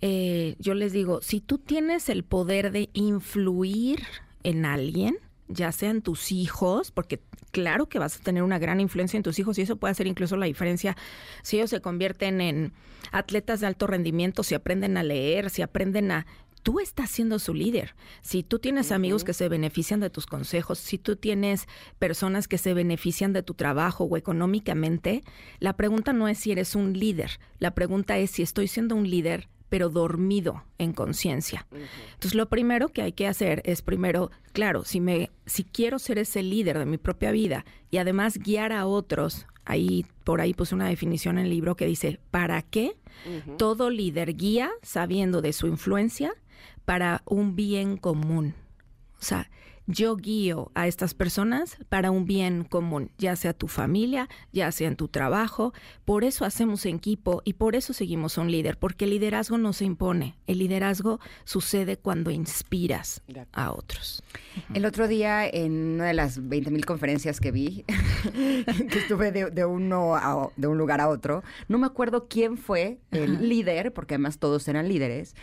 eh, 0.00 0.54
yo 0.58 0.74
les 0.74 0.92
digo, 0.92 1.20
si 1.22 1.40
tú 1.40 1.58
tienes 1.58 2.08
el 2.08 2.22
poder 2.22 2.70
de 2.70 2.88
influir 2.92 4.02
en 4.44 4.64
alguien, 4.64 5.18
ya 5.48 5.72
sean 5.72 6.02
tus 6.02 6.30
hijos, 6.30 6.90
porque 6.90 7.20
claro 7.50 7.86
que 7.86 7.98
vas 7.98 8.16
a 8.16 8.22
tener 8.22 8.42
una 8.42 8.58
gran 8.58 8.80
influencia 8.80 9.16
en 9.16 9.22
tus 9.22 9.38
hijos 9.38 9.58
y 9.58 9.62
eso 9.62 9.76
puede 9.76 9.92
hacer 9.92 10.06
incluso 10.06 10.36
la 10.36 10.46
diferencia 10.46 10.96
si 11.42 11.56
ellos 11.56 11.70
se 11.70 11.80
convierten 11.80 12.40
en 12.40 12.72
atletas 13.10 13.60
de 13.60 13.66
alto 13.66 13.86
rendimiento, 13.86 14.42
si 14.42 14.54
aprenden 14.54 14.96
a 14.96 15.02
leer, 15.02 15.50
si 15.50 15.62
aprenden 15.62 16.12
a... 16.12 16.26
Tú 16.68 16.80
estás 16.80 17.08
siendo 17.08 17.38
su 17.38 17.54
líder. 17.54 17.94
Si 18.20 18.42
tú 18.42 18.58
tienes 18.58 18.92
amigos 18.92 19.24
que 19.24 19.32
se 19.32 19.48
benefician 19.48 20.00
de 20.00 20.10
tus 20.10 20.26
consejos, 20.26 20.78
si 20.78 20.98
tú 20.98 21.16
tienes 21.16 21.66
personas 21.98 22.46
que 22.46 22.58
se 22.58 22.74
benefician 22.74 23.32
de 23.32 23.42
tu 23.42 23.54
trabajo 23.54 24.04
o 24.04 24.18
económicamente, 24.18 25.24
la 25.60 25.78
pregunta 25.78 26.12
no 26.12 26.28
es 26.28 26.36
si 26.36 26.52
eres 26.52 26.74
un 26.74 26.92
líder, 26.92 27.40
la 27.58 27.70
pregunta 27.70 28.18
es 28.18 28.32
si 28.32 28.42
estoy 28.42 28.68
siendo 28.68 28.96
un 28.96 29.08
líder 29.08 29.48
pero 29.70 29.88
dormido 29.88 30.62
en 30.76 30.92
conciencia. 30.92 31.66
Entonces, 32.12 32.34
lo 32.34 32.50
primero 32.50 32.90
que 32.90 33.00
hay 33.00 33.12
que 33.12 33.26
hacer 33.26 33.62
es 33.64 33.80
primero, 33.80 34.30
claro, 34.52 34.84
si 34.84 35.00
me 35.00 35.30
si 35.46 35.64
quiero 35.64 35.98
ser 35.98 36.18
ese 36.18 36.42
líder 36.42 36.78
de 36.78 36.84
mi 36.84 36.98
propia 36.98 37.30
vida 37.30 37.64
y 37.90 37.96
además 37.96 38.36
guiar 38.36 38.74
a 38.74 38.84
otros, 38.84 39.46
ahí 39.64 40.04
por 40.22 40.42
ahí 40.42 40.52
puse 40.52 40.74
una 40.74 40.90
definición 40.90 41.38
en 41.38 41.44
el 41.44 41.50
libro 41.50 41.76
que 41.76 41.86
dice, 41.86 42.20
¿para 42.30 42.60
qué? 42.60 42.94
Todo 43.56 43.88
líder 43.88 44.36
guía 44.36 44.70
sabiendo 44.82 45.40
de 45.40 45.54
su 45.54 45.66
influencia 45.66 46.34
para 46.88 47.20
un 47.26 47.54
bien 47.54 47.98
común. 47.98 48.54
O 49.20 49.22
sea, 49.22 49.50
yo 49.86 50.16
guío 50.16 50.70
a 50.74 50.86
estas 50.86 51.12
personas 51.12 51.76
para 51.90 52.10
un 52.10 52.24
bien 52.24 52.64
común, 52.64 53.10
ya 53.18 53.36
sea 53.36 53.52
tu 53.52 53.68
familia, 53.68 54.26
ya 54.52 54.72
sea 54.72 54.88
en 54.88 54.96
tu 54.96 55.08
trabajo. 55.08 55.74
Por 56.06 56.24
eso 56.24 56.46
hacemos 56.46 56.86
equipo 56.86 57.42
y 57.44 57.54
por 57.54 57.76
eso 57.76 57.92
seguimos 57.92 58.38
a 58.38 58.40
un 58.40 58.50
líder, 58.50 58.78
porque 58.78 59.04
el 59.04 59.10
liderazgo 59.10 59.58
no 59.58 59.74
se 59.74 59.84
impone, 59.84 60.38
el 60.46 60.60
liderazgo 60.60 61.20
sucede 61.44 61.98
cuando 61.98 62.30
inspiras 62.30 63.22
a 63.52 63.72
otros. 63.72 64.22
El 64.72 64.86
otro 64.86 65.08
día, 65.08 65.46
en 65.46 65.72
una 65.94 66.06
de 66.06 66.14
las 66.14 66.40
20.000 66.40 66.84
conferencias 66.86 67.38
que 67.38 67.50
vi, 67.50 67.84
que 68.32 68.98
estuve 68.98 69.30
de, 69.30 69.64
uno 69.66 70.50
de 70.56 70.66
un 70.66 70.78
lugar 70.78 71.02
a 71.02 71.08
otro, 71.08 71.42
no 71.68 71.76
me 71.76 71.86
acuerdo 71.86 72.28
quién 72.28 72.56
fue 72.56 72.98
el 73.10 73.46
líder, 73.46 73.92
porque 73.92 74.14
además 74.14 74.38
todos 74.38 74.68
eran 74.68 74.88
líderes, 74.88 75.34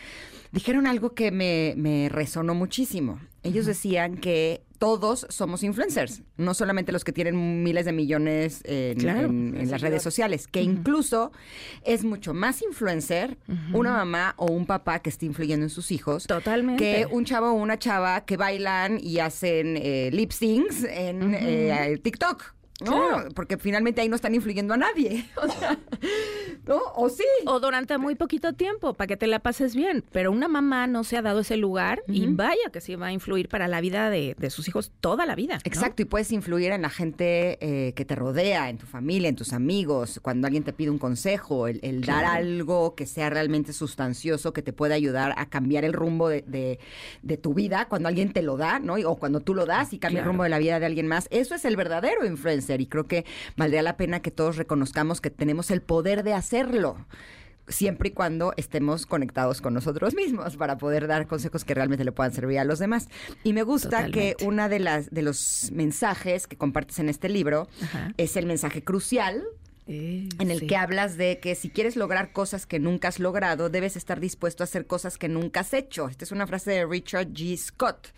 dijeron 0.56 0.88
algo 0.88 1.14
que 1.14 1.32
me, 1.32 2.10
resonó 2.10 2.56
muchísimo. 2.56 3.19
Ellos 3.44 3.65
decían 3.65 4.18
que 4.18 4.64
todos 4.80 5.27
somos 5.30 5.64
influencers, 5.64 6.23
no 6.38 6.53
solamente 6.53 6.91
los 6.91 7.03
que 7.03 7.11
tienen 7.11 7.61
miles 7.61 7.86
de 7.86 7.91
millones 7.91 8.61
en, 8.64 9.69
las 9.69 9.82
redes 9.82 10.02
sociales, 10.02 10.48
que 10.48 10.61
incluso 10.61 11.32
es 11.84 12.03
mucho 12.03 12.34
más 12.34 12.61
influencer 12.61 13.38
una 13.73 13.91
mamá 13.91 14.34
o 14.38 14.45
un 14.45 14.65
papá 14.65 14.99
que 14.99 15.10
esté 15.10 15.26
influyendo 15.26 15.65
en 15.65 15.69
sus 15.69 15.91
hijos 15.91 16.26
Totalmente. 16.26 16.82
que 16.82 17.06
un 17.06 17.26
chavo 17.26 17.49
o 17.49 17.53
una 17.53 17.77
chava 17.77 18.26
que 18.26 18.38
bailan 18.38 18.98
y 18.99 19.19
hacen 19.19 19.77
eh, 19.77 20.10
lip 20.11 20.32
syncs 20.32 20.84
en 20.86 21.36
eh, 21.36 21.99
TikTok. 22.02 22.56
No, 22.84 23.30
porque 23.34 23.57
finalmente 23.57 24.02
ahí 24.02 24.10
no 24.10 24.15
están 24.15 24.35
influyendo 24.35 24.73
a 24.73 24.77
nadie. 24.77 25.26
O 25.45 25.47
sea, 25.47 25.77
¿no? 26.65 26.81
O 26.95 27.10
sí. 27.10 27.23
O 27.45 27.60
durante 27.60 27.97
muy 27.99 28.15
poquito 28.15 28.53
tiempo, 28.53 28.95
para 28.95 29.07
que 29.07 29.18
te 29.18 29.27
la 29.27 29.39
pases 29.39 29.76
bien. 29.76 30.03
Pero 30.11 30.31
una 30.31 30.47
mamá 30.47 30.88
no 30.88 31.03
se 31.03 31.18
ha 31.18 31.22
dado 31.22 31.41
ese 31.41 31.56
lugar 31.56 32.02
y 32.07 32.26
vaya 32.26 32.72
que 32.73 32.81
sí 32.81 32.95
va 32.95 33.07
a 33.07 33.11
influir 33.11 33.47
para 33.47 33.68
la 33.68 33.80
vida 33.80 34.10
de, 34.10 34.35
sus 34.49 34.68
hijos 34.68 34.91
toda 35.02 35.27
la 35.27 35.35
vida. 35.35 35.60
Exacto, 35.65 36.02
y 36.02 36.06
puedes 36.06 36.31
influir 36.31 36.72
en 36.72 36.81
la 36.81 36.89
gente 36.89 37.60
eh, 37.61 37.93
que 37.93 38.06
te 38.06 38.15
rodea, 38.15 38.69
en 38.69 38.80
tu 38.80 38.88
familia, 38.88 39.30
en 39.30 39.35
tus 39.35 39.53
amigos, 39.53 40.19
cuando 40.23 40.47
alguien 40.47 40.64
te 40.64 40.73
pide 40.73 40.89
un 40.89 40.97
consejo, 40.97 41.68
el, 41.68 42.02
dar 42.02 42.26
algo 42.26 42.95
que 42.95 43.06
sea 43.06 43.30
realmente 43.30 43.72
sustancioso, 43.72 44.52
que 44.53 44.64
te 44.64 44.73
pueda 44.73 44.95
ayudar 44.95 45.35
a 45.38 45.47
cambiar 45.47 45.85
el 45.85 45.93
rumbo 45.93 46.30
de, 46.30 46.80
tu 47.41 47.53
vida, 47.53 47.85
cuando 47.88 48.10
alguien 48.10 48.34
te 48.34 48.41
lo 48.41 48.57
da, 48.57 48.80
¿no? 48.80 48.95
O 48.95 49.18
cuando 49.18 49.41
tú 49.41 49.53
lo 49.53 49.68
das 49.68 49.93
y 49.93 49.99
cambia 49.99 50.22
el 50.22 50.26
rumbo 50.26 50.43
de 50.43 50.49
la 50.49 50.57
vida 50.57 50.80
de 50.80 50.88
alguien 50.88 51.07
más. 51.07 51.27
Eso 51.30 51.53
es 51.53 51.65
el 51.65 51.76
verdadero 51.76 52.26
influencer 52.26 52.64
y 52.81 52.87
creo 52.87 53.07
que 53.07 53.25
valdría 53.57 53.81
la 53.81 53.97
pena 53.97 54.21
que 54.21 54.31
todos 54.31 54.57
reconozcamos 54.57 55.21
que 55.21 55.29
tenemos 55.29 55.71
el 55.71 55.81
poder 55.81 56.23
de 56.23 56.33
hacerlo 56.33 56.97
siempre 57.67 58.09
y 58.09 58.11
cuando 58.11 58.53
estemos 58.57 59.05
conectados 59.05 59.61
con 59.61 59.73
nosotros 59.73 60.13
mismos 60.13 60.57
para 60.57 60.77
poder 60.77 61.07
dar 61.07 61.27
consejos 61.27 61.63
que 61.63 61.73
realmente 61.73 62.03
le 62.03 62.11
puedan 62.11 62.33
servir 62.33 62.59
a 62.59 62.63
los 62.63 62.79
demás. 62.79 63.09
Y 63.43 63.53
me 63.53 63.63
gusta 63.63 64.11
que 64.11 64.35
una 64.43 64.69
de 64.69 64.79
las 64.79 65.09
de 65.09 65.21
los 65.21 65.71
mensajes 65.73 66.47
que 66.47 66.57
compartes 66.57 66.99
en 66.99 67.09
este 67.09 67.29
libro 67.29 67.67
es 68.17 68.37
el 68.37 68.45
mensaje 68.45 68.83
crucial 68.83 69.43
eh, 69.88 70.28
en 70.40 70.49
el 70.49 70.66
que 70.66 70.76
hablas 70.76 71.16
de 71.16 71.40
que 71.40 71.53
si 71.53 71.70
quieres 71.70 71.95
lograr 71.95 72.32
cosas 72.32 72.66
que 72.66 72.80
nunca 72.80 73.07
has 73.07 73.20
logrado, 73.20 73.70
debes 73.70 73.95
estar 73.95 74.20
dispuesto 74.20 74.64
a 74.64 74.66
hacer 74.66 74.88
cosas 74.88 75.18
que 75.18 75.30
nunca 75.30 75.60
has 75.60 75.74
hecho. 75.74 76.07
Esta 76.07 76.26
es 76.26 76.32
una 76.32 76.48
frase 76.48 76.72
de 76.72 76.86
Richard 76.86 77.28
G. 77.28 77.56
Scott. 77.57 78.14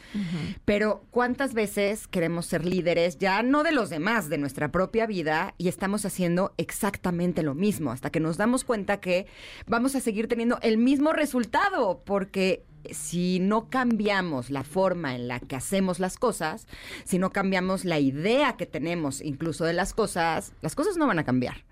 Pero 0.64 1.04
¿cuántas 1.12 1.54
veces 1.54 2.08
queremos 2.08 2.46
ser 2.46 2.66
líderes, 2.66 3.18
ya 3.18 3.44
no 3.44 3.64
de 3.64 3.74
los 3.74 3.90
demás, 3.90 4.30
de 4.30 4.38
nuestra 4.38 4.72
propia 4.72 5.06
vida, 5.06 5.54
y 5.58 5.68
estamos 5.68 6.06
haciendo 6.06 6.54
exactamente 6.58 7.44
lo 7.44 7.54
mismo, 7.54 7.92
hasta 7.92 8.12
que 8.12 8.20
nos 8.20 8.38
damos 8.38 8.64
cuenta 8.64 9.02
que 9.02 9.28
vamos 9.66 9.96
a 9.96 10.00
seguir 10.00 10.28
teniendo 10.28 10.60
el 10.62 10.78
mismo 10.78 11.12
resultado, 11.12 12.02
porque 12.06 12.64
si 12.92 13.40
no 13.40 13.70
cambiamos 13.70 14.50
la 14.50 14.64
forma 14.64 15.16
en 15.16 15.28
la 15.28 15.40
que 15.40 15.56
hacemos 15.56 16.00
las 16.00 16.18
cosas, 16.18 16.68
si 17.04 17.20
no 17.20 17.32
cambiamos 17.32 17.86
la 17.86 18.00
idea 18.00 18.58
que 18.58 18.66
tenemos 18.66 19.22
incluso 19.22 19.66
de 19.66 19.74
las 19.74 19.94
cosas, 19.94 20.54
las 20.62 20.76
cosas 20.76 20.98
no 20.98 21.08
van 21.08 21.20
a 21.20 21.26
cambiar. 21.26 21.64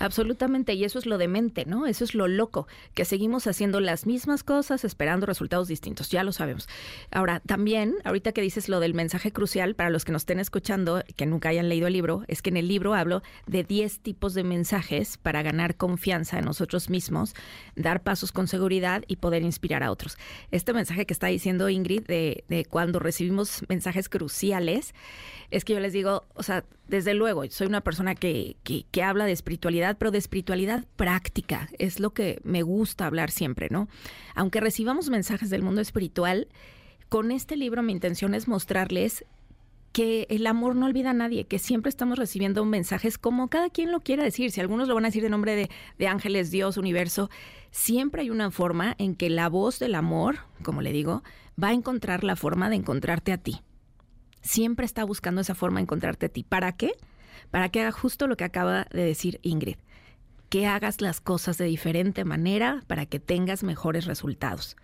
Absolutamente, 0.00 0.72
y 0.72 0.84
eso 0.84 0.98
es 0.98 1.04
lo 1.04 1.18
demente, 1.18 1.66
¿no? 1.66 1.86
Eso 1.86 2.04
es 2.04 2.14
lo 2.14 2.26
loco, 2.26 2.66
que 2.94 3.04
seguimos 3.04 3.46
haciendo 3.46 3.80
las 3.80 4.06
mismas 4.06 4.42
cosas 4.42 4.82
esperando 4.84 5.26
resultados 5.26 5.68
distintos, 5.68 6.10
ya 6.10 6.24
lo 6.24 6.32
sabemos. 6.32 6.68
Ahora, 7.10 7.40
también, 7.40 7.96
ahorita 8.04 8.32
que 8.32 8.40
dices 8.40 8.70
lo 8.70 8.80
del 8.80 8.94
mensaje 8.94 9.30
crucial, 9.30 9.74
para 9.74 9.90
los 9.90 10.06
que 10.06 10.12
nos 10.12 10.22
estén 10.22 10.40
escuchando, 10.40 11.04
que 11.16 11.26
nunca 11.26 11.50
hayan 11.50 11.68
leído 11.68 11.86
el 11.86 11.92
libro, 11.92 12.24
es 12.28 12.40
que 12.40 12.48
en 12.48 12.56
el 12.56 12.66
libro 12.66 12.94
hablo 12.94 13.22
de 13.46 13.62
10 13.62 14.00
tipos 14.00 14.32
de 14.32 14.42
mensajes 14.42 15.18
para 15.18 15.42
ganar 15.42 15.76
confianza 15.76 16.38
en 16.38 16.46
nosotros 16.46 16.88
mismos, 16.88 17.34
dar 17.76 18.02
pasos 18.02 18.32
con 18.32 18.48
seguridad 18.48 19.04
y 19.06 19.16
poder 19.16 19.42
inspirar 19.42 19.82
a 19.82 19.90
otros. 19.90 20.16
Este 20.50 20.72
mensaje 20.72 21.04
que 21.04 21.12
está 21.12 21.26
diciendo 21.26 21.68
Ingrid 21.68 22.06
de, 22.06 22.44
de 22.48 22.64
cuando 22.64 23.00
recibimos 23.00 23.64
mensajes 23.68 24.08
cruciales, 24.08 24.94
es 25.50 25.64
que 25.64 25.72
yo 25.72 25.80
les 25.80 25.92
digo, 25.92 26.24
o 26.34 26.42
sea, 26.42 26.64
desde 26.88 27.14
luego, 27.14 27.44
soy 27.50 27.66
una 27.66 27.80
persona 27.80 28.14
que, 28.14 28.56
que, 28.64 29.02
habla 29.02 29.24
de 29.24 29.32
espiritualidad, 29.32 29.96
pero 29.98 30.10
de 30.10 30.18
espiritualidad 30.18 30.84
práctica. 30.96 31.68
Es 31.78 32.00
lo 32.00 32.10
que 32.10 32.40
me 32.44 32.62
gusta 32.62 33.06
hablar 33.06 33.30
siempre, 33.30 33.68
¿no? 33.70 33.88
Aunque 34.34 34.60
recibamos 34.60 35.08
mensajes 35.08 35.50
del 35.50 35.62
mundo 35.62 35.80
espiritual, 35.80 36.48
con 37.08 37.32
este 37.32 37.56
libro 37.56 37.82
mi 37.82 37.92
intención 37.92 38.34
es 38.34 38.48
mostrarles 38.48 39.24
que 39.92 40.26
el 40.30 40.46
amor 40.46 40.76
no 40.76 40.86
olvida 40.86 41.10
a 41.10 41.14
nadie, 41.14 41.44
que 41.44 41.58
siempre 41.58 41.88
estamos 41.88 42.18
recibiendo 42.18 42.64
mensajes 42.64 43.18
como 43.18 43.48
cada 43.48 43.70
quien 43.70 43.90
lo 43.90 44.00
quiera 44.00 44.22
decir. 44.22 44.52
Si 44.52 44.60
algunos 44.60 44.86
lo 44.86 44.94
van 44.94 45.04
a 45.04 45.08
decir 45.08 45.22
de 45.22 45.30
nombre 45.30 45.56
de, 45.56 45.70
de, 45.98 46.06
ángeles, 46.06 46.52
Dios, 46.52 46.76
universo, 46.76 47.28
siempre 47.72 48.22
hay 48.22 48.30
una 48.30 48.52
forma 48.52 48.94
en 48.98 49.16
que 49.16 49.30
la 49.30 49.48
voz 49.48 49.80
del 49.80 49.96
amor, 49.96 50.38
como 50.62 50.80
le 50.80 50.92
digo, 50.92 51.24
va 51.60 51.68
a 51.68 51.72
encontrar 51.72 52.22
la 52.22 52.36
forma 52.36 52.70
de 52.70 52.76
encontrarte 52.76 53.32
a 53.32 53.38
ti. 53.38 53.62
Siempre 54.42 54.86
está 54.86 55.04
buscando 55.04 55.40
esa 55.40 55.54
forma 55.54 55.78
de 55.78 55.82
encontrarte 55.82 56.26
a 56.26 56.28
ti. 56.28 56.44
¿Para 56.44 56.72
qué? 56.72 56.92
Para 57.50 57.68
que 57.68 57.80
haga 57.80 57.92
justo 57.92 58.26
lo 58.26 58.36
que 58.36 58.44
acaba 58.44 58.86
de 58.90 59.04
decir 59.04 59.40
Ingrid. 59.42 59.76
Que 60.48 60.66
hagas 60.66 61.00
las 61.00 61.20
cosas 61.20 61.58
de 61.58 61.66
diferente 61.66 62.24
manera 62.24 62.82
para 62.86 63.06
que 63.06 63.20
tengas 63.20 63.62
mejores 63.62 64.06
resultados. 64.06 64.76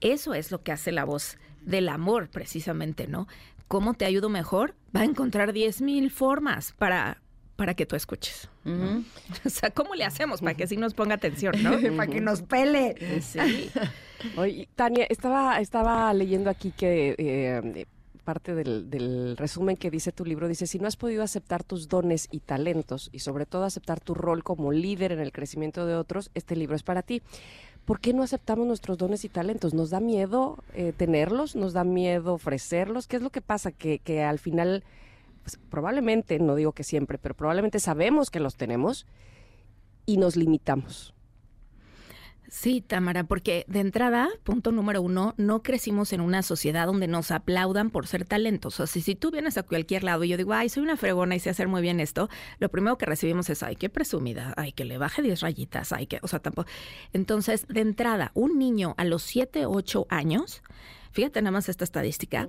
Eso 0.00 0.34
es 0.34 0.50
lo 0.50 0.62
que 0.62 0.72
hace 0.72 0.92
la 0.92 1.04
voz 1.04 1.38
del 1.62 1.88
amor, 1.88 2.28
precisamente, 2.28 3.06
¿no? 3.06 3.26
¿Cómo 3.68 3.94
te 3.94 4.04
ayudo 4.04 4.28
mejor? 4.28 4.74
Va 4.94 5.00
a 5.00 5.04
encontrar 5.04 5.52
10.000 5.52 6.10
formas 6.10 6.72
para, 6.72 7.22
para 7.56 7.74
que 7.74 7.86
tú 7.86 7.96
escuches. 7.96 8.48
O 9.44 9.50
sea, 9.50 9.70
¿cómo 9.70 9.94
le 9.94 10.04
hacemos 10.04 10.40
para 10.40 10.54
que 10.54 10.66
sí 10.66 10.76
nos 10.76 10.94
ponga 10.94 11.14
atención, 11.14 11.54
no? 11.62 11.72
para 11.96 12.10
que 12.10 12.20
nos 12.20 12.42
pele. 12.42 13.20
Sí. 13.20 13.70
Oye, 14.36 14.68
Tania, 14.74 15.06
estaba, 15.08 15.60
estaba 15.60 16.12
leyendo 16.14 16.50
aquí 16.50 16.72
que 16.72 17.14
eh, 17.18 17.86
parte 18.24 18.54
del, 18.54 19.36
resumen 19.36 19.76
que 19.76 19.90
dice 19.90 20.10
tu 20.10 20.24
libro, 20.24 20.48
dice, 20.48 20.66
si 20.66 20.78
no 20.78 20.88
has 20.88 20.96
podido 20.96 21.22
aceptar 21.22 21.62
tus 21.62 21.88
dones 21.88 22.28
y 22.30 22.40
talentos 22.40 23.10
y 23.12 23.20
sobre 23.20 23.46
todo 23.46 23.64
aceptar 23.64 24.00
tu 24.00 24.14
rol 24.14 24.42
como 24.42 24.72
líder 24.72 25.12
en 25.12 25.20
el 25.20 25.30
crecimiento 25.30 25.86
de 25.86 25.94
otros, 25.94 26.30
este 26.34 26.56
libro 26.56 26.74
es 26.74 26.82
para 26.82 27.02
ti. 27.02 27.22
¿Por 27.84 28.00
qué 28.00 28.12
no 28.14 28.22
aceptamos 28.22 28.66
nuestros 28.66 28.98
dones 28.98 29.24
y 29.24 29.28
talentos? 29.28 29.74
¿Nos 29.74 29.90
da 29.90 30.00
miedo 30.00 30.58
eh, 30.74 30.92
tenerlos? 30.96 31.54
¿Nos 31.54 31.74
da 31.74 31.84
miedo 31.84 32.34
ofrecerlos? 32.34 33.06
¿Qué 33.06 33.16
es 33.16 33.22
lo 33.22 33.30
que 33.30 33.42
pasa? 33.42 33.72
Que, 33.72 33.98
que 33.98 34.22
al 34.22 34.38
final, 34.38 34.82
pues, 35.42 35.58
probablemente, 35.70 36.38
no 36.38 36.54
digo 36.54 36.72
que 36.72 36.82
siempre, 36.82 37.18
pero 37.18 37.34
probablemente 37.34 37.78
sabemos 37.78 38.30
que 38.30 38.40
los 38.40 38.56
tenemos 38.56 39.06
y 40.06 40.16
nos 40.16 40.36
limitamos. 40.36 41.13
Sí, 42.54 42.80
Tamara, 42.80 43.24
porque 43.24 43.64
de 43.66 43.80
entrada, 43.80 44.28
punto 44.44 44.70
número 44.70 45.02
uno, 45.02 45.34
no 45.36 45.64
crecimos 45.64 46.12
en 46.12 46.20
una 46.20 46.40
sociedad 46.44 46.86
donde 46.86 47.08
nos 47.08 47.32
aplaudan 47.32 47.90
por 47.90 48.06
ser 48.06 48.24
talentos. 48.24 48.78
O 48.78 48.86
sea, 48.86 49.02
si, 49.02 49.16
tú 49.16 49.32
vienes 49.32 49.58
a 49.58 49.64
cualquier 49.64 50.04
lado 50.04 50.22
y 50.22 50.28
yo 50.28 50.36
digo, 50.36 50.52
ay, 50.52 50.68
soy 50.68 50.84
una 50.84 50.96
fregona 50.96 51.34
y 51.34 51.40
sé 51.40 51.50
hacer 51.50 51.66
muy 51.66 51.82
bien 51.82 51.98
esto, 51.98 52.28
lo 52.60 52.68
primero 52.68 52.96
que 52.96 53.06
recibimos 53.06 53.50
es, 53.50 53.64
ay, 53.64 53.74
qué 53.74 53.88
presumida, 53.88 54.54
ay, 54.56 54.70
que 54.70 54.84
le 54.84 54.98
baje 54.98 55.20
10 55.20 55.40
rayitas, 55.40 55.92
ay, 55.92 56.06
que, 56.06 56.20
o 56.22 56.28
sea, 56.28 56.38
tampoco. 56.38 56.70
Entonces, 57.12 57.66
de 57.66 57.80
entrada, 57.80 58.30
un 58.34 58.56
niño 58.56 58.94
a 58.98 59.04
los 59.04 59.24
7, 59.24 59.66
8 59.66 60.06
años, 60.08 60.62
fíjate 61.10 61.42
nada 61.42 61.50
más 61.50 61.68
esta 61.68 61.82
estadística, 61.82 62.48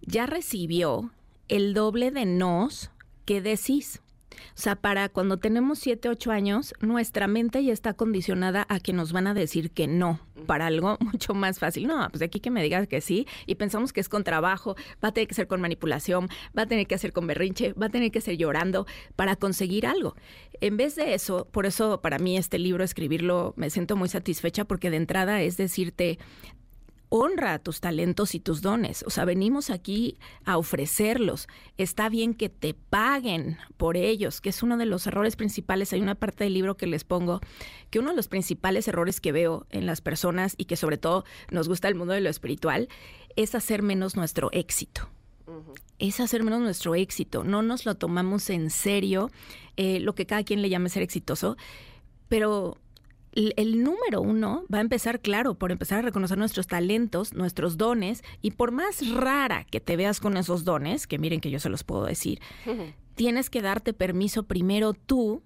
ya 0.00 0.26
recibió 0.26 1.10
el 1.48 1.74
doble 1.74 2.12
de 2.12 2.24
nos 2.24 2.92
que 3.24 3.42
decís. 3.42 4.00
O 4.30 4.62
sea, 4.62 4.76
para 4.76 5.08
cuando 5.08 5.38
tenemos 5.38 5.78
7, 5.78 6.08
8 6.08 6.30
años, 6.30 6.74
nuestra 6.80 7.26
mente 7.26 7.64
ya 7.64 7.72
está 7.72 7.94
condicionada 7.94 8.66
a 8.68 8.80
que 8.80 8.92
nos 8.92 9.12
van 9.12 9.26
a 9.26 9.34
decir 9.34 9.70
que 9.70 9.86
no, 9.86 10.20
para 10.46 10.66
algo 10.66 10.96
mucho 11.00 11.34
más 11.34 11.58
fácil. 11.58 11.86
No, 11.86 12.08
pues 12.10 12.20
de 12.20 12.26
aquí 12.26 12.40
que 12.40 12.50
me 12.50 12.62
digas 12.62 12.86
que 12.88 13.00
sí 13.00 13.26
y 13.46 13.56
pensamos 13.56 13.92
que 13.92 14.00
es 14.00 14.08
con 14.08 14.24
trabajo, 14.24 14.76
va 15.02 15.08
a 15.08 15.12
tener 15.12 15.28
que 15.28 15.34
ser 15.34 15.46
con 15.46 15.60
manipulación, 15.60 16.28
va 16.56 16.62
a 16.62 16.66
tener 16.66 16.86
que 16.86 16.94
hacer 16.94 17.12
con 17.12 17.26
berrinche, 17.26 17.72
va 17.72 17.86
a 17.86 17.90
tener 17.90 18.10
que 18.10 18.20
ser 18.20 18.36
llorando 18.36 18.86
para 19.16 19.36
conseguir 19.36 19.86
algo. 19.86 20.14
En 20.60 20.76
vez 20.76 20.96
de 20.96 21.14
eso, 21.14 21.48
por 21.50 21.66
eso 21.66 22.00
para 22.00 22.18
mí 22.18 22.36
este 22.36 22.58
libro, 22.58 22.84
escribirlo, 22.84 23.54
me 23.56 23.70
siento 23.70 23.96
muy 23.96 24.08
satisfecha 24.08 24.64
porque 24.64 24.90
de 24.90 24.96
entrada 24.96 25.42
es 25.42 25.56
decirte, 25.56 26.18
honra 27.10 27.58
tus 27.58 27.80
talentos 27.80 28.34
y 28.34 28.40
tus 28.40 28.62
dones. 28.62 29.04
O 29.06 29.10
sea, 29.10 29.26
venimos 29.26 29.68
aquí 29.68 30.16
a 30.44 30.56
ofrecerlos. 30.56 31.48
Está 31.76 32.08
bien 32.08 32.34
que 32.34 32.48
te 32.48 32.72
paguen 32.72 33.58
por 33.76 33.96
ellos, 33.96 34.40
que 34.40 34.48
es 34.48 34.62
uno 34.62 34.78
de 34.78 34.86
los 34.86 35.06
errores 35.06 35.36
principales. 35.36 35.92
Hay 35.92 36.00
una 36.00 36.14
parte 36.14 36.44
del 36.44 36.54
libro 36.54 36.76
que 36.76 36.86
les 36.86 37.04
pongo, 37.04 37.40
que 37.90 37.98
uno 37.98 38.10
de 38.10 38.16
los 38.16 38.28
principales 38.28 38.88
errores 38.88 39.20
que 39.20 39.32
veo 39.32 39.66
en 39.70 39.86
las 39.86 40.00
personas 40.00 40.54
y 40.56 40.64
que 40.64 40.76
sobre 40.76 40.96
todo 40.96 41.24
nos 41.50 41.68
gusta 41.68 41.88
el 41.88 41.96
mundo 41.96 42.14
de 42.14 42.20
lo 42.20 42.30
espiritual, 42.30 42.88
es 43.36 43.54
hacer 43.54 43.82
menos 43.82 44.16
nuestro 44.16 44.50
éxito. 44.52 45.08
Es 45.98 46.20
hacer 46.20 46.44
menos 46.44 46.60
nuestro 46.60 46.94
éxito. 46.94 47.42
No 47.42 47.60
nos 47.62 47.84
lo 47.84 47.96
tomamos 47.96 48.48
en 48.50 48.70
serio, 48.70 49.30
eh, 49.76 49.98
lo 49.98 50.14
que 50.14 50.26
cada 50.26 50.44
quien 50.44 50.62
le 50.62 50.68
llame 50.68 50.88
ser 50.88 51.02
exitoso, 51.02 51.56
pero 52.28 52.78
el, 53.32 53.82
número 53.82 54.20
uno 54.20 54.64
va 54.72 54.78
a 54.78 54.82
empezar, 54.82 55.20
claro, 55.20 55.54
por 55.54 55.72
empezar 55.72 56.00
a 56.00 56.02
reconocer 56.02 56.38
nuestros 56.38 56.66
talentos, 56.66 57.32
nuestros 57.32 57.76
dones, 57.76 58.22
y 58.42 58.52
por 58.52 58.72
más 58.72 59.08
rara 59.10 59.64
que 59.64 59.80
te 59.80 59.96
veas 59.96 60.20
con 60.20 60.36
esos 60.36 60.64
dones, 60.64 61.06
que 61.06 61.18
miren 61.18 61.40
que 61.40 61.50
yo 61.50 61.60
se 61.60 61.68
los 61.68 61.84
puedo 61.84 62.04
decir, 62.04 62.40
tienes 63.14 63.50
que 63.50 63.62
darte 63.62 63.92
permiso 63.92 64.44
primero 64.44 64.94
tú 64.94 65.42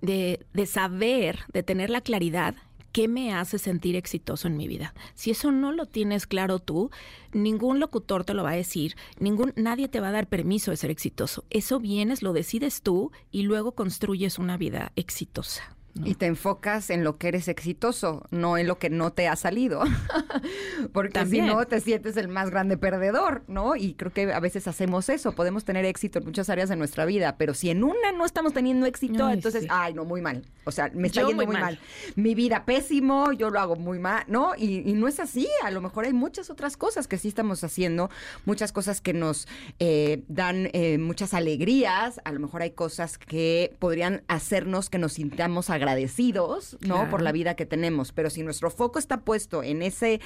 de, 0.00 0.46
de 0.52 0.66
saber, 0.66 1.40
de 1.52 1.62
tener 1.62 1.90
la 1.90 2.00
claridad 2.00 2.54
¿qué 2.96 3.08
me 3.08 3.34
hace 3.34 3.58
sentir 3.58 3.94
exitoso 3.94 4.48
en 4.48 4.56
mi 4.56 4.66
vida? 4.66 4.94
Si 5.14 5.30
eso 5.30 5.52
no 5.52 5.70
lo 5.70 5.84
tienes 5.84 6.26
claro 6.26 6.60
tú, 6.60 6.90
ningún 7.30 7.78
locutor 7.78 8.24
te 8.24 8.32
lo 8.32 8.42
va 8.42 8.52
a 8.52 8.56
decir, 8.56 8.96
ningún, 9.18 9.52
nadie 9.54 9.88
te 9.88 10.00
va 10.00 10.08
a 10.08 10.12
dar 10.12 10.28
permiso 10.28 10.70
de 10.70 10.78
ser 10.78 10.90
exitoso. 10.90 11.44
Eso 11.50 11.78
vienes, 11.78 12.22
lo 12.22 12.32
decides 12.32 12.80
tú 12.80 13.12
y 13.30 13.42
luego 13.42 13.72
construyes 13.72 14.38
una 14.38 14.56
vida 14.56 14.92
exitosa. 14.96 15.76
Y 16.04 16.14
te 16.14 16.26
enfocas 16.26 16.90
en 16.90 17.04
lo 17.04 17.16
que 17.16 17.28
eres 17.28 17.48
exitoso, 17.48 18.26
no 18.30 18.58
en 18.58 18.66
lo 18.66 18.78
que 18.78 18.90
no 18.90 19.12
te 19.12 19.28
ha 19.28 19.36
salido. 19.36 19.82
Porque 20.92 21.24
si 21.26 21.40
no, 21.40 21.64
te 21.66 21.80
sientes 21.80 22.16
el 22.16 22.28
más 22.28 22.50
grande 22.50 22.76
perdedor, 22.76 23.42
¿no? 23.48 23.76
Y 23.76 23.94
creo 23.94 24.12
que 24.12 24.32
a 24.32 24.40
veces 24.40 24.68
hacemos 24.68 25.08
eso. 25.08 25.32
Podemos 25.32 25.64
tener 25.64 25.84
éxito 25.84 26.18
en 26.18 26.26
muchas 26.26 26.50
áreas 26.50 26.68
de 26.68 26.76
nuestra 26.76 27.04
vida, 27.06 27.36
pero 27.38 27.54
si 27.54 27.70
en 27.70 27.82
una 27.82 28.12
no 28.12 28.26
estamos 28.26 28.52
teniendo 28.52 28.86
éxito, 28.86 29.30
entonces, 29.30 29.66
ay, 29.70 29.94
no, 29.94 30.04
muy 30.04 30.20
mal. 30.20 30.42
O 30.64 30.70
sea, 30.70 30.90
me 30.94 31.08
está 31.08 31.26
yendo 31.26 31.46
muy, 31.46 31.54
mal. 31.54 31.78
Mi 32.14 32.34
vida 32.34 32.64
pésimo, 32.64 33.32
yo 33.32 33.50
lo 33.50 33.60
hago 33.60 33.76
muy 33.76 33.98
mal, 33.98 34.24
¿no? 34.26 34.52
Y, 34.56 34.92
no 34.96 35.08
es 35.08 35.20
así. 35.20 35.48
A 35.62 35.70
lo 35.70 35.80
mejor 35.80 36.04
hay 36.04 36.12
muchas 36.12 36.50
otras 36.50 36.76
cosas 36.76 37.08
que 37.08 37.18
sí 37.18 37.28
estamos 37.28 37.62
haciendo, 37.64 38.10
muchas 38.44 38.72
cosas 38.72 39.00
que 39.00 39.12
nos 39.12 39.46
eh, 39.78 40.24
dan 40.28 40.70
eh, 40.72 40.98
muchas 40.98 41.34
alegrías. 41.34 42.20
A 42.24 42.32
lo 42.32 42.40
mejor 42.40 42.62
hay 42.62 42.70
cosas 42.72 43.18
que 43.18 43.74
podrían 43.78 44.22
hacernos 44.28 44.90
que 44.90 44.98
nos 44.98 45.14
sintamos 45.14 45.70
agradables 45.70 45.85
agradecidos, 45.86 46.76
¿no? 46.80 47.08
Por 47.10 47.22
la 47.22 47.32
vida 47.32 47.54
que 47.54 47.66
tenemos. 47.66 48.12
Pero 48.12 48.30
si 48.30 48.42
nuestro 48.42 48.70
foco 48.70 48.98
está 48.98 49.20
puesto 49.20 49.62
en 49.62 49.82
ese 49.82 50.20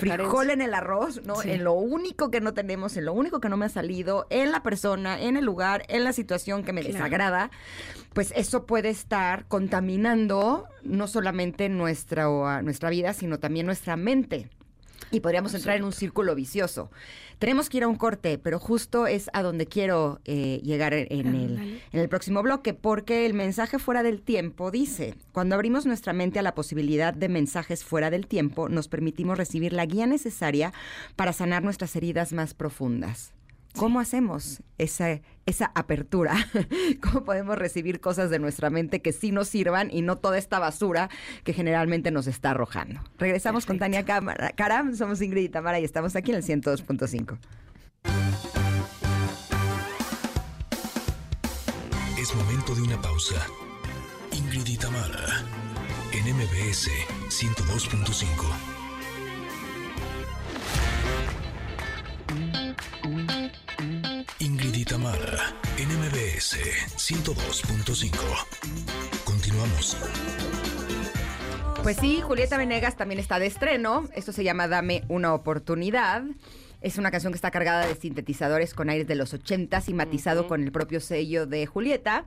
frijol 0.00 0.50
en 0.50 0.60
el 0.60 0.74
arroz, 0.74 1.22
¿no? 1.24 1.42
En 1.42 1.64
lo 1.64 1.72
único 1.72 2.30
que 2.30 2.40
no 2.40 2.54
tenemos, 2.54 2.96
en 2.96 3.04
lo 3.04 3.12
único 3.12 3.40
que 3.40 3.48
no 3.48 3.56
me 3.56 3.66
ha 3.66 3.70
salido, 3.70 4.26
en 4.30 4.52
la 4.52 4.62
persona, 4.62 5.20
en 5.20 5.36
el 5.36 5.44
lugar, 5.44 5.84
en 5.88 6.04
la 6.04 6.12
situación 6.12 6.64
que 6.64 6.72
me 6.72 6.82
desagrada, 6.82 7.50
pues 8.12 8.32
eso 8.36 8.66
puede 8.66 8.90
estar 8.90 9.46
contaminando 9.46 10.66
no 10.82 11.06
solamente 11.06 11.68
nuestra, 11.68 12.62
nuestra 12.62 12.90
vida, 12.90 13.12
sino 13.12 13.38
también 13.38 13.66
nuestra 13.66 13.96
mente. 13.96 14.48
Y 15.10 15.20
podríamos 15.20 15.54
entrar 15.54 15.76
en 15.76 15.84
un 15.84 15.92
círculo 15.92 16.34
vicioso. 16.34 16.90
Tenemos 17.38 17.68
que 17.68 17.76
ir 17.76 17.84
a 17.84 17.88
un 17.88 17.96
corte, 17.96 18.38
pero 18.38 18.58
justo 18.58 19.06
es 19.06 19.28
a 19.32 19.42
donde 19.42 19.66
quiero 19.66 20.20
eh, 20.24 20.60
llegar 20.64 20.94
en 20.94 21.34
el, 21.34 21.80
en 21.92 22.00
el 22.00 22.08
próximo 22.08 22.42
bloque, 22.42 22.72
porque 22.72 23.26
el 23.26 23.34
mensaje 23.34 23.78
fuera 23.78 24.02
del 24.02 24.22
tiempo 24.22 24.70
dice, 24.70 25.14
cuando 25.32 25.54
abrimos 25.54 25.84
nuestra 25.84 26.12
mente 26.12 26.38
a 26.38 26.42
la 26.42 26.54
posibilidad 26.54 27.12
de 27.12 27.28
mensajes 27.28 27.84
fuera 27.84 28.10
del 28.10 28.26
tiempo, 28.26 28.68
nos 28.68 28.88
permitimos 28.88 29.36
recibir 29.36 29.72
la 29.72 29.86
guía 29.86 30.06
necesaria 30.06 30.72
para 31.14 31.32
sanar 31.32 31.62
nuestras 31.62 31.94
heridas 31.94 32.32
más 32.32 32.54
profundas. 32.54 33.35
¿Cómo 33.76 34.00
hacemos 34.00 34.62
esa, 34.78 35.20
esa 35.44 35.70
apertura? 35.74 36.34
¿Cómo 37.02 37.24
podemos 37.24 37.58
recibir 37.58 38.00
cosas 38.00 38.30
de 38.30 38.38
nuestra 38.38 38.70
mente 38.70 39.02
que 39.02 39.12
sí 39.12 39.32
nos 39.32 39.48
sirvan 39.48 39.90
y 39.90 40.02
no 40.02 40.16
toda 40.16 40.38
esta 40.38 40.58
basura 40.58 41.10
que 41.44 41.52
generalmente 41.52 42.10
nos 42.10 42.26
está 42.26 42.50
arrojando? 42.50 43.00
Regresamos 43.18 43.66
con 43.66 43.78
Tania 43.78 44.04
Caram, 44.04 44.94
somos 44.96 45.20
Ingrid 45.20 45.44
y 45.44 45.48
Tamara 45.48 45.78
y 45.78 45.84
estamos 45.84 46.16
aquí 46.16 46.30
en 46.30 46.38
el 46.38 46.42
102.5. 46.42 47.38
Es 52.18 52.34
momento 52.34 52.74
de 52.74 52.82
una 52.82 53.00
pausa. 53.00 53.36
Ingrid 54.32 54.66
y 54.66 54.76
Tamara 54.76 55.44
en 56.12 56.34
MBS 56.34 56.90
102.5. 57.28 58.76
Ingrid 64.38 64.86
Tamara, 64.86 65.54
NMBS 65.78 66.58
102.5. 66.96 68.12
Continuamos. 69.24 69.96
Pues 71.82 71.96
sí, 71.96 72.20
Julieta 72.20 72.58
Venegas 72.58 72.96
también 72.96 73.18
está 73.18 73.38
de 73.38 73.46
estreno. 73.46 74.06
Esto 74.14 74.32
se 74.32 74.44
llama 74.44 74.68
Dame 74.68 75.04
una 75.08 75.32
oportunidad. 75.32 76.22
Es 76.82 76.98
una 76.98 77.10
canción 77.10 77.32
que 77.32 77.36
está 77.36 77.50
cargada 77.50 77.86
de 77.86 77.94
sintetizadores 77.94 78.74
con 78.74 78.90
aires 78.90 79.06
de 79.06 79.14
los 79.14 79.32
ochentas 79.32 79.88
y 79.88 79.94
matizado 79.94 80.46
con 80.46 80.62
el 80.62 80.70
propio 80.70 81.00
sello 81.00 81.46
de 81.46 81.64
Julieta, 81.64 82.26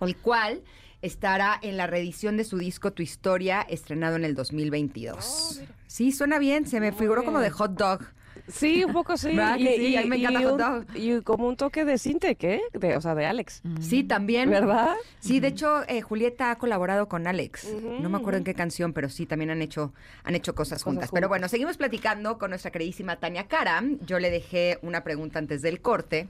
el 0.00 0.16
cual 0.16 0.64
estará 1.00 1.60
en 1.62 1.76
la 1.76 1.86
reedición 1.86 2.36
de 2.36 2.42
su 2.42 2.58
disco 2.58 2.92
Tu 2.92 3.04
Historia, 3.04 3.60
estrenado 3.62 4.16
en 4.16 4.24
el 4.24 4.34
2022. 4.34 5.62
sí, 5.86 6.10
suena 6.10 6.40
bien, 6.40 6.66
se 6.66 6.80
me 6.80 6.90
figuró 6.90 7.24
como 7.24 7.38
de 7.38 7.50
hot 7.50 7.78
dog 7.78 8.15
Sí, 8.48 8.84
un 8.84 8.92
poco 8.92 9.16
sí. 9.16 9.28
¿Verdad 9.34 9.56
que 9.58 9.76
sí? 9.76 10.08
Me 10.08 10.16
encanta 10.16 10.40
y 10.40 10.44
hot 10.44 10.60
un- 10.60 10.86
y 10.94 11.20
como 11.22 11.48
un 11.48 11.56
toque 11.56 11.84
de 11.84 11.98
Sinte, 11.98 12.36
¿qué? 12.36 12.60
De, 12.72 12.96
o 12.96 13.00
sea, 13.00 13.14
de 13.14 13.26
Alex. 13.26 13.62
Sí, 13.80 14.04
también. 14.04 14.48
¿Verdad? 14.50 14.94
Sí, 15.20 15.40
de 15.40 15.48
hecho, 15.48 15.82
eh, 15.88 16.00
Julieta 16.02 16.50
ha 16.50 16.56
colaborado 16.58 17.08
con 17.08 17.26
Alex. 17.26 17.68
no 18.00 18.08
me 18.08 18.16
acuerdo 18.18 18.38
en 18.38 18.44
qué 18.44 18.54
canción, 18.54 18.92
pero 18.92 19.08
sí, 19.08 19.26
también 19.26 19.50
han 19.50 19.62
hecho, 19.62 19.92
han 20.24 20.34
hecho 20.34 20.54
cosas, 20.54 20.82
juntas. 20.82 21.10
Pero 21.10 21.26
juntas. 21.26 21.28
bueno, 21.28 21.48
seguimos 21.48 21.76
platicando 21.76 22.38
con 22.38 22.50
nuestra 22.50 22.70
queridísima 22.70 23.16
Tania 23.16 23.46
Cara. 23.48 23.82
Yo 24.06 24.18
le 24.18 24.30
dejé 24.30 24.78
una 24.82 25.02
pregunta 25.04 25.38
antes 25.38 25.62
del 25.62 25.80
corte. 25.80 26.28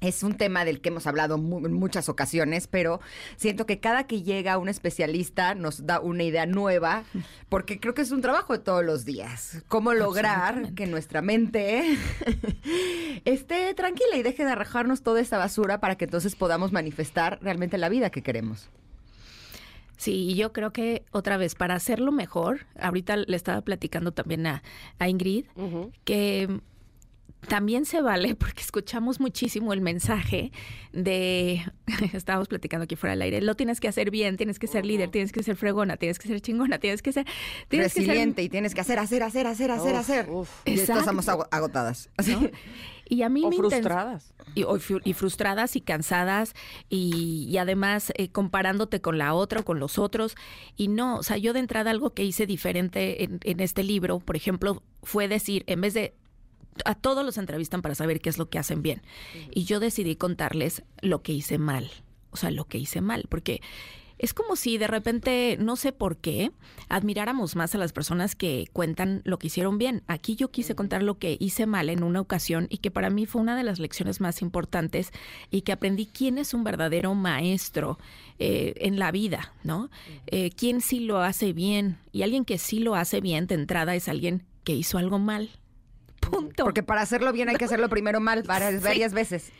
Es 0.00 0.22
un 0.22 0.34
tema 0.34 0.64
del 0.64 0.80
que 0.80 0.90
hemos 0.90 1.06
hablado 1.06 1.34
en 1.34 1.72
muchas 1.72 2.08
ocasiones, 2.08 2.68
pero 2.68 3.00
siento 3.36 3.66
que 3.66 3.80
cada 3.80 4.06
que 4.06 4.22
llega 4.22 4.58
un 4.58 4.68
especialista 4.68 5.54
nos 5.54 5.86
da 5.86 6.00
una 6.00 6.22
idea 6.22 6.46
nueva, 6.46 7.04
porque 7.48 7.80
creo 7.80 7.94
que 7.94 8.02
es 8.02 8.12
un 8.12 8.20
trabajo 8.20 8.52
de 8.52 8.60
todos 8.60 8.84
los 8.84 9.04
días. 9.04 9.62
Cómo 9.68 9.94
lograr 9.94 10.74
que 10.74 10.86
nuestra 10.86 11.20
mente 11.20 11.96
esté 13.24 13.74
tranquila 13.74 14.16
y 14.16 14.22
deje 14.22 14.44
de 14.44 14.52
arrojarnos 14.52 15.02
toda 15.02 15.20
esta 15.20 15.38
basura 15.38 15.80
para 15.80 15.96
que 15.96 16.04
entonces 16.04 16.36
podamos 16.36 16.72
manifestar 16.72 17.38
realmente 17.42 17.76
la 17.76 17.88
vida 17.88 18.10
que 18.10 18.22
queremos. 18.22 18.68
Sí, 19.96 20.28
y 20.30 20.34
yo 20.36 20.52
creo 20.52 20.72
que 20.72 21.02
otra 21.10 21.36
vez, 21.36 21.56
para 21.56 21.74
hacerlo 21.74 22.12
mejor, 22.12 22.66
ahorita 22.78 23.16
le 23.16 23.36
estaba 23.36 23.60
platicando 23.62 24.12
también 24.12 24.46
a, 24.46 24.62
a 25.00 25.08
Ingrid, 25.08 25.46
que 26.04 26.60
también 27.48 27.84
se 27.86 28.00
vale, 28.02 28.34
porque 28.34 28.60
escuchamos 28.60 29.20
muchísimo 29.20 29.72
el 29.72 29.80
mensaje 29.80 30.52
de, 30.92 31.62
estábamos 32.12 32.48
platicando 32.48 32.84
aquí 32.84 32.96
fuera 32.96 33.12
del 33.12 33.22
aire, 33.22 33.40
lo 33.40 33.54
tienes 33.56 33.80
que 33.80 33.88
hacer 33.88 34.10
bien, 34.10 34.36
tienes 34.36 34.58
que 34.58 34.66
ser 34.66 34.84
líder, 34.86 35.10
tienes 35.10 35.32
que 35.32 35.42
ser 35.42 35.56
fregona, 35.56 35.96
tienes 35.96 36.18
que 36.18 36.28
ser 36.28 36.40
chingona, 36.40 36.78
tienes 36.78 37.02
que 37.02 37.12
ser... 37.12 37.26
Tienes 37.68 37.92
que 37.94 38.00
ser- 38.00 38.08
Resiliente 38.08 38.42
y 38.42 38.48
tienes 38.48 38.74
que 38.74 38.80
hacer, 38.80 38.98
hacer, 38.98 39.22
hacer, 39.22 39.46
hacer, 39.46 39.70
hacer, 39.70 39.92
Uf, 39.94 39.98
hacer. 40.00 40.30
uf. 40.30 40.50
Y 40.66 40.72
estamos 40.74 41.28
ago- 41.28 41.48
agotadas. 41.50 42.10
¿no? 42.26 42.48
Y 43.10 43.22
a 43.22 43.30
mí 43.30 43.42
O 43.44 43.48
me 43.50 43.56
frustradas. 43.56 44.34
Y, 44.54 44.64
o 44.64 44.76
fru- 44.76 45.00
y 45.02 45.14
frustradas 45.14 45.76
y 45.76 45.80
cansadas 45.80 46.52
y, 46.90 47.46
y 47.48 47.56
además 47.56 48.12
eh, 48.16 48.28
comparándote 48.30 49.00
con 49.00 49.16
la 49.16 49.32
otra 49.32 49.60
o 49.60 49.64
con 49.64 49.78
los 49.80 49.98
otros. 49.98 50.36
Y 50.76 50.88
no, 50.88 51.16
o 51.16 51.22
sea, 51.22 51.38
yo 51.38 51.54
de 51.54 51.60
entrada 51.60 51.90
algo 51.90 52.10
que 52.12 52.24
hice 52.24 52.46
diferente 52.46 53.24
en, 53.24 53.40
en 53.44 53.60
este 53.60 53.82
libro, 53.82 54.18
por 54.20 54.36
ejemplo, 54.36 54.82
fue 55.02 55.26
decir, 55.26 55.64
en 55.68 55.80
vez 55.80 55.94
de 55.94 56.14
a 56.84 56.94
todos 56.94 57.24
los 57.24 57.38
entrevistan 57.38 57.82
para 57.82 57.94
saber 57.94 58.20
qué 58.20 58.30
es 58.30 58.38
lo 58.38 58.48
que 58.48 58.58
hacen 58.58 58.82
bien. 58.82 59.02
Y 59.50 59.64
yo 59.64 59.80
decidí 59.80 60.16
contarles 60.16 60.82
lo 61.00 61.22
que 61.22 61.32
hice 61.32 61.58
mal. 61.58 61.90
O 62.30 62.36
sea, 62.36 62.50
lo 62.50 62.66
que 62.66 62.78
hice 62.78 63.00
mal. 63.00 63.26
Porque 63.28 63.60
es 64.18 64.34
como 64.34 64.56
si 64.56 64.78
de 64.78 64.88
repente, 64.88 65.56
no 65.60 65.76
sé 65.76 65.92
por 65.92 66.16
qué, 66.16 66.50
admiráramos 66.88 67.54
más 67.54 67.74
a 67.74 67.78
las 67.78 67.92
personas 67.92 68.34
que 68.34 68.68
cuentan 68.72 69.22
lo 69.24 69.38
que 69.38 69.46
hicieron 69.46 69.78
bien. 69.78 70.02
Aquí 70.08 70.34
yo 70.34 70.50
quise 70.50 70.74
contar 70.74 71.02
lo 71.02 71.18
que 71.18 71.36
hice 71.38 71.66
mal 71.66 71.88
en 71.88 72.02
una 72.02 72.20
ocasión 72.20 72.66
y 72.68 72.78
que 72.78 72.90
para 72.90 73.10
mí 73.10 73.26
fue 73.26 73.40
una 73.40 73.56
de 73.56 73.62
las 73.62 73.78
lecciones 73.78 74.20
más 74.20 74.42
importantes 74.42 75.12
y 75.50 75.62
que 75.62 75.72
aprendí 75.72 76.06
quién 76.06 76.38
es 76.38 76.52
un 76.52 76.64
verdadero 76.64 77.14
maestro 77.14 77.98
eh, 78.40 78.74
en 78.78 78.98
la 78.98 79.12
vida, 79.12 79.54
¿no? 79.62 79.88
Eh, 80.26 80.50
quién 80.50 80.80
sí 80.80 81.00
lo 81.00 81.20
hace 81.20 81.52
bien. 81.52 81.98
Y 82.10 82.22
alguien 82.22 82.44
que 82.44 82.58
sí 82.58 82.80
lo 82.80 82.96
hace 82.96 83.20
bien 83.20 83.46
de 83.46 83.54
entrada 83.54 83.94
es 83.94 84.08
alguien 84.08 84.44
que 84.64 84.74
hizo 84.74 84.98
algo 84.98 85.20
mal. 85.20 85.48
Punto. 86.20 86.64
Porque 86.64 86.82
para 86.82 87.00
hacerlo 87.00 87.32
bien 87.32 87.48
hay 87.48 87.56
que 87.56 87.64
hacerlo 87.64 87.88
primero 87.88 88.20
mal 88.20 88.42
varias, 88.42 88.74
Sí. 88.74 88.80
varias 88.80 89.12
veces. 89.14 89.52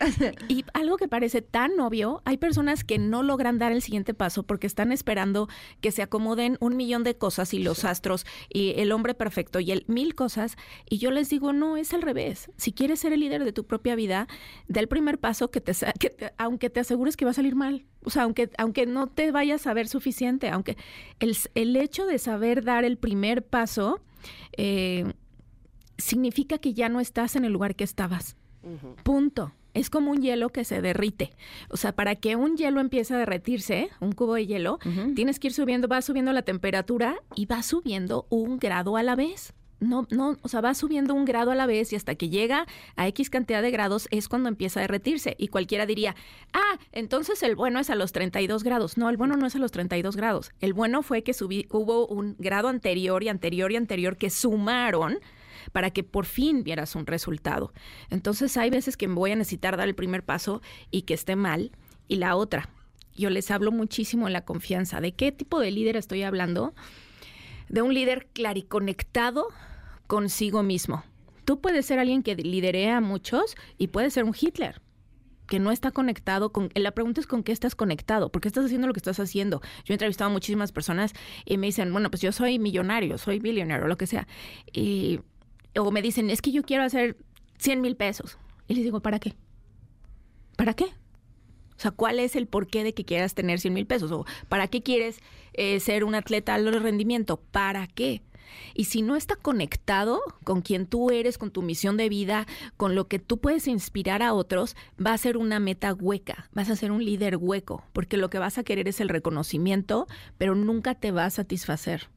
Y 0.49 0.65
algo 0.75 0.97
que 0.97 1.09
parece 1.09 1.41
tan 1.41 1.79
obvio, 1.81 2.21
hay 2.25 2.37
personas 2.37 2.85
que 2.85 2.99
no 2.99 3.23
logran 3.23 3.59
dar 3.59 3.73
el 3.73 3.81
siguiente 3.81 4.13
paso 4.13 4.43
porque 4.43 4.67
están 4.67 4.93
esperando 4.93 5.49
que 5.81 5.93
se 5.93 6.03
acomoden 6.03 6.57
un 6.61 6.77
millón 6.77 7.05
de 7.05 7.17
cosas 7.17 7.55
y 7.55 7.59
los 7.61 7.85
astros 7.85 8.27
y 8.53 8.75
el 8.77 8.93
hombre 8.93 9.15
perfecto 9.15 9.61
y 9.61 9.71
el 9.73 9.85
mil 9.89 10.15
cosas. 10.15 10.57
Y 10.91 10.99
yo 10.99 11.11
les 11.11 11.31
digo, 11.31 11.53
no, 11.53 11.77
es 11.77 11.95
al 11.95 12.03
revés. 12.03 12.51
Si 12.57 12.73
quieres 12.73 13.01
ser 13.01 13.13
el 13.13 13.21
líder 13.21 13.45
de 13.45 13.53
tu 13.53 13.65
propia 13.65 13.95
vida, 13.95 14.27
da 14.67 14.81
el 14.81 14.89
primer 14.89 15.19
paso 15.19 15.51
que 15.51 15.61
te, 15.61 15.73
que 15.99 16.11
te- 16.11 16.33
aunque 16.39 16.69
te 16.71 16.81
asegures 16.81 17.17
que 17.17 17.25
va 17.25 17.31
a 17.31 17.35
salir 17.35 17.55
mal. 17.55 17.87
O 18.05 18.11
sea, 18.11 18.25
aunque, 18.25 18.51
aunque 18.59 18.85
no 18.87 19.07
te 19.07 19.31
vayas 19.33 19.67
a 19.67 19.75
ver 19.75 19.89
suficiente, 19.89 20.49
aunque 20.51 20.77
el, 21.21 21.37
el 21.55 21.77
hecho 21.77 22.05
de 22.07 22.19
saber 22.19 22.63
dar 22.65 22.85
el 22.85 22.99
primer 22.99 23.43
paso 23.45 24.01
eh, 24.57 25.13
significa 25.99 26.59
que 26.59 26.73
ya 26.73 26.89
no 26.89 27.01
estás 27.01 27.37
en 27.37 27.45
el 27.45 27.53
lugar 27.53 27.75
que 27.75 27.85
estabas. 27.85 28.37
Punto. 29.03 29.53
Es 29.75 29.91
como 29.91 30.11
un 30.11 30.23
hielo 30.23 30.49
que 30.49 30.65
se 30.65 30.81
derrite. 30.81 31.33
O 31.69 31.77
sea, 31.77 31.93
para 31.93 32.16
que 32.16 32.37
un 32.37 32.57
hielo 32.57 32.81
empiece 32.81 33.15
a 33.15 33.19
derretirse, 33.19 33.91
un 34.01 34.12
cubo 34.12 34.35
de 34.35 34.47
hielo, 34.47 34.79
tienes 35.15 35.39
que 35.39 35.49
ir 35.49 35.53
subiendo, 35.53 35.89
va 35.89 36.03
subiendo 36.03 36.33
la 36.33 36.43
temperatura 36.43 37.16
y 37.37 37.47
va 37.47 37.62
subiendo 37.62 38.27
un 38.31 38.59
grado 38.59 38.97
a 38.97 39.03
la 39.03 39.15
vez. 39.15 39.55
No, 39.81 40.09
no, 40.11 40.37
o 40.43 40.49
sea, 40.49 40.61
va 40.61 40.75
subiendo 40.75 41.15
un 41.15 41.25
grado 41.25 41.53
a 41.53 41.55
la 41.55 41.66
vez 41.66 41.93
y 41.93 41.97
hasta 41.97 42.16
que 42.16 42.29
llega 42.29 42.66
a 42.97 43.07
X 43.07 43.31
cantidad 43.31 43.62
de 43.62 43.70
grados 43.70 44.09
es 44.11 44.29
cuando 44.29 44.49
empieza 44.49 44.81
a 44.81 44.83
derretirse. 44.83 45.37
Y 45.39 45.49
cualquiera 45.49 45.87
diría, 45.87 46.16
ah, 46.53 46.79
entonces 46.91 47.45
el 47.45 47.55
bueno 47.55 47.79
es 47.79 47.89
a 47.91 47.95
los 47.95 48.11
32 48.11 48.65
grados. 48.65 48.99
No, 48.99 49.09
el 49.09 49.16
bueno 49.16 49.37
no 49.37 49.47
es 49.47 49.55
a 49.55 49.61
los 49.61 49.70
32 49.70 50.16
grados. 50.16 50.51
El 50.61 50.73
bueno 50.73 51.03
fue 51.03 51.23
que 51.23 51.33
subí, 51.33 51.69
hubo 51.70 52.09
un 52.09 52.35
grado 52.39 52.66
anterior 52.66 53.23
y 53.23 53.29
anterior 53.29 53.70
y 53.70 53.77
anterior 53.77 54.16
que 54.16 54.31
sumaron 54.31 55.19
para 55.73 55.90
que 55.90 56.03
por 56.03 56.24
fin 56.24 56.65
vieras 56.65 56.95
un 56.95 57.07
resultado. 57.07 57.73
Entonces 58.11 58.57
hay 58.57 58.70
veces 58.70 58.97
que 58.97 59.07
voy 59.07 59.32
a 59.32 59.36
necesitar 59.36 59.77
dar 59.77 59.89
el 59.89 59.95
primer 59.95 60.24
paso 60.24 60.62
y 60.90 61.03
que 61.03 61.15
esté 61.15 61.36
mal. 61.36 61.73
Y 62.07 62.16
la 62.16 62.36
otra, 62.36 62.70
yo 63.15 63.31
les 63.31 63.51
hablo 63.51 63.73
muchísimo 63.73 64.27
en 64.27 64.32
la 64.32 64.45
confianza. 64.45 65.01
¿De 65.01 65.12
qué 65.12 65.32
tipo 65.32 65.61
de 65.61 65.70
líder 65.70 65.97
estoy 65.97 66.23
hablando? 66.23 66.74
De 67.69 67.82
un 67.82 67.93
líder 67.93 68.27
clariconectado 68.32 69.49
consigo 70.07 70.62
mismo. 70.62 71.05
Tú 71.45 71.61
puedes 71.61 71.86
ser 71.86 71.99
alguien 71.99 72.23
que 72.23 72.35
lidere 72.35 72.90
a 72.90 73.01
muchos 73.01 73.57
y 73.77 73.89
puedes 73.89 74.12
ser 74.12 74.24
un 74.24 74.35
Hitler 74.39 74.81
que 75.49 75.59
no 75.59 75.73
está 75.73 75.90
conectado 75.90 76.53
con... 76.53 76.70
La 76.74 76.93
pregunta 76.93 77.20
es 77.20 77.27
con 77.27 77.43
qué 77.43 77.53
estás 77.53 77.74
conectado, 77.74 78.31
por 78.31 78.43
qué 78.43 78.49
estás 78.49 78.66
haciendo 78.66 78.86
lo 78.86 78.93
que 78.93 78.99
estás 78.99 79.19
haciendo. 79.19 79.61
Yo 79.85 79.93
he 79.93 79.95
entrevistado 79.95 80.31
a 80.31 80.32
muchísimas 80.32 80.73
personas 80.73 81.15
y 81.45 81.57
me 81.57 81.66
dicen, 81.66 81.90
bueno, 81.90 82.11
pues 82.11 82.20
yo 82.23 82.32
soy 82.32 82.59
millonario, 82.59 83.19
soy 83.19 83.40
billionario, 83.40 83.89
lo 83.89 83.97
que 83.97 84.07
sea. 84.07 84.28
Y, 84.73 85.20
o 85.79 85.91
me 85.91 86.03
dicen, 86.03 86.31
es 86.31 86.43
que 86.43 86.53
yo 86.53 86.63
quiero 86.63 86.83
hacer 86.83 87.17
100 87.59 87.81
mil 87.81 87.97
pesos. 87.97 88.39
Y 88.67 88.75
les 88.75 88.85
digo, 88.85 89.01
¿para 89.01 89.19
qué? 89.19 89.35
¿Para 90.57 90.75
qué? 90.75 90.85
O 90.85 91.81
sea, 91.81 91.93
¿cuál 91.93 92.19
es 92.19 92.35
el 92.35 92.49
porqué 92.49 92.83
de 92.83 92.93
que 92.93 93.05
quieras 93.05 93.35
tener 93.35 93.61
100 93.61 93.73
mil 93.73 93.87
pesos? 93.87 94.11
¿O 94.11 94.27
para 94.49 94.67
qué 94.67 94.83
quieres 94.83 95.21
eh, 95.53 95.79
ser 95.81 96.05
un 96.05 96.15
atleta 96.15 96.55
alto 96.55 96.77
rendimiento? 96.79 97.37
¿Para 97.53 97.87
qué? 97.87 98.23
Y 98.75 98.85
si 98.85 99.03
no 99.03 99.16
está 99.16 99.37
conectado 99.37 100.20
con 100.45 100.62
quien 100.62 100.87
tú 100.87 101.11
eres, 101.11 101.39
con 101.39 101.51
tu 101.51 101.62
misión 101.62 101.97
de 101.97 102.09
vida, 102.09 102.47
con 102.77 102.95
lo 102.95 103.09
que 103.09 103.19
tú 103.19 103.39
puedes 103.39 103.66
inspirar 103.66 104.23
a 104.23 104.35
otros, 104.35 104.77
va 105.05 105.12
a 105.12 105.19
ser 105.19 105.37
una 105.37 105.61
meta 105.61 105.95
hueca, 105.95 106.49
vas 106.53 106.70
a 106.70 106.77
ser 106.77 106.93
un 106.93 107.05
líder 107.05 107.37
hueco, 107.37 107.85
porque 107.93 108.16
lo 108.16 108.31
que 108.31 108.39
vas 108.39 108.59
a 108.59 108.65
querer 108.65 108.89
es 108.89 109.01
el 109.01 109.09
reconocimiento, 109.09 110.07
pero 110.37 110.55
nunca 110.55 110.95
te 110.95 111.11
va 111.11 111.25
a 111.25 111.31
satisfacer. 111.31 112.09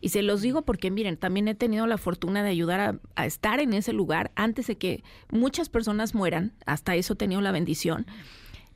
Y 0.00 0.08
se 0.08 0.22
los 0.22 0.42
digo 0.42 0.62
porque, 0.62 0.90
miren, 0.90 1.16
también 1.16 1.48
he 1.48 1.54
tenido 1.54 1.86
la 1.86 1.98
fortuna 1.98 2.42
de 2.42 2.50
ayudar 2.50 2.80
a, 2.80 2.98
a 3.14 3.26
estar 3.26 3.60
en 3.60 3.72
ese 3.72 3.92
lugar 3.92 4.32
antes 4.34 4.66
de 4.66 4.76
que 4.76 5.04
muchas 5.30 5.68
personas 5.68 6.14
mueran, 6.14 6.52
hasta 6.66 6.96
eso 6.96 7.12
he 7.12 7.16
tenido 7.16 7.40
la 7.40 7.52
bendición. 7.52 8.06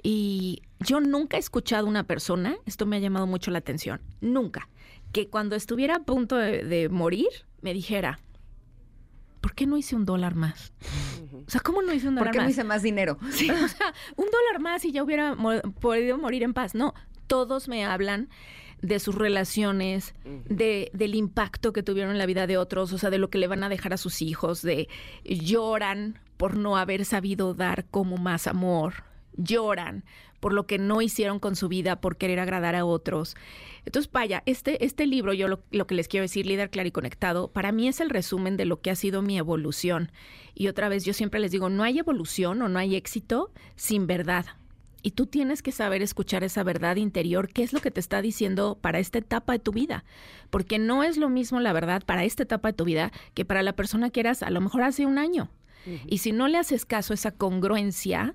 Y 0.02 0.62
yo 0.80 1.00
nunca 1.00 1.38
he 1.38 1.40
escuchado 1.40 1.86
a 1.86 1.90
una 1.90 2.04
persona, 2.04 2.56
esto 2.66 2.84
me 2.84 2.96
ha 2.96 3.00
llamado 3.00 3.26
mucho 3.26 3.50
la 3.50 3.58
atención, 3.58 4.02
nunca, 4.20 4.68
que 5.14 5.28
cuando 5.28 5.56
estuviera 5.56 5.96
a 5.96 6.00
punto 6.00 6.36
de, 6.36 6.62
de 6.64 6.90
morir 6.90 7.28
me 7.62 7.72
dijera, 7.72 8.18
¿por 9.40 9.54
qué 9.54 9.66
no 9.66 9.76
hice 9.78 9.96
un 9.96 10.04
dólar 10.04 10.34
más? 10.34 10.72
O 11.46 11.50
sea, 11.50 11.60
¿cómo 11.60 11.80
no 11.82 11.92
hice 11.92 12.08
un 12.08 12.16
¿Por 12.16 12.20
dólar 12.26 12.32
qué 12.32 12.38
no 12.38 12.44
más? 12.44 12.50
hice 12.52 12.64
más 12.64 12.82
dinero? 12.82 13.18
Sí, 13.30 13.48
o 13.50 13.68
sea, 13.68 13.94
un 14.16 14.26
dólar 14.26 14.60
más 14.60 14.84
y 14.84 14.92
ya 14.92 15.02
hubiera 15.02 15.34
mo- 15.34 15.60
podido 15.80 16.18
morir 16.18 16.42
en 16.42 16.52
paz. 16.52 16.74
No, 16.74 16.92
todos 17.26 17.68
me 17.68 17.84
hablan 17.84 18.28
de 18.82 18.98
sus 18.98 19.14
relaciones, 19.14 20.14
de, 20.46 20.90
del 20.92 21.14
impacto 21.14 21.72
que 21.72 21.82
tuvieron 21.82 22.10
en 22.12 22.18
la 22.18 22.26
vida 22.26 22.46
de 22.46 22.58
otros, 22.58 22.92
o 22.92 22.98
sea, 22.98 23.08
de 23.08 23.16
lo 23.18 23.30
que 23.30 23.38
le 23.38 23.46
van 23.46 23.64
a 23.64 23.70
dejar 23.70 23.94
a 23.94 23.96
sus 23.96 24.20
hijos, 24.20 24.60
de 24.60 24.88
lloran 25.24 26.18
por 26.36 26.56
no 26.56 26.76
haber 26.76 27.04
sabido 27.06 27.54
dar 27.54 27.86
como 27.86 28.18
más 28.18 28.46
amor, 28.46 29.04
lloran 29.36 30.04
por 30.40 30.52
lo 30.52 30.66
que 30.66 30.78
no 30.78 31.00
hicieron 31.00 31.38
con 31.38 31.56
su 31.56 31.68
vida, 31.68 32.02
por 32.02 32.18
querer 32.18 32.38
agradar 32.38 32.74
a 32.74 32.84
otros. 32.84 33.34
Entonces, 33.86 34.12
vaya, 34.12 34.42
este, 34.44 34.84
este 34.84 35.06
libro, 35.06 35.32
yo 35.32 35.48
lo, 35.48 35.62
lo 35.70 35.86
que 35.86 35.94
les 35.94 36.06
quiero 36.06 36.22
decir, 36.22 36.44
Líder 36.44 36.68
Claro 36.68 36.86
y 36.86 36.92
Conectado, 36.92 37.48
para 37.48 37.72
mí 37.72 37.88
es 37.88 38.00
el 38.00 38.10
resumen 38.10 38.58
de 38.58 38.66
lo 38.66 38.82
que 38.82 38.90
ha 38.90 38.94
sido 38.94 39.22
mi 39.22 39.38
evolución. 39.38 40.12
Y 40.54 40.68
otra 40.68 40.90
vez, 40.90 41.04
yo 41.04 41.14
siempre 41.14 41.40
les 41.40 41.50
digo, 41.50 41.70
no 41.70 41.82
hay 41.82 41.98
evolución 41.98 42.60
o 42.60 42.68
no 42.68 42.78
hay 42.78 42.94
éxito 42.94 43.52
sin 43.74 44.06
verdad. 44.06 44.44
Y 45.00 45.10
tú 45.10 45.26
tienes 45.26 45.62
que 45.62 45.70
saber 45.70 46.00
escuchar 46.00 46.44
esa 46.44 46.62
verdad 46.62 46.96
interior, 46.96 47.48
qué 47.48 47.62
es 47.62 47.74
lo 47.74 47.80
que 47.80 47.90
te 47.90 48.00
está 48.00 48.22
diciendo 48.22 48.78
para 48.80 48.98
esta 48.98 49.18
etapa 49.18 49.52
de 49.52 49.58
tu 49.58 49.70
vida. 49.70 50.04
Porque 50.48 50.78
no 50.78 51.04
es 51.04 51.18
lo 51.18 51.28
mismo 51.28 51.60
la 51.60 51.74
verdad 51.74 52.02
para 52.04 52.24
esta 52.24 52.42
etapa 52.42 52.68
de 52.68 52.72
tu 52.74 52.84
vida 52.84 53.12
que 53.34 53.44
para 53.44 53.62
la 53.62 53.74
persona 53.74 54.08
que 54.08 54.20
eras 54.20 54.42
a 54.42 54.48
lo 54.48 54.62
mejor 54.62 54.82
hace 54.82 55.04
un 55.04 55.18
año. 55.18 55.50
Y 56.06 56.18
si 56.18 56.32
no 56.32 56.48
le 56.48 56.56
haces 56.56 56.86
caso 56.86 57.12
a 57.12 57.16
esa 57.16 57.32
congruencia, 57.32 58.34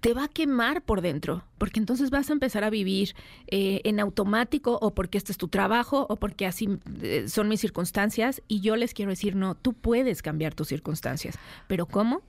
te 0.00 0.14
va 0.14 0.24
a 0.24 0.28
quemar 0.28 0.82
por 0.82 1.00
dentro, 1.00 1.44
porque 1.58 1.80
entonces 1.80 2.10
vas 2.10 2.30
a 2.30 2.32
empezar 2.32 2.64
a 2.64 2.70
vivir 2.70 3.14
eh, 3.48 3.80
en 3.84 4.00
automático 4.00 4.78
o 4.80 4.94
porque 4.94 5.18
este 5.18 5.32
es 5.32 5.38
tu 5.38 5.48
trabajo 5.48 6.06
o 6.08 6.16
porque 6.16 6.46
así 6.46 6.68
eh, 7.02 7.26
son 7.28 7.48
mis 7.48 7.60
circunstancias 7.60 8.42
y 8.48 8.60
yo 8.60 8.76
les 8.76 8.94
quiero 8.94 9.10
decir, 9.10 9.34
no, 9.36 9.54
tú 9.54 9.72
puedes 9.72 10.22
cambiar 10.22 10.54
tus 10.54 10.68
circunstancias, 10.68 11.38
pero 11.66 11.86
¿cómo? 11.86 12.22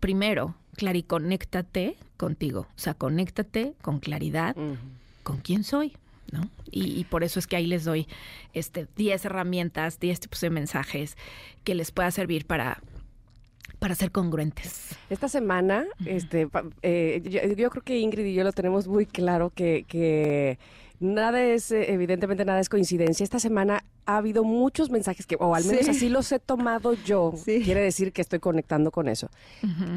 Primero, 0.00 0.54
clariconéctate 0.76 1.96
contigo, 2.16 2.66
o 2.68 2.78
sea, 2.78 2.94
conéctate 2.94 3.74
con 3.80 4.00
claridad 4.00 4.56
con 5.22 5.38
quién 5.38 5.64
soy, 5.64 5.96
¿no? 6.30 6.50
Y, 6.70 6.98
y, 6.98 7.04
por 7.04 7.24
eso 7.24 7.38
es 7.38 7.46
que 7.46 7.56
ahí 7.56 7.66
les 7.66 7.84
doy 7.84 8.06
este 8.52 8.86
10 8.96 9.24
herramientas, 9.24 9.98
10 10.00 10.20
tipos 10.20 10.40
de 10.40 10.50
mensajes 10.50 11.16
que 11.62 11.74
les 11.74 11.90
pueda 11.90 12.10
servir 12.10 12.46
para 12.46 12.82
para 13.84 13.94
ser 13.94 14.12
congruentes. 14.12 14.96
Esta 15.10 15.28
semana, 15.28 15.84
este, 16.06 16.48
eh, 16.80 17.20
yo, 17.54 17.68
creo 17.68 17.82
que 17.82 17.98
Ingrid 17.98 18.24
y 18.24 18.32
yo 18.32 18.42
lo 18.42 18.52
tenemos 18.52 18.88
muy 18.88 19.04
claro 19.04 19.50
que, 19.50 19.84
que 19.86 20.58
nada 21.00 21.42
es, 21.42 21.70
eh, 21.70 21.92
evidentemente 21.92 22.46
nada 22.46 22.60
es 22.60 22.70
coincidencia. 22.70 23.22
Esta 23.22 23.38
semana 23.38 23.84
ha 24.06 24.16
habido 24.16 24.42
muchos 24.42 24.88
mensajes 24.88 25.26
que, 25.26 25.36
o 25.38 25.54
al 25.54 25.66
menos 25.66 25.86
así 25.86 26.08
los 26.08 26.32
he 26.32 26.38
tomado 26.38 26.94
yo, 26.94 27.34
quiere 27.44 27.82
decir 27.82 28.14
que 28.14 28.22
estoy 28.22 28.38
conectando 28.38 28.90
con 28.90 29.06
eso, 29.06 29.28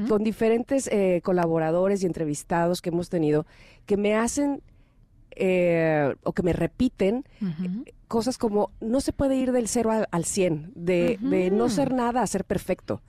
con 0.09 0.21
diferentes 0.21 0.87
eh, 0.87 1.21
colaboradores 1.23 2.03
y 2.03 2.07
entrevistados 2.07 2.81
que 2.81 2.89
hemos 2.89 3.07
tenido 3.07 3.45
que 3.85 3.95
me 3.95 4.15
hacen 4.15 4.61
o 6.23 6.33
que 6.33 6.43
me 6.43 6.51
repiten 6.51 7.23
cosas 8.09 8.37
como 8.37 8.71
no 8.81 8.99
se 8.99 9.13
puede 9.13 9.37
ir 9.37 9.53
del 9.53 9.69
cero 9.69 9.91
al, 10.11 10.25
100, 10.25 10.73
de, 10.75 11.17
de, 11.21 11.51
no 11.51 11.69
ser 11.69 11.93
nada 11.93 12.21
a 12.21 12.27
ser 12.27 12.43
perfecto. 12.43 13.01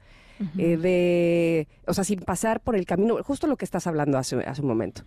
Eh, 0.56 0.76
de, 0.76 1.68
o 1.86 1.94
sea, 1.94 2.04
sin 2.04 2.20
pasar 2.20 2.60
por 2.60 2.76
el 2.76 2.86
camino, 2.86 3.16
justo 3.22 3.46
lo 3.46 3.56
que 3.56 3.64
estás 3.64 3.86
hablando 3.86 4.18
hace, 4.18 4.36
hace 4.44 4.62
un 4.62 4.68
momento. 4.68 5.02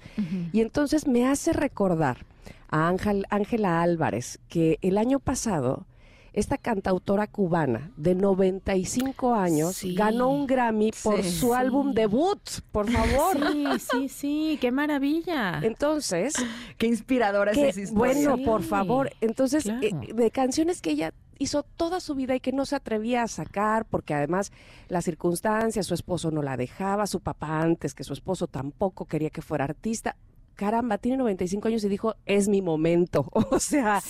Y 0.51 0.61
entonces 0.61 1.07
me 1.07 1.27
hace 1.27 1.53
recordar 1.53 2.25
a 2.69 2.87
Ángela 2.87 3.81
Álvarez 3.81 4.39
que 4.47 4.77
el 4.81 4.97
año 4.97 5.19
pasado 5.19 5.85
esta 6.33 6.57
cantautora 6.57 7.27
cubana 7.27 7.91
de 7.97 8.15
95 8.15 9.35
años 9.35 9.81
ganó 9.95 10.29
un 10.29 10.47
Grammy 10.47 10.91
por 11.03 11.23
su 11.23 11.53
álbum 11.53 11.93
debut, 11.93 12.39
por 12.71 12.89
favor. 12.89 13.51
Sí, 13.51 13.65
sí, 13.79 14.09
sí, 14.09 14.57
qué 14.61 14.71
maravilla. 14.71 15.59
Entonces, 15.61 16.33
qué 16.77 16.87
inspiradora 16.87 17.51
es 17.51 17.57
esa 17.57 17.81
historia. 17.81 18.13
Bueno, 18.13 18.37
por 18.45 18.63
favor, 18.63 19.11
entonces 19.19 19.65
eh, 19.65 19.91
de 20.13 20.31
canciones 20.31 20.81
que 20.81 20.91
ella 20.91 21.13
hizo 21.41 21.63
toda 21.63 21.99
su 21.99 22.13
vida 22.13 22.35
y 22.35 22.39
que 22.39 22.51
no 22.51 22.67
se 22.67 22.75
atrevía 22.75 23.23
a 23.23 23.27
sacar 23.27 23.85
porque 23.85 24.13
además 24.13 24.51
las 24.89 25.05
circunstancias, 25.05 25.87
su 25.87 25.95
esposo 25.95 26.29
no 26.29 26.43
la 26.43 26.55
dejaba, 26.55 27.07
su 27.07 27.19
papá 27.19 27.61
antes 27.61 27.95
que 27.95 28.03
su 28.03 28.13
esposo 28.13 28.45
tampoco 28.45 29.05
quería 29.05 29.31
que 29.31 29.41
fuera 29.41 29.65
artista. 29.65 30.15
Caramba, 30.53 30.99
tiene 30.99 31.17
95 31.17 31.67
años 31.67 31.83
y 31.83 31.89
dijo, 31.89 32.15
es 32.27 32.47
mi 32.47 32.61
momento. 32.61 33.27
O 33.51 33.59
sea, 33.59 34.01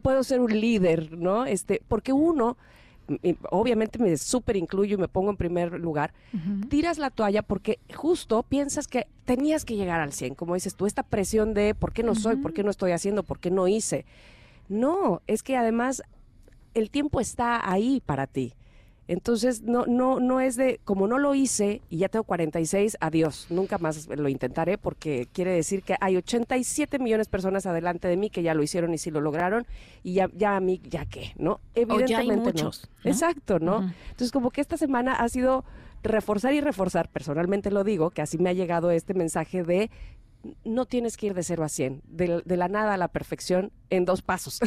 puedo 0.00 0.24
ser 0.24 0.40
un 0.40 0.58
líder, 0.58 1.12
¿no? 1.12 1.44
Este, 1.44 1.82
porque 1.88 2.14
uno, 2.14 2.56
obviamente 3.50 3.98
me 3.98 4.16
súper 4.16 4.56
incluyo 4.56 4.94
y 4.94 5.00
me 5.00 5.08
pongo 5.08 5.30
en 5.30 5.36
primer 5.36 5.72
lugar, 5.78 6.14
tiras 6.70 6.96
la 6.96 7.10
toalla 7.10 7.42
porque 7.42 7.78
justo 7.94 8.42
piensas 8.42 8.88
que 8.88 9.06
tenías 9.26 9.66
que 9.66 9.76
llegar 9.76 10.00
al 10.00 10.14
100, 10.14 10.34
como 10.34 10.54
dices 10.54 10.74
tú, 10.74 10.86
esta 10.86 11.02
presión 11.02 11.52
de 11.52 11.74
por 11.74 11.92
qué 11.92 12.02
no 12.02 12.14
soy, 12.14 12.36
por 12.36 12.54
qué 12.54 12.62
no 12.62 12.70
estoy 12.70 12.92
haciendo, 12.92 13.24
por 13.24 13.38
qué 13.40 13.50
no 13.50 13.68
hice. 13.68 14.06
No, 14.68 15.22
es 15.26 15.42
que 15.42 15.56
además 15.56 16.02
el 16.76 16.90
tiempo 16.90 17.20
está 17.20 17.68
ahí 17.68 18.02
para 18.04 18.26
ti. 18.26 18.52
Entonces, 19.08 19.62
no, 19.62 19.86
no, 19.86 20.18
no 20.18 20.40
es 20.40 20.56
de, 20.56 20.80
como 20.84 21.06
no 21.06 21.18
lo 21.18 21.34
hice 21.34 21.80
y 21.88 21.98
ya 21.98 22.08
tengo 22.08 22.24
46, 22.24 22.96
adiós, 23.00 23.46
nunca 23.50 23.78
más 23.78 24.08
lo 24.08 24.28
intentaré 24.28 24.78
porque 24.78 25.28
quiere 25.32 25.52
decir 25.52 25.82
que 25.84 25.94
hay 26.00 26.16
87 26.16 26.98
millones 26.98 27.28
de 27.28 27.30
personas 27.30 27.66
adelante 27.66 28.08
de 28.08 28.16
mí 28.16 28.30
que 28.30 28.42
ya 28.42 28.52
lo 28.52 28.64
hicieron 28.64 28.92
y 28.94 28.98
sí 28.98 29.12
lo 29.12 29.20
lograron 29.20 29.64
y 30.02 30.14
ya, 30.14 30.28
ya 30.34 30.56
a 30.56 30.60
mí, 30.60 30.80
ya 30.84 31.06
qué, 31.06 31.32
¿no? 31.36 31.60
Evidentemente 31.74 32.52
muchos, 32.52 32.90
Exacto, 33.04 33.60
¿no? 33.60 33.92
Entonces, 34.10 34.32
como 34.32 34.50
que 34.50 34.60
esta 34.60 34.76
semana 34.76 35.14
ha 35.14 35.28
sido 35.28 35.64
reforzar 36.02 36.52
y 36.52 36.60
reforzar, 36.60 37.08
personalmente 37.08 37.70
lo 37.70 37.84
digo, 37.84 38.10
que 38.10 38.22
así 38.22 38.38
me 38.38 38.50
ha 38.50 38.54
llegado 38.54 38.90
este 38.90 39.14
mensaje 39.14 39.62
de 39.62 39.88
no 40.64 40.86
tienes 40.86 41.16
que 41.16 41.26
ir 41.26 41.34
de 41.34 41.42
cero 41.42 41.64
a 41.64 41.68
cien, 41.68 42.02
de, 42.06 42.42
la 42.44 42.68
nada 42.68 42.94
a 42.94 42.96
la 42.96 43.08
perfección 43.08 43.72
en 43.90 44.04
dos 44.04 44.22
pasos. 44.22 44.60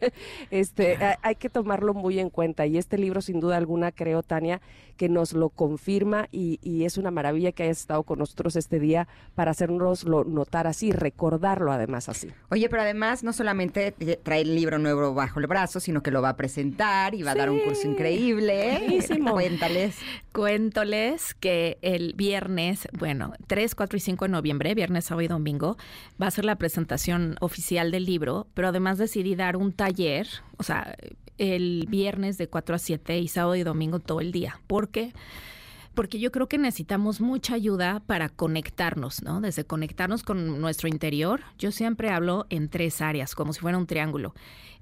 este, 0.50 0.98
hay 1.22 1.34
que 1.36 1.48
tomarlo 1.48 1.94
muy 1.94 2.18
en 2.18 2.30
cuenta 2.30 2.66
y 2.66 2.78
este 2.78 2.98
libro 2.98 3.20
sin 3.20 3.40
duda 3.40 3.56
alguna 3.56 3.92
creo, 3.92 4.22
Tania, 4.22 4.60
que 4.96 5.08
nos 5.08 5.32
lo 5.32 5.48
confirma 5.48 6.28
y, 6.30 6.58
es 6.84 6.96
una 6.96 7.10
maravilla 7.10 7.52
que 7.52 7.62
hayas 7.62 7.80
estado 7.80 8.02
con 8.02 8.18
nosotros 8.18 8.56
este 8.56 8.80
día 8.80 9.06
para 9.34 9.52
hacernoslo 9.52 10.24
notar 10.24 10.66
así, 10.66 10.90
recordarlo 10.90 11.70
además 11.70 12.08
así. 12.08 12.28
Oye, 12.50 12.68
pero 12.68 12.82
además 12.82 13.22
no 13.22 13.32
solamente 13.32 13.94
trae 14.22 14.42
el 14.42 14.54
libro 14.54 14.78
nuevo 14.78 15.14
bajo 15.14 15.38
el 15.38 15.46
brazo, 15.46 15.80
sino 15.80 16.02
que 16.02 16.10
lo 16.10 16.22
va 16.22 16.30
a 16.30 16.36
presentar 16.36 17.14
y 17.14 17.22
va 17.22 17.32
a 17.32 17.34
dar 17.34 17.50
un 17.50 17.60
curso 17.60 17.88
increíble. 17.88 19.00
Cuéntales. 19.32 19.96
Cuéntoles 20.32 21.34
que 21.34 21.78
el 21.82 22.14
viernes, 22.14 22.88
bueno, 22.98 23.34
3, 23.46 23.74
4 23.74 23.96
y 23.96 24.00
5 24.00 24.24
de 24.24 24.30
noviembre, 24.30 24.74
viernes, 24.74 25.04
sábado 25.04 25.22
y 25.22 25.28
domingo, 25.28 25.76
va 26.20 26.26
a 26.26 26.30
ser 26.30 26.44
la 26.44 26.56
presentación 26.56 27.36
oficial 27.40 27.90
del 27.90 28.06
libro, 28.06 28.46
pero 28.54 28.61
además 28.68 28.98
decidí 28.98 29.34
dar 29.34 29.56
un 29.56 29.72
taller, 29.72 30.28
o 30.56 30.62
sea, 30.62 30.96
el 31.38 31.86
viernes 31.88 32.38
de 32.38 32.48
4 32.48 32.76
a 32.76 32.78
7 32.78 33.18
y 33.18 33.28
sábado 33.28 33.56
y 33.56 33.62
domingo 33.62 33.98
todo 33.98 34.20
el 34.20 34.32
día. 34.32 34.60
¿Por 34.66 34.88
qué? 34.88 35.12
Porque 35.94 36.18
yo 36.18 36.32
creo 36.32 36.48
que 36.48 36.56
necesitamos 36.56 37.20
mucha 37.20 37.54
ayuda 37.54 38.00
para 38.06 38.30
conectarnos, 38.30 39.22
¿no? 39.22 39.40
Desde 39.40 39.64
conectarnos 39.64 40.22
con 40.22 40.60
nuestro 40.60 40.88
interior. 40.88 41.42
Yo 41.58 41.70
siempre 41.70 42.10
hablo 42.10 42.46
en 42.48 42.68
tres 42.68 43.02
áreas, 43.02 43.34
como 43.34 43.52
si 43.52 43.60
fuera 43.60 43.76
un 43.76 43.86
triángulo. 43.86 44.34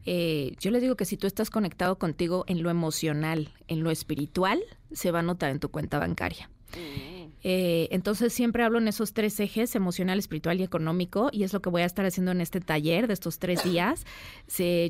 Eh, 0.07 0.55
yo 0.61 0.71
les 0.71 0.83
digo 0.83 0.97
que 0.97 1.05
si 1.05 1.17
tú 1.17 1.27
estás 1.27 1.51
conectado 1.51 1.99
contigo 1.99 2.45
en 2.47 2.63
lo 2.63 2.71
emocional, 2.71 3.51
en 3.67 3.83
lo 3.83 3.91
espiritual, 3.91 4.61
se 4.93 5.11
va 5.11 5.19
a 5.19 5.23
notar 5.23 5.51
en 5.51 5.59
tu 5.59 5.69
cuenta 5.71 5.99
bancaria. 5.99 6.49
Mm. 6.75 7.20
Eh, 7.43 7.89
entonces 7.91 8.33
siempre 8.33 8.63
hablo 8.63 8.79
en 8.79 8.89
esos 8.89 9.13
tres 9.13 9.39
ejes, 9.41 9.75
emocional, 9.75 10.19
espiritual 10.19 10.61
y 10.61 10.63
económico, 10.63 11.31
y 11.33 11.45
es 11.45 11.53
lo 11.53 11.61
que 11.61 11.71
voy 11.71 11.83
a 11.83 11.87
estar 11.87 12.05
haciendo 12.05 12.33
en 12.33 12.41
este 12.41 12.61
taller 12.61 13.07
de 13.07 13.15
estos 13.15 13.39
tres 13.39 13.65
días. 13.65 14.05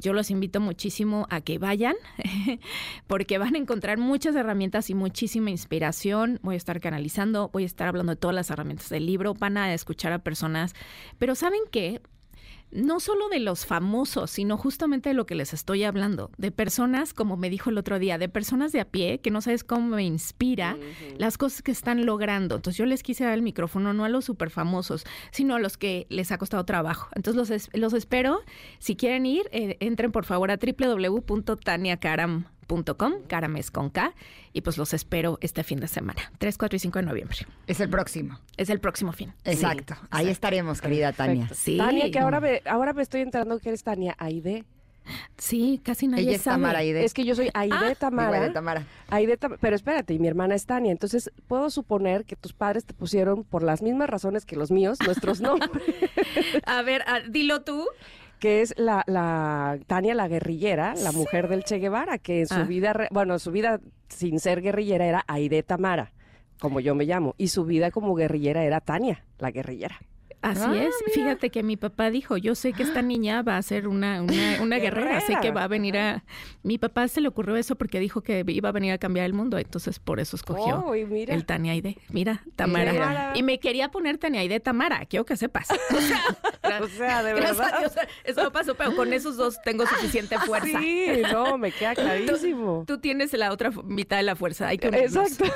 yo 0.01 0.13
los 0.13 0.31
invito 0.31 0.61
muchísimo 0.61 1.27
a 1.31 1.41
que 1.41 1.59
vayan, 1.59 1.97
porque 3.07 3.39
van 3.39 3.55
a 3.55 3.59
encontrar 3.59 3.99
muchas 3.99 4.35
herramientas 4.35 4.91
y 4.91 4.95
muchísima 4.95 5.51
inspiración. 5.51 6.39
Voy 6.43 6.55
a 6.55 6.59
estar 6.59 6.81
canalizando, 6.81 7.51
voy 7.53 7.65
a 7.65 7.67
estar 7.67 7.89
hablando 7.89 8.13
de 8.13 8.17
todas 8.17 8.35
las 8.35 8.51
herramientas 8.51 8.89
del 8.89 9.07
libro, 9.07 9.35
van 9.35 9.57
a 9.57 9.73
escuchar 9.75 10.13
a 10.13 10.19
personas, 10.19 10.75
pero 11.19 11.35
¿saben 11.35 11.61
qué? 11.71 12.01
No 12.73 13.01
solo 13.01 13.29
de 13.29 13.41
los 13.41 13.67
famosos, 13.67 14.31
sino 14.31 14.57
justamente 14.57 15.11
de 15.11 15.15
lo 15.15 15.27
que 15.27 15.35
les 15.35 15.53
estoy 15.53 15.85
hablando, 15.85 16.31
de 16.39 16.51
personas, 16.51 17.13
como 17.15 17.37
me 17.37 17.51
dijo 17.51 17.71
el 17.71 17.79
otro 17.79 17.99
día, 17.99 18.19
de 18.19 18.29
personas 18.29 18.73
de 18.73 18.81
a 18.81 18.85
pie, 18.85 19.21
que 19.21 19.31
no 19.31 19.41
sabes 19.41 19.65
cómo 19.65 19.97
me 19.97 20.05
inspira 20.05 20.77
las 21.19 21.39
cosas 21.39 21.63
que 21.63 21.73
están 21.73 22.07
logrando. 22.07 22.57
Entonces 22.57 22.79
yo 22.79 22.87
les 22.87 23.03
quise 23.03 23.25
dar 23.25 23.35
el 23.35 23.43
micrófono 23.43 23.93
no 23.93 24.05
a 24.05 24.09
los 24.09 24.25
super 24.25 24.51
famosos, 24.51 25.05
sino 25.31 25.55
a 25.55 25.59
los 25.59 25.77
que 25.77 26.07
les 26.11 26.33
ha 26.33 26.39
costado 26.39 26.65
trabajo. 26.65 27.09
Entonces 27.15 27.51
los, 27.51 27.69
los 27.75 27.93
espero. 27.93 28.41
Si 28.79 28.97
quieren 28.97 29.27
ir, 29.27 29.49
eh, 29.53 29.77
entren 29.81 30.13
por 30.13 30.25
favor 30.25 30.51
a 30.51 30.59
www.taniacaram.com 30.59 32.60
.com, 32.71 33.15
Carames 33.27 33.71
con 33.71 33.91
K, 33.91 34.15
y 34.53 34.61
pues 34.61 34.79
los 34.79 34.95
espero 34.95 35.39
este 35.41 35.65
fin 35.65 35.81
de 35.81 35.89
semana, 35.89 36.21
3, 36.39 36.57
4 36.57 36.77
y 36.77 36.79
5 36.79 36.99
de 37.01 37.05
noviembre. 37.05 37.39
Es 37.67 37.81
el 37.81 37.91
próximo. 37.91 38.39
Es 38.57 38.71
el 38.71 38.81
próximo 38.81 39.13
fin. 39.13 39.35
Exacto. 39.45 39.95
Ahí 40.11 40.29
estaremos, 40.29 40.81
querida 40.81 41.13
Tania. 41.13 41.49
Sí. 41.53 41.77
Tania, 41.77 42.11
que 42.11 42.19
ahora 42.19 42.41
me, 42.41 42.63
ahora 42.67 42.93
me 42.93 43.03
estoy 43.03 43.23
enterando 43.23 43.59
que 43.59 43.71
eres 43.71 43.83
Tania 43.83 44.15
Aide. 44.19 44.65
Sí, 45.37 45.81
casi 45.83 46.07
nadie 46.07 46.25
Ella 46.25 46.37
es 46.37 46.43
sabe. 46.43 46.57
Tamara 46.57 46.79
Aide. 46.81 47.05
Es 47.05 47.15
que 47.15 47.25
yo 47.25 47.35
soy 47.35 47.51
Aide 47.55 47.75
ah, 47.75 47.95
Tamara. 47.99 48.53
Tamara. 48.53 48.87
Aide 49.09 49.39
pero 49.61 49.75
espérate, 49.75 50.15
y 50.15 50.19
mi 50.19 50.29
hermana 50.29 50.55
es 50.55 50.67
Tania. 50.67 50.93
Entonces, 50.93 51.33
puedo 51.49 51.71
suponer 51.71 52.25
que 52.25 52.37
tus 52.37 52.53
padres 52.53 52.85
te 52.85 52.95
pusieron 52.95 53.45
por 53.45 53.63
las 53.63 53.83
mismas 53.83 54.09
razones 54.09 54.45
que 54.45 54.57
los 54.57 54.71
míos, 54.71 54.99
nuestros 55.05 55.41
nombres. 55.41 55.73
a 56.65 56.83
ver, 56.83 57.03
dilo 57.31 57.63
tú 57.63 57.87
que 58.41 58.63
es 58.63 58.75
la, 58.77 59.05
la 59.07 59.79
Tania 59.87 60.15
la 60.15 60.27
guerrillera, 60.27 60.95
la 60.97 61.13
mujer 61.13 61.49
del 61.49 61.63
Che 61.63 61.79
Guevara, 61.79 62.19
que 62.19 62.41
en 62.41 62.49
su 62.49 62.55
ah. 62.55 62.65
vida, 62.65 63.09
bueno, 63.13 63.39
su 63.39 63.53
vida 63.53 63.81
sin 64.09 64.41
ser 64.41 64.63
guerrillera 64.63 65.07
era 65.07 65.25
Aide 65.29 65.63
Tamara, 65.63 66.13
como 66.59 66.81
yo 66.81 66.95
me 66.95 67.05
llamo, 67.05 67.35
y 67.39 67.49
su 67.49 67.65
vida 67.65 67.91
como 67.91 68.15
guerrillera 68.15 68.65
era 68.65 68.81
Tania, 68.81 69.25
la 69.39 69.51
guerrillera. 69.51 70.01
Así 70.43 70.63
ah, 70.65 70.85
es. 70.85 70.95
Fíjate 71.13 71.51
que 71.51 71.63
mi 71.63 71.77
papá 71.77 72.11
dijo, 72.11 72.37
yo 72.37 72.55
sé 72.55 72.73
que 72.73 72.83
esta 72.83 73.03
niña 73.03 73.43
va 73.43 73.57
a 73.57 73.63
ser 73.63 73.89
una, 73.89 74.23
una, 74.23 74.79
guerrera, 74.79 75.21
sé 75.21 75.37
que 75.43 75.51
va 75.51 75.65
a 75.65 75.69
venir 75.69 75.99
a... 75.99 76.25
Mi 76.63 76.79
papá 76.79 77.09
se 77.09 77.21
le 77.21 77.29
ocurrió 77.29 77.57
eso 77.57 77.77
porque 77.77 78.01
dijo 78.01 78.23
que 78.23 78.45
iba 78.49 78.69
a 78.69 78.73
venir 78.73 78.93
a 78.93 78.99
cambiar 78.99 79.27
el 79.27 79.35
mundo, 79.35 79.59
entonces 79.59 79.99
por 79.99 80.21
eso 80.21 80.37
escogió 80.37 80.85
oh, 80.87 80.95
el 80.95 81.45
Tania 81.45 81.73
Aide. 81.73 81.99
Mira, 82.11 82.43
Tamara. 82.57 83.33
Y 83.35 83.43
me 83.43 83.61
quería 83.61 83.91
poner 83.91 84.19
Tania 84.19 84.41
Aide 84.41 84.61
Tamara, 84.61 85.05
quiero 85.07 85.25
que 85.25 85.37
sepas. 85.37 85.69
O 86.81 86.89
sea, 86.89 87.23
de 87.23 87.35
verdad. 87.35 87.79
Dios, 87.81 87.93
eso 88.25 88.43
no 88.45 88.53
pasó, 88.53 88.75
pero 88.75 88.95
con 88.95 89.13
esos 89.13 89.37
dos 89.37 89.61
tengo 89.63 89.87
suficiente 89.87 90.39
fuerza. 90.39 90.79
Sí, 90.79 91.23
no, 91.33 91.59
me 91.59 91.73
queda 91.73 91.95
clarísimo. 91.95 92.85
Tú, 92.87 92.95
tú 92.95 93.01
tienes 93.01 93.33
la 93.33 93.53
otra 93.53 93.71
mitad 93.85 94.19
de 94.19 94.23
la 94.23 94.37
fuerza. 94.37 94.69
Hay 94.69 94.79
que 94.79 94.89
unirnos. 94.89 95.33
Exacto. 95.33 95.55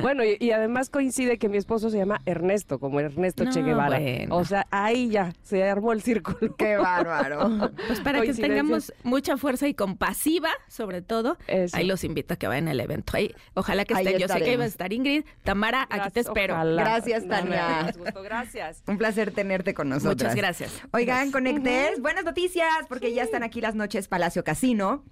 bueno, 0.00 0.24
y, 0.24 0.36
y 0.40 0.52
además 0.52 0.90
coincide 0.90 1.38
que 1.38 1.48
mi 1.48 1.58
esposo 1.58 1.90
se 1.90 1.98
llama 1.98 2.22
Ernesto, 2.24 2.78
como 2.78 2.95
Ernesto 3.00 3.44
Che 3.50 3.62
Guevara. 3.62 3.98
bueno. 3.98 4.36
O 4.36 4.44
sea, 4.44 4.66
ahí 4.70 5.08
ya 5.10 5.32
se 5.42 5.62
armó 5.68 5.92
el 5.92 6.02
círculo. 6.02 6.54
Qué 6.56 6.76
bárbaro. 6.76 7.70
Pues 7.86 8.00
para 8.00 8.20
que 8.22 8.32
tengamos 8.34 8.92
mucha 9.02 9.36
fuerza 9.36 9.68
y 9.68 9.74
compasiva, 9.74 10.50
sobre 10.68 11.02
todo, 11.02 11.36
Eso. 11.46 11.76
ahí 11.76 11.86
los 11.86 12.02
invito 12.04 12.34
a 12.34 12.36
que 12.36 12.46
vayan 12.48 12.68
al 12.68 12.80
evento. 12.80 13.16
Ahí, 13.16 13.34
ojalá 13.54 13.84
que 13.84 13.94
Ahí 13.94 14.06
estén. 14.06 14.20
Yo 14.20 14.28
sé 14.28 14.40
que 14.42 14.52
iba 14.52 14.64
a 14.64 14.66
estar 14.66 14.92
Ingrid. 14.92 15.24
Tamara, 15.44 15.82
aquí 15.82 15.90
te 15.90 15.98
Gracias, 15.98 16.26
espero. 16.26 16.54
ojalá. 16.54 16.82
Gracias, 16.82 17.28
Tania. 17.28 17.92
gusto, 17.96 18.22
Gracias. 18.22 18.82
Un 18.86 18.98
placer 18.98 19.30
tenerte 19.32 19.74
con 19.74 19.88
nosotros. 19.88 20.14
Muchas 20.16 20.34
gracias. 20.34 20.82
Oigan, 20.92 21.30
Conecters, 21.30 22.00
buenas 22.00 22.24
noticias, 22.24 22.68
porque 22.88 23.12
ya 23.12 23.22
están 23.22 23.42
aquí 23.42 23.60
las 23.60 23.74
noches 23.74 24.08
Palacio 24.08 24.42
Casino. 24.44 25.04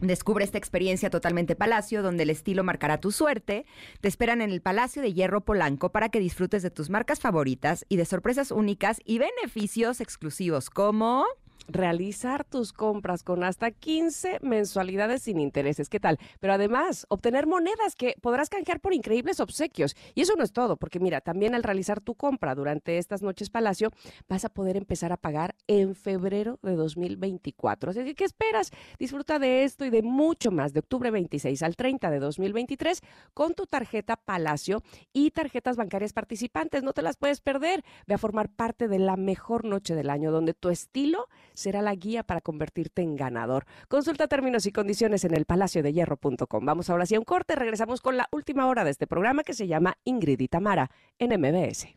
Descubre 0.00 0.44
esta 0.44 0.56
experiencia 0.56 1.10
totalmente 1.10 1.56
Palacio, 1.56 2.02
donde 2.02 2.22
el 2.22 2.30
estilo 2.30 2.64
marcará 2.64 3.00
tu 3.00 3.12
suerte. 3.12 3.66
Te 4.00 4.08
esperan 4.08 4.40
en 4.40 4.50
el 4.50 4.62
Palacio 4.62 5.02
de 5.02 5.12
Hierro 5.12 5.42
Polanco 5.42 5.92
para 5.92 6.08
que 6.08 6.20
disfrutes 6.20 6.62
de 6.62 6.70
tus 6.70 6.88
marcas 6.88 7.20
favoritas 7.20 7.84
y 7.88 7.96
de 7.96 8.06
sorpresas 8.06 8.50
únicas 8.50 9.00
y 9.04 9.18
beneficios 9.18 10.00
exclusivos 10.00 10.70
como... 10.70 11.26
realizar 11.68 12.44
tus 12.44 12.72
compras 12.72 13.22
con 13.22 13.44
hasta 13.44 13.70
15 13.70 14.38
mensualidades 14.42 15.22
sin 15.22 15.40
intereses. 15.40 15.88
¿Qué 15.88 16.00
tal? 16.00 16.18
Pero 16.40 16.52
además, 16.52 17.06
obtener 17.08 17.46
monedas 17.46 17.96
que 17.96 18.14
podrás 18.20 18.48
canjear 18.48 18.80
por 18.80 18.92
increíbles 18.92 19.40
obsequios. 19.40 19.96
Y 20.14 20.22
eso 20.22 20.34
no 20.36 20.44
es 20.44 20.52
todo, 20.52 20.76
porque 20.76 21.00
mira, 21.00 21.20
también 21.20 21.54
al 21.54 21.62
realizar 21.62 22.00
tu 22.00 22.14
compra 22.14 22.54
durante 22.54 22.98
estas 22.98 23.22
noches 23.22 23.50
Palacio, 23.50 23.90
vas 24.28 24.44
a 24.44 24.48
poder 24.48 24.76
empezar 24.76 25.12
a 25.12 25.16
pagar 25.16 25.54
en 25.66 25.94
febrero 25.94 26.58
de 26.62 26.74
2024. 26.74 27.90
Así 27.90 28.04
que, 28.04 28.14
¿qué 28.14 28.24
esperas? 28.24 28.70
Disfruta 28.98 29.38
de 29.38 29.64
esto 29.64 29.84
y 29.84 29.90
de 29.90 30.02
mucho 30.02 30.50
más 30.50 30.72
de 30.72 30.80
octubre 30.80 31.10
26 31.10 31.62
al 31.62 31.76
30 31.76 32.10
de 32.10 32.18
2023 32.18 33.00
con 33.34 33.54
tu 33.54 33.66
tarjeta 33.66 34.16
Palacio 34.16 34.82
y 35.12 35.30
tarjetas 35.30 35.76
bancarias 35.76 36.12
participantes. 36.12 36.82
No 36.82 36.92
te 36.92 37.02
las 37.02 37.16
puedes 37.16 37.40
perder. 37.40 37.84
Ve 38.06 38.14
a 38.14 38.18
formar 38.18 38.48
parte 38.48 38.88
de 38.88 38.98
la 38.98 39.16
mejor 39.16 39.64
noche 39.64 39.94
del 39.94 40.10
año, 40.10 40.30
donde 40.30 40.54
tu 40.54 40.68
estilo 40.68 41.28
será 41.60 41.82
la 41.82 41.94
guía 41.94 42.22
para 42.22 42.40
convertirte 42.40 43.02
en 43.02 43.16
ganador. 43.16 43.66
Consulta 43.88 44.28
términos 44.28 44.66
y 44.66 44.72
condiciones 44.72 45.24
en 45.24 45.34
el 45.34 45.44
palaciodehierro.com. 45.44 46.64
Vamos 46.64 46.90
ahora 46.90 47.06
sí 47.06 47.14
a 47.14 47.18
un 47.18 47.24
corte. 47.24 47.54
Regresamos 47.54 48.00
con 48.00 48.16
la 48.16 48.28
última 48.32 48.66
hora 48.66 48.84
de 48.84 48.90
este 48.90 49.06
programa 49.06 49.44
que 49.44 49.54
se 49.54 49.66
llama 49.66 49.96
Ingrid 50.04 50.40
y 50.40 50.48
Tamara 50.48 50.90
en 51.18 51.38
MBS. 51.40 51.88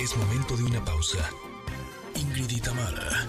Es 0.00 0.16
momento 0.16 0.56
de 0.56 0.64
una 0.64 0.84
pausa. 0.84 1.30
Ingrid 2.16 2.50
y 2.50 2.60
Tamara 2.60 3.26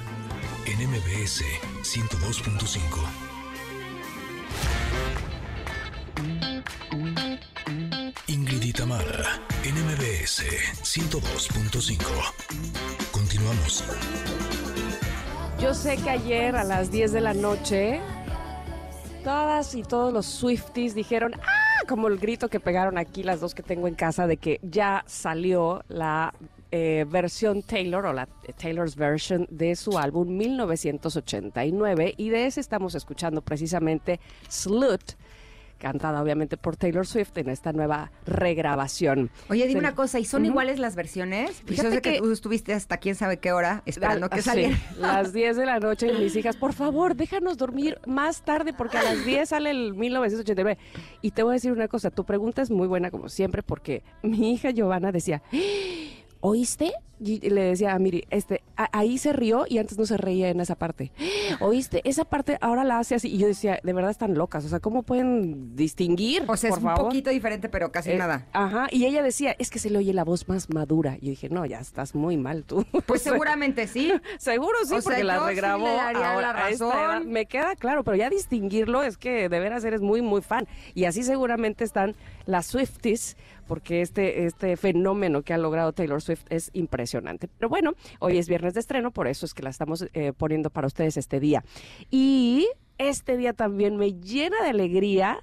en 0.65 0.89
MBS 0.89 1.43
102.5. 1.83 3.32
Ingrid 8.33 8.63
y 8.63 8.73
Tamara 8.73 9.39
en 9.63 9.75
MBS 9.75 10.41
102.5. 10.81 12.03
Continuamos. 13.11 13.83
Yo 15.61 15.75
sé 15.75 15.97
que 15.97 16.09
ayer 16.09 16.55
a 16.55 16.63
las 16.63 16.89
10 16.89 17.11
de 17.11 17.21
la 17.21 17.35
noche, 17.35 18.01
todas 19.23 19.75
y 19.75 19.83
todos 19.83 20.11
los 20.11 20.25
Swifties 20.25 20.95
dijeron, 20.95 21.35
¡ah! 21.43 21.85
Como 21.87 22.07
el 22.07 22.17
grito 22.17 22.49
que 22.49 22.59
pegaron 22.59 22.97
aquí 22.97 23.21
las 23.21 23.39
dos 23.39 23.53
que 23.53 23.61
tengo 23.61 23.87
en 23.87 23.93
casa 23.93 24.25
de 24.25 24.37
que 24.37 24.59
ya 24.63 25.03
salió 25.05 25.83
la 25.87 26.33
eh, 26.71 27.05
versión 27.07 27.61
Taylor 27.61 28.03
o 28.07 28.13
la 28.13 28.27
Taylor's 28.57 28.95
version 28.95 29.45
de 29.51 29.75
su 29.75 29.99
álbum 29.99 30.35
1989 30.35 32.15
y 32.17 32.29
de 32.29 32.47
ese 32.47 32.61
estamos 32.61 32.95
escuchando 32.95 33.43
precisamente 33.43 34.19
Slut 34.49 35.13
cantada 35.83 36.19
obviamente 36.23 36.57
por 36.57 36.75
Taylor 36.77 37.05
Swift 37.05 37.37
en 37.37 37.49
esta 37.49 37.71
nueva 37.73 38.11
regrabación. 38.25 39.29
Oye, 39.49 39.67
dime 39.67 39.79
una 39.81 39.93
cosa, 39.93 40.17
¿y 40.19 40.25
son 40.25 40.45
iguales 40.45 40.79
las 40.79 40.95
versiones? 40.95 41.61
Pues 41.65 41.77
yo 41.77 41.83
Fíjate 41.83 41.95
sé 41.97 42.01
que, 42.01 42.11
que- 42.13 42.19
tú 42.19 42.31
estuviste 42.31 42.73
hasta 42.73 42.97
quién 42.97 43.13
sabe 43.13 43.37
qué 43.37 43.51
hora 43.51 43.83
esperando 43.85 44.29
que 44.29 44.39
Ah, 44.39 44.41
sí, 44.41 44.49
saliera. 44.49 44.77
las 44.97 45.33
10 45.33 45.57
de 45.57 45.65
la 45.67 45.79
noche 45.79 46.07
y 46.11 46.17
mis 46.17 46.35
hijas, 46.35 46.55
por 46.55 46.73
favor, 46.73 47.15
déjanos 47.15 47.57
dormir 47.57 47.99
más 48.07 48.41
tarde 48.43 48.73
porque 48.73 48.97
a 48.97 49.03
las 49.03 49.23
10 49.25 49.49
sale 49.49 49.69
el 49.69 49.93
1989. 49.93 50.77
Y 51.21 51.31
te 51.31 51.43
voy 51.43 51.51
a 51.51 51.53
decir 51.53 51.71
una 51.71 51.87
cosa, 51.87 52.09
tu 52.09 52.23
pregunta 52.23 52.61
es 52.63 52.71
muy 52.71 52.87
buena 52.87 53.11
como 53.11 53.29
siempre 53.29 53.61
porque 53.61 54.01
mi 54.23 54.53
hija 54.53 54.71
Giovanna 54.71 55.11
decía, 55.11 55.41
¿oíste? 56.43 56.91
Y 57.25 57.39
le 57.49 57.61
decía 57.61 57.93
a 57.93 57.99
Miri, 57.99 58.25
este, 58.31 58.63
a- 58.75 58.89
ahí 58.91 59.17
se 59.17 59.31
rió 59.31 59.63
y 59.69 59.77
antes 59.77 59.97
no 59.97 60.05
se 60.05 60.17
reía 60.17 60.49
en 60.49 60.59
esa 60.59 60.75
parte. 60.75 61.13
¿Oíste? 61.61 62.01
Esa 62.03 62.25
parte 62.25 62.57
ahora 62.59 62.83
la 62.83 62.99
hace 62.99 63.15
así. 63.15 63.29
Y 63.33 63.37
yo 63.37 63.47
decía, 63.47 63.79
de 63.81 63.93
verdad 63.93 64.11
están 64.11 64.33
locas. 64.33 64.65
O 64.65 64.67
sea, 64.67 64.81
¿cómo 64.81 65.03
pueden 65.03 65.73
distinguir? 65.73 66.43
O 66.49 66.57
sea, 66.57 66.71
por 66.71 66.79
es 66.79 66.83
un 66.83 66.93
poquito 66.95 67.29
diferente, 67.29 67.69
pero 67.69 67.93
casi 67.93 68.11
Eh, 68.11 68.17
nada. 68.17 68.47
Ajá, 68.51 68.87
y 68.91 69.05
ella 69.05 69.23
decía, 69.23 69.55
es 69.57 69.69
que 69.69 69.79
se 69.79 69.89
le 69.89 69.99
oye 69.99 70.11
la 70.13 70.25
voz 70.25 70.49
más 70.49 70.69
madura. 70.69 71.15
Y 71.21 71.27
yo 71.27 71.29
dije, 71.29 71.47
no, 71.49 71.65
ya 71.65 71.79
estás 71.79 72.13
muy 72.13 72.35
mal 72.35 72.65
tú. 72.65 72.85
Pues 73.05 73.21
seguramente 73.21 73.87
sí. 73.87 74.11
Seguro 74.37 74.75
sí, 74.85 74.95
O 74.95 75.01
sea, 75.01 75.03
porque 75.03 75.23
la 75.23 75.39
sí 75.39 75.45
regrabó. 75.45 75.87
ahora 75.87 76.41
la 76.41 76.53
razón. 76.53 76.91
edad. 76.91 77.21
Me 77.21 77.45
queda 77.45 77.75
claro, 77.77 78.03
pero 78.03 78.17
ya 78.17 78.29
distinguirlo 78.29 79.01
es 79.01 79.17
que 79.17 79.47
de 79.47 79.59
veras 79.61 79.85
eres 79.85 80.01
muy, 80.01 80.21
muy 80.21 80.41
fan. 80.41 80.67
Y 80.93 81.05
así 81.05 81.23
seguramente 81.23 81.85
están 81.85 82.15
las 82.45 82.65
Swifties, 82.65 83.37
porque 83.73 84.03
este, 84.03 84.45
este 84.45 84.77
fenómeno 84.77 85.41
que 85.41 85.51
ha 85.51 85.57
logrado 85.57 85.93
Taylor 85.93 86.21
Swift 86.21 86.45
es 86.51 86.69
impresionante. 86.73 87.47
Pero 87.47 87.69
bueno, 87.69 87.93
hoy 88.19 88.37
es 88.37 88.47
viernes 88.47 88.75
de 88.75 88.81
estreno, 88.81 89.09
por 89.09 89.27
eso 89.27 89.47
es 89.47 89.55
que 89.55 89.63
la 89.63 89.71
estamos 89.71 90.05
eh, 90.13 90.31
poniendo 90.37 90.69
para 90.69 90.85
ustedes 90.85 91.17
este 91.17 91.39
día. 91.39 91.63
Y 92.11 92.67
este 92.99 93.35
día 93.35 93.53
también 93.53 93.97
me 93.97 94.13
llena 94.13 94.61
de 94.61 94.69
alegría 94.69 95.39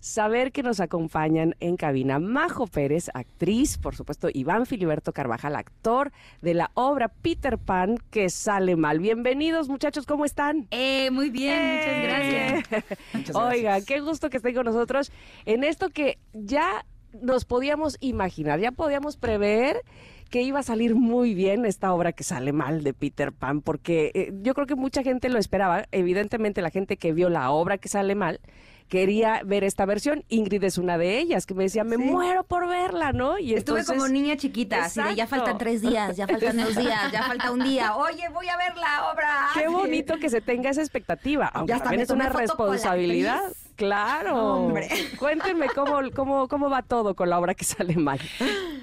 saber 0.00 0.52
que 0.52 0.62
nos 0.62 0.80
acompañan 0.80 1.54
en 1.60 1.76
cabina 1.76 2.18
Majo 2.18 2.66
Pérez, 2.66 3.10
actriz, 3.12 3.76
por 3.76 3.94
supuesto 3.94 4.28
Iván 4.32 4.64
Filiberto 4.64 5.12
Carvajal, 5.12 5.54
actor 5.54 6.12
de 6.40 6.54
la 6.54 6.70
obra 6.72 7.08
Peter 7.08 7.58
Pan 7.58 7.98
que 8.10 8.30
sale 8.30 8.76
mal. 8.76 9.00
Bienvenidos 9.00 9.68
muchachos, 9.68 10.06
¿cómo 10.06 10.24
están? 10.24 10.66
Eh, 10.70 11.10
muy 11.10 11.28
bien, 11.28 11.76
muchas 11.76 12.02
gracias. 12.02 13.34
Oiga, 13.34 13.82
qué 13.82 14.00
gusto 14.00 14.30
que 14.30 14.38
estén 14.38 14.54
con 14.54 14.64
nosotros 14.64 15.12
en 15.44 15.62
esto 15.62 15.90
que 15.90 16.16
ya 16.32 16.86
nos 17.22 17.44
podíamos 17.44 17.96
imaginar, 18.00 18.60
ya 18.60 18.72
podíamos 18.72 19.16
prever 19.16 19.82
que 20.30 20.42
iba 20.42 20.58
a 20.58 20.62
salir 20.64 20.94
muy 20.96 21.34
bien 21.34 21.64
esta 21.66 21.92
obra 21.92 22.12
que 22.12 22.24
sale 22.24 22.52
mal 22.52 22.82
de 22.82 22.92
Peter 22.94 23.32
Pan, 23.32 23.60
porque 23.62 24.10
eh, 24.14 24.32
yo 24.42 24.54
creo 24.54 24.66
que 24.66 24.74
mucha 24.74 25.02
gente 25.04 25.28
lo 25.28 25.38
esperaba, 25.38 25.84
evidentemente 25.92 26.62
la 26.62 26.70
gente 26.70 26.96
que 26.96 27.12
vio 27.12 27.28
la 27.28 27.50
obra 27.50 27.78
que 27.78 27.88
sale 27.88 28.14
mal 28.16 28.40
quería 28.88 29.42
ver 29.44 29.64
esta 29.64 29.84
versión, 29.84 30.24
Ingrid 30.28 30.62
es 30.62 30.78
una 30.78 30.96
de 30.96 31.18
ellas, 31.18 31.44
que 31.46 31.54
me 31.54 31.64
decía, 31.64 31.82
me 31.82 31.96
Sí. 31.96 32.02
muero 32.02 32.44
por 32.44 32.68
verla, 32.68 33.12
¿no? 33.12 33.36
Y 33.38 33.54
Estuve 33.54 33.80
entonces- 33.80 34.00
como 34.02 34.08
niña 34.12 34.36
chiquita, 34.36 34.84
así 34.84 35.02
de 35.02 35.16
ya 35.16 35.26
faltan 35.26 35.58
tres 35.58 35.82
días, 35.82 36.16
ya 36.16 36.26
faltan 36.28 36.56
dos 36.56 36.76
días, 36.76 37.10
ya 37.12 37.22
falta 37.24 37.50
un 37.50 37.64
día. 37.64 37.96
Oye, 37.96 38.28
voy 38.32 38.48
a 38.48 38.56
ver 38.56 38.76
la 38.76 39.10
obra. 39.12 39.48
Qué 39.54 39.66
bonito 39.68 40.18
que 40.18 40.30
se 40.30 40.40
tenga 40.40 40.70
esa 40.70 40.82
expectativa, 40.82 41.46
aunque 41.52 41.72
hasta 41.72 41.84
también 41.84 42.02
es 42.02 42.10
una 42.10 42.28
responsabilidad. 42.28 43.40
Claro. 43.76 44.36
Hombre. 44.36 44.88
Cuéntenme 45.18 45.68
cómo, 45.68 45.98
cómo, 46.14 46.48
cómo 46.48 46.70
va 46.70 46.82
todo 46.82 47.14
con 47.14 47.30
la 47.30 47.38
obra 47.38 47.54
que 47.54 47.64
sale 47.64 47.96
mal. 47.96 48.18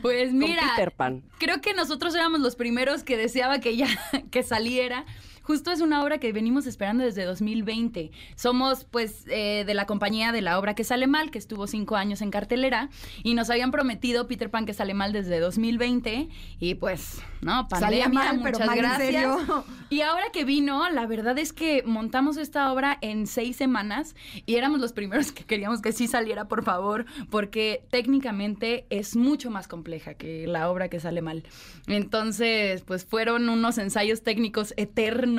Pues 0.01 0.33
mira, 0.33 0.61
Peter 0.75 0.91
Pan. 0.91 1.23
creo 1.39 1.61
que 1.61 1.73
nosotros 1.73 2.13
éramos 2.15 2.39
los 2.39 2.55
primeros 2.55 3.03
que 3.03 3.17
deseaba 3.17 3.59
que 3.59 3.75
ya 3.75 3.87
que 4.31 4.43
saliera. 4.43 5.05
Justo 5.43 5.71
es 5.71 5.81
una 5.81 6.01
obra 6.03 6.19
que 6.19 6.31
venimos 6.31 6.65
esperando 6.67 7.03
desde 7.03 7.25
2020. 7.25 8.11
Somos, 8.35 8.85
pues, 8.85 9.25
eh, 9.27 9.63
de 9.67 9.73
la 9.73 9.85
compañía 9.85 10.31
de 10.31 10.41
la 10.41 10.57
obra 10.57 10.73
que 10.73 10.85
sale 10.85 11.05
mal, 11.05 11.31
que 11.31 11.37
estuvo 11.37 11.67
cinco 11.67 11.97
años 11.97 12.21
en 12.21 12.31
cartelera, 12.31 12.89
y 13.23 13.33
nos 13.33 13.49
habían 13.49 13.69
prometido 13.71 14.27
Peter 14.27 14.49
Pan 14.49 14.65
que 14.65 14.73
sale 14.73 14.93
mal 14.93 15.11
desde 15.11 15.39
2020, 15.41 16.29
y 16.59 16.75
pues, 16.75 17.21
no, 17.41 17.67
pandemia, 17.67 18.05
Salía 18.05 18.09
mal, 18.09 18.39
pero 18.41 18.57
muchas 18.57 18.67
mal 18.67 18.77
en 18.77 18.83
gracias. 18.83 19.11
serio. 19.11 19.65
Y 19.89 20.01
ahora 20.01 20.25
que 20.31 20.45
vino, 20.45 20.89
la 20.89 21.05
verdad 21.05 21.37
es 21.37 21.51
que 21.51 21.83
montamos 21.85 22.37
esta 22.37 22.71
obra 22.71 22.97
en 23.01 23.27
seis 23.27 23.57
semanas 23.57 24.15
y 24.45 24.55
éramos 24.55 24.79
los 24.79 24.93
primeros 24.93 25.31
que 25.31 25.43
queríamos 25.43 25.81
que 25.81 25.91
sí 25.91 26.07
saliera, 26.07 26.47
por 26.47 26.63
favor, 26.63 27.05
porque 27.29 27.83
técnicamente 27.91 28.87
es 28.89 29.15
mucho 29.15 29.51
más 29.51 29.67
compleja 29.67 30.13
que 30.13 30.47
la 30.47 30.69
obra 30.71 30.87
que 30.89 30.99
sale 30.99 31.21
mal. 31.21 31.43
Entonces, 31.87 32.81
pues 32.81 33.05
fueron 33.05 33.49
unos 33.49 33.77
ensayos 33.77 34.23
técnicos 34.23 34.73
eternos 34.77 35.32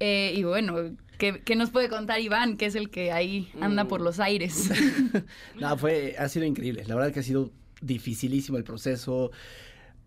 eh, 0.00 0.32
y 0.34 0.42
bueno, 0.44 0.96
¿qué, 1.18 1.42
qué 1.44 1.56
nos 1.56 1.70
puede 1.70 1.88
contar 1.88 2.20
Iván, 2.20 2.56
que 2.56 2.66
es 2.66 2.74
el 2.74 2.90
que 2.90 3.12
ahí 3.12 3.50
anda 3.60 3.86
por 3.86 4.00
los 4.00 4.20
aires? 4.20 4.70
No, 5.60 5.76
fue, 5.78 6.14
ha 6.18 6.28
sido 6.28 6.44
increíble. 6.44 6.84
La 6.86 6.94
verdad 6.94 7.12
que 7.12 7.20
ha 7.20 7.22
sido 7.22 7.50
dificilísimo 7.80 8.58
el 8.58 8.64
proceso. 8.64 9.30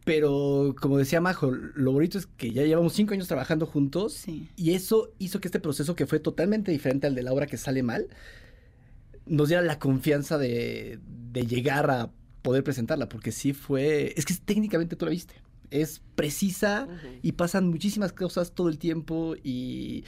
Pero 0.06 0.76
como 0.80 0.98
decía 0.98 1.22
Majo, 1.22 1.52
lo 1.52 1.92
bonito 1.92 2.18
es 2.18 2.26
que 2.26 2.52
ya 2.52 2.64
llevamos 2.64 2.94
cinco 2.94 3.14
años 3.14 3.28
trabajando 3.28 3.66
juntos 3.66 4.24
y 4.56 4.74
eso 4.74 5.12
hizo 5.20 5.40
que 5.40 5.48
este 5.48 5.60
proceso 5.60 5.96
que 5.96 6.08
fue 6.08 6.20
totalmente 6.20 6.72
diferente 6.72 7.06
al 7.06 7.16
de 7.16 7.22
la 7.22 7.34
obra 7.34 7.48
que 7.48 7.58
sale 7.58 7.84
mal, 7.84 8.08
nos 9.28 9.50
diera 9.50 9.62
la 9.62 9.78
confianza 9.78 10.38
de, 10.38 11.00
de 11.32 11.46
llegar 11.46 11.92
a 11.92 12.10
poder 12.42 12.64
presentarla, 12.64 13.10
porque 13.10 13.32
sí 13.32 13.54
fue, 13.54 14.14
es 14.16 14.26
que 14.26 14.34
técnicamente 14.34 14.96
tú 14.96 15.06
la 15.06 15.12
viste, 15.12 15.36
es 15.72 16.02
precisa 16.16 16.88
y 17.22 17.34
pasan 17.34 17.68
muchísimas 17.70 18.12
cosas 18.14 18.54
todo 18.54 18.70
el 18.70 18.78
tiempo 18.78 19.36
y 19.44 20.04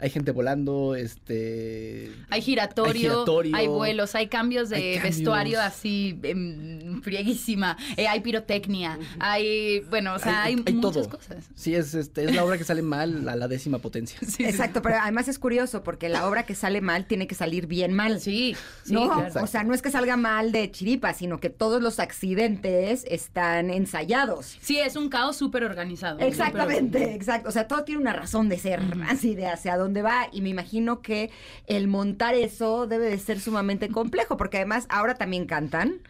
hay 0.00 0.10
gente 0.10 0.30
volando, 0.30 0.94
este... 0.94 2.10
Hay 2.30 2.40
giratorio, 2.40 3.24
hay, 3.52 3.66
vuelos, 3.66 4.14
hay 4.14 4.28
cambios 4.28 4.70
de 4.70 4.98
vestuario 5.02 5.60
así, 5.60 6.18
em, 6.22 7.02
frieguísima, 7.02 7.76
eh, 7.96 8.08
hay 8.08 8.20
pirotecnia, 8.20 8.98
hay, 9.18 9.80
bueno, 9.90 10.14
o 10.14 10.18
sea, 10.18 10.44
hay, 10.44 10.56
muchas 10.56 11.08
cosas. 11.08 11.44
Sí, 11.54 11.74
es, 11.74 11.94
este, 11.94 12.24
es 12.24 12.34
la 12.34 12.44
obra 12.44 12.56
que 12.56 12.64
sale 12.64 12.82
mal 12.82 13.28
a 13.28 13.36
la 13.36 13.46
décima 13.46 13.78
potencia. 13.78 14.18
Exacto, 14.38 14.80
pero 14.80 14.96
además 15.00 15.28
es 15.28 15.38
curioso 15.38 15.82
porque 15.82 16.08
la 16.08 16.26
obra 16.26 16.44
que 16.44 16.54
sale 16.54 16.80
mal 16.80 17.06
tiene 17.06 17.26
que 17.26 17.34
salir 17.34 17.66
bien 17.66 17.92
mal. 17.92 18.20
Sí, 18.20 18.56
sí 18.84 18.94
¿no? 18.94 19.10
O 19.40 19.46
sea, 19.46 19.64
no 19.64 19.74
es 19.74 19.82
que 19.82 19.90
salga 19.90 20.16
mal 20.16 20.52
de 20.52 20.70
chiripa, 20.70 21.12
sino 21.12 21.40
que 21.40 21.50
todos 21.50 21.82
los 21.82 22.00
accidentes 22.00 23.04
están 23.08 23.70
ensayados. 23.70 24.56
Sí, 24.60 24.78
es 24.78 24.96
un 24.96 25.08
caos 25.10 25.36
súper 25.36 25.64
organizado. 25.64 26.20
Exactamente, 26.20 27.14
exacto. 27.14 27.48
O 27.48 27.52
sea, 27.52 27.68
todo 27.68 27.84
tiene 27.84 28.00
una 28.00 28.12
razón 28.12 28.48
de 28.48 28.58
ser, 28.58 28.80
así 29.06 29.34
de 29.34 29.46
hacia 29.46 29.76
dónde 29.76 29.89
dónde 29.90 30.02
va 30.02 30.28
y 30.32 30.40
me 30.40 30.48
imagino 30.48 31.02
que 31.02 31.30
el 31.66 31.88
montar 31.88 32.34
eso 32.34 32.86
debe 32.86 33.10
de 33.10 33.18
ser 33.18 33.40
sumamente 33.40 33.88
complejo 33.88 34.36
porque 34.36 34.58
además 34.58 34.86
ahora 34.88 35.14
también 35.14 35.46
cantan. 35.46 36.00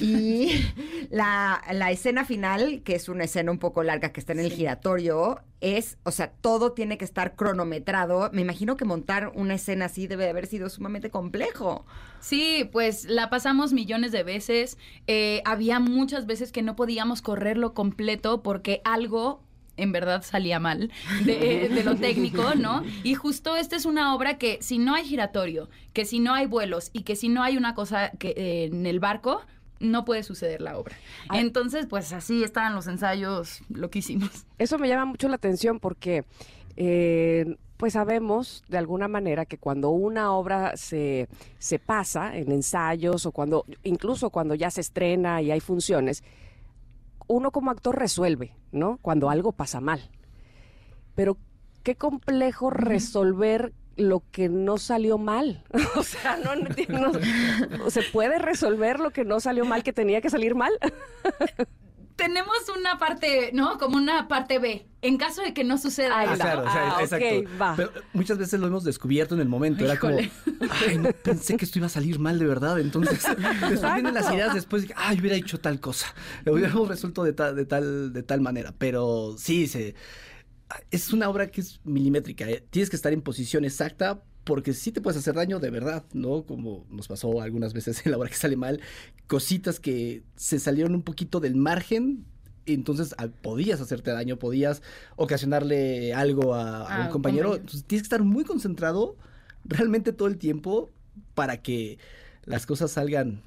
Y 0.00 0.50
la, 1.10 1.62
la, 1.70 1.90
escena 1.90 2.24
final, 2.24 2.82
que 2.82 2.96
es 2.96 3.08
una 3.08 3.24
escena 3.24 3.52
un 3.52 3.58
poco 3.58 3.82
larga 3.82 4.12
que 4.12 4.18
está 4.18 4.32
en 4.32 4.40
el 4.40 4.50
giratorio, 4.50 5.40
es, 5.60 5.98
o 6.02 6.10
sea, 6.10 6.30
todo 6.30 6.72
tiene 6.72 6.98
que 6.98 7.04
estar 7.04 7.36
cronometrado. 7.36 8.28
Me 8.32 8.42
imagino 8.42 8.76
que 8.76 8.84
montar 8.84 9.32
una 9.34 9.54
escena 9.54 9.84
así 9.84 10.06
debe 10.06 10.24
de 10.24 10.30
haber 10.30 10.46
sido 10.46 10.68
sumamente 10.68 11.10
complejo. 11.10 11.86
Sí, 12.20 12.68
pues 12.72 13.04
la 13.04 13.30
pasamos 13.30 13.72
millones 13.72 14.10
de 14.10 14.24
veces. 14.24 14.78
Eh, 15.06 15.42
había 15.44 15.78
muchas 15.78 16.26
veces 16.26 16.50
que 16.52 16.62
no 16.62 16.74
podíamos 16.74 17.22
correrlo 17.22 17.72
completo 17.72 18.42
porque 18.42 18.80
algo 18.84 19.42
en 19.76 19.92
verdad 19.92 20.22
salía 20.22 20.58
mal 20.58 20.90
de, 21.24 21.82
lo 21.84 21.96
técnico, 21.96 22.54
¿no? 22.54 22.82
Y 23.02 23.14
justo 23.14 23.56
esta 23.56 23.76
es 23.76 23.86
una 23.86 24.14
obra 24.14 24.38
que 24.38 24.58
si 24.60 24.78
no 24.78 24.94
hay 24.94 25.04
giratorio, 25.04 25.68
que 25.92 26.04
si 26.04 26.20
no 26.20 26.34
hay 26.34 26.46
vuelos 26.46 26.90
y 26.92 27.02
que 27.02 27.16
si 27.16 27.28
no 27.28 27.42
hay 27.42 27.56
una 27.56 27.74
cosa 27.74 28.10
que, 28.18 28.34
eh, 28.36 28.64
en 28.64 28.86
el 28.86 29.00
barco, 29.00 29.42
no 29.80 30.04
puede 30.04 30.22
suceder 30.22 30.60
la 30.60 30.78
obra. 30.78 30.96
Entonces, 31.32 31.86
pues 31.86 32.12
así 32.12 32.42
estaban 32.42 32.74
los 32.74 32.86
ensayos 32.86 33.60
loquísimos. 33.68 34.46
Eso 34.58 34.78
me 34.78 34.88
llama 34.88 35.04
mucho 35.04 35.28
la 35.28 35.36
atención 35.36 35.80
porque... 35.80 36.24
Eh, 36.76 37.56
pues 37.76 37.94
sabemos 37.94 38.62
de 38.68 38.78
alguna 38.78 39.08
manera 39.08 39.46
que 39.46 39.58
cuando 39.58 39.90
una 39.90 40.32
obra 40.32 40.76
se, 40.76 41.28
se 41.58 41.78
pasa 41.78 42.36
en 42.36 42.52
ensayos 42.52 43.26
o 43.26 43.32
cuando, 43.32 43.66
incluso 43.82 44.30
cuando 44.30 44.54
ya 44.54 44.70
se 44.70 44.80
estrena 44.80 45.42
y 45.42 45.50
hay 45.50 45.60
funciones, 45.60 46.22
uno 47.26 47.50
como 47.50 47.70
actor 47.70 47.98
resuelve, 47.98 48.56
¿no? 48.72 48.98
Cuando 49.02 49.30
algo 49.30 49.52
pasa 49.52 49.80
mal. 49.80 50.10
Pero 51.14 51.38
qué 51.82 51.96
complejo 51.96 52.70
resolver 52.70 53.72
lo 53.96 54.22
que 54.30 54.48
no 54.48 54.78
salió 54.78 55.18
mal. 55.18 55.64
o 55.96 56.02
sea, 56.02 56.36
no, 56.36 56.54
no, 56.56 57.90
se 57.90 58.02
puede 58.02 58.38
resolver 58.38 59.00
lo 59.00 59.10
que 59.10 59.24
no 59.24 59.40
salió 59.40 59.64
mal, 59.64 59.82
que 59.82 59.92
tenía 59.92 60.20
que 60.20 60.30
salir 60.30 60.54
mal. 60.54 60.72
tenemos 62.16 62.56
una 62.76 62.98
parte, 62.98 63.50
¿no? 63.52 63.78
Como 63.78 63.96
una 63.96 64.28
parte 64.28 64.58
B. 64.58 64.86
En 65.02 65.18
caso 65.18 65.42
de 65.42 65.52
que 65.52 65.64
no 65.64 65.76
suceda 65.76 66.20
ah, 66.20 66.34
Claro, 66.34 66.60
o 66.62 66.70
sea, 66.70 66.96
ah, 66.96 67.02
exacto. 67.02 67.50
Pero 67.76 67.92
muchas 68.12 68.38
veces 68.38 68.58
lo 68.58 68.66
hemos 68.66 68.84
descubierto 68.84 69.34
en 69.34 69.40
el 69.40 69.48
momento. 69.48 69.84
Era 69.84 69.98
como, 69.98 70.18
ay, 70.18 70.98
no 70.98 71.10
pensé 71.12 71.56
que 71.56 71.64
esto 71.64 71.78
iba 71.78 71.86
a 71.86 71.90
salir 71.90 72.18
mal 72.18 72.38
de 72.38 72.46
verdad. 72.46 72.80
Entonces, 72.80 73.22
después 73.68 73.94
vienen 73.94 74.14
las 74.14 74.32
ideas 74.32 74.54
después 74.54 74.88
de, 74.88 74.94
ay, 74.96 75.20
hubiera 75.20 75.36
hecho 75.36 75.60
tal 75.60 75.80
cosa. 75.80 76.14
Lo 76.44 76.54
hubiéramos 76.54 76.88
resuelto 76.88 77.24
de, 77.24 77.32
de, 77.32 77.66
tal, 77.66 78.12
de 78.12 78.22
tal 78.22 78.40
manera. 78.40 78.74
Pero 78.78 79.34
sí, 79.36 79.66
se, 79.66 79.94
es 80.90 81.12
una 81.12 81.28
obra 81.28 81.48
que 81.50 81.60
es 81.60 81.80
milimétrica. 81.84 82.48
¿eh? 82.48 82.64
Tienes 82.70 82.88
que 82.88 82.96
estar 82.96 83.12
en 83.12 83.20
posición 83.20 83.64
exacta 83.64 84.22
porque 84.44 84.72
sí 84.72 84.92
te 84.92 85.00
puedes 85.00 85.18
hacer 85.18 85.34
daño 85.34 85.58
de 85.58 85.70
verdad, 85.70 86.04
¿no? 86.12 86.44
Como 86.44 86.86
nos 86.90 87.08
pasó 87.08 87.40
algunas 87.40 87.72
veces 87.72 88.04
en 88.04 88.12
la 88.12 88.18
hora 88.18 88.30
que 88.30 88.36
sale 88.36 88.56
mal, 88.56 88.80
cositas 89.26 89.80
que 89.80 90.22
se 90.36 90.58
salieron 90.58 90.94
un 90.94 91.02
poquito 91.02 91.40
del 91.40 91.56
margen 91.56 92.26
entonces 92.66 93.14
ah, 93.18 93.28
podías 93.42 93.80
hacerte 93.80 94.10
daño, 94.10 94.38
podías 94.38 94.82
ocasionarle 95.16 96.14
algo 96.14 96.54
a, 96.54 96.82
un 96.82 97.02
ah, 97.06 97.08
compañero. 97.10 97.56
Entonces 97.56 97.84
tienes 97.84 98.02
que 98.02 98.06
estar 98.06 98.22
muy 98.22 98.44
concentrado 98.44 99.16
realmente 99.64 100.12
todo 100.12 100.28
el 100.28 100.38
tiempo 100.38 100.90
para 101.34 101.58
que 101.62 101.98
las 102.44 102.66
cosas 102.66 102.92
salgan 102.92 103.42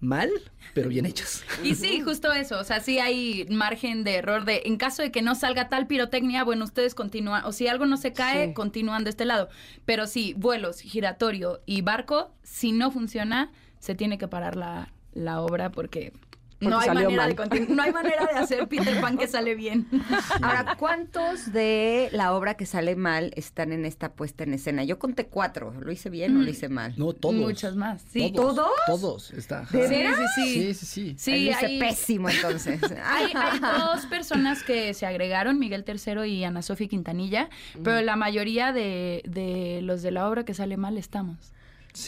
mal, 0.00 0.30
pero 0.74 0.88
bien 0.88 1.06
hechas. 1.06 1.44
Y 1.62 1.74
sí, 1.74 2.00
justo 2.00 2.32
eso, 2.32 2.58
o 2.58 2.64
sea, 2.64 2.80
sí 2.80 2.98
hay 2.98 3.46
margen 3.48 4.04
de 4.04 4.16
error 4.16 4.44
de, 4.44 4.62
en 4.66 4.76
caso 4.76 5.02
de 5.02 5.10
que 5.10 5.22
no 5.22 5.34
salga 5.34 5.68
tal 5.68 5.86
pirotecnia, 5.86 6.44
bueno, 6.44 6.64
ustedes 6.64 6.94
continúan, 6.94 7.44
o 7.44 7.52
si 7.52 7.68
algo 7.68 7.86
no 7.86 7.96
se 7.96 8.12
cae, 8.12 8.52
continúan 8.54 9.04
de 9.04 9.10
este 9.10 9.24
lado. 9.24 9.48
Pero 9.84 10.06
sí, 10.06 10.34
vuelos, 10.36 10.80
giratorio 10.80 11.62
y 11.66 11.82
barco, 11.82 12.34
si 12.42 12.72
no 12.72 12.90
funciona, 12.90 13.50
se 13.78 13.94
tiene 13.94 14.18
que 14.18 14.28
parar 14.28 14.56
la, 14.56 14.92
la 15.12 15.40
obra 15.40 15.70
porque 15.70 16.12
no 16.64 16.78
hay, 16.78 16.88
manera 16.88 17.26
de 17.28 17.66
no 17.68 17.82
hay 17.82 17.92
manera 17.92 18.26
de 18.26 18.38
hacer 18.38 18.66
Peter 18.68 19.00
Pan 19.00 19.16
que 19.16 19.26
sale 19.26 19.54
bien. 19.54 19.86
Ahora, 20.42 20.76
¿cuántos 20.78 21.52
de 21.52 22.08
la 22.12 22.34
obra 22.34 22.54
que 22.54 22.66
sale 22.66 22.96
mal 22.96 23.32
están 23.36 23.72
en 23.72 23.84
esta 23.84 24.12
puesta 24.12 24.44
en 24.44 24.54
escena? 24.54 24.84
Yo 24.84 24.98
conté 24.98 25.26
cuatro. 25.26 25.72
¿Lo 25.80 25.92
hice 25.92 26.10
bien 26.10 26.36
o 26.36 26.40
lo 26.40 26.46
mm. 26.46 26.48
hice 26.48 26.68
mal? 26.68 26.94
No, 26.96 27.12
todos. 27.12 27.34
Muchas 27.34 27.76
más. 27.76 28.02
¿Sí? 28.10 28.32
¿Todos? 28.34 28.70
Todos. 28.86 29.30
Está. 29.32 29.66
¿De 29.70 29.88
sí, 29.88 30.74
sí, 30.74 30.74
sí. 30.74 30.84
Sí, 30.86 31.14
sí, 31.18 31.52
sí. 31.60 31.78
pésimo 31.78 32.28
entonces. 32.28 32.80
hay, 33.04 33.32
dos 33.62 34.06
personas 34.06 34.62
que 34.62 34.94
se 34.94 35.06
agregaron, 35.06 35.58
Miguel 35.58 35.84
Tercero 35.84 36.24
y 36.24 36.44
Ana 36.44 36.62
Sofía 36.62 36.88
Quintanilla, 36.88 37.48
pero 37.82 38.00
la 38.02 38.16
mayoría 38.16 38.72
de, 38.72 39.22
de 39.26 39.80
los 39.82 40.02
de 40.02 40.10
la 40.10 40.28
obra 40.28 40.44
que 40.44 40.54
sale 40.54 40.76
mal 40.76 40.98
estamos. 40.98 41.53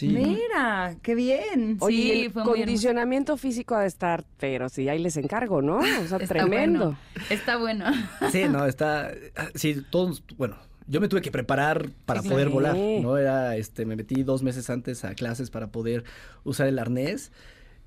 Mira, 0.02 0.96
qué 1.02 1.14
bien. 1.14 1.76
Oye, 1.80 2.26
el 2.26 2.32
condicionamiento 2.32 3.36
físico 3.36 3.74
ha 3.76 3.82
de 3.82 3.86
estar, 3.86 4.24
pero 4.38 4.68
sí, 4.68 4.88
ahí 4.88 4.98
les 4.98 5.16
encargo, 5.16 5.62
¿no? 5.62 5.78
O 5.78 6.06
sea, 6.08 6.18
tremendo. 6.26 6.96
Está 7.30 7.56
bueno. 7.56 7.86
Sí, 8.30 8.44
no, 8.48 8.66
está. 8.66 9.12
Sí, 9.54 9.82
todos, 9.90 10.24
bueno, 10.36 10.56
yo 10.88 11.00
me 11.00 11.08
tuve 11.08 11.20
que 11.20 11.30
preparar 11.30 11.90
para 12.04 12.22
poder 12.22 12.48
volar, 12.48 12.76
¿no? 12.76 13.16
Era, 13.16 13.56
este, 13.56 13.86
me 13.86 13.96
metí 13.96 14.22
dos 14.22 14.42
meses 14.42 14.68
antes 14.70 15.04
a 15.04 15.14
clases 15.14 15.50
para 15.50 15.68
poder 15.68 16.04
usar 16.44 16.66
el 16.66 16.78
arnés. 16.78 17.30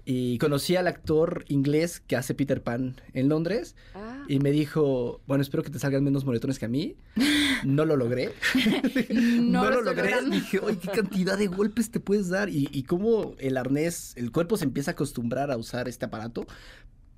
Y 0.05 0.37
conocí 0.39 0.75
al 0.75 0.87
actor 0.87 1.45
inglés 1.47 1.99
que 1.99 2.15
hace 2.15 2.33
Peter 2.33 2.63
Pan 2.63 2.95
en 3.13 3.29
Londres. 3.29 3.75
Ah. 3.93 4.23
Y 4.27 4.39
me 4.39 4.51
dijo, 4.51 5.21
bueno, 5.27 5.41
espero 5.41 5.63
que 5.63 5.69
te 5.69 5.79
salgan 5.79 6.03
menos 6.03 6.25
moretones 6.25 6.59
que 6.59 6.65
a 6.65 6.69
mí. 6.69 6.95
No 7.65 7.83
lo 7.83 7.97
logré. 7.97 8.31
no, 9.11 9.69
lo 9.69 9.81
logré. 9.81 10.13
Dije, 10.31 10.59
oye, 10.59 10.77
qué 10.77 10.87
cantidad 10.87 11.37
de 11.37 11.47
golpes 11.47 11.91
te 11.91 11.99
puedes 11.99 12.29
dar. 12.29 12.47
Y, 12.47 12.69
y 12.71 12.83
cómo 12.83 13.35
el 13.37 13.57
arnés, 13.57 14.13
el 14.15 14.31
cuerpo 14.31 14.55
se 14.55 14.63
empieza 14.63 14.91
a 14.91 14.93
acostumbrar 14.93 15.51
a 15.51 15.57
usar 15.57 15.89
este 15.89 16.05
aparato 16.05 16.47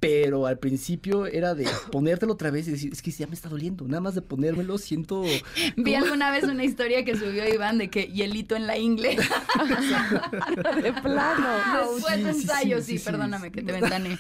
pero 0.02 0.48
al 0.48 0.58
principio 0.58 1.28
era 1.28 1.54
de 1.54 1.70
ponértelo 1.92 2.34
otra 2.34 2.50
vez 2.50 2.68
y 2.68 2.72
decir, 2.72 2.92
es 2.92 3.04
que 3.04 3.12
ya 3.12 3.28
me 3.28 3.36
está 3.36 3.50
doliendo, 3.50 3.88
nada 3.88 4.02
más 4.02 4.16
de 4.16 4.24
ponérmelo 4.24 4.80
siento... 4.80 5.24
Vi 5.78 5.94
alguna 5.94 6.32
vez 6.32 6.44
una 6.44 6.64
historia 6.64 7.06
que 7.06 7.16
subió 7.16 7.48
Iván 7.48 7.78
de 7.78 7.92
que 7.92 8.08
hielito 8.08 8.56
en 8.56 8.66
la 8.66 8.80
ingle. 8.80 9.16
de 10.82 10.94
plano. 10.94 11.94
Después 11.94 12.24
de 12.24 12.30
ensayo, 12.32 12.82
sí, 12.82 12.98
perdóname 12.98 13.52
que 13.52 13.62
te 13.62 13.74
ventane. 13.74 14.18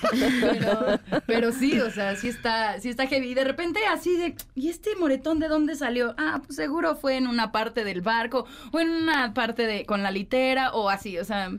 Pero, 1.26 1.52
sí, 1.52 1.80
o 1.80 1.90
sea, 1.90 2.16
sí 2.16 2.28
está, 2.28 2.80
sí 2.80 2.90
está 2.90 3.08
heavy. 3.08 3.32
Y 3.32 3.34
de 3.34 3.44
repente 3.44 3.80
así 3.88 4.16
de, 4.16 4.36
¿y 4.54 4.70
este 4.70 4.96
moretón 4.96 5.40
de 5.40 5.48
dónde 5.48 5.76
salió? 5.76 6.14
Ah, 6.20 6.44
pues 6.46 6.58
seguro 6.58 6.96
fue 6.96 7.18
en 7.18 7.26
una 7.26 7.52
parte 7.52 7.84
del 7.84 8.02
barco 8.02 8.46
o 8.72 8.80
en 8.80 8.92
una 8.92 9.34
parte 9.34 9.66
de, 9.66 9.88
con 9.88 10.04
la 10.04 10.12
litera 10.12 10.74
o 10.74 10.90
así, 10.90 11.18
o 11.18 11.26
sea... 11.26 11.52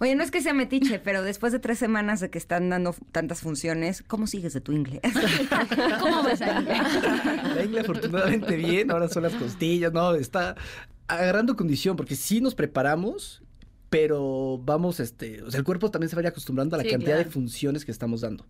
Oye, 0.00 0.14
no 0.14 0.22
es 0.22 0.30
que 0.30 0.42
sea 0.42 0.54
metiche, 0.54 0.98
pero 1.04 1.22
después 1.22 1.52
de 1.52 1.58
tres 1.58 1.78
semanas 1.78 2.20
de 2.20 2.30
que 2.30 2.38
están 2.38 2.68
dando 2.68 2.94
tantas 3.12 3.40
funciones, 3.40 4.02
¿cómo 4.02 4.26
sigues 4.26 4.52
de 4.52 4.60
tu 4.60 4.72
inglés? 4.72 5.00
¿Cómo 6.00 6.22
vas 6.22 6.40
a 6.42 6.60
La 6.60 7.64
ingle 7.64 7.80
afortunadamente 7.80 8.56
bien, 8.56 8.90
ahora 8.90 9.08
son 9.08 9.22
las 9.22 9.34
costillas, 9.34 9.92
no, 9.92 10.14
está 10.14 10.56
agarrando 11.08 11.56
condición, 11.56 11.96
porque 11.96 12.16
sí 12.16 12.40
nos 12.40 12.54
preparamos, 12.54 13.42
pero 13.90 14.60
vamos, 14.64 15.00
este, 15.00 15.42
o 15.42 15.50
sea, 15.50 15.58
el 15.58 15.64
cuerpo 15.64 15.90
también 15.90 16.10
se 16.10 16.16
vaya 16.16 16.30
acostumbrando 16.30 16.76
a 16.76 16.82
la 16.82 16.88
cantidad 16.88 17.16
de 17.16 17.24
funciones 17.24 17.84
que 17.84 17.92
estamos 17.92 18.20
dando. 18.20 18.44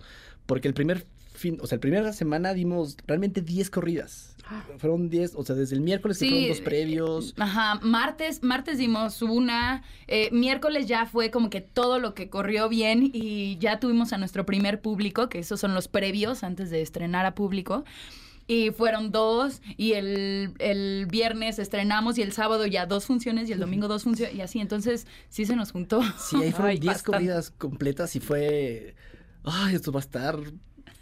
Porque 0.46 0.68
el 0.68 0.74
primer 0.74 1.04
fin, 1.34 1.58
o 1.60 1.66
sea, 1.66 1.76
la 1.76 1.80
primera 1.80 2.12
semana 2.12 2.54
dimos 2.54 2.96
realmente 3.06 3.42
10 3.42 3.70
corridas. 3.70 4.35
Fueron 4.78 5.08
10, 5.08 5.34
o 5.34 5.44
sea, 5.44 5.56
desde 5.56 5.74
el 5.74 5.80
miércoles 5.80 6.18
que 6.18 6.28
fueron 6.28 6.48
dos 6.48 6.60
previos. 6.60 7.34
Ajá, 7.38 7.80
martes, 7.82 8.42
martes 8.42 8.78
dimos 8.78 9.20
una, 9.22 9.82
eh, 10.06 10.28
miércoles 10.32 10.86
ya 10.86 11.06
fue 11.06 11.30
como 11.30 11.50
que 11.50 11.60
todo 11.60 11.98
lo 11.98 12.14
que 12.14 12.28
corrió 12.30 12.68
bien 12.68 13.10
y 13.12 13.58
ya 13.58 13.80
tuvimos 13.80 14.12
a 14.12 14.18
nuestro 14.18 14.46
primer 14.46 14.80
público, 14.80 15.28
que 15.28 15.38
esos 15.40 15.58
son 15.58 15.74
los 15.74 15.88
previos 15.88 16.44
antes 16.44 16.70
de 16.70 16.82
estrenar 16.82 17.26
a 17.26 17.34
público. 17.34 17.84
y 18.48 18.70
fueron 18.70 19.10
dos, 19.10 19.60
y 19.76 19.94
el, 19.94 20.54
el 20.60 21.06
viernes 21.10 21.58
estrenamos 21.58 22.16
y 22.16 22.22
el 22.22 22.30
sábado 22.32 22.64
ya 22.66 22.86
dos 22.86 23.04
funciones 23.06 23.48
y 23.48 23.52
el 23.52 23.58
domingo 23.58 23.88
dos 23.88 24.04
funciones 24.04 24.36
y 24.36 24.40
así, 24.40 24.60
entonces 24.60 25.08
sí 25.28 25.44
se 25.46 25.56
nos 25.56 25.72
juntó. 25.72 26.00
Sí, 26.16 26.36
ahí 26.40 26.52
fueron 26.52 26.70
Ay, 26.70 26.78
10 26.78 26.94
bastante. 26.94 27.16
comidas 27.18 27.50
completas 27.50 28.14
y 28.14 28.20
fue... 28.20 28.94
Ay, 29.42 29.74
esto 29.74 29.90
va 29.90 29.98
a 29.98 30.02
estar 30.04 30.38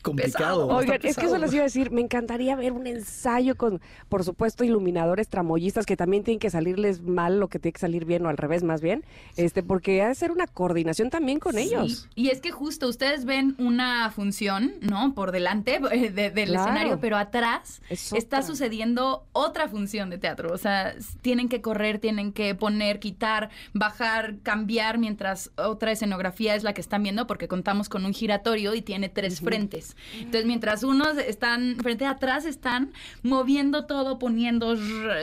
complicado. 0.05 0.69
Oigan, 0.69 1.01
es 1.03 1.17
que 1.17 1.27
eso 1.27 1.39
les 1.39 1.53
iba 1.53 1.63
a 1.63 1.65
decir, 1.65 1.91
me 1.91 2.01
encantaría 2.01 2.55
ver 2.55 2.71
un 2.73 2.87
ensayo 2.87 3.57
con, 3.57 3.81
por 4.09 4.23
supuesto, 4.23 4.63
iluminadores 4.63 5.29
tramoyistas 5.29 5.87
que 5.87 5.97
también 5.97 6.23
tienen 6.23 6.39
que 6.39 6.51
salirles 6.51 7.03
mal 7.03 7.41
lo 7.41 7.49
que 7.49 7.59
tiene 7.59 7.73
que 7.73 7.81
salir 7.81 8.05
bien 8.05 8.25
o 8.27 8.29
al 8.29 8.37
revés 8.37 8.63
más 8.63 8.81
bien, 8.81 9.05
este, 9.37 9.63
porque 9.65 10.03
ha 10.03 10.09
de 10.09 10.15
ser 10.15 10.31
una 10.31 10.47
coordinación 10.47 11.11
también 11.11 11.41
con 11.41 11.55
Sí, 11.55 11.61
ellos. 11.63 12.09
Y 12.15 12.29
es 12.29 12.41
que 12.41 12.53
justo 12.53 12.87
ustedes 12.89 13.25
ven 13.25 13.57
una 13.59 14.11
función, 14.11 14.75
¿no? 14.81 15.15
Por 15.15 15.33
delante 15.33 15.81
eh, 15.93 16.11
de- 16.11 16.31
del 16.31 16.51
Claro. 16.51 16.71
escenario, 16.71 17.01
pero 17.01 17.17
atrás 17.17 17.81
Es 17.89 18.13
está 18.13 18.39
otra. 18.39 18.43
sucediendo 18.47 19.27
otra 19.33 19.69
función 19.69 20.11
de 20.11 20.19
teatro. 20.19 20.53
O 20.53 20.59
sea, 20.59 20.95
tienen 21.23 21.49
que 21.49 21.61
correr, 21.63 21.99
tienen 21.99 22.33
que 22.33 22.55
poner, 22.55 23.01
quitar, 23.01 23.49
bajar, 23.73 24.37
cambiar, 24.43 24.99
mientras 24.99 25.51
otra 25.57 25.91
escenografía 25.93 26.55
es 26.55 26.63
la 26.63 26.75
que 26.75 26.81
están 26.83 27.03
viendo, 27.03 27.27
porque 27.27 27.49
contamos 27.49 27.89
con 27.89 28.05
un 28.05 28.13
giratorio 28.13 28.75
y 28.75 28.83
tiene 28.83 29.09
tres 29.09 29.41
frentes. 29.41 29.94
Entonces, 30.19 30.45
mientras 30.47 30.83
unos 30.83 31.17
están 31.19 31.77
frente 31.83 32.05
a 32.07 32.11
atrás, 32.11 32.45
están 32.45 32.93
moviendo 33.23 33.87
todo, 33.87 34.19
poniendo, 34.19 34.77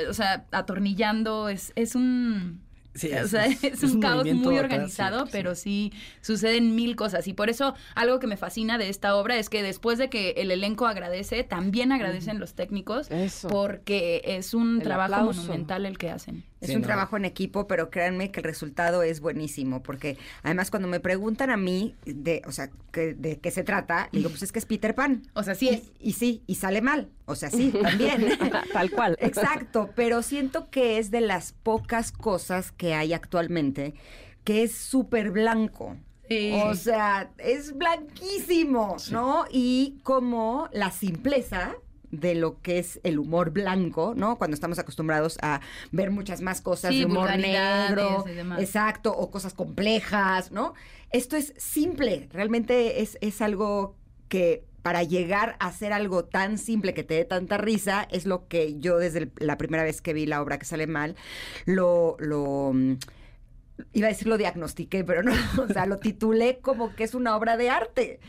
o 0.10 0.14
sea, 0.14 0.46
atornillando. 0.52 1.50
Es, 1.50 1.72
es 1.76 1.96
un. 1.96 2.62
Sí, 2.94 3.08
o 3.14 3.20
es- 3.20 3.30
sea, 3.32 3.46
es- 3.46 3.64
es, 3.64 3.84
es 3.84 3.84
un 3.84 3.96
un 3.96 4.02
caos 4.02 4.26
muy 4.34 4.58
organizado, 4.58 5.26
sí. 5.26 5.30
pero 5.32 5.56
sí 5.56 5.94
suceden 6.20 6.76
mil 6.76 6.98
cosas. 6.98 7.26
Y 7.28 7.34
por 7.34 7.50
eso 7.50 7.74
algo 7.96 8.20
que 8.20 8.28
me 8.28 8.36
fascina 8.36 8.78
de 8.78 8.90
esta 8.90 9.16
obra 9.16 9.38
es 9.38 9.48
que 9.50 9.64
después 9.64 9.98
de 9.98 10.10
que 10.10 10.32
el 10.32 10.52
elenco 10.52 10.88
agradece, 10.88 11.44
también 11.46 11.94
agradecen 11.94 12.38
los 12.40 12.54
técnicos 12.54 13.08
porque 13.50 14.22
es 14.26 14.54
un 14.54 14.78
El 14.78 14.84
trabajo 14.84 15.14
aplauso. 15.14 15.42
monumental 15.42 15.86
el 15.86 15.98
que 15.98 16.10
hacen. 16.10 16.44
Es 16.62 16.76
un 16.76 16.84
trabajo 16.84 17.18
en 17.18 17.26
equipo, 17.26 17.68
pero 17.68 17.90
créanme 17.90 18.32
que 18.32 18.40
el 18.40 18.44
resultado 18.44 19.02
es 19.02 19.20
buenísimo, 19.20 19.82
porque 19.82 20.18
además 20.44 20.70
cuando 20.70 20.88
me 20.88 21.00
preguntan 21.00 21.50
a 21.50 21.58
mí 21.58 21.96
de, 22.06 22.44
o 22.46 22.52
sea, 22.52 22.70
que- 22.92 23.16
de 23.16 23.40
qué 23.40 23.50
se 23.52 23.64
trata, 23.64 24.10
digo, 24.14 24.30
pues 24.30 24.44
es 24.44 24.52
que 24.52 24.60
es 24.60 24.66
Peter 24.66 24.94
Pan. 24.94 25.24
O 25.34 25.42
sea, 25.44 25.56
sí 25.56 25.70
y, 25.70 25.74
es. 25.74 25.92
Y 26.00 26.14
sí, 26.14 26.44
y 26.46 26.56
sale 26.56 26.82
mal. 26.82 27.10
O 27.26 27.36
sea, 27.36 27.50
sí, 27.50 27.72
también. 27.82 28.28
Tal 28.74 28.92
cual. 28.92 29.18
Exacto, 29.22 29.90
pero 29.96 30.22
siento 30.22 30.70
que 30.70 31.00
es 31.00 31.10
de 31.12 31.22
las 31.22 31.54
pocas 31.54 32.12
cosas 32.12 32.72
que 32.72 32.94
hay 32.94 33.14
actualmente 33.14 33.96
que 34.44 34.64
es 34.64 34.74
súper 34.74 35.32
blanco. 35.32 35.98
O 36.64 36.76
sea, 36.76 37.30
es 37.38 37.76
blanquísimo, 37.78 38.96
¿no? 39.12 39.46
Y 39.52 40.00
como 40.04 40.70
la 40.72 40.90
simpleza 40.90 41.76
de 42.12 42.36
lo 42.36 42.62
que 42.62 42.80
es 42.80 43.00
el 43.04 43.20
humor 43.20 43.52
blanco, 43.52 44.14
¿no? 44.16 44.38
Cuando 44.38 44.56
estamos 44.56 44.80
acostumbrados 44.80 45.38
a 45.42 45.62
ver 45.92 46.12
muchas 46.12 46.42
más 46.42 46.62
cosas 46.62 46.92
Sí, 46.92 47.00
de 47.00 47.06
humor 47.06 47.38
negro, 47.38 48.26
exacto, 48.60 49.16
o 49.16 49.32
cosas 49.32 49.54
complejas, 49.54 50.52
¿no? 50.52 50.74
Esto 51.12 51.36
es 51.36 51.54
simple, 51.58 52.30
realmente 52.32 53.02
es, 53.02 53.18
es 53.22 53.42
algo 53.42 53.96
que 54.28 54.66
para 54.82 55.04
llegar 55.04 55.58
a 55.60 55.68
hacer 55.68 55.94
algo 55.94 56.26
tan 56.26 56.58
simple 56.58 56.94
que 56.94 57.04
te 57.04 57.14
dé 57.14 57.26
tanta 57.26 57.58
risa, 57.58 58.08
es 58.12 58.26
lo 58.26 58.48
que 58.48 58.80
yo 58.80 58.98
desde 58.98 59.32
la 59.38 59.58
primera 59.58 59.84
vez 59.84 60.02
que 60.02 60.14
vi 60.14 60.26
la 60.26 60.42
obra 60.42 60.58
que 60.58 60.66
sale 60.66 60.88
mal, 60.88 61.16
lo, 61.66 62.18
lo 62.20 62.72
mm, 62.74 62.98
iba 63.94 64.08
a 64.08 64.10
decir 64.10 64.28
lo 64.28 64.38
diagnostiqué, 64.38 65.04
pero 65.04 65.24
no, 65.24 65.34
o 65.62 65.68
sea, 65.68 65.86
lo 65.86 65.98
titulé 65.98 66.60
como 66.60 66.96
que 66.96 67.04
es 67.04 67.14
una 67.14 67.36
obra 67.36 67.58
de 67.58 67.70
arte, 67.70 68.20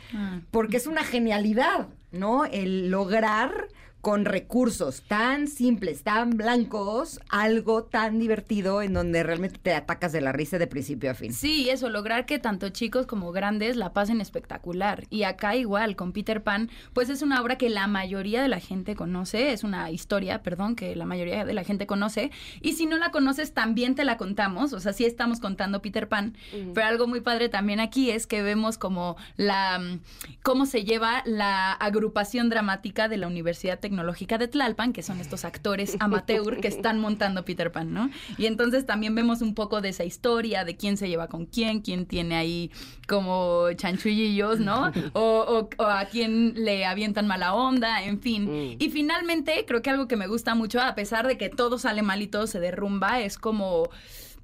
porque 0.50 0.76
es 0.76 0.86
una 0.86 1.04
genialidad, 1.04 1.88
¿no? 2.10 2.44
El 2.44 2.90
lograr 2.90 3.68
con 4.02 4.24
recursos 4.24 5.02
tan 5.02 5.46
simples, 5.46 6.02
tan 6.02 6.30
blancos, 6.30 7.20
algo 7.28 7.84
tan 7.84 8.18
divertido 8.18 8.82
en 8.82 8.94
donde 8.94 9.22
realmente 9.22 9.60
te 9.62 9.74
atacas 9.74 10.10
de 10.10 10.20
la 10.20 10.32
risa 10.32 10.58
de 10.58 10.66
principio 10.66 11.12
a 11.12 11.14
fin. 11.14 11.32
Sí, 11.32 11.70
eso, 11.70 11.88
lograr 11.88 12.26
que 12.26 12.40
tanto 12.40 12.68
chicos 12.70 13.06
como 13.06 13.30
grandes 13.30 13.76
la 13.76 13.92
pasen 13.92 14.20
espectacular. 14.20 15.06
Y 15.08 15.22
acá 15.22 15.54
igual, 15.54 15.94
con 15.94 16.12
Peter 16.12 16.42
Pan, 16.42 16.68
pues 16.92 17.10
es 17.10 17.22
una 17.22 17.40
obra 17.40 17.58
que 17.58 17.70
la 17.70 17.86
mayoría 17.86 18.42
de 18.42 18.48
la 18.48 18.58
gente 18.58 18.96
conoce, 18.96 19.52
es 19.52 19.62
una 19.62 19.88
historia, 19.92 20.42
perdón, 20.42 20.74
que 20.74 20.96
la 20.96 21.06
mayoría 21.06 21.44
de 21.44 21.54
la 21.54 21.62
gente 21.62 21.86
conoce. 21.86 22.32
Y 22.60 22.72
si 22.72 22.86
no 22.86 22.98
la 22.98 23.12
conoces, 23.12 23.54
también 23.54 23.94
te 23.94 24.02
la 24.04 24.16
contamos, 24.16 24.72
o 24.72 24.80
sea, 24.80 24.92
sí 24.92 25.04
estamos 25.04 25.38
contando 25.38 25.80
Peter 25.80 26.08
Pan, 26.08 26.36
pero 26.74 26.88
algo 26.88 27.06
muy 27.06 27.20
padre 27.20 27.48
también 27.48 27.78
aquí 27.78 28.10
es 28.10 28.26
que 28.26 28.42
vemos 28.42 28.78
como 28.78 29.16
la, 29.36 29.78
mm, 29.78 30.00
cómo 30.42 30.66
se 30.66 30.82
lleva 30.82 31.22
la 31.24 31.72
agrupación 31.74 32.50
dramática 32.50 33.06
de 33.06 33.16
la 33.16 33.28
Universidad 33.28 33.78
Tecnológica 33.78 33.91
de 33.92 34.48
Tlalpan, 34.48 34.92
que 34.92 35.02
son 35.02 35.20
estos 35.20 35.44
actores 35.44 35.96
amateur 36.00 36.60
que 36.60 36.68
están 36.68 36.98
montando 36.98 37.44
Peter 37.44 37.70
Pan, 37.70 37.92
¿no? 37.92 38.10
Y 38.38 38.46
entonces 38.46 38.86
también 38.86 39.14
vemos 39.14 39.42
un 39.42 39.54
poco 39.54 39.80
de 39.80 39.90
esa 39.90 40.04
historia, 40.04 40.64
de 40.64 40.76
quién 40.76 40.96
se 40.96 41.08
lleva 41.08 41.28
con 41.28 41.46
quién, 41.46 41.80
quién 41.82 42.06
tiene 42.06 42.36
ahí 42.36 42.70
como 43.08 43.66
chanchullillos, 43.74 44.58
¿no? 44.60 44.90
O, 45.14 45.68
o- 45.78 45.82
o 45.82 45.84
a 45.86 46.04
quién 46.06 46.54
le 46.56 46.84
avientan 46.86 47.26
mala 47.26 47.54
onda, 47.54 48.02
en 48.04 48.20
fin. 48.20 48.76
Y 48.78 48.90
finalmente, 48.90 49.64
creo 49.66 49.82
que 49.82 49.90
algo 49.90 50.08
que 50.08 50.16
me 50.16 50.26
gusta 50.26 50.54
mucho, 50.54 50.80
a 50.80 50.94
pesar 50.94 51.26
de 51.26 51.36
que 51.36 51.48
todo 51.50 51.78
sale 51.78 52.02
mal 52.02 52.22
y 52.22 52.26
todo 52.26 52.46
se 52.46 52.60
derrumba, 52.60 53.20
es 53.20 53.36
como 53.38 53.88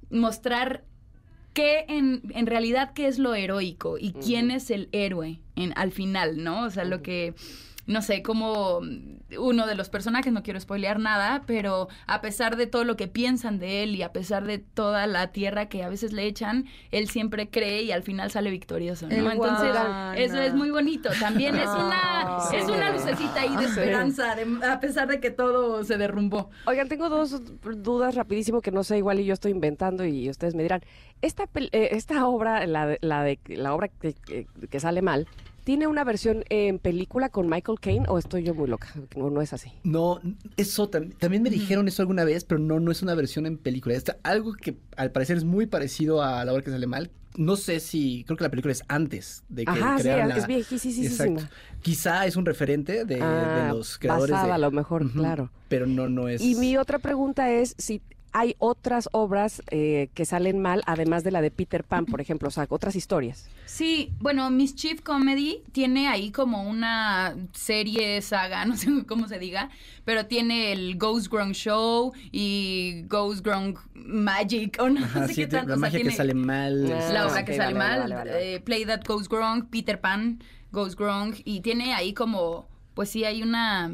mostrar 0.09 0.83
qué 1.53 1.85
en, 1.87 2.21
en 2.33 2.45
realidad 2.45 2.93
qué 2.93 3.07
es 3.07 3.19
lo 3.19 3.33
heroico 3.35 3.97
y 3.97 4.13
quién 4.13 4.51
es 4.51 4.69
el 4.69 4.89
héroe 4.91 5.39
en, 5.55 5.73
al 5.75 5.91
final, 5.91 6.43
¿no? 6.43 6.65
O 6.65 6.69
sea, 6.69 6.85
lo 6.85 7.01
que, 7.01 7.33
no 7.87 8.01
sé, 8.01 8.21
como 8.21 8.81
uno 9.37 9.67
de 9.67 9.75
los 9.75 9.89
personajes, 9.89 10.33
no 10.33 10.41
quiero 10.43 10.59
spoilear 10.59 10.99
nada, 10.99 11.43
pero 11.45 11.87
a 12.07 12.21
pesar 12.21 12.55
de 12.57 12.65
todo 12.67 12.83
lo 12.83 12.95
que 12.95 13.07
piensan 13.07 13.59
de 13.59 13.83
él 13.83 13.95
y 13.95 14.01
a 14.01 14.11
pesar 14.11 14.45
de 14.45 14.57
toda 14.57 15.05
la 15.07 15.31
tierra 15.31 15.67
que 15.69 15.83
a 15.83 15.89
veces 15.89 16.13
le 16.13 16.23
echan, 16.25 16.65
él 16.91 17.09
siempre 17.09 17.49
cree 17.49 17.83
y 17.83 17.91
al 17.91 18.03
final 18.03 18.31
sale 18.31 18.49
victorioso, 18.51 19.07
¿no? 19.07 19.13
El 19.15 19.25
Entonces, 19.27 19.71
guana. 19.71 20.13
eso 20.17 20.41
es 20.41 20.53
muy 20.53 20.71
bonito. 20.71 21.09
También 21.19 21.55
es 21.55 21.67
una, 21.67 22.37
es 22.53 22.63
una 22.67 22.91
lucecita 22.91 23.41
ahí 23.41 23.55
de 23.55 23.65
esperanza, 23.65 24.35
de- 24.35 24.65
a 24.65 24.79
pesar 24.79 25.07
de 25.07 25.19
que 25.19 25.29
todo 25.31 25.83
se 25.83 25.97
derrumbó. 25.97 26.49
Oigan, 26.65 26.87
tengo 26.89 27.09
dos 27.09 27.41
dudas 27.83 28.15
rapidísimo 28.15 28.61
que 28.61 28.71
no 28.71 28.83
sé, 28.83 28.97
igual 28.97 29.19
y 29.19 29.25
yo 29.25 29.33
estoy 29.33 29.51
inventando 29.51 30.05
y 30.05 30.29
ustedes 30.29 30.55
me 30.55 30.63
dirán. 30.63 30.81
Esta, 31.21 31.43
eh, 31.55 31.89
esta 31.91 32.25
obra, 32.27 32.65
la, 32.65 32.97
la, 33.01 33.23
de, 33.23 33.39
la 33.47 33.73
obra 33.73 33.89
que, 33.89 34.13
que- 34.13 34.47
que 34.69 34.79
sale 34.79 35.01
mal, 35.01 35.27
¿tiene 35.63 35.87
una 35.87 36.03
versión 36.03 36.43
en 36.49 36.79
película 36.79 37.29
con 37.29 37.47
Michael 37.49 37.79
Caine 37.79 38.05
o 38.07 38.17
estoy 38.17 38.43
yo 38.43 38.53
muy 38.55 38.67
loca? 38.67 38.87
No, 39.15 39.29
no 39.29 39.41
es 39.41 39.53
así. 39.53 39.71
No, 39.83 40.19
eso 40.57 40.89
tam- 40.89 41.13
también 41.17 41.43
me 41.43 41.49
dijeron 41.49 41.87
eso 41.87 42.01
alguna 42.01 42.23
vez, 42.23 42.43
pero 42.43 42.59
no, 42.59 42.79
no 42.79 42.91
es 42.91 43.01
una 43.01 43.15
versión 43.15 43.45
en 43.45 43.57
película. 43.57 43.95
Está 43.95 44.17
algo 44.23 44.53
que 44.53 44.77
al 44.97 45.11
parecer 45.11 45.37
es 45.37 45.43
muy 45.43 45.65
parecido 45.65 46.21
a 46.23 46.43
la 46.45 46.53
obra 46.53 46.63
que 46.63 46.71
sale 46.71 46.87
mal. 46.87 47.11
No 47.37 47.55
sé 47.55 47.79
si, 47.79 48.23
creo 48.25 48.35
que 48.37 48.43
la 48.43 48.49
película 48.49 48.71
es 48.71 48.83
antes 48.87 49.43
de 49.49 49.63
que 49.63 49.71
Ajá, 49.71 49.97
sí, 49.97 50.01
crearan 50.03 50.29
la... 50.29 50.37
es 50.37 50.47
viejísima. 50.47 51.05
Exacto. 51.05 51.43
Quizá 51.81 52.25
es 52.25 52.35
un 52.35 52.45
referente 52.45 53.05
de, 53.05 53.15
de 53.15 53.21
Ah, 53.21 53.69
los 53.71 53.97
creadores 53.99 54.31
basada 54.31 54.47
de... 54.49 54.53
a 54.55 54.57
lo 54.57 54.71
mejor, 54.71 55.09
claro. 55.11 55.51
Pero 55.69 55.85
no, 55.85 56.09
no 56.09 56.27
es... 56.27 56.41
Y 56.41 56.55
mi 56.55 56.75
otra 56.75 56.97
pregunta 56.99 57.51
es 57.51 57.75
si 57.77 58.01
hay 58.31 58.55
otras 58.59 59.09
obras 59.11 59.61
eh, 59.71 60.09
que 60.13 60.25
salen 60.25 60.59
mal, 60.61 60.83
además 60.85 61.23
de 61.23 61.31
la 61.31 61.41
de 61.41 61.51
Peter 61.51 61.83
Pan, 61.83 62.05
por 62.05 62.21
ejemplo, 62.21 62.47
o 62.47 62.51
sea, 62.51 62.65
otras 62.69 62.95
historias. 62.95 63.47
Sí, 63.65 64.11
bueno, 64.19 64.49
Mischief 64.49 65.01
Comedy 65.01 65.61
tiene 65.71 66.07
ahí 66.07 66.31
como 66.31 66.63
una 66.69 67.35
serie, 67.53 68.21
saga, 68.21 68.65
no 68.65 68.75
sé 68.77 68.89
cómo 69.07 69.27
se 69.27 69.39
diga, 69.39 69.69
pero 70.05 70.25
tiene 70.25 70.71
el 70.71 70.97
Ghost 70.97 71.31
Grown 71.31 71.53
Show 71.53 72.13
y 72.31 73.03
Ghost 73.07 73.43
Grown 73.45 73.75
Magic, 73.93 74.77
o 74.79 74.89
no 74.89 75.03
Ajá, 75.03 75.27
sé 75.27 75.33
sí, 75.33 75.41
qué 75.41 75.47
tanto. 75.47 75.69
la 75.69 75.75
o 75.75 75.79
sea, 75.79 75.89
magia 75.89 76.03
que 76.03 76.11
sale 76.11 76.33
mal. 76.33 76.89
La 76.89 76.97
es- 77.25 77.31
obra 77.31 77.45
que 77.45 77.55
sale 77.55 77.73
vale, 77.73 77.77
mal, 77.77 77.99
vale, 78.01 78.15
vale, 78.15 78.31
vale. 78.31 78.55
eh, 78.55 78.59
Play 78.59 78.85
That 78.85 79.01
Ghost 79.07 79.29
Grown, 79.31 79.67
Peter 79.67 79.99
Pan, 79.99 80.41
Ghost 80.71 80.97
Grown, 80.99 81.35
y 81.45 81.61
tiene 81.61 81.93
ahí 81.93 82.13
como, 82.13 82.67
pues 82.93 83.09
sí, 83.09 83.23
hay 83.23 83.41
una 83.43 83.91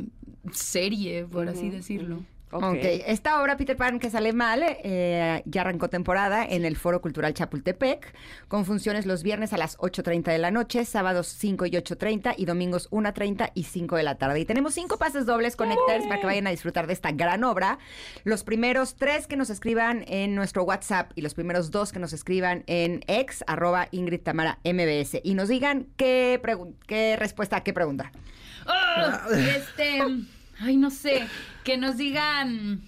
serie, 0.52 1.26
por 1.26 1.48
así 1.50 1.70
decirlo. 1.70 2.24
Ok, 2.58 2.80
esta 3.08 3.42
obra 3.42 3.58
Peter 3.58 3.76
Pan 3.76 4.00
que 4.00 4.10
sale 4.10 4.34
mal 4.34 4.64
eh, 4.64 5.42
ya 5.46 5.62
arrancó 5.62 5.90
temporada 5.90 6.46
en 6.46 6.66
el 6.66 6.78
Foro 6.78 7.02
Cultural 7.02 7.34
Chapultepec 7.34 8.14
con 8.48 8.66
funciones 8.66 9.06
los 9.06 9.24
viernes 9.24 9.54
a 9.54 9.58
las 9.58 9.78
8.30 9.78 10.24
de 10.32 10.38
la 10.38 10.52
noche, 10.52 10.86
sábados 10.86 11.28
5 11.28 11.66
y 11.66 11.72
8.30 11.72 12.36
y 12.38 12.46
domingos 12.46 12.90
1.30 12.92 13.52
y 13.54 13.64
5 13.64 13.96
de 13.96 14.04
la 14.04 14.16
tarde. 14.16 14.40
Y 14.40 14.46
tenemos 14.46 14.74
cinco 14.74 14.98
pases 14.98 15.26
dobles 15.26 15.56
conectores 15.56 16.06
para 16.06 16.20
que 16.20 16.26
vayan 16.26 16.48
a 16.48 16.52
disfrutar 16.52 16.88
de 16.88 16.94
esta 16.94 17.12
gran 17.12 17.44
obra. 17.44 17.80
Los 18.24 18.44
primeros 18.44 18.96
tres 18.96 19.28
que 19.28 19.36
nos 19.36 19.50
escriban 19.50 20.04
en 20.08 20.36
nuestro 20.36 20.64
WhatsApp 20.64 21.12
y 21.16 21.22
los 21.22 21.34
primeros 21.34 21.72
dos 21.72 21.92
que 21.92 22.00
nos 22.00 22.14
escriban 22.14 22.64
en 22.68 23.02
ex 23.08 23.44
arroba 23.48 23.88
Ingrid 23.92 24.22
Tamara 24.22 24.60
MBS 24.64 25.20
y 25.24 25.34
nos 25.34 25.50
digan 25.50 25.88
qué, 25.98 26.42
qué 26.88 27.16
respuesta 27.18 27.58
a 27.58 27.64
qué 27.64 27.74
pregunta. 27.74 28.12
Ah, 28.68 29.28
este, 29.30 30.02
ay, 30.60 30.78
no 30.78 30.90
sé, 30.90 31.28
que 31.64 31.78
nos 31.78 31.98
digan 31.98 32.82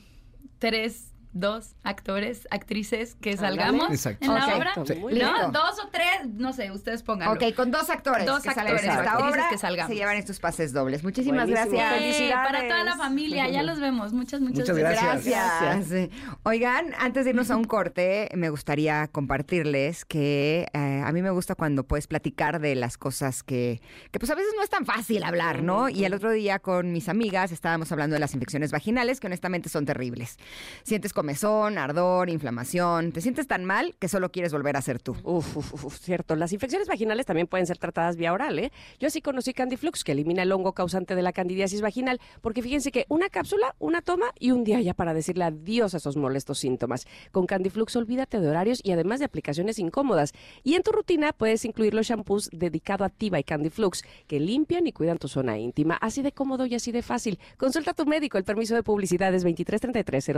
tres 0.60 1.07
dos 1.40 1.76
actores, 1.84 2.48
actrices 2.52 3.16
que 3.22 3.38
salgamos 3.38 3.90
Exacto. 3.92 4.26
en 4.26 4.34
la 4.34 4.58
obra. 4.58 4.74
Sí. 4.86 4.96
¿No? 5.00 5.10
Listo. 5.10 5.52
Dos 5.52 5.80
o 5.84 5.90
tres, 5.92 6.28
no 6.34 6.54
sé, 6.54 6.72
ustedes 6.72 7.04
pongan. 7.04 7.30
Ok, 7.30 7.54
con 7.56 7.72
dos 7.72 7.90
actores 7.90 8.26
Dos 8.26 8.42
que 8.44 8.50
salgan 8.54 8.76
actores 8.76 8.84
en 8.84 8.90
esta 8.92 9.12
actrices 9.12 9.32
obra, 9.34 9.50
que 9.50 9.58
salgamos. 9.58 9.90
se 9.92 9.96
llevan 9.96 10.18
estos 10.18 10.40
pases 10.40 10.74
dobles. 10.74 11.04
Muchísimas 11.04 11.48
Buenísimo. 11.50 11.78
gracias. 11.78 12.02
Felicidades. 12.02 12.48
Para 12.52 12.68
toda 12.68 12.84
la 12.84 12.98
familia, 12.98 13.50
ya 13.50 13.64
los 13.64 13.80
vemos. 13.80 14.14
Muchas, 14.14 14.42
muchas, 14.42 14.60
Muchas 14.60 14.78
gracias. 14.78 15.26
gracias. 15.26 15.62
Gracias. 15.90 16.10
Oigan, 16.44 16.94
antes 17.00 17.24
de 17.26 17.32
irnos 17.32 17.52
a 17.52 17.56
un 17.56 17.64
corte, 17.66 18.30
me 18.36 18.50
gustaría 18.50 19.08
compartirles 19.08 20.06
que 20.06 20.68
eh, 20.74 21.02
a 21.06 21.12
mí 21.12 21.22
me 21.22 21.30
gusta 21.30 21.56
cuando 21.56 21.84
puedes 21.84 22.08
platicar 22.08 22.60
de 22.60 22.76
las 22.76 22.98
cosas 22.98 23.44
que, 23.44 23.82
que 24.12 24.20
pues 24.20 24.30
a 24.32 24.36
veces 24.36 24.54
no 24.56 24.64
es 24.64 24.70
tan 24.70 24.86
fácil 24.86 25.24
hablar, 25.24 25.64
¿no? 25.64 25.90
Y 25.90 26.06
el 26.06 26.14
otro 26.14 26.32
día 26.32 26.60
con 26.60 26.92
mis 26.92 27.10
amigas 27.10 27.52
estábamos 27.52 27.92
hablando 27.92 28.14
de 28.16 28.20
las 28.20 28.34
infecciones 28.34 28.72
vaginales 28.72 29.20
que 29.20 29.28
honestamente 29.28 29.70
son 29.70 29.86
terribles. 29.86 30.38
Sientes 30.84 31.14
comezón, 31.28 31.78
ardor, 31.78 32.30
inflamación, 32.30 33.12
te 33.12 33.20
sientes 33.20 33.48
tan 33.48 33.66
mal 33.66 33.96
que 34.00 34.08
solo 34.08 34.32
quieres 34.32 34.54
volver 34.54 34.78
a 34.78 34.82
ser 34.82 35.02
tú. 35.02 35.14
Uf, 35.26 35.58
uf, 35.58 35.84
uf, 35.84 35.98
cierto. 35.98 36.38
Las 36.38 36.54
infecciones 36.54 36.88
vaginales 36.88 37.26
también 37.26 37.48
pueden 37.48 37.68
ser 37.68 37.78
tratadas 37.78 38.16
vía 38.16 38.32
oral, 38.32 38.58
¿eh? 38.60 38.72
Yo 38.98 39.10
sí 39.10 39.22
conocí 39.22 39.52
Candiflux, 39.52 40.06
que 40.06 40.14
elimina 40.14 40.44
el 40.44 40.54
hongo 40.54 40.72
causante 40.72 41.16
de 41.16 41.22
la 41.22 41.34
candidiasis 41.34 41.82
vaginal, 41.82 42.22
porque 42.40 42.62
fíjense 42.62 42.94
que 42.94 43.06
una 43.10 43.28
cápsula, 43.28 43.76
una 43.78 44.02
toma 44.02 44.28
y 44.40 44.52
un 44.52 44.64
día 44.64 44.80
ya 44.80 44.94
para 44.94 45.14
decirle 45.14 45.44
adiós 45.44 45.94
a 45.96 45.98
esos 45.98 46.16
molestos 46.16 46.60
síntomas. 46.60 47.06
Con 47.34 47.46
Candiflux 47.46 47.94
olvídate 47.98 48.40
de 48.40 48.48
horarios 48.48 48.80
y 48.82 48.94
además 48.94 49.20
de 49.20 49.26
aplicaciones 49.26 49.80
incómodas. 49.80 50.32
Y 50.64 50.76
en 50.76 50.84
tu 50.84 50.94
rutina 50.94 51.34
puedes 51.34 51.66
incluir 51.66 51.94
los 51.94 52.08
shampoos 52.08 52.50
dedicado 52.54 53.04
a 53.04 53.10
Tiva 53.10 53.38
y 53.38 53.44
Candiflux, 53.44 54.06
que 54.28 54.40
limpian 54.40 54.88
y 54.88 54.94
cuidan 54.94 55.18
tu 55.18 55.28
zona 55.28 55.58
íntima. 55.58 55.96
Así 56.00 56.22
de 56.22 56.32
cómodo 56.32 56.66
y 56.66 56.76
así 56.76 56.94
de 56.94 57.02
fácil. 57.02 57.38
Consulta 57.58 57.92
a 57.92 57.96
tu 57.96 58.06
médico. 58.06 58.38
El 58.38 58.46
permiso 58.46 58.76
de 58.76 58.84
publicidad 58.84 59.36
es 59.36 59.44
2333 59.44 60.30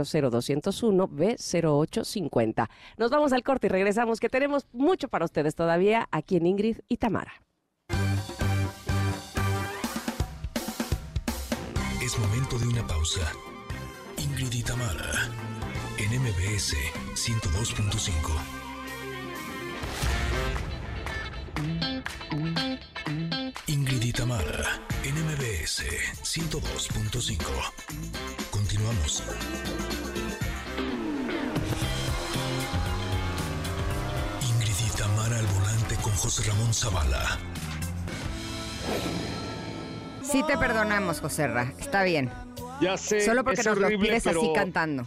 B0850. 0.88 2.68
Nos 2.96 3.10
vamos 3.10 3.32
al 3.32 3.42
corte 3.42 3.66
y 3.66 3.70
regresamos, 3.70 4.20
que 4.20 4.28
tenemos 4.28 4.66
mucho 4.72 5.08
para 5.08 5.24
ustedes 5.24 5.54
todavía 5.54 6.08
aquí 6.10 6.36
en 6.36 6.46
Ingrid 6.46 6.78
y 6.88 6.96
Tamara. 6.96 7.32
Es 12.02 12.18
momento 12.18 12.58
de 12.58 12.66
una 12.66 12.86
pausa. 12.86 13.20
Ingrid 14.16 14.52
y 14.52 14.62
Tamara, 14.62 15.28
en 15.98 16.20
MBS 16.20 16.74
102.5. 17.14 18.60
Ingrid 23.66 24.02
y 24.02 24.12
Tamara, 24.12 24.80
en 25.04 25.14
MBS 25.14 25.84
102.5. 26.22 27.38
Continuamos. 28.50 29.22
Al 35.36 35.46
volante 35.46 35.94
con 36.02 36.12
José 36.14 36.48
Ramón 36.48 36.74
Zavala. 36.74 37.38
Sí 40.22 40.42
te 40.46 40.58
perdonamos, 40.58 41.20
José 41.20 41.46
Ra. 41.46 41.72
Está 41.78 42.02
bien. 42.02 42.30
Ya 42.80 42.96
sé. 42.96 43.20
Solo 43.20 43.44
porque 43.44 43.60
es 43.60 43.66
nos 43.66 43.78
lo 43.78 43.86
horrible, 43.86 44.08
pides 44.08 44.26
así 44.26 44.52
cantando. 44.54 45.06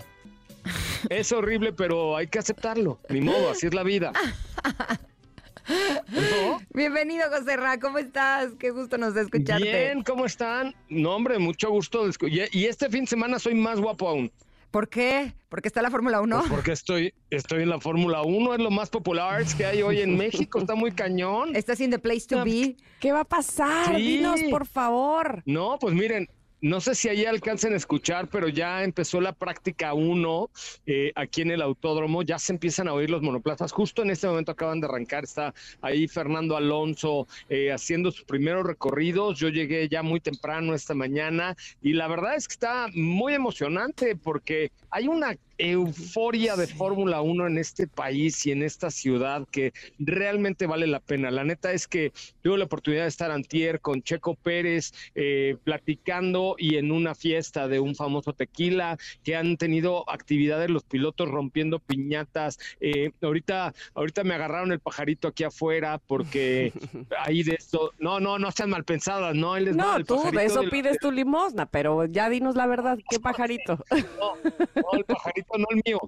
Es 1.10 1.32
horrible, 1.32 1.74
pero 1.74 2.16
hay 2.16 2.28
que 2.28 2.40
aceptarlo. 2.40 3.00
Ni 3.10 3.22
modo, 3.22 3.52
así 3.52 3.68
es 3.68 3.74
la 3.74 3.84
vida. 3.84 4.12
Bienvenido, 6.74 7.30
José 7.30 7.58
Ra. 7.58 7.80
¿Cómo 7.80 7.98
estás? 7.98 8.52
Qué 8.60 8.72
gusto 8.72 8.98
nos 8.98 9.14
da 9.14 9.22
escucharte. 9.22 9.64
Bien, 9.64 10.04
¿cómo 10.04 10.26
están? 10.26 10.76
No, 10.90 11.16
hombre, 11.16 11.40
mucho 11.40 11.70
gusto. 11.70 12.08
de 12.08 12.50
y 12.52 12.66
este 12.66 12.90
fin 12.90 13.02
de 13.02 13.08
semana 13.08 13.40
soy 13.40 13.56
más 13.56 13.80
guapo 13.80 14.08
aún. 14.08 14.32
¿Por 14.74 14.90
qué? 14.90 15.36
¿Porque 15.50 15.68
está 15.68 15.84
la 15.84 15.92
Fórmula 15.92 16.20
1? 16.20 16.36
Pues 16.40 16.50
porque 16.50 16.72
estoy, 16.72 17.14
estoy 17.30 17.62
en 17.62 17.70
la 17.70 17.80
Fórmula 17.80 18.24
1, 18.24 18.56
es 18.56 18.60
lo 18.60 18.72
más 18.72 18.90
popular 18.90 19.44
que 19.56 19.68
hay 19.68 19.84
hoy 19.84 20.02
en 20.02 20.18
México, 20.18 20.58
está 20.58 20.74
muy 20.74 20.92
cañón. 20.92 21.56
¿Estás 21.56 21.80
in 21.80 21.92
the 21.92 22.00
place 22.00 22.26
to 22.26 22.44
be? 22.44 22.76
¿Qué 23.00 23.12
va 23.12 23.20
a 23.20 23.24
pasar? 23.24 23.96
Sí. 23.96 24.02
Dinos, 24.02 24.42
por 24.50 24.66
favor. 24.66 25.44
No, 25.46 25.78
pues 25.80 25.94
miren, 25.94 26.28
no 26.64 26.80
sé 26.80 26.96
si 26.96 27.10
ahí 27.10 27.26
alcancen 27.26 27.74
a 27.74 27.76
escuchar, 27.76 28.30
pero 28.30 28.48
ya 28.48 28.86
empezó 28.86 29.20
la 29.20 29.34
práctica 29.34 29.94
1 29.94 30.50
eh, 30.86 31.12
aquí 31.14 31.42
en 31.42 31.52
el 31.52 31.62
autódromo, 31.62 32.24
ya 32.24 32.40
se 32.40 32.54
empiezan 32.54 32.88
a 32.88 32.94
oír 32.94 33.10
los 33.10 33.22
monoplazas, 33.22 33.74
justo 33.74 34.02
en 34.02 34.12
este 34.12 34.28
momento 34.28 34.54
acaban 34.54 34.80
de 34.80 34.88
arrancar, 34.88 35.26
está 35.26 35.54
ahí 35.82 36.08
Fernando 36.08 36.56
Alonso 36.56 37.28
eh, 37.50 37.74
haciendo 37.74 38.12
sus 38.12 38.24
primeros 38.24 38.66
recorridos, 38.66 39.38
yo 39.38 39.50
llegué 39.50 39.90
ya 39.90 40.04
muy 40.04 40.22
temprano 40.22 40.74
esta 40.74 40.94
mañana 40.94 41.54
y 41.82 41.92
la 41.92 42.08
verdad 42.08 42.36
es 42.36 42.48
que 42.48 42.54
está 42.54 42.88
muy 42.94 43.34
emocionante 43.34 44.16
porque 44.16 44.72
hay 44.90 45.10
una 45.10 45.36
euforia 45.58 46.56
de 46.56 46.68
Fórmula 46.68 47.22
1 47.22 47.48
en 47.48 47.58
este 47.58 47.88
país 47.88 48.46
y 48.46 48.52
en 48.52 48.64
esta 48.64 48.90
ciudad 48.90 49.48
que 49.52 49.74
realmente 50.00 50.68
vale 50.68 50.88
la 50.88 51.00
pena. 51.00 51.32
La 51.32 51.44
neta 51.44 51.72
es 51.72 51.88
que 51.88 52.12
tuve 52.42 52.58
la 52.58 52.66
oportunidad 52.66 53.04
de 53.04 53.10
estar 53.10 53.32
antier 53.32 53.80
con 53.80 54.02
Checo 54.02 54.36
Pérez 54.36 54.94
eh, 55.16 55.58
platicando 55.64 56.56
y 56.58 56.78
en 56.78 56.92
una 56.92 57.16
fiesta 57.16 57.68
de 57.68 57.80
un 57.80 57.96
famoso 57.96 58.34
tequila 58.34 58.98
que 59.24 59.36
han 59.36 59.58
tenido 59.58 60.10
actividades 60.10 60.70
los 60.70 60.84
pilotos 60.84 61.30
rompiendo 61.30 61.80
piñatas. 61.80 62.60
Eh, 62.80 63.12
ahorita, 63.22 63.74
ahorita 63.94 64.24
me 64.24 64.34
agarraron 64.34 64.72
el 64.72 64.80
pajarito 64.80 65.28
aquí 65.28 65.44
afuera 65.44 66.00
porque 66.08 66.74
ahí 67.20 67.44
de 67.44 67.56
esto, 67.56 67.92
no, 68.00 68.20
no, 68.20 68.40
no 68.40 68.52
sean 68.52 68.70
mal 68.70 68.84
pensadas, 68.84 69.36
no, 69.36 69.56
él 69.56 69.66
les 69.66 69.76
No, 69.76 69.96
el 69.96 70.06
tú, 70.06 70.22
de 70.32 70.46
eso 70.46 70.64
pides 70.70 70.98
tu 71.00 71.12
limosna, 71.12 71.66
pero 71.66 72.06
ya 72.06 72.30
dinos 72.30 72.56
la 72.56 72.66
verdad, 72.66 72.98
¿qué 73.10 73.20
pajarito? 73.20 73.78
No, 74.20 74.94
el 74.94 75.06
pajarito 75.06 75.43
no 75.58 75.66
el 75.70 75.82
mío. 75.86 76.00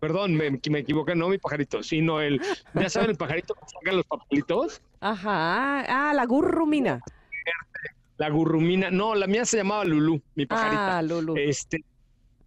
Perdón, 0.00 0.34
me, 0.34 0.50
me 0.50 0.78
equivoqué, 0.80 1.14
no 1.14 1.28
mi 1.28 1.38
pajarito, 1.38 1.82
sino 1.82 2.20
el, 2.20 2.40
ya 2.74 2.90
saben 2.90 3.10
el 3.10 3.16
pajarito 3.16 3.54
que 3.54 3.60
saca 3.66 3.92
los 3.92 4.04
papelitos, 4.04 4.82
Ajá, 5.00 5.80
ah, 6.10 6.12
la 6.12 6.26
gurrumina. 6.26 7.00
la 8.18 8.28
gurrumina, 8.28 8.90
no, 8.90 9.14
la 9.14 9.26
mía 9.26 9.44
se 9.46 9.56
llamaba 9.56 9.84
Lulú, 9.84 10.20
mi 10.34 10.44
pajarita. 10.46 10.98
Ah, 10.98 11.02
Lulu. 11.02 11.36
Este, 11.38 11.84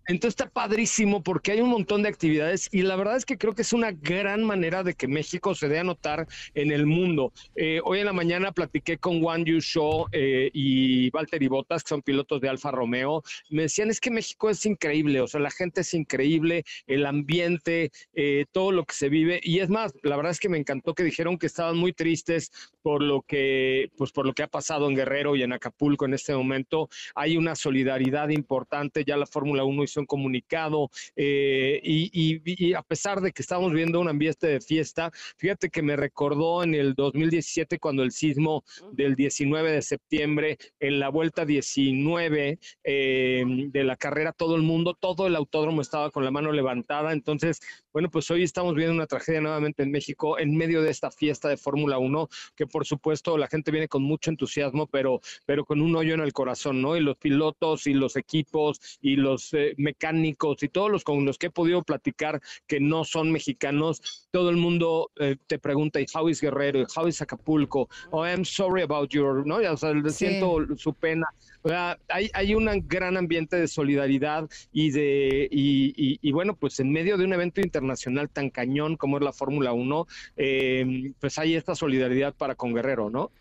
entonces 0.07 0.39
está 0.39 0.49
padrísimo 0.49 1.21
porque 1.21 1.51
hay 1.51 1.61
un 1.61 1.69
montón 1.69 2.01
de 2.01 2.09
actividades 2.09 2.69
y 2.71 2.81
la 2.81 2.95
verdad 2.95 3.17
es 3.17 3.25
que 3.25 3.37
creo 3.37 3.53
que 3.53 3.61
es 3.61 3.73
una 3.73 3.91
gran 3.91 4.43
manera 4.43 4.83
de 4.83 4.93
que 4.93 5.07
México 5.07 5.53
se 5.53 5.67
dé 5.67 5.79
a 5.79 5.83
notar 5.83 6.27
en 6.53 6.71
el 6.71 6.85
mundo. 6.85 7.33
Eh, 7.55 7.81
hoy 7.83 7.99
en 7.99 8.05
la 8.05 8.13
mañana 8.13 8.53
platiqué 8.53 8.97
con 8.97 9.21
Juan 9.21 9.43
Yu 9.43 9.59
Shaw 9.59 10.07
eh, 10.13 10.49
y 10.53 11.09
Valtteri 11.09 11.47
Bottas, 11.47 11.83
que 11.83 11.89
son 11.89 12.01
pilotos 12.01 12.39
de 12.39 12.47
Alfa 12.47 12.71
Romeo. 12.71 13.21
Me 13.49 13.63
decían, 13.63 13.89
es 13.89 13.99
que 13.99 14.09
México 14.09 14.49
es 14.49 14.65
increíble, 14.65 15.19
o 15.19 15.27
sea, 15.27 15.41
la 15.41 15.51
gente 15.51 15.81
es 15.81 15.93
increíble, 15.93 16.63
el 16.87 17.05
ambiente, 17.05 17.91
eh, 18.13 18.45
todo 18.51 18.71
lo 18.71 18.85
que 18.85 18.93
se 18.93 19.09
vive. 19.09 19.41
Y 19.43 19.59
es 19.59 19.69
más, 19.69 19.93
la 20.03 20.15
verdad 20.15 20.31
es 20.31 20.39
que 20.39 20.49
me 20.49 20.57
encantó 20.57 20.93
que 20.93 21.03
dijeron 21.03 21.37
que 21.37 21.47
estaban 21.47 21.77
muy 21.77 21.91
tristes 21.91 22.51
por 22.81 23.03
lo 23.03 23.23
que, 23.23 23.89
pues 23.97 24.13
por 24.13 24.25
lo 24.25 24.33
que 24.33 24.43
ha 24.43 24.47
pasado 24.47 24.87
en 24.87 24.95
Guerrero 24.95 25.35
y 25.35 25.43
en 25.43 25.51
Acapulco 25.51 26.05
en 26.05 26.13
este 26.13 26.33
momento. 26.33 26.87
Hay 27.13 27.35
una 27.35 27.55
solidaridad 27.55 28.29
importante, 28.29 29.03
ya 29.05 29.17
la 29.17 29.25
Fórmula 29.25 29.65
1 29.65 29.83
hizo 29.83 29.96
un 29.99 30.05
comunicado 30.05 30.89
eh, 31.15 31.79
y, 31.83 32.09
y- 32.13 32.41
y 32.69 32.73
a 32.73 32.81
pesar 32.81 33.21
de 33.21 33.31
que 33.31 33.41
estamos 33.41 33.71
viendo 33.73 33.99
un 33.99 34.09
ambiente 34.09 34.47
de 34.47 34.61
fiesta, 34.61 35.11
fíjate 35.37 35.69
que 35.69 35.81
me 35.81 35.95
recordó 35.95 36.63
en 36.63 36.73
el 36.75 36.93
2017 36.93 37.79
cuando 37.79 38.03
el 38.03 38.11
sismo 38.11 38.63
del 38.91 39.15
19 39.15 39.71
de 39.71 39.81
septiembre, 39.81 40.57
en 40.79 40.99
la 40.99 41.09
vuelta 41.09 41.45
19 41.45 42.59
eh, 42.83 43.43
de 43.45 43.83
la 43.83 43.95
carrera, 43.95 44.31
todo 44.33 44.55
el 44.55 44.61
mundo, 44.63 44.93
todo 44.99 45.27
el 45.27 45.35
autódromo 45.35 45.81
estaba 45.81 46.11
con 46.11 46.23
la 46.23 46.31
mano 46.31 46.51
levantada. 46.51 47.13
Entonces, 47.13 47.59
bueno, 47.93 48.09
pues 48.09 48.29
hoy 48.31 48.43
estamos 48.43 48.75
viendo 48.75 48.93
una 48.93 49.07
tragedia 49.07 49.41
nuevamente 49.41 49.83
en 49.83 49.91
México 49.91 50.37
en 50.39 50.55
medio 50.55 50.81
de 50.81 50.91
esta 50.91 51.11
fiesta 51.11 51.49
de 51.49 51.57
Fórmula 51.57 51.97
1, 51.97 52.27
que 52.55 52.67
por 52.67 52.85
supuesto 52.85 53.37
la 53.37 53.47
gente 53.47 53.71
viene 53.71 53.87
con 53.87 54.03
mucho 54.03 54.29
entusiasmo, 54.29 54.87
pero, 54.87 55.19
pero 55.45 55.65
con 55.65 55.81
un 55.81 55.95
hoyo 55.95 56.13
en 56.13 56.21
el 56.21 56.33
corazón, 56.33 56.81
¿no? 56.81 56.95
Y 56.95 57.01
los 57.01 57.17
pilotos 57.17 57.87
y 57.87 57.93
los 57.93 58.15
equipos 58.15 58.79
y 59.01 59.15
los 59.15 59.53
eh, 59.53 59.73
mecánicos 59.91 60.61
y 60.63 60.67
todos 60.67 60.91
los 60.91 61.03
con 61.03 61.23
los 61.25 61.37
que 61.37 61.47
he 61.47 61.49
podido 61.49 61.81
platicar 61.83 62.41
que 62.67 62.79
no 62.79 63.03
son 63.05 63.31
mexicanos, 63.31 64.27
todo 64.31 64.49
el 64.49 64.57
mundo 64.57 65.11
eh, 65.17 65.37
te 65.47 65.59
pregunta, 65.59 66.01
¿y 66.01 66.05
how 66.13 66.27
is 66.27 66.41
Guerrero? 66.41 66.79
¿Y 66.81 66.85
how 66.95 67.07
is 67.07 67.21
Acapulco? 67.21 67.87
Oh, 68.11 68.25
I'm 68.25 68.43
sorry 68.43 68.81
about 68.81 69.09
your, 69.11 69.45
¿no? 69.47 69.61
Ya, 69.61 69.71
o 69.71 69.77
sea, 69.77 69.93
Sí. 69.93 70.11
siento 70.11 70.57
su 70.75 70.93
pena. 70.93 71.25
O 71.61 71.69
sea, 71.69 71.97
hay, 72.09 72.29
hay 72.33 72.53
un 72.53 72.65
gran 72.87 73.15
ambiente 73.17 73.55
de 73.57 73.67
solidaridad 73.67 74.49
y 74.71 74.91
de 74.91 75.47
y, 75.51 75.93
y- 75.95 76.19
y 76.21 76.31
bueno, 76.31 76.55
pues 76.55 76.79
en 76.79 76.91
medio 76.91 77.17
de 77.17 77.23
un 77.25 77.33
evento 77.33 77.61
internacional 77.61 78.29
tan 78.29 78.49
cañón 78.49 78.97
como 78.97 79.17
es 79.17 79.23
la 79.23 79.31
Fórmula 79.33 79.71
1, 79.73 80.05
eh, 80.35 81.11
pues 81.19 81.37
hay 81.39 81.55
esta 81.55 81.75
solidaridad 81.75 82.33
para 82.35 82.55
con 82.55 82.73
Guerrero, 82.73 83.09
¿no? 83.09 83.31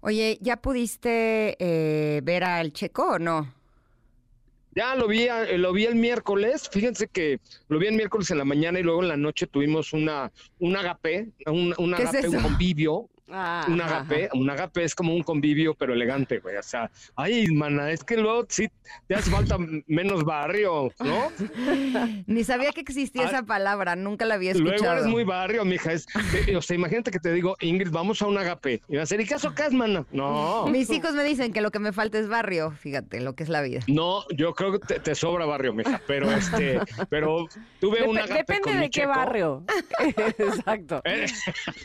Oye, 0.00 0.38
¿ya 0.40 0.56
pudiste 0.56 1.56
eh, 1.60 2.20
ver 2.24 2.42
al 2.44 2.72
Checo 2.72 3.12
o 3.12 3.18
no? 3.18 3.54
Ya 4.74 4.94
lo 4.94 5.06
vi, 5.06 5.28
a- 5.28 5.44
lo 5.58 5.72
vi 5.72 5.84
el 5.84 5.96
miércoles, 5.96 6.68
fíjense 6.72 7.06
que 7.08 7.40
lo 7.68 7.78
vi 7.78 7.88
el 7.88 7.94
miércoles 7.94 8.30
en 8.30 8.38
la 8.38 8.44
mañana 8.44 8.80
y 8.80 8.82
luego 8.82 9.02
en 9.02 9.08
la 9.08 9.16
noche 9.16 9.46
tuvimos 9.46 9.92
una, 9.92 10.32
un 10.58 10.76
agape, 10.76 11.28
un, 11.46 11.74
un 11.76 11.94
¿Qué 11.94 12.02
es 12.04 12.08
agape, 12.08 12.28
un 12.28 12.42
convivio. 12.42 13.08
Ah, 13.30 13.64
un 13.68 13.80
agape, 13.80 14.28
un 14.34 14.50
agape 14.50 14.84
es 14.84 14.94
como 14.94 15.14
un 15.14 15.22
convivio, 15.22 15.74
pero 15.74 15.94
elegante, 15.94 16.40
güey. 16.40 16.56
O 16.56 16.62
sea, 16.62 16.90
ay, 17.16 17.46
mana, 17.48 17.90
es 17.90 18.02
que 18.02 18.16
luego 18.16 18.44
sí 18.48 18.68
te 19.06 19.14
hace 19.14 19.30
falta 19.30 19.56
menos 19.86 20.24
barrio, 20.24 20.92
¿no? 20.98 21.32
Ni 22.26 22.44
sabía 22.44 22.72
que 22.72 22.80
existía 22.80 23.22
ah, 23.22 23.28
esa 23.28 23.42
palabra, 23.44 23.96
nunca 23.96 24.24
la 24.24 24.34
había 24.34 24.52
escuchado. 24.52 24.78
Luego 24.78 24.92
eres 24.92 25.06
muy 25.06 25.24
barrio, 25.24 25.64
mija. 25.64 25.92
Es, 25.92 26.06
o 26.56 26.60
sea, 26.60 26.76
imagínate 26.76 27.10
que 27.10 27.20
te 27.20 27.32
digo, 27.32 27.56
Ingrid, 27.60 27.90
vamos 27.90 28.20
a 28.22 28.26
un 28.26 28.38
agape. 28.38 28.82
Y 28.88 28.96
va 28.96 29.02
a 29.02 29.06
ser, 29.06 29.20
¿y 29.20 29.26
caso 29.26 29.48
acá, 29.48 29.70
mana? 29.70 30.04
No. 30.10 30.66
Mis 30.66 30.90
hijos 30.90 31.14
me 31.14 31.24
dicen 31.24 31.52
que 31.52 31.60
lo 31.60 31.70
que 31.70 31.78
me 31.78 31.92
falta 31.92 32.18
es 32.18 32.28
barrio, 32.28 32.72
fíjate, 32.72 33.20
lo 33.20 33.34
que 33.34 33.44
es 33.44 33.48
la 33.48 33.62
vida. 33.62 33.80
No, 33.86 34.24
yo 34.36 34.52
creo 34.54 34.78
que 34.78 34.98
te, 34.98 35.14
sobra 35.14 35.46
barrio, 35.46 35.72
mija. 35.72 36.00
Pero 36.06 36.30
este, 36.30 36.80
pero 37.08 37.46
tuve 37.80 38.02
un 38.02 38.18
agape 38.18 38.42
Depende 38.42 38.74
de 38.74 38.90
qué 38.90 39.06
barrio. 39.06 39.64
Exacto. 40.38 41.00
Eh, 41.04 41.26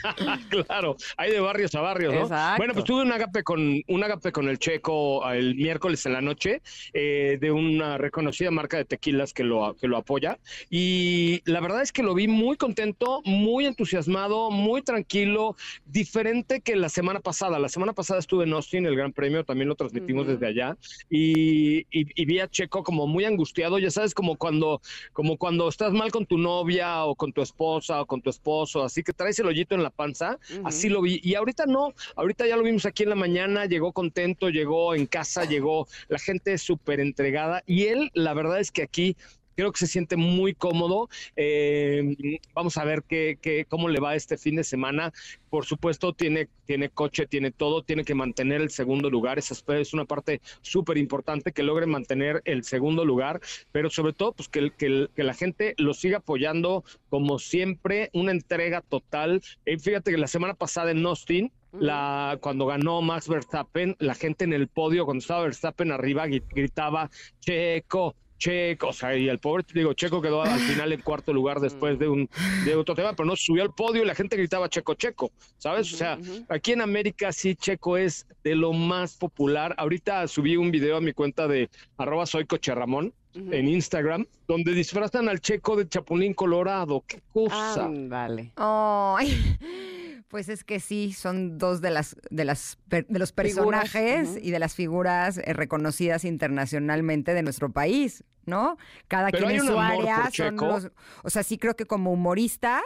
claro, 0.50 0.96
hay 1.18 1.27
de 1.32 1.40
barrios 1.40 1.76
a 1.76 1.82
barrios, 1.82 2.14
¿no? 2.14 2.28
Bueno, 2.58 2.74
pues 2.74 2.86
tuve 2.86 3.02
un 3.02 3.12
agape 3.12 3.44
con 3.44 3.82
un 3.88 4.04
agape 4.04 4.32
con 4.32 4.48
el 4.48 4.60
checo 4.60 5.28
el 5.32 5.56
miércoles 5.56 6.06
en 6.06 6.14
la 6.14 6.22
noche 6.22 6.62
eh, 6.94 7.38
de 7.40 7.52
una 7.52 7.98
reconocida 7.98 8.52
marca 8.52 8.78
de 8.78 8.86
tequilas 8.86 9.34
que 9.34 9.44
lo, 9.44 9.76
que 9.76 9.88
lo 9.88 9.98
apoya. 9.98 10.40
Y 10.70 11.42
la 11.46 11.60
verdad 11.60 11.82
es 11.82 11.92
que 11.92 12.04
lo 12.04 12.14
vi 12.14 12.28
muy 12.28 12.58
contento, 12.58 13.22
muy 13.26 13.66
entusiasmado, 13.66 14.52
muy 14.52 14.82
tranquilo, 14.82 15.56
diferente 15.86 16.62
que 16.62 16.76
la 16.76 16.90
semana 16.90 17.20
pasada. 17.20 17.60
La 17.60 17.70
semana 17.70 17.94
pasada 17.94 18.20
estuve 18.20 18.46
en 18.46 18.54
Austin, 18.54 18.86
el 18.86 18.96
Gran 18.96 19.14
Premio, 19.14 19.44
también 19.44 19.70
lo 19.70 19.76
transmitimos 19.76 20.28
desde 20.28 20.48
allá. 20.48 20.78
Y, 21.10 21.86
y, 21.92 22.26
vi 22.26 22.40
a 22.40 22.48
Checo 22.50 22.84
como 22.84 23.08
muy 23.08 23.26
angustiado, 23.26 23.80
ya 23.80 23.90
sabes, 23.90 24.14
como 24.14 24.36
cuando, 24.36 24.82
como 25.14 25.38
cuando 25.38 25.70
estás 25.70 25.94
mal 25.94 26.12
con 26.12 26.26
tu 26.26 26.38
novia 26.38 27.06
o 27.06 27.16
con 27.16 27.32
tu 27.32 27.42
esposa 27.42 28.02
o 28.02 28.06
con 28.06 28.22
tu 28.22 28.30
esposo, 28.30 28.84
así 28.84 29.04
que 29.04 29.14
traes 29.14 29.40
el 29.40 29.48
hoyito 29.48 29.76
en 29.76 29.84
la 29.84 29.90
panza, 29.90 30.38
así 30.64 30.90
lo 30.90 31.02
vi. 31.02 31.17
Y 31.24 31.36
ahorita 31.36 31.66
no, 31.66 31.94
ahorita 32.16 32.48
ya 32.48 32.58
lo 32.58 32.64
vimos 32.64 32.86
aquí 32.86 33.04
en 33.04 33.10
la 33.10 33.16
mañana, 33.16 33.66
llegó 33.66 33.92
contento, 33.92 34.50
llegó 34.50 34.96
en 34.96 35.06
casa, 35.06 35.46
llegó 35.46 35.88
la 36.08 36.20
gente 36.20 36.58
súper 36.58 37.00
entregada 37.00 37.64
y 37.66 37.88
él, 37.88 38.12
la 38.14 38.34
verdad 38.34 38.60
es 38.60 38.72
que 38.72 38.84
aquí 38.84 39.18
creo 39.58 39.72
que 39.72 39.80
se 39.80 39.88
siente 39.88 40.16
muy 40.16 40.54
cómodo. 40.54 41.10
Eh, 41.36 42.40
vamos 42.54 42.78
a 42.78 42.86
ver 42.86 43.04
qué, 43.04 43.40
qué, 43.42 43.66
cómo 43.68 43.90
le 43.90 44.00
va 44.00 44.16
este 44.16 44.38
fin 44.38 44.56
de 44.56 44.64
semana. 44.64 45.12
Por 45.50 45.66
supuesto, 45.66 46.14
tiene, 46.14 46.48
tiene 46.66 46.90
coche, 46.90 47.26
tiene 47.26 47.50
todo, 47.52 47.82
tiene 47.82 48.06
que 48.06 48.14
mantener 48.14 48.62
el 48.62 48.70
segundo 48.70 49.10
lugar. 49.10 49.40
Esa 49.40 49.56
es 49.80 49.94
una 49.94 50.06
parte 50.06 50.42
súper 50.62 50.98
importante 50.98 51.52
que 51.52 51.64
logre 51.64 51.88
mantener 51.88 52.44
el 52.46 52.64
segundo 52.64 53.04
lugar, 53.04 53.42
pero 53.72 53.90
sobre 53.90 54.14
todo, 54.14 54.34
pues 54.34 54.48
que, 54.48 54.72
que, 54.78 55.08
que 55.16 55.24
la 55.24 55.34
gente 55.34 55.74
lo 55.78 55.96
siga 55.96 56.18
apoyando 56.18 56.84
como 57.10 57.40
siempre, 57.40 58.12
una 58.14 58.32
entrega 58.32 58.82
total. 58.82 59.42
Eh, 59.66 59.80
fíjate 59.80 60.12
que 60.12 60.18
la 60.18 60.28
semana 60.28 60.54
pasada 60.54 60.92
en 60.92 61.04
Austin, 61.04 61.52
la, 61.72 62.38
cuando 62.42 62.68
ganó 62.68 63.02
Max 63.02 63.28
Verstappen, 63.28 63.96
la 63.98 64.14
gente 64.14 64.46
en 64.46 64.54
el 64.54 64.68
podio, 64.68 65.06
cuando 65.06 65.22
estaba 65.22 65.44
Verstappen 65.44 65.92
arriba, 65.92 66.28
gritaba, 66.28 67.10
Checo, 67.40 68.16
Checo, 68.38 68.90
o 68.90 68.94
sea, 68.94 69.16
y 69.16 69.28
el 69.30 69.40
pobre, 69.40 69.64
digo, 69.74 69.94
Checo 69.94 70.22
quedó 70.22 70.42
al 70.44 70.60
final 70.60 70.92
en 70.92 71.02
cuarto 71.02 71.34
lugar 71.34 71.60
después 71.60 71.98
de 72.00 72.08
un 72.08 72.30
de 72.66 72.76
otro 72.76 72.96
tema, 72.96 73.14
pero 73.14 73.26
no 73.26 73.36
subió 73.36 73.64
al 73.64 73.74
podio 73.74 74.04
y 74.04 74.06
la 74.06 74.16
gente 74.16 74.38
gritaba 74.38 74.70
Checo, 74.70 74.94
Checo, 74.94 75.32
¿sabes? 75.58 75.92
O 75.94 75.98
sea, 75.98 76.18
aquí 76.50 76.72
en 76.72 76.82
América 76.82 77.32
sí 77.32 77.56
Checo 77.56 77.98
es 77.98 78.28
de 78.44 78.56
lo 78.56 78.74
más 78.74 79.16
popular. 79.16 79.76
Ahorita 79.78 80.28
subí 80.28 80.56
un 80.56 80.72
video 80.72 80.98
a 80.98 81.02
mi 81.02 81.14
cuenta 81.14 81.48
de 81.48 81.70
arroba 81.98 82.26
soy 82.26 82.46
Ramón 82.68 83.14
en 83.52 83.68
Instagram, 83.68 84.26
donde 84.48 84.74
disfrazan 84.74 85.30
al 85.30 85.40
Checo 85.40 85.76
de 85.76 85.88
Chapulín 85.88 86.34
Colorado. 86.34 87.04
¡Qué 87.08 87.22
cosa! 87.34 87.90
vale. 87.92 88.52
Pues 90.30 90.50
es 90.50 90.66
que 90.66 90.82
sí, 90.82 91.14
son 91.14 91.58
dos 91.58 91.80
de 91.80 91.90
las 91.90 92.18
de 92.30 92.44
las 92.44 92.78
de 92.90 93.06
los 93.18 93.32
personajes 93.32 94.38
y 94.42 94.52
de 94.52 94.60
las 94.60 94.76
figuras 94.76 95.38
eh, 95.38 95.54
reconocidas 95.54 96.26
internacionalmente 96.26 97.34
de 97.34 97.44
nuestro 97.44 97.72
país, 97.72 98.26
¿no? 98.46 98.78
Cada 99.08 99.32
quien 99.32 99.52
en 99.52 99.66
su 99.66 99.80
área 99.80 100.30
son 100.30 100.58
los, 100.58 100.92
o 101.24 101.30
sea, 101.30 101.44
sí 101.44 101.58
creo 101.58 101.78
que 101.78 101.86
como 101.86 102.12
humorista 102.12 102.84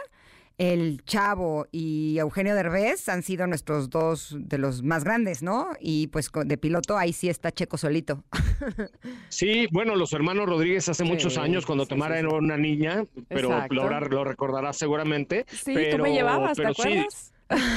el 0.58 1.02
Chavo 1.04 1.66
y 1.72 2.18
Eugenio 2.18 2.54
Derbez 2.54 3.08
han 3.08 3.22
sido 3.22 3.46
nuestros 3.46 3.90
dos 3.90 4.36
de 4.38 4.58
los 4.58 4.82
más 4.82 5.04
grandes, 5.04 5.42
¿no? 5.42 5.68
Y 5.80 6.08
pues 6.08 6.30
de 6.32 6.58
piloto 6.58 6.96
ahí 6.96 7.12
sí 7.12 7.28
está 7.28 7.50
Checo 7.52 7.76
solito. 7.76 8.24
Sí, 9.28 9.66
bueno, 9.72 9.96
los 9.96 10.12
hermanos 10.12 10.46
Rodríguez 10.46 10.88
hace 10.88 11.04
muchos 11.04 11.36
años 11.36 11.66
cuando 11.66 11.86
Tamara 11.86 12.18
era 12.18 12.28
una 12.28 12.56
niña, 12.56 13.04
pero 13.28 13.66
lo, 13.70 14.00
lo, 14.08 14.24
recordarás 14.24 14.76
seguramente. 14.76 15.46
Sí, 15.48 15.72
pero, 15.74 15.96
tú 15.96 16.02
me 16.04 16.12
llevabas, 16.12 16.56
¿te 16.56 16.66
acuerdas? 16.66 17.32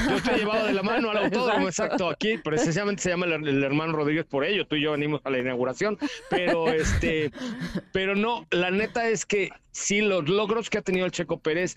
Yo 0.10 0.22
te 0.22 0.34
he 0.34 0.38
llevado 0.38 0.68
de 0.68 0.74
la 0.74 0.84
mano 0.84 1.10
al 1.12 1.18
autódromo, 1.18 1.68
exacto. 1.68 2.10
Aquí 2.10 2.38
precisamente 2.38 3.02
se 3.02 3.10
llama 3.10 3.26
el, 3.26 3.64
hermano 3.64 3.94
Rodríguez 3.94 4.26
por 4.26 4.46
ello. 4.46 4.66
Tú 4.68 4.76
y 4.76 4.82
yo 4.82 4.92
venimos 4.92 5.22
a 5.24 5.30
la 5.30 5.40
inauguración. 5.40 5.98
Pero 6.30 6.68
este, 6.70 7.32
pero 7.92 8.16
no, 8.16 8.46
la 8.52 8.72
neta 8.72 9.10
es 9.10 9.26
que 9.26 9.50
sí, 9.72 10.02
los 10.02 10.28
logros 10.30 10.70
que 10.70 10.78
ha 10.78 10.82
tenido 10.82 11.06
el 11.06 11.12
Checo 11.12 11.40
Pérez, 11.40 11.76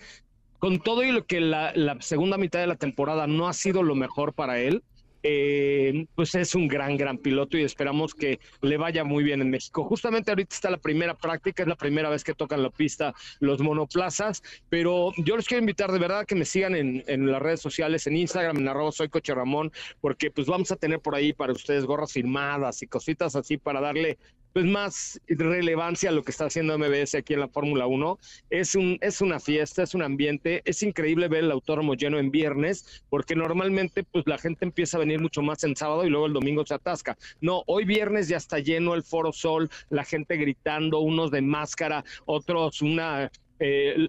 con 0.59 0.79
todo 0.79 1.03
y 1.03 1.11
lo 1.11 1.25
que 1.25 1.41
la, 1.41 1.71
la 1.75 1.99
segunda 2.01 2.37
mitad 2.37 2.59
de 2.59 2.67
la 2.67 2.75
temporada 2.75 3.27
no 3.27 3.47
ha 3.47 3.53
sido 3.53 3.83
lo 3.83 3.95
mejor 3.95 4.33
para 4.33 4.59
él, 4.59 4.83
eh, 5.21 6.05
pues 6.15 6.33
es 6.35 6.55
un 6.55 6.67
gran, 6.67 6.95
gran 6.95 7.17
piloto 7.17 7.57
y 7.57 7.63
esperamos 7.63 8.13
que 8.13 8.39
le 8.61 8.77
vaya 8.77 9.03
muy 9.03 9.23
bien 9.23 9.41
en 9.41 9.49
México. 9.49 9.83
Justamente 9.83 10.31
ahorita 10.31 10.55
está 10.55 10.69
la 10.69 10.77
primera 10.77 11.13
práctica, 11.13 11.63
es 11.63 11.69
la 11.69 11.75
primera 11.75 12.09
vez 12.09 12.23
que 12.23 12.33
tocan 12.33 12.63
la 12.63 12.69
pista 12.69 13.13
los 13.39 13.59
monoplazas, 13.59 14.41
pero 14.69 15.11
yo 15.17 15.35
les 15.35 15.45
quiero 15.45 15.59
invitar 15.61 15.91
de 15.91 15.99
verdad 15.99 16.25
que 16.25 16.35
me 16.35 16.45
sigan 16.45 16.75
en, 16.75 17.03
en 17.07 17.29
las 17.29 17.41
redes 17.41 17.61
sociales, 17.61 18.07
en 18.07 18.15
Instagram, 18.15 18.57
en 18.57 18.67
arroba 18.67 18.91
soy 18.91 19.09
Coche 19.09 19.35
Ramón, 19.35 19.71
porque 19.99 20.31
pues 20.31 20.47
vamos 20.47 20.71
a 20.71 20.77
tener 20.77 20.99
por 21.01 21.15
ahí 21.15 21.33
para 21.33 21.51
ustedes 21.51 21.85
gorras 21.85 22.13
firmadas 22.13 22.81
y 22.81 22.87
cositas 22.87 23.35
así 23.35 23.57
para 23.57 23.81
darle 23.81 24.17
pues 24.53 24.65
más 24.65 25.21
relevancia 25.27 26.09
a 26.09 26.13
lo 26.13 26.23
que 26.23 26.31
está 26.31 26.45
haciendo 26.45 26.77
MBS 26.77 27.15
aquí 27.15 27.33
en 27.33 27.41
la 27.41 27.47
Fórmula 27.47 27.87
1. 27.87 28.19
Es, 28.49 28.75
un, 28.75 28.97
es 29.01 29.21
una 29.21 29.39
fiesta, 29.39 29.83
es 29.83 29.93
un 29.93 30.01
ambiente, 30.01 30.61
es 30.65 30.83
increíble 30.83 31.27
ver 31.27 31.43
el 31.43 31.51
autódromo 31.51 31.95
lleno 31.95 32.19
en 32.19 32.31
viernes, 32.31 33.03
porque 33.09 33.35
normalmente 33.35 34.03
pues 34.03 34.25
la 34.27 34.37
gente 34.37 34.65
empieza 34.65 34.97
a 34.97 35.01
venir 35.01 35.19
mucho 35.19 35.41
más 35.41 35.63
en 35.63 35.75
sábado 35.75 36.05
y 36.05 36.09
luego 36.09 36.25
el 36.25 36.33
domingo 36.33 36.65
se 36.65 36.73
atasca. 36.73 37.17
No, 37.41 37.63
hoy 37.67 37.85
viernes 37.85 38.27
ya 38.27 38.37
está 38.37 38.59
lleno 38.59 38.95
el 38.95 39.03
Foro 39.03 39.31
Sol, 39.31 39.69
la 39.89 40.03
gente 40.03 40.37
gritando, 40.37 40.99
unos 40.99 41.31
de 41.31 41.41
máscara, 41.41 42.03
otros 42.25 42.81
una 42.81 43.31
eh, 43.59 44.07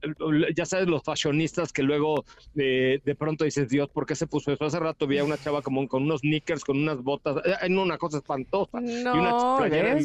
ya 0.54 0.66
sabes, 0.66 0.88
los 0.88 1.02
fashionistas 1.02 1.72
que 1.72 1.82
luego 1.82 2.24
de 2.54 3.16
pronto 3.18 3.44
dices, 3.44 3.68
Dios, 3.68 3.88
¿por 3.90 4.06
qué 4.06 4.14
se 4.14 4.26
puso 4.26 4.52
eso? 4.52 4.64
Hace 4.64 4.78
rato 4.78 5.06
vi 5.06 5.18
a 5.18 5.24
una 5.24 5.38
chava 5.38 5.62
como 5.62 5.86
con 5.88 6.04
unos 6.04 6.20
knickers, 6.22 6.64
con 6.64 6.78
unas 6.78 7.02
botas, 7.02 7.36
en 7.62 7.76
eh, 7.76 7.80
una 7.80 7.98
cosa 7.98 8.18
espantosa. 8.18 8.80
No, 8.80 9.16
y 9.16 9.18
una 9.18 9.60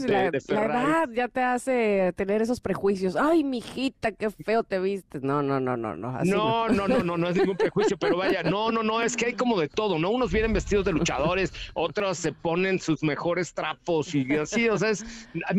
la, 0.05 0.27
edad 0.27 1.09
ya 1.13 1.27
te 1.27 1.41
hace 1.41 2.13
tener 2.15 2.41
esos 2.41 2.59
prejuicios. 2.59 3.15
Ay, 3.15 3.43
mijita, 3.43 4.11
qué 4.11 4.29
feo 4.29 4.63
te 4.63 4.79
viste. 4.79 5.19
No, 5.21 5.41
no, 5.41 5.59
no, 5.59 5.77
no, 5.77 5.95
no. 5.95 6.11
no, 6.23 6.69
no, 6.69 6.87
no, 6.87 7.03
no, 7.03 7.17
no, 7.17 7.29
es 7.29 7.35
ningún 7.35 7.57
prejuicio, 7.57 7.97
pero 7.97 8.17
vaya, 8.17 8.43
no, 8.43 8.71
no, 8.71 8.83
no, 8.83 9.01
es 9.01 9.15
que 9.15 9.27
hay 9.27 9.33
como 9.33 9.59
de 9.59 9.67
todo, 9.67 9.99
¿no? 9.99 10.09
Unos 10.09 10.31
vienen 10.31 10.53
vestidos 10.53 10.85
de 10.85 10.93
luchadores, 10.93 11.53
otros 11.73 12.17
se 12.17 12.31
ponen 12.31 12.79
sus 12.79 13.03
mejores 13.03 13.53
trapos 13.53 14.13
y 14.15 14.31
así, 14.35 14.69
o 14.69 14.77
sea, 14.77 14.91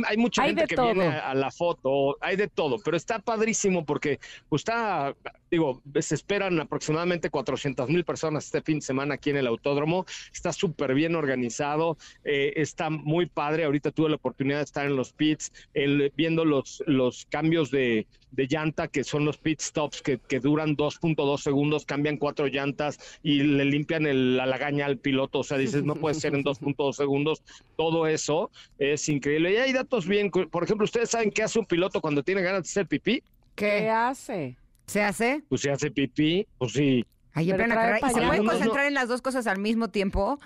hay 0.06 0.16
mucha 0.16 0.44
gente 0.44 0.66
que 0.66 0.80
viene 0.80 1.06
a 1.08 1.34
la 1.34 1.50
foto, 1.50 2.16
hay 2.20 2.36
de 2.36 2.48
todo, 2.48 2.78
pero 2.84 2.96
está 2.96 3.18
padrísimo 3.18 3.75
porque 3.84 4.20
pues, 4.48 4.60
está, 4.60 5.14
digo, 5.50 5.82
se 6.00 6.14
esperan 6.14 6.58
aproximadamente 6.60 7.30
400 7.30 7.88
mil 7.88 8.04
personas 8.04 8.46
este 8.46 8.62
fin 8.62 8.76
de 8.76 8.86
semana 8.86 9.14
aquí 9.14 9.30
en 9.30 9.36
el 9.36 9.46
autódromo. 9.46 10.06
Está 10.32 10.52
súper 10.52 10.94
bien 10.94 11.14
organizado, 11.14 11.96
eh, 12.24 12.54
está 12.56 12.90
muy 12.90 13.26
padre. 13.26 13.64
Ahorita 13.64 13.90
tuve 13.90 14.10
la 14.10 14.16
oportunidad 14.16 14.58
de 14.58 14.64
estar 14.64 14.86
en 14.86 14.96
los 14.96 15.12
pits, 15.12 15.52
el, 15.74 16.12
viendo 16.16 16.44
los, 16.44 16.82
los 16.86 17.26
cambios 17.26 17.70
de, 17.70 18.06
de 18.30 18.46
llanta, 18.46 18.88
que 18.88 19.04
son 19.04 19.24
los 19.24 19.38
pit 19.38 19.60
stops 19.60 20.02
que, 20.02 20.18
que 20.18 20.40
duran 20.40 20.76
2.2 20.76 21.38
segundos, 21.38 21.86
cambian 21.86 22.18
cuatro 22.18 22.46
llantas 22.46 23.18
y 23.22 23.42
le 23.42 23.64
limpian 23.64 24.06
el, 24.06 24.36
la 24.36 24.46
lagaña 24.46 24.86
al 24.86 24.98
piloto. 24.98 25.40
O 25.40 25.44
sea, 25.44 25.58
dices, 25.58 25.84
no 25.84 25.96
puede 25.96 26.14
ser 26.14 26.34
en 26.34 26.44
2.2 26.44 26.92
segundos. 26.92 27.42
Todo 27.76 28.06
eso 28.06 28.50
es 28.78 29.08
increíble. 29.08 29.52
Y 29.52 29.56
hay 29.56 29.72
datos 29.72 30.06
bien, 30.06 30.30
por 30.30 30.64
ejemplo, 30.64 30.84
¿ustedes 30.84 31.10
saben 31.10 31.30
qué 31.30 31.42
hace 31.42 31.58
un 31.58 31.66
piloto 31.66 32.00
cuando 32.00 32.22
tiene 32.22 32.42
ganas 32.42 32.64
de 32.64 32.68
hacer 32.68 32.86
pipí? 32.86 33.22
¿Qué 33.56 33.90
hace? 33.90 34.56
¿Se 34.86 35.02
hace? 35.02 35.42
Pues 35.48 35.62
se 35.62 35.70
hace 35.70 35.90
pipí, 35.90 36.46
pues 36.58 36.72
sí. 36.72 37.04
Ay, 37.32 37.46
¿Y 37.46 37.50
se 37.50 38.20
pueden 38.26 38.46
concentrar 38.46 38.86
en 38.86 38.94
las 38.94 39.08
dos 39.08 39.20
cosas 39.20 39.46
al 39.46 39.58
mismo 39.58 39.88
tiempo? 39.88 40.38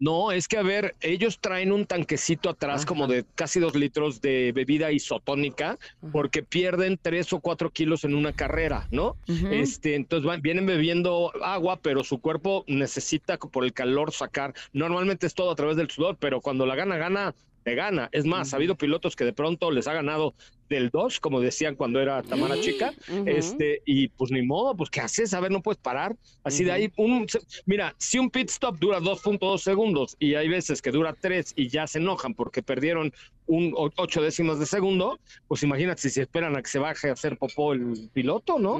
No, 0.00 0.32
es 0.32 0.48
que 0.48 0.58
a 0.58 0.62
ver, 0.62 0.94
ellos 1.00 1.38
traen 1.40 1.72
un 1.72 1.86
tanquecito 1.86 2.50
atrás 2.50 2.84
como 2.84 3.06
de 3.06 3.24
casi 3.36 3.60
dos 3.60 3.74
litros 3.74 4.20
de 4.20 4.52
bebida 4.52 4.90
isotónica 4.92 5.78
porque 6.12 6.42
pierden 6.42 6.98
tres 7.00 7.32
o 7.32 7.40
cuatro 7.40 7.70
kilos 7.70 8.04
en 8.04 8.14
una 8.14 8.32
carrera, 8.32 8.86
¿no? 8.90 9.16
Este, 9.50 9.94
entonces 9.94 10.26
van, 10.26 10.42
vienen 10.42 10.66
bebiendo 10.66 11.32
agua, 11.42 11.78
pero 11.80 12.04
su 12.04 12.20
cuerpo 12.20 12.64
necesita 12.66 13.38
por 13.38 13.64
el 13.64 13.72
calor 13.72 14.12
sacar. 14.12 14.52
Normalmente 14.72 15.26
es 15.26 15.34
todo 15.34 15.52
a 15.52 15.56
través 15.56 15.76
del 15.76 15.90
sudor, 15.90 16.16
pero 16.18 16.40
cuando 16.40 16.66
la 16.66 16.74
gana 16.74 16.96
gana, 16.96 17.34
te 17.62 17.74
gana. 17.74 18.08
Es 18.12 18.26
más, 18.26 18.52
ha 18.52 18.56
habido 18.56 18.76
pilotos 18.76 19.16
que 19.16 19.24
de 19.24 19.32
pronto 19.32 19.70
les 19.70 19.88
ha 19.88 19.94
ganado 19.94 20.34
del 20.68 20.90
2, 20.90 21.20
como 21.20 21.40
decían 21.40 21.74
cuando 21.74 22.00
era 22.00 22.22
Tamara 22.22 22.60
chica, 22.60 22.92
este, 23.26 23.82
y 23.84 24.08
pues 24.08 24.30
ni 24.30 24.42
modo, 24.42 24.76
pues 24.76 24.90
¿qué 24.90 25.00
haces? 25.00 25.34
A 25.34 25.40
ver, 25.40 25.50
no 25.50 25.62
puedes 25.62 25.80
parar. 25.80 26.16
Así 26.42 26.64
de 26.64 26.72
ahí, 26.72 26.92
un, 26.96 27.26
mira, 27.66 27.94
si 27.98 28.18
un 28.18 28.30
pit 28.30 28.48
stop 28.50 28.78
dura 28.78 29.00
2.2 29.00 29.58
segundos 29.58 30.16
y 30.18 30.34
hay 30.34 30.48
veces 30.48 30.82
que 30.82 30.90
dura 30.90 31.14
3 31.18 31.54
y 31.56 31.68
ya 31.68 31.86
se 31.86 31.98
enojan 31.98 32.34
porque 32.34 32.62
perdieron 32.62 33.12
un 33.46 33.74
8 33.76 34.22
décimas 34.22 34.58
de 34.58 34.66
segundo, 34.66 35.18
pues 35.48 35.62
imagínate 35.62 36.02
si 36.02 36.10
se 36.10 36.22
esperan 36.22 36.56
a 36.56 36.62
que 36.62 36.68
se 36.68 36.78
baje 36.78 37.10
a 37.10 37.12
hacer 37.12 37.36
popó 37.36 37.72
el 37.74 38.10
piloto, 38.12 38.58
¿no? 38.58 38.78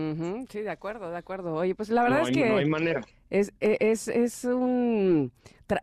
Sí, 0.48 0.60
de 0.60 0.70
acuerdo, 0.70 1.10
de 1.10 1.18
acuerdo. 1.18 1.54
Oye, 1.54 1.74
pues 1.74 1.90
la 1.90 2.02
verdad 2.02 2.22
es 2.22 2.30
que... 2.30 2.46
No 2.46 2.56
hay 2.56 2.66
manera. 2.66 3.06
Es, 3.34 3.52
e, 3.60 3.78
es, 3.80 4.06
es 4.06 4.44
un, 4.44 5.32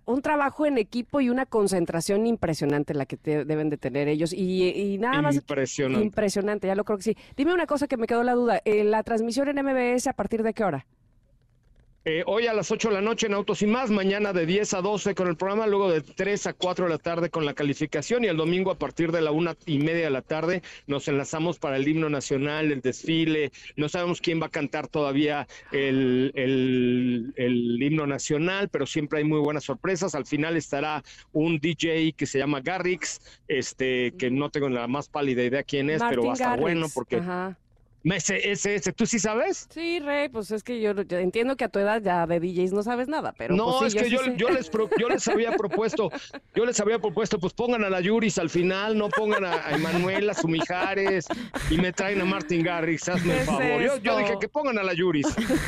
un 0.05 0.21
trabajo 0.21 0.65
en 0.65 0.77
equipo 0.77 1.19
y 1.19 1.29
una 1.29 1.45
concentración 1.45 2.25
impresionante 2.25 2.93
la 2.93 3.05
que 3.05 3.17
deben 3.17 3.69
de 3.69 3.77
tener 3.77 4.07
ellos. 4.07 4.31
Y, 4.31 4.69
y 4.69 4.97
nada 4.97 5.21
más. 5.21 5.35
Impresionante. 5.35 6.05
Impresionante, 6.05 6.67
ya 6.67 6.75
lo 6.75 6.85
creo 6.85 6.97
que 6.97 7.03
sí. 7.03 7.17
Dime 7.35 7.53
una 7.53 7.65
cosa 7.65 7.87
que 7.87 7.97
me 7.97 8.07
quedó 8.07 8.23
la 8.23 8.35
duda. 8.35 8.61
Eh, 8.63 8.85
¿La 8.85 9.03
transmisión 9.03 9.49
en 9.49 9.65
MBS 9.65 10.07
a 10.07 10.13
partir 10.13 10.43
de 10.43 10.53
qué 10.53 10.63
hora? 10.63 10.85
Eh, 12.03 12.23
hoy 12.25 12.47
a 12.47 12.53
las 12.53 12.71
8 12.71 12.89
de 12.89 12.95
la 12.95 13.01
noche 13.01 13.27
en 13.27 13.35
Autos 13.35 13.61
y 13.61 13.67
Más, 13.67 13.91
mañana 13.91 14.33
de 14.33 14.47
10 14.47 14.73
a 14.73 14.81
12 14.81 15.13
con 15.13 15.27
el 15.27 15.35
programa, 15.35 15.67
luego 15.67 15.91
de 15.91 16.01
3 16.01 16.47
a 16.47 16.53
4 16.53 16.85
de 16.85 16.89
la 16.89 16.97
tarde 16.97 17.29
con 17.29 17.45
la 17.45 17.53
calificación 17.53 18.23
y 18.23 18.27
el 18.27 18.37
domingo 18.37 18.71
a 18.71 18.79
partir 18.79 19.11
de 19.11 19.21
la 19.21 19.29
una 19.29 19.55
y 19.67 19.77
media 19.77 20.05
de 20.05 20.09
la 20.09 20.23
tarde 20.23 20.63
nos 20.87 21.07
enlazamos 21.07 21.59
para 21.59 21.75
el 21.75 21.87
himno 21.87 22.09
nacional, 22.09 22.71
el 22.71 22.81
desfile, 22.81 23.51
no 23.75 23.87
sabemos 23.87 24.19
quién 24.19 24.41
va 24.41 24.47
a 24.47 24.49
cantar 24.49 24.87
todavía 24.87 25.47
el, 25.71 26.31
el, 26.33 27.77
himno 27.79 28.07
nacional, 28.07 28.69
pero 28.69 28.87
siempre 28.87 29.19
hay 29.19 29.25
muy 29.25 29.39
buenas 29.39 29.65
sorpresas, 29.65 30.15
al 30.15 30.25
final 30.25 30.57
estará 30.57 31.03
un 31.33 31.59
DJ 31.59 32.13
que 32.13 32.25
se 32.25 32.39
llama 32.39 32.61
Garrix, 32.61 33.21
este, 33.47 34.13
que 34.17 34.31
no 34.31 34.49
tengo 34.49 34.69
la 34.69 34.87
más 34.87 35.07
pálida 35.07 35.43
idea 35.43 35.61
quién 35.61 35.91
es, 35.91 36.01
pero 36.09 36.23
va 36.23 36.31
a 36.31 36.33
estar 36.33 36.59
bueno 36.59 36.87
porque... 36.95 37.17
Ese, 37.17 37.60
ese, 38.03 38.51
ese, 38.51 38.93
¿tú 38.93 39.05
sí 39.05 39.19
sabes? 39.19 39.67
Sí, 39.69 39.99
Rey, 39.99 40.29
pues 40.29 40.49
es 40.51 40.63
que 40.63 40.81
yo, 40.81 40.91
entiendo 40.91 41.55
que 41.55 41.65
a 41.65 41.69
tu 41.69 41.79
edad 41.79 42.01
ya 42.01 42.25
de 42.25 42.39
DJs 42.39 42.73
no 42.73 42.83
sabes 42.83 43.07
nada, 43.07 43.33
pero 43.37 43.55
No, 43.55 43.77
pues 43.79 43.93
es 43.93 44.01
que 44.01 44.09
yo, 44.09 44.19
yo, 44.35 44.49
les 44.49 44.71
yo 44.97 45.07
les 45.07 45.27
había 45.27 45.51
propuesto, 45.57 46.09
yo 46.55 46.65
les 46.65 46.79
había 46.79 46.99
propuesto, 46.99 47.39
pues 47.39 47.53
pongan 47.53 47.83
a 47.83 47.89
la 47.89 48.01
Yuris 48.01 48.37
al 48.39 48.49
final, 48.49 48.97
no 48.97 49.09
pongan 49.09 49.45
a, 49.45 49.67
a 49.67 49.75
Emanuela 49.75 50.33
Sumijares 50.33 51.27
y 51.69 51.77
me 51.77 51.93
traen 51.93 52.21
a 52.21 52.25
Martin 52.25 52.63
Garrix, 52.63 53.07
hazme 53.07 53.39
el 53.39 53.45
favor. 53.45 53.81
Yo, 53.81 53.97
yo, 53.97 54.17
dije 54.17 54.37
que 54.39 54.49
pongan 54.49 54.79
a 54.79 54.83
la 54.83 54.93
Yuris, 54.93 55.27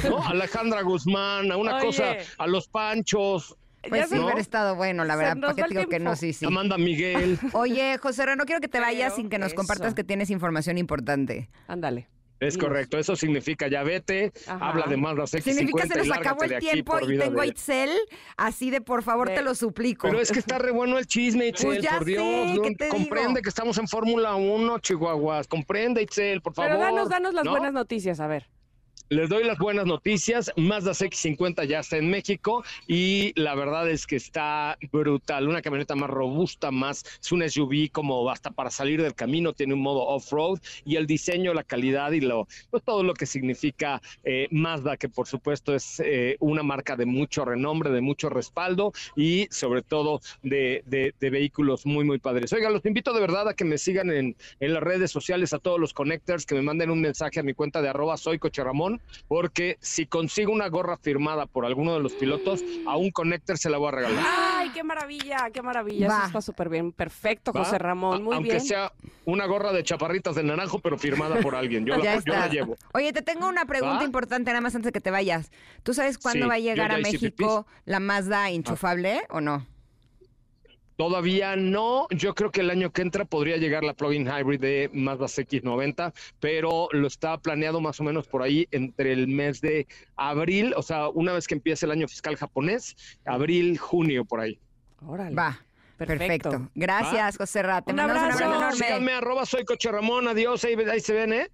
¿no? 0.09 0.23
Alejandra 0.25 0.81
Guzmán, 0.81 1.51
a 1.51 1.57
una 1.57 1.79
cosa, 1.79 2.15
a 2.37 2.47
los 2.47 2.67
Panchos, 2.67 3.55
pues 3.89 4.09
sí, 4.09 4.17
hubiera 4.17 4.39
estado 4.39 4.75
bueno, 4.75 5.03
la 5.03 5.15
verdad. 5.15 5.37
¿Para 5.39 5.53
qué 5.55 5.63
digo 5.67 5.89
que 5.89 5.99
no? 5.99 6.15
Sí, 6.15 6.31
sí. 6.31 6.45
Amanda 6.45 6.77
Miguel. 6.77 7.37
Oye, 7.51 7.97
José 7.97 8.23
no 8.37 8.45
quiero 8.45 8.61
que 8.61 8.69
te 8.69 8.79
vayas 8.79 9.15
sin 9.15 9.29
que 9.29 9.37
nos 9.37 9.53
compartas 9.53 9.93
que 9.93 10.03
tienes 10.03 10.29
información 10.29 10.77
importante. 10.77 11.49
Ándale. 11.67 12.07
Es 12.39 12.57
correcto, 12.57 12.97
eso 12.97 13.15
significa 13.15 13.67
ya 13.67 13.83
vete, 13.83 14.31
habla 14.47 14.85
de 14.87 14.97
más 14.97 15.15
X50 15.15 15.41
Significa 15.41 15.87
se 15.87 15.97
nos 15.97 16.11
acabó 16.11 16.43
el 16.43 16.59
tiempo 16.59 16.99
y 17.01 17.17
tengo 17.17 17.41
a 17.41 17.45
Itzel, 17.45 17.91
así 18.37 18.69
de 18.69 18.81
por 18.81 19.03
favor 19.03 19.29
te 19.29 19.41
lo 19.41 19.55
suplico. 19.55 20.07
Pero 20.07 20.19
es 20.19 20.31
que 20.31 20.39
está 20.39 20.57
re 20.57 20.71
bueno 20.71 20.97
el 20.97 21.05
chisme, 21.05 21.47
Itzel, 21.47 21.79
pues 21.79 21.87
por 21.87 22.05
Dios, 22.05 22.59
comprende 22.89 23.41
que 23.41 23.49
estamos 23.49 23.77
en 23.77 23.87
Fórmula 23.87 24.35
1, 24.35 24.79
Chihuahuas, 24.79 25.47
comprende 25.47 26.01
Itzel, 26.01 26.41
por 26.41 26.53
favor. 26.53 26.71
Pero 26.71 26.81
danos, 26.81 27.09
danos 27.09 27.33
las 27.33 27.45
buenas 27.45 27.73
noticias, 27.73 28.19
a 28.19 28.27
ver. 28.27 28.49
Les 29.13 29.29
doy 29.29 29.43
las 29.43 29.59
buenas 29.59 29.85
noticias. 29.85 30.51
Mazda 30.57 30.93
CX50 30.93 31.67
ya 31.67 31.81
está 31.81 31.97
en 31.97 32.09
México 32.09 32.63
y 32.87 33.31
la 33.39 33.53
verdad 33.53 33.87
es 33.87 34.07
que 34.07 34.15
está 34.15 34.75
brutal. 34.91 35.47
Una 35.47 35.61
camioneta 35.61 35.93
más 35.93 36.09
robusta, 36.09 36.71
más 36.71 37.03
es 37.21 37.31
un 37.31 37.47
SUV 37.47 37.91
como 37.91 38.27
hasta 38.31 38.49
para 38.49 38.71
salir 38.71 39.03
del 39.03 39.13
camino, 39.13 39.53
tiene 39.53 39.75
un 39.75 39.81
modo 39.81 40.07
off-road 40.07 40.57
y 40.83 40.95
el 40.95 41.05
diseño, 41.05 41.53
la 41.53 41.63
calidad 41.63 42.11
y 42.13 42.21
lo 42.21 42.47
pues 42.71 42.81
todo 42.81 43.03
lo 43.03 43.13
que 43.13 43.27
significa 43.27 44.01
eh, 44.23 44.47
Mazda, 44.49 44.97
que 44.97 45.09
por 45.09 45.27
supuesto 45.27 45.75
es 45.75 46.01
eh, 46.03 46.35
una 46.39 46.63
marca 46.63 46.95
de 46.95 47.05
mucho 47.05 47.45
renombre, 47.45 47.91
de 47.91 48.01
mucho 48.01 48.29
respaldo 48.29 48.93
y 49.15 49.47
sobre 49.51 49.83
todo 49.83 50.21
de, 50.41 51.13
vehículos 51.19 51.85
muy, 51.85 52.03
muy 52.03 52.17
padres. 52.17 52.51
Oiga, 52.51 52.71
los 52.71 52.83
invito 52.83 53.13
de 53.13 53.21
verdad 53.21 53.47
a 53.47 53.53
que 53.53 53.63
me 53.63 53.77
sigan 53.77 54.09
en, 54.09 54.35
las 54.59 54.81
redes 54.81 55.11
sociales, 55.11 55.53
a 55.53 55.59
todos 55.59 55.79
los 55.79 55.93
connectors, 55.93 56.47
que 56.47 56.55
me 56.55 56.63
manden 56.63 56.89
un 56.89 56.99
mensaje 56.99 57.39
a 57.39 57.43
mi 57.43 57.53
cuenta 57.53 57.79
de 57.79 57.89
arroba 57.89 58.17
soy 58.17 58.39
Coche 58.39 58.63
porque 59.27 59.77
si 59.81 60.05
consigo 60.05 60.51
una 60.51 60.67
gorra 60.67 60.97
firmada 60.97 61.45
por 61.45 61.65
alguno 61.65 61.93
de 61.93 61.99
los 61.99 62.13
pilotos, 62.13 62.63
a 62.85 62.97
un 62.97 63.11
connector 63.11 63.57
se 63.57 63.69
la 63.69 63.77
voy 63.77 63.89
a 63.89 63.91
regalar. 63.91 64.25
¡Ay, 64.25 64.69
qué 64.73 64.83
maravilla! 64.83 65.49
¡Qué 65.51 65.61
maravilla! 65.61 66.07
Eso 66.07 66.25
está 66.25 66.41
súper 66.41 66.69
bien. 66.69 66.91
Perfecto, 66.91 67.51
José 67.51 67.77
Ramón. 67.77 68.23
Muy 68.23 68.35
Aunque 68.35 68.49
bien. 68.49 68.61
Aunque 68.61 68.67
sea 68.67 68.91
una 69.25 69.45
gorra 69.45 69.71
de 69.71 69.83
chaparritas 69.83 70.35
de 70.35 70.43
naranjo, 70.43 70.79
pero 70.79 70.97
firmada 70.97 71.39
por 71.41 71.55
alguien. 71.55 71.85
Yo, 71.85 71.95
la, 72.25 72.47
llevo. 72.47 72.75
Oye, 72.93 73.13
te 73.13 73.21
tengo 73.21 73.47
una 73.47 73.65
pregunta 73.65 74.03
importante 74.03 74.51
nada 74.51 74.61
más 74.61 74.75
antes 74.75 74.87
de 74.87 74.91
que 74.91 75.01
te 75.01 75.11
vayas. 75.11 75.51
¿Tú 75.83 75.93
sabes 75.93 76.17
cuándo 76.17 76.47
va 76.47 76.55
a 76.55 76.59
llegar 76.59 76.91
a 76.91 76.97
México 76.97 77.65
la 77.85 77.99
Mazda 77.99 78.49
enchufable 78.49 79.23
o 79.29 79.41
no? 79.41 79.65
Todavía 81.03 81.57
no, 81.57 82.07
yo 82.11 82.33
creo 82.33 82.49
que 82.49 82.61
el 82.61 82.69
año 82.69 82.89
que 82.93 83.01
entra 83.01 83.25
podría 83.25 83.57
llegar 83.57 83.83
la 83.83 83.93
plug-in 83.93 84.25
hybrid 84.25 84.61
de 84.61 84.89
Mazda 84.93 85.25
X90, 85.25 86.13
pero 86.39 86.87
lo 86.93 87.07
está 87.07 87.37
planeado 87.37 87.81
más 87.81 87.99
o 87.99 88.05
menos 88.05 88.25
por 88.25 88.41
ahí 88.41 88.69
entre 88.71 89.11
el 89.11 89.27
mes 89.27 89.59
de 89.59 89.85
abril, 90.15 90.73
o 90.77 90.81
sea, 90.81 91.09
una 91.09 91.33
vez 91.33 91.45
que 91.45 91.55
empiece 91.55 91.85
el 91.85 91.91
año 91.91 92.07
fiscal 92.07 92.37
japonés, 92.37 92.95
abril, 93.25 93.77
junio, 93.77 94.23
por 94.23 94.39
ahí. 94.39 94.57
Órale. 95.05 95.35
Va. 95.35 95.59
Perfecto. 95.97 96.69
Gracias, 96.73 97.35
José 97.35 97.63
Rata. 97.63 97.87
Te 97.87 97.91
un 97.91 97.99
abrazo. 97.99 98.37
Un 98.37 98.53
abrazo 98.53 98.85
enorme. 98.85 99.11
arroba 99.11 99.45
soy 99.45 99.65
Coche 99.65 99.91
Ramón, 99.91 100.29
adiós, 100.29 100.63
ahí, 100.63 100.75
ahí 100.89 101.01
se 101.01 101.11
ven, 101.11 101.33
¿eh? 101.33 101.51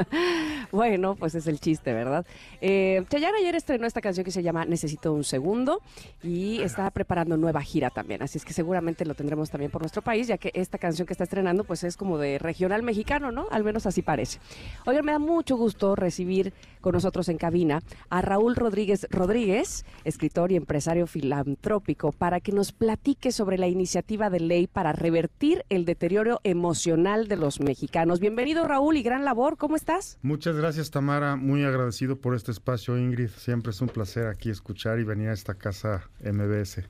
bueno, 0.72 1.16
pues 1.16 1.34
es 1.34 1.46
el 1.46 1.60
chiste, 1.60 1.92
¿verdad? 1.92 2.24
Eh, 2.62 3.04
Chayanne 3.10 3.36
ayer 3.40 3.54
estrenó 3.56 3.86
esta 3.86 4.00
canción 4.00 4.24
que 4.24 4.30
se 4.30 4.42
llama 4.42 4.64
Necesito 4.64 5.12
un 5.12 5.24
segundo 5.24 5.82
y 6.22 6.62
está 6.62 6.90
preparando 6.90 7.36
nueva 7.36 7.60
gira 7.60 7.90
también, 7.90 8.22
así 8.22 8.38
es 8.38 8.44
que 8.46 8.54
seguramente 8.54 9.04
lo 9.04 9.14
tendremos 9.14 9.50
también 9.50 9.70
por 9.70 9.82
nuestro 9.82 10.00
país, 10.00 10.26
ya 10.26 10.38
que 10.38 10.50
esta 10.54 10.78
canción 10.78 11.06
que 11.06 11.12
está 11.12 11.24
estrenando 11.24 11.64
pues 11.64 11.84
es 11.84 11.98
como 11.98 12.16
de 12.16 12.38
regional 12.38 12.82
mexicano, 12.82 13.30
¿no? 13.32 13.48
Al 13.50 13.64
menos 13.64 13.84
así 13.84 14.00
parece. 14.00 14.38
Oigan, 14.86 15.04
me 15.04 15.12
da 15.12 15.18
mucho 15.18 15.58
gusto 15.58 15.94
recibir 15.94 16.54
con 16.80 16.94
nosotros 16.94 17.28
en 17.28 17.36
cabina 17.36 17.82
a 18.08 18.22
Raúl 18.22 18.56
Rodríguez 18.56 19.06
Rodríguez, 19.10 19.84
escritor 20.04 20.52
y 20.52 20.56
empresario 20.56 21.06
filantrópico, 21.06 22.12
para 22.12 22.40
que 22.40 22.52
nos 22.52 22.72
platique 22.72 23.09
sobre 23.30 23.58
la 23.58 23.66
iniciativa 23.66 24.30
de 24.30 24.40
ley 24.40 24.66
para 24.66 24.92
revertir 24.92 25.64
el 25.68 25.84
deterioro 25.84 26.40
emocional 26.44 27.26
de 27.26 27.36
los 27.36 27.60
mexicanos. 27.60 28.20
Bienvenido 28.20 28.66
Raúl 28.66 28.96
y 28.96 29.02
gran 29.02 29.24
labor, 29.24 29.56
¿cómo 29.56 29.74
estás? 29.74 30.18
Muchas 30.22 30.56
gracias 30.56 30.90
Tamara, 30.90 31.34
muy 31.36 31.64
agradecido 31.64 32.20
por 32.20 32.36
este 32.36 32.52
espacio 32.52 32.96
Ingrid, 32.96 33.30
siempre 33.30 33.70
es 33.70 33.80
un 33.80 33.88
placer 33.88 34.28
aquí 34.28 34.48
escuchar 34.48 35.00
y 35.00 35.04
venir 35.04 35.28
a 35.28 35.32
esta 35.32 35.54
casa 35.54 36.08
MBS. 36.22 36.88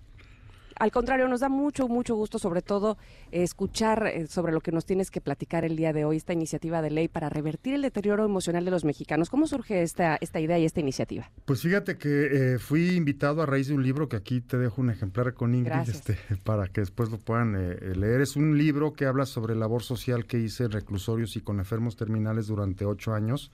Al 0.80 0.90
contrario, 0.90 1.28
nos 1.28 1.40
da 1.40 1.50
mucho, 1.50 1.88
mucho 1.88 2.14
gusto, 2.14 2.38
sobre 2.38 2.62
todo, 2.62 2.96
escuchar 3.32 4.06
eh, 4.06 4.26
sobre 4.28 4.50
lo 4.50 4.62
que 4.62 4.72
nos 4.72 4.86
tienes 4.86 5.10
que 5.10 5.20
platicar 5.20 5.62
el 5.66 5.76
día 5.76 5.92
de 5.92 6.06
hoy, 6.06 6.16
esta 6.16 6.32
iniciativa 6.32 6.80
de 6.80 6.88
ley 6.88 7.06
para 7.06 7.28
revertir 7.28 7.74
el 7.74 7.82
deterioro 7.82 8.24
emocional 8.24 8.64
de 8.64 8.70
los 8.70 8.82
mexicanos. 8.82 9.28
¿Cómo 9.28 9.46
surge 9.46 9.82
esta, 9.82 10.16
esta 10.22 10.40
idea 10.40 10.58
y 10.58 10.64
esta 10.64 10.80
iniciativa? 10.80 11.30
Pues 11.44 11.60
fíjate 11.60 11.98
que 11.98 12.54
eh, 12.54 12.58
fui 12.58 12.96
invitado 12.96 13.42
a 13.42 13.46
raíz 13.46 13.68
de 13.68 13.74
un 13.74 13.82
libro 13.82 14.08
que 14.08 14.16
aquí 14.16 14.40
te 14.40 14.56
dejo 14.56 14.80
un 14.80 14.88
ejemplar 14.88 15.34
con 15.34 15.54
Ingrid 15.54 15.86
este, 15.86 16.16
para 16.44 16.66
que 16.68 16.80
después 16.80 17.10
lo 17.10 17.18
puedan 17.18 17.56
eh, 17.56 17.94
leer. 17.94 18.22
Es 18.22 18.36
un 18.36 18.56
libro 18.56 18.94
que 18.94 19.04
habla 19.04 19.26
sobre 19.26 19.54
labor 19.56 19.82
social 19.82 20.24
que 20.24 20.38
hice 20.38 20.64
en 20.64 20.70
reclusorios 20.70 21.36
y 21.36 21.42
con 21.42 21.58
enfermos 21.58 21.96
terminales 21.96 22.46
durante 22.46 22.86
ocho 22.86 23.12
años 23.12 23.52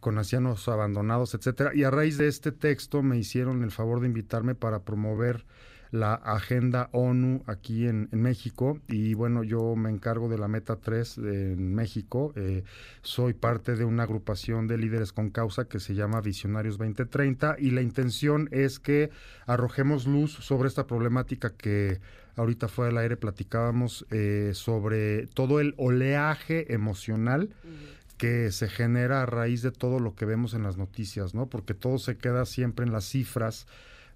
con 0.00 0.16
ancianos 0.16 0.68
abandonados, 0.68 1.34
etcétera. 1.34 1.72
Y 1.74 1.84
a 1.84 1.90
raíz 1.90 2.16
de 2.16 2.28
este 2.28 2.52
texto 2.52 3.02
me 3.02 3.18
hicieron 3.18 3.62
el 3.62 3.72
favor 3.72 4.00
de 4.00 4.06
invitarme 4.06 4.54
para 4.54 4.84
promover 4.84 5.44
la 5.90 6.14
agenda 6.14 6.88
ONU 6.92 7.42
aquí 7.46 7.86
en, 7.86 8.08
México 8.12 8.80
y 8.88 9.14
bueno, 9.14 9.44
yo 9.44 9.76
me 9.76 9.90
encargo 9.90 10.28
de 10.28 10.38
la 10.38 10.48
Meta 10.48 10.76
3 10.76 11.18
en 11.18 11.74
México. 11.74 12.32
Eh, 12.36 12.64
soy 13.02 13.34
parte 13.34 13.76
de 13.76 13.84
una 13.84 14.04
agrupación 14.04 14.66
de 14.66 14.78
líderes 14.78 15.12
con 15.12 15.30
causa 15.30 15.66
que 15.66 15.80
se 15.80 15.94
llama 15.94 16.20
Visionarios 16.20 16.78
2030 16.78 17.56
y 17.58 17.70
la 17.70 17.82
intención 17.82 18.48
es 18.52 18.78
que 18.78 19.10
arrojemos 19.46 20.06
luz 20.06 20.32
sobre 20.32 20.68
esta 20.68 20.86
problemática 20.86 21.50
que 21.50 22.00
ahorita 22.36 22.68
fuera 22.68 22.88
del 22.88 22.98
aire 22.98 23.16
platicábamos 23.16 24.06
eh, 24.10 24.50
sobre 24.54 25.26
todo 25.28 25.60
el 25.60 25.74
oleaje 25.76 26.72
emocional 26.72 27.50
que 28.18 28.50
se 28.50 28.68
genera 28.68 29.22
a 29.22 29.26
raíz 29.26 29.62
de 29.62 29.72
todo 29.72 30.00
lo 30.00 30.14
que 30.14 30.24
vemos 30.24 30.54
en 30.54 30.62
las 30.62 30.76
noticias, 30.76 31.34
¿no? 31.34 31.46
Porque 31.46 31.74
todo 31.74 31.98
se 31.98 32.16
queda 32.16 32.46
siempre 32.46 32.86
en 32.86 32.92
las 32.92 33.04
cifras 33.04 33.66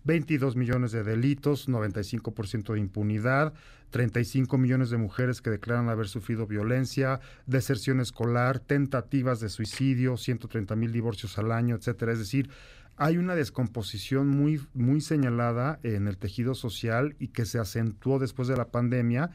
22 0.05 0.57
millones 0.57 0.93
de 0.93 1.05
delitos, 1.05 1.69
95% 1.69 2.75
de 2.75 2.81
impunidad, 2.81 3.53
35 3.91 4.57
millones 4.59 4.91
de 4.91 4.97
mujeres 4.97 5.43
que 5.43 5.51
declaran 5.51 5.89
haber 5.89 6.09
sufrido 6.09 6.47
violencia, 6.47 7.21
deserción 7.47 8.01
escolar, 8.01 8.61
tentativas 8.61 9.41
de 9.41 9.49
suicidio, 9.49 10.17
130 10.17 10.77
mil 10.77 10.93
divorcios 10.93 11.39
al 11.39 11.53
año, 11.53 11.75
etcétera. 11.75 12.13
Es 12.13 12.19
decir, 12.19 12.49
hay 12.97 13.17
una 13.17 13.35
descomposición 13.35 14.29
muy, 14.29 14.61
muy 14.75 15.01
señalada 15.01 15.81
en 15.83 16.07
el 16.07 16.19
tejido 16.19 16.55
social 16.55 17.17
y 17.19 17.29
que 17.29 17.47
se 17.47 17.59
acentuó 17.59 18.19
después 18.19 18.47
de 18.47 18.57
la 18.57 18.69
pandemia 18.69 19.31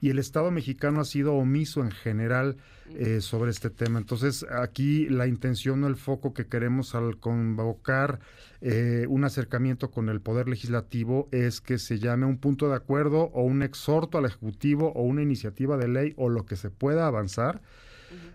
y 0.00 0.10
el 0.10 0.18
Estado 0.18 0.50
mexicano 0.50 1.00
ha 1.00 1.04
sido 1.04 1.34
omiso 1.34 1.82
en 1.82 1.90
general 1.90 2.56
eh, 2.96 3.20
sobre 3.20 3.50
este 3.50 3.70
tema. 3.70 3.98
Entonces, 3.98 4.44
aquí 4.50 5.08
la 5.08 5.26
intención 5.26 5.84
o 5.84 5.86
el 5.86 5.96
foco 5.96 6.34
que 6.34 6.46
queremos 6.46 6.94
al 6.94 7.18
convocar 7.18 8.20
eh, 8.60 9.06
un 9.08 9.24
acercamiento 9.24 9.90
con 9.90 10.08
el 10.08 10.20
Poder 10.20 10.48
Legislativo 10.48 11.28
es 11.30 11.60
que 11.60 11.78
se 11.78 11.98
llame 11.98 12.26
un 12.26 12.38
punto 12.38 12.68
de 12.68 12.76
acuerdo 12.76 13.30
o 13.32 13.42
un 13.42 13.62
exhorto 13.62 14.18
al 14.18 14.24
Ejecutivo 14.24 14.92
o 14.92 15.02
una 15.02 15.22
iniciativa 15.22 15.76
de 15.76 15.88
ley 15.88 16.14
o 16.16 16.28
lo 16.28 16.46
que 16.46 16.56
se 16.56 16.70
pueda 16.70 17.06
avanzar 17.06 17.60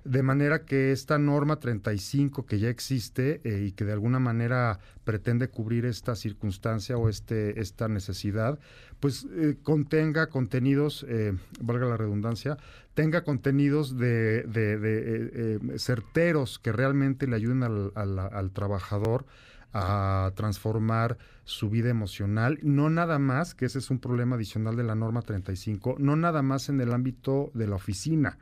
de 0.04 0.24
manera 0.24 0.66
que 0.66 0.92
esta 0.92 1.18
norma 1.18 1.60
35 1.60 2.46
que 2.46 2.60
ya 2.60 2.70
existe 2.70 3.42
eh, 3.44 3.66
y 3.68 3.72
que 3.72 3.86
de 3.86 3.94
alguna 3.94 4.20
manera 4.20 4.80
pretende 5.04 5.50
cubrir 5.50 5.86
esta 5.86 6.16
circunstancia 6.16 6.98
o 6.98 7.10
este, 7.10 7.60
esta 7.60 7.88
necesidad, 7.88 8.60
pues 9.00 9.28
eh, 9.32 9.58
contenga 9.64 10.28
contenidos, 10.28 11.06
eh, 11.10 11.34
valga 11.60 11.88
la 11.88 11.98
redundancia, 11.98 12.58
tenga 12.94 13.24
contenidos 13.24 13.98
de, 13.98 14.44
de, 14.44 15.60
certeros 15.78 16.60
que 16.60 16.72
realmente 16.72 17.28
le 17.28 17.36
ayuden 17.36 17.64
al, 17.64 17.92
al 17.96 18.52
trabajador 18.52 19.26
a 19.74 20.32
transformar 20.36 21.18
su 21.44 21.70
vida 21.70 21.90
emocional, 21.90 22.60
no 22.64 22.90
nada 22.90 23.20
más, 23.20 23.54
que 23.54 23.66
ese 23.66 23.80
es 23.80 23.90
un 23.92 24.00
problema 24.00 24.38
adicional 24.38 24.78
de 24.78 24.84
la 24.84 24.96
norma 24.96 25.22
35, 25.22 25.98
no 26.00 26.16
nada 26.16 26.42
más 26.42 26.70
en 26.70 26.80
el 26.80 26.94
ámbito 26.94 27.52
de 27.54 27.68
la 27.68 27.76
oficina, 27.76 28.38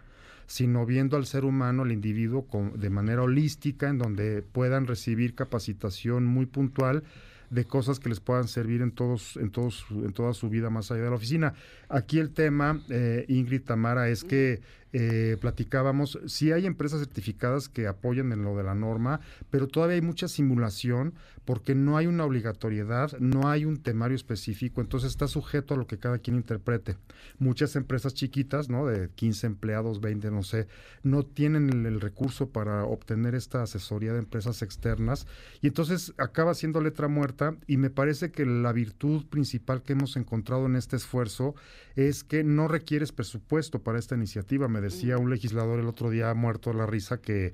sino 0.47 0.85
viendo 0.85 1.17
al 1.17 1.25
ser 1.25 1.45
humano, 1.45 1.83
al 1.83 1.91
individuo, 1.91 2.47
de 2.75 2.89
manera 2.89 3.23
holística, 3.23 3.89
en 3.89 3.97
donde 3.97 4.41
puedan 4.41 4.87
recibir 4.87 5.35
capacitación 5.35 6.25
muy 6.25 6.45
puntual 6.45 7.03
de 7.49 7.65
cosas 7.65 7.99
que 7.99 8.09
les 8.09 8.19
puedan 8.19 8.47
servir 8.47 8.81
en 8.81 8.91
todos, 8.91 9.37
en 9.37 9.51
todos, 9.51 9.85
en 9.91 10.11
toda 10.11 10.33
su 10.33 10.49
vida 10.49 10.69
más 10.69 10.91
allá 10.91 11.03
de 11.03 11.09
la 11.09 11.15
oficina. 11.15 11.53
Aquí 11.87 12.19
el 12.19 12.31
tema, 12.31 12.81
eh, 12.89 13.25
Ingrid 13.27 13.61
Tamara, 13.61 14.09
es 14.09 14.23
que 14.23 14.61
eh, 14.95 15.37
platicábamos, 15.41 16.19
sí 16.27 16.51
hay 16.51 16.67
empresas 16.67 16.99
certificadas 16.99 17.67
que 17.67 17.87
apoyan 17.87 18.31
en 18.31 18.43
lo 18.43 18.55
de 18.55 18.63
la 18.63 18.75
norma, 18.75 19.21
pero 19.49 19.67
todavía 19.67 19.95
hay 19.95 20.01
mucha 20.01 20.27
simulación 20.27 21.15
porque 21.45 21.73
no 21.73 21.97
hay 21.97 22.05
una 22.07 22.25
obligatoriedad, 22.25 23.11
no 23.19 23.49
hay 23.49 23.65
un 23.65 23.81
temario 23.81 24.15
específico, 24.15 24.81
entonces 24.81 25.09
está 25.09 25.27
sujeto 25.27 25.73
a 25.73 25.77
lo 25.77 25.87
que 25.87 25.97
cada 25.97 26.19
quien 26.19 26.35
interprete. 26.35 26.95
Muchas 27.39 27.75
empresas 27.75 28.13
chiquitas, 28.13 28.69
¿no? 28.69 28.85
De 28.85 29.09
15 29.09 29.47
empleados, 29.47 29.99
20, 29.99 30.31
no 30.31 30.43
sé, 30.43 30.67
no 31.01 31.23
tienen 31.23 31.85
el, 31.85 31.99
recurso 31.99 32.49
para 32.49 32.83
obtener 32.85 33.33
esta 33.33 33.63
asesoría 33.63 34.13
de 34.13 34.19
empresas 34.19 34.61
externas 34.61 35.25
y 35.61 35.67
entonces 35.67 36.13
acaba 36.17 36.53
siendo 36.53 36.81
letra 36.81 37.07
muerta 37.07 37.55
y 37.65 37.77
me 37.77 37.89
parece 37.89 38.31
que 38.31 38.45
la 38.45 38.73
virtud 38.73 39.25
principal 39.25 39.81
que 39.81 39.93
hemos 39.93 40.17
encontrado 40.17 40.65
en 40.65 40.75
este 40.75 40.97
esfuerzo 40.97 41.55
es 41.95 42.23
que 42.23 42.43
no 42.43 42.67
requieres 42.67 43.11
presupuesto 43.11 43.81
para 43.81 43.99
esta 43.99 44.15
iniciativa. 44.15 44.67
Me 44.67 44.81
decía 44.83 45.17
un 45.17 45.31
legislador 45.31 45.79
el 45.79 45.87
otro 45.87 46.11
día 46.11 46.31
muerto 46.35 46.69
de 46.69 46.77
la 46.77 46.85
risa 46.85 47.19
que 47.19 47.53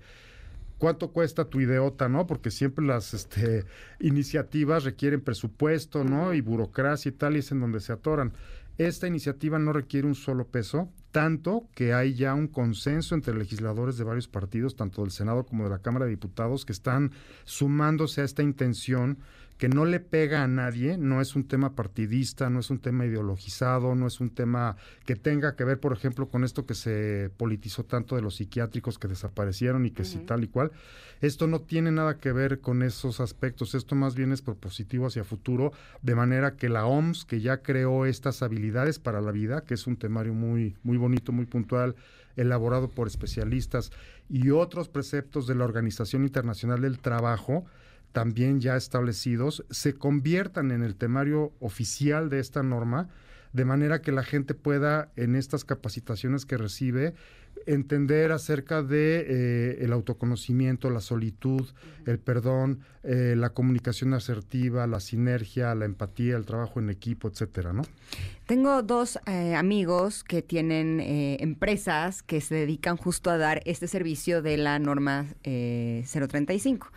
cuánto 0.80 1.11
cuesta 1.11 1.45
tu 1.45 1.61
ideota, 1.61 2.10
¿no? 2.10 2.26
Porque 2.26 2.49
siempre 2.49 2.84
las 2.84 3.14
este, 3.14 3.65
iniciativas 3.99 4.84
requieren 4.84 5.22
presupuesto, 5.22 6.03
¿no? 6.03 6.34
Y 6.34 6.41
burocracia 6.41 7.10
y 7.10 7.14
tal, 7.14 7.35
y 7.35 7.39
es 7.39 7.51
en 7.51 7.60
donde 7.60 7.80
se 7.80 7.93
atoran. 7.93 8.34
Esta 8.80 9.07
iniciativa 9.07 9.60
no 9.60 9.73
requiere 9.73 10.07
un 10.07 10.15
solo 10.15 10.47
peso, 10.47 10.89
tanto 11.11 11.68
que 11.76 11.93
hay 11.93 12.14
ya 12.14 12.34
un 12.34 12.47
consenso 12.47 13.14
entre 13.14 13.35
legisladores 13.35 13.97
de 13.97 14.06
varios 14.06 14.30
partidos, 14.30 14.76
tanto 14.76 15.01
del 15.01 15.11
Senado 15.11 15.45
como 15.45 15.65
de 15.65 15.69
la 15.69 15.80
Cámara 15.80 16.06
de 16.06 16.11
Diputados, 16.11 16.65
que 16.65 16.72
están 16.72 17.11
sumándose 17.43 18.22
a 18.22 18.23
esta 18.23 18.41
intención 18.41 19.18
que 19.60 19.68
no 19.68 19.84
le 19.84 19.99
pega 19.99 20.41
a 20.41 20.48
nadie, 20.48 20.98
no 20.98 21.19
es 21.19 21.36
un 21.36 21.44
tema 21.44 21.76
partidista, 21.76 22.49
no 22.49 22.61
es 22.61 22.69
un 22.69 22.80
tema 22.80 23.06
ideologizado, 23.06 23.94
no 23.94 24.07
es 24.07 24.22
un 24.22 24.30
tema 24.30 24.77
que 25.06 25.18
tenga 25.18 25.57
que 25.57 25.65
ver, 25.65 25.81
por 25.81 25.91
ejemplo, 25.91 26.30
con 26.30 26.45
esto 26.45 26.65
que 26.65 26.76
se 26.76 27.30
politizó 27.36 27.84
tanto 27.84 28.15
de 28.15 28.22
los 28.22 28.38
psiquiátricos 28.38 28.98
que 28.98 29.10
desaparecieron 29.10 29.86
y 29.86 29.91
que 29.91 30.06
si 30.06 30.19
tal 30.19 30.45
y 30.45 30.48
cual. 30.48 30.72
Esto 31.19 31.45
no 31.48 31.60
tiene 31.60 31.91
nada 31.91 32.19
que 32.19 32.31
ver 32.31 32.61
con 32.61 32.84
esos 32.84 33.19
aspectos, 33.19 33.76
esto 33.76 33.95
más 33.95 34.15
bien 34.15 34.31
es 34.31 34.41
propositivo 34.41 35.07
hacia 35.07 35.26
futuro, 35.26 35.73
de 36.02 36.15
manera 36.15 36.56
que 36.56 36.69
la 36.69 36.86
OMS, 36.86 37.26
que 37.26 37.41
ya 37.41 37.61
creó 37.61 38.06
estas 38.06 38.41
habilidades 38.41 38.98
para 38.98 39.19
la 39.19 39.34
vida, 39.34 39.65
que 39.65 39.73
es 39.73 39.88
un 39.88 39.98
temario 39.98 40.34
muy, 40.34 40.77
muy 40.84 40.95
bonito, 40.95 41.34
muy 41.34 41.45
puntual, 41.45 41.98
elaborado 42.38 42.90
por 42.90 43.07
especialistas, 43.07 43.91
y 44.30 44.52
otros 44.52 44.88
preceptos 44.88 45.48
de 45.48 45.56
la 45.56 45.65
Organización 45.65 46.23
Internacional 46.23 46.80
del 46.80 46.99
Trabajo, 46.99 47.65
también 48.11 48.60
ya 48.60 48.76
establecidos 48.76 49.65
se 49.69 49.94
conviertan 49.94 50.72
en 50.72 50.84
el 50.84 50.95
temario 50.95 51.53
oficial 51.60 52.30
de 52.30 52.40
esta 52.40 52.64
norma, 52.64 53.10
de 53.53 53.65
manera 53.65 54.02
que 54.02 54.11
la 54.11 54.23
gente 54.23 54.53
pueda 54.53 55.11
en 55.15 55.36
estas 55.36 55.65
capacitaciones 55.65 56.45
que 56.45 56.57
recibe 56.57 57.15
entender 57.65 58.31
acerca 58.31 58.81
de 58.81 59.26
eh, 59.27 59.77
el 59.81 59.94
autoconocimiento, 59.94 60.90
la 60.90 61.02
solitud, 61.02 61.68
el 62.06 62.19
perdón, 62.19 62.80
eh, 63.03 63.36
la 63.38 63.49
comunicación 63.49 64.14
asertiva, 64.14 64.88
la 64.88 64.99
sinergia, 64.99 65.76
la 65.76 65.86
empatía, 65.86 66.36
el 66.36 66.45
trabajo 66.45 66.80
en 66.80 66.90
equipo, 66.90 67.27
etcétera, 67.27 67.73
¿no? 67.73 67.84
Tengo 68.45 68.81
dos 68.81 69.19
eh, 69.27 69.56
amigos 69.56 70.23
que 70.23 70.41
tienen 70.41 70.99
empresas 70.99 72.23
que 72.23 72.41
se 72.41 72.56
dedican 72.56 72.98
justo 72.98 73.30
a 73.30 73.38
dar 73.38 73.61
este 73.65 73.88
servicio 73.88 74.41
de 74.41 74.57
la 74.57 74.80
norma 74.80 75.27
035 75.44 76.88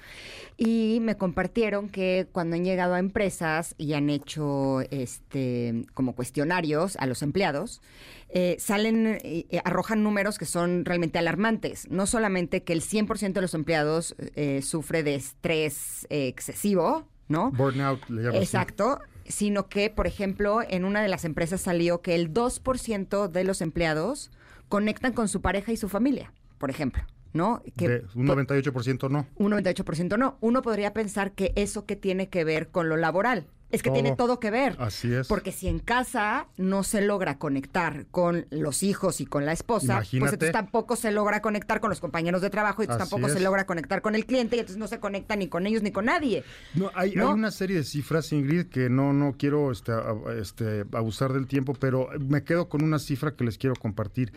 y 0.65 1.01
me 1.01 1.17
compartieron 1.17 1.89
que 1.89 2.29
cuando 2.31 2.55
han 2.55 2.65
llegado 2.65 2.95
a 2.95 3.01
empresas 3.01 3.75
y 3.79 3.95
han 3.95 4.11
hecho 4.11 4.81
este 4.91 5.85
como 5.93 6.15
cuestionarios 6.15 6.95
a 6.97 7.07
los 7.07 7.23
empleados 7.23 7.81
eh, 8.29 8.57
salen, 8.61 9.19
eh, 9.23 9.61
arrojan 9.65 10.03
números 10.03 10.39
que 10.39 10.47
son 10.47 10.85
realmente 10.85 11.19
alarmantes. 11.19 11.91
No 11.91 12.07
solamente 12.07 12.63
que 12.63 12.73
el 12.73 12.81
100% 12.81 13.33
de 13.33 13.41
los 13.43 13.55
empleados 13.55 14.15
eh, 14.37 14.63
sufre 14.63 15.03
de 15.03 15.17
estrés 15.17 16.07
excesivo, 16.09 17.09
¿no? 17.29 17.51
Burnout, 17.51 18.09
le 18.09 18.23
llaman 18.23 18.41
Exacto. 18.41 19.01
Sino 19.27 19.69
que, 19.69 19.91
por 19.91 20.07
ejemplo, 20.07 20.61
en 20.67 20.85
una 20.85 21.03
de 21.03 21.09
las 21.09 21.25
empresas 21.25 21.61
salió 21.61 22.03
que 22.03 22.15
el 22.15 22.33
2% 22.33 23.29
de 23.29 23.45
los 23.45 23.61
empleados 23.61 24.31
conectan 24.69 25.13
con 25.13 25.29
su 25.29 25.43
pareja 25.43 25.73
y 25.73 25.77
su 25.77 25.89
familia, 25.89 26.33
por 26.59 26.71
ejemplo. 26.71 27.05
¿No? 27.33 27.63
Que, 27.77 28.05
un 28.15 28.27
98% 28.27 29.11
no. 29.11 29.27
Un 29.37 29.53
98% 29.53 30.19
no. 30.19 30.37
Uno 30.41 30.63
podría 30.63 30.93
pensar 30.93 31.33
que 31.33 31.53
eso 31.57 31.87
que 31.87 31.97
tiene 31.97 32.29
que 32.29 32.45
ver 32.45 32.69
con 32.69 32.89
lo 32.89 32.97
laboral. 32.97 33.47
Es 33.73 33.83
que 33.83 33.91
tiene 33.91 34.15
todo 34.15 34.39
que 34.39 34.51
ver. 34.51 34.77
Así 34.79 35.13
es. 35.13 35.27
Porque 35.27 35.51
si 35.51 35.67
en 35.67 35.79
casa 35.79 36.47
no 36.59 36.83
se 36.83 37.01
logra 37.01 37.39
conectar 37.39 38.05
con 38.11 38.47
los 38.51 38.83
hijos 38.83 39.23
y 39.23 39.27
con 39.27 39.47
la 39.47 39.53
esposa, 39.53 40.03
pues 40.11 40.13
entonces 40.13 40.53
tampoco 40.53 40.95
se 40.95 41.11
logra 41.11 41.41
conectar 41.41 41.81
con 41.81 41.89
los 41.89 41.99
compañeros 41.99 42.43
de 42.43 42.51
trabajo 42.51 42.83
y 42.83 42.87
tampoco 42.87 43.31
se 43.31 43.41
logra 43.41 43.65
conectar 43.65 44.03
con 44.03 44.15
el 44.15 44.27
cliente 44.27 44.57
y 44.57 44.59
entonces 44.59 44.79
no 44.79 44.89
se 44.89 45.01
conecta 45.01 45.37
ni 45.37 45.49
con 45.49 45.67
ellos 45.67 45.83
ni 45.83 45.91
con 45.91 46.05
nadie. 46.05 46.45
No, 46.75 46.91
hay, 46.95 47.17
una 47.17 47.51
serie 47.51 47.79
de 47.79 47.85
cifras, 47.85 48.31
Ingrid, 48.33 48.67
que 48.67 48.91
no, 48.91 49.15
no 49.15 49.37
quiero 49.39 49.73
este, 49.73 49.93
este, 50.39 50.85
abusar 50.93 51.33
del 51.33 51.47
tiempo, 51.47 51.73
pero 51.73 52.11
me 52.21 52.45
quedo 52.45 52.69
con 52.69 52.85
una 52.85 52.99
cifra 52.99 53.35
que 53.35 53.45
les 53.45 53.57
quiero 53.57 53.75
compartir. 53.75 54.33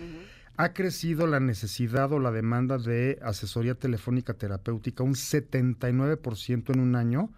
Ha 0.57 0.71
crecido 0.71 1.27
la 1.27 1.41
necesidad 1.41 2.13
o 2.13 2.19
la 2.19 2.31
demanda 2.31 2.77
de 2.77 3.19
asesoría 3.21 3.75
telefónica 3.75 4.35
terapéutica 4.35 5.03
un 5.03 5.15
79% 5.15 6.73
en 6.73 6.79
un 6.79 6.95
año 6.95 7.29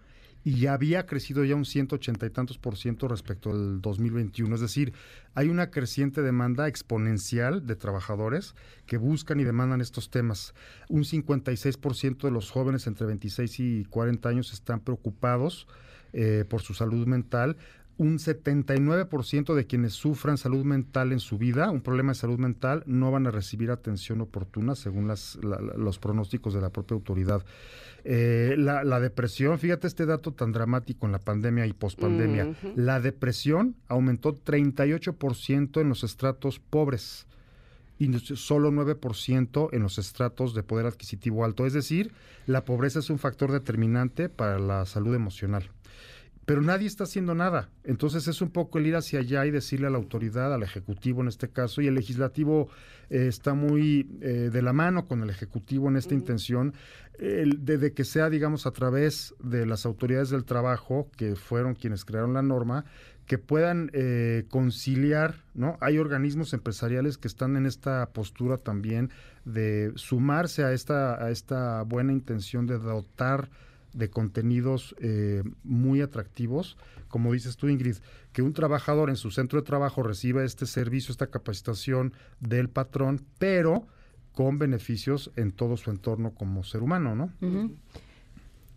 y 0.44 0.66
había 0.66 1.04
crecido 1.04 1.44
ya 1.44 1.56
un 1.56 1.64
180 1.64 2.24
y 2.24 2.30
tantos 2.30 2.58
por 2.58 2.76
ciento 2.76 3.08
respecto 3.08 3.50
al 3.50 3.80
2021. 3.80 4.54
Es 4.54 4.60
decir, 4.60 4.92
hay 5.34 5.48
una 5.48 5.72
creciente 5.72 6.22
demanda 6.22 6.68
exponencial 6.68 7.66
de 7.66 7.74
trabajadores 7.74 8.54
que 8.86 8.98
buscan 8.98 9.40
y 9.40 9.44
demandan 9.44 9.80
estos 9.80 10.10
temas. 10.10 10.54
Un 10.88 11.02
56% 11.02 12.22
de 12.22 12.30
los 12.30 12.52
jóvenes 12.52 12.86
entre 12.86 13.08
26 13.08 13.58
y 13.58 13.84
40 13.86 14.28
años 14.28 14.52
están 14.52 14.78
preocupados 14.78 15.66
eh, 16.12 16.44
por 16.48 16.62
su 16.62 16.72
salud 16.72 17.06
mental 17.08 17.56
un 17.98 18.18
79% 18.18 19.54
de 19.54 19.66
quienes 19.66 19.92
sufran 19.92 20.38
salud 20.38 20.64
mental 20.64 21.12
en 21.12 21.18
su 21.18 21.36
vida, 21.36 21.70
un 21.70 21.80
problema 21.80 22.12
de 22.12 22.18
salud 22.18 22.38
mental, 22.38 22.84
no 22.86 23.10
van 23.10 23.26
a 23.26 23.32
recibir 23.32 23.72
atención 23.72 24.20
oportuna 24.20 24.76
según 24.76 25.08
las, 25.08 25.36
los 25.42 25.98
pronósticos 25.98 26.54
de 26.54 26.60
la 26.60 26.70
propia 26.70 26.94
autoridad. 26.94 27.44
Eh, 28.04 28.54
la, 28.56 29.00
depresión, 29.00 29.58
fíjate 29.58 29.88
este 29.88 30.06
dato 30.06 30.32
tan 30.32 30.52
dramático 30.52 31.06
en 31.06 31.12
la 31.12 31.18
pandemia 31.18 31.66
y 31.66 31.72
pospandemia. 31.72 32.54
La 32.76 33.00
depresión 33.00 33.74
aumentó 33.88 34.32
38% 34.32 35.80
en 35.80 35.88
los 35.88 36.04
estratos 36.04 36.60
pobres 36.60 37.26
y 37.98 38.16
solo 38.36 38.70
9% 38.70 39.70
en 39.72 39.82
los 39.82 39.98
estratos 39.98 40.54
de 40.54 40.62
poder 40.62 40.86
adquisitivo 40.86 41.44
alto. 41.44 41.66
Es 41.66 41.72
decir, 41.72 42.12
la 42.46 42.64
pobreza 42.64 43.00
es 43.00 43.10
un 43.10 43.18
factor 43.18 43.50
determinante 43.50 44.28
para 44.28 44.60
la 44.60 44.86
salud 44.86 45.16
emocional 45.16 45.68
pero 46.48 46.62
nadie 46.62 46.86
está 46.86 47.04
haciendo 47.04 47.34
nada. 47.34 47.68
Entonces 47.84 48.26
es 48.26 48.40
un 48.40 48.48
poco 48.48 48.78
el 48.78 48.86
ir 48.86 48.96
hacia 48.96 49.20
allá 49.20 49.44
y 49.44 49.50
decirle 49.50 49.86
a 49.86 49.90
la 49.90 49.98
autoridad, 49.98 50.54
al 50.54 50.62
Ejecutivo 50.62 51.20
en 51.20 51.28
este 51.28 51.50
caso, 51.50 51.82
y 51.82 51.88
el 51.88 51.94
Legislativo 51.94 52.70
eh, 53.10 53.26
está 53.26 53.52
muy 53.52 54.08
eh, 54.22 54.48
de 54.50 54.62
la 54.62 54.72
mano 54.72 55.06
con 55.06 55.22
el 55.22 55.28
Ejecutivo 55.28 55.90
en 55.90 55.96
esta 55.96 56.14
intención, 56.14 56.72
de, 57.18 57.92
que 57.92 58.04
sea, 58.04 58.30
digamos, 58.30 58.64
a 58.64 58.70
través 58.70 59.34
de 59.42 59.66
las 59.66 59.84
autoridades 59.84 60.30
del 60.30 60.46
trabajo, 60.46 61.10
que 61.18 61.36
fueron 61.36 61.74
quienes 61.74 62.06
crearon 62.06 62.32
la 62.32 62.42
norma, 62.42 62.86
que 63.26 63.36
puedan 63.36 63.90
eh, 63.92 64.46
conciliar, 64.48 65.44
¿no? 65.52 65.76
Hay 65.82 65.98
organismos 65.98 66.54
empresariales 66.54 67.18
que 67.18 67.28
están 67.28 67.56
en 67.56 67.66
esta 67.66 68.08
postura 68.12 68.56
también 68.56 69.10
de 69.44 69.92
sumarse 69.96 70.64
a 70.64 70.72
esta, 70.72 71.22
a 71.22 71.30
esta 71.30 71.82
buena 71.82 72.12
intención 72.12 72.66
de 72.66 72.78
dotar 72.78 73.50
de 73.98 74.10
contenidos 74.10 74.94
eh, 75.00 75.42
muy 75.64 76.00
atractivos, 76.00 76.76
como 77.08 77.32
dices 77.32 77.56
tú 77.56 77.68
Ingrid, 77.68 77.96
que 78.32 78.42
un 78.42 78.52
trabajador 78.52 79.10
en 79.10 79.16
su 79.16 79.30
centro 79.30 79.60
de 79.60 79.66
trabajo 79.66 80.02
reciba 80.02 80.44
este 80.44 80.66
servicio, 80.66 81.10
esta 81.10 81.26
capacitación 81.26 82.12
del 82.38 82.68
patrón, 82.68 83.24
pero 83.38 83.88
con 84.32 84.58
beneficios 84.58 85.32
en 85.34 85.50
todo 85.50 85.76
su 85.76 85.90
entorno 85.90 86.32
como 86.32 86.62
ser 86.62 86.82
humano, 86.82 87.16
¿no? 87.16 87.32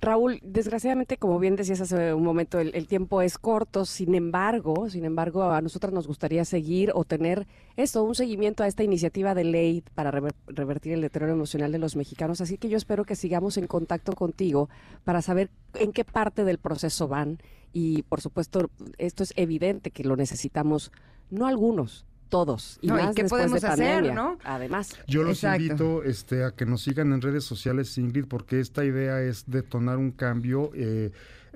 Raúl, 0.01 0.39
desgraciadamente, 0.41 1.17
como 1.17 1.37
bien 1.37 1.55
decías 1.55 1.79
hace 1.79 2.15
un 2.15 2.23
momento, 2.23 2.59
el, 2.59 2.87
tiempo 2.87 3.21
es 3.21 3.37
corto. 3.37 3.85
Sin 3.85 4.15
embargo, 4.15 4.89
sin 4.89 5.05
embargo, 5.05 5.43
a 5.43 5.61
nosotras 5.61 5.93
nos 5.93 6.07
gustaría 6.07 6.43
seguir 6.43 6.91
o 6.95 7.03
tener 7.03 7.45
esto, 7.77 8.03
un 8.03 8.15
seguimiento 8.15 8.63
a 8.63 8.67
esta 8.67 8.83
iniciativa 8.83 9.35
de 9.35 9.43
ley 9.43 9.83
para 9.93 10.09
revertir 10.47 10.93
el 10.93 11.01
deterioro 11.01 11.33
emocional 11.33 11.71
de 11.71 11.77
los 11.77 11.95
mexicanos. 11.95 12.41
Así 12.41 12.57
que 12.57 12.67
yo 12.67 12.77
espero 12.77 13.05
que 13.05 13.15
sigamos 13.15 13.57
en 13.57 13.67
contacto 13.67 14.13
contigo 14.13 14.69
para 15.03 15.21
saber 15.21 15.51
en 15.75 15.93
qué 15.93 16.03
parte 16.03 16.45
del 16.45 16.57
proceso 16.57 17.07
van. 17.07 17.37
Y 17.71 18.01
por 18.01 18.21
supuesto, 18.21 18.71
esto 18.97 19.21
es 19.21 19.33
evidente 19.35 19.91
que 19.91 20.03
lo 20.03 20.15
necesitamos, 20.15 20.91
no 21.29 21.45
algunos, 21.45 22.07
todos 22.31 22.79
y 22.81 22.87
más 22.87 23.13
qué 23.13 23.25
podemos 23.25 23.63
hacer, 23.63 24.11
¿no? 24.11 24.39
Además, 24.43 24.97
yo 25.05 25.21
los 25.21 25.43
invito 25.43 26.01
este, 26.01 26.43
a 26.43 26.51
que 26.51 26.65
nos 26.65 26.81
sigan 26.81 27.13
en 27.13 27.21
redes 27.21 27.43
sociales, 27.43 27.95
Ingrid, 27.99 28.25
porque 28.25 28.59
esta 28.59 28.83
idea 28.83 29.21
es 29.21 29.43
detonar 29.45 29.99
un 29.99 30.11
cambio. 30.11 30.71
Eh, 30.73 31.11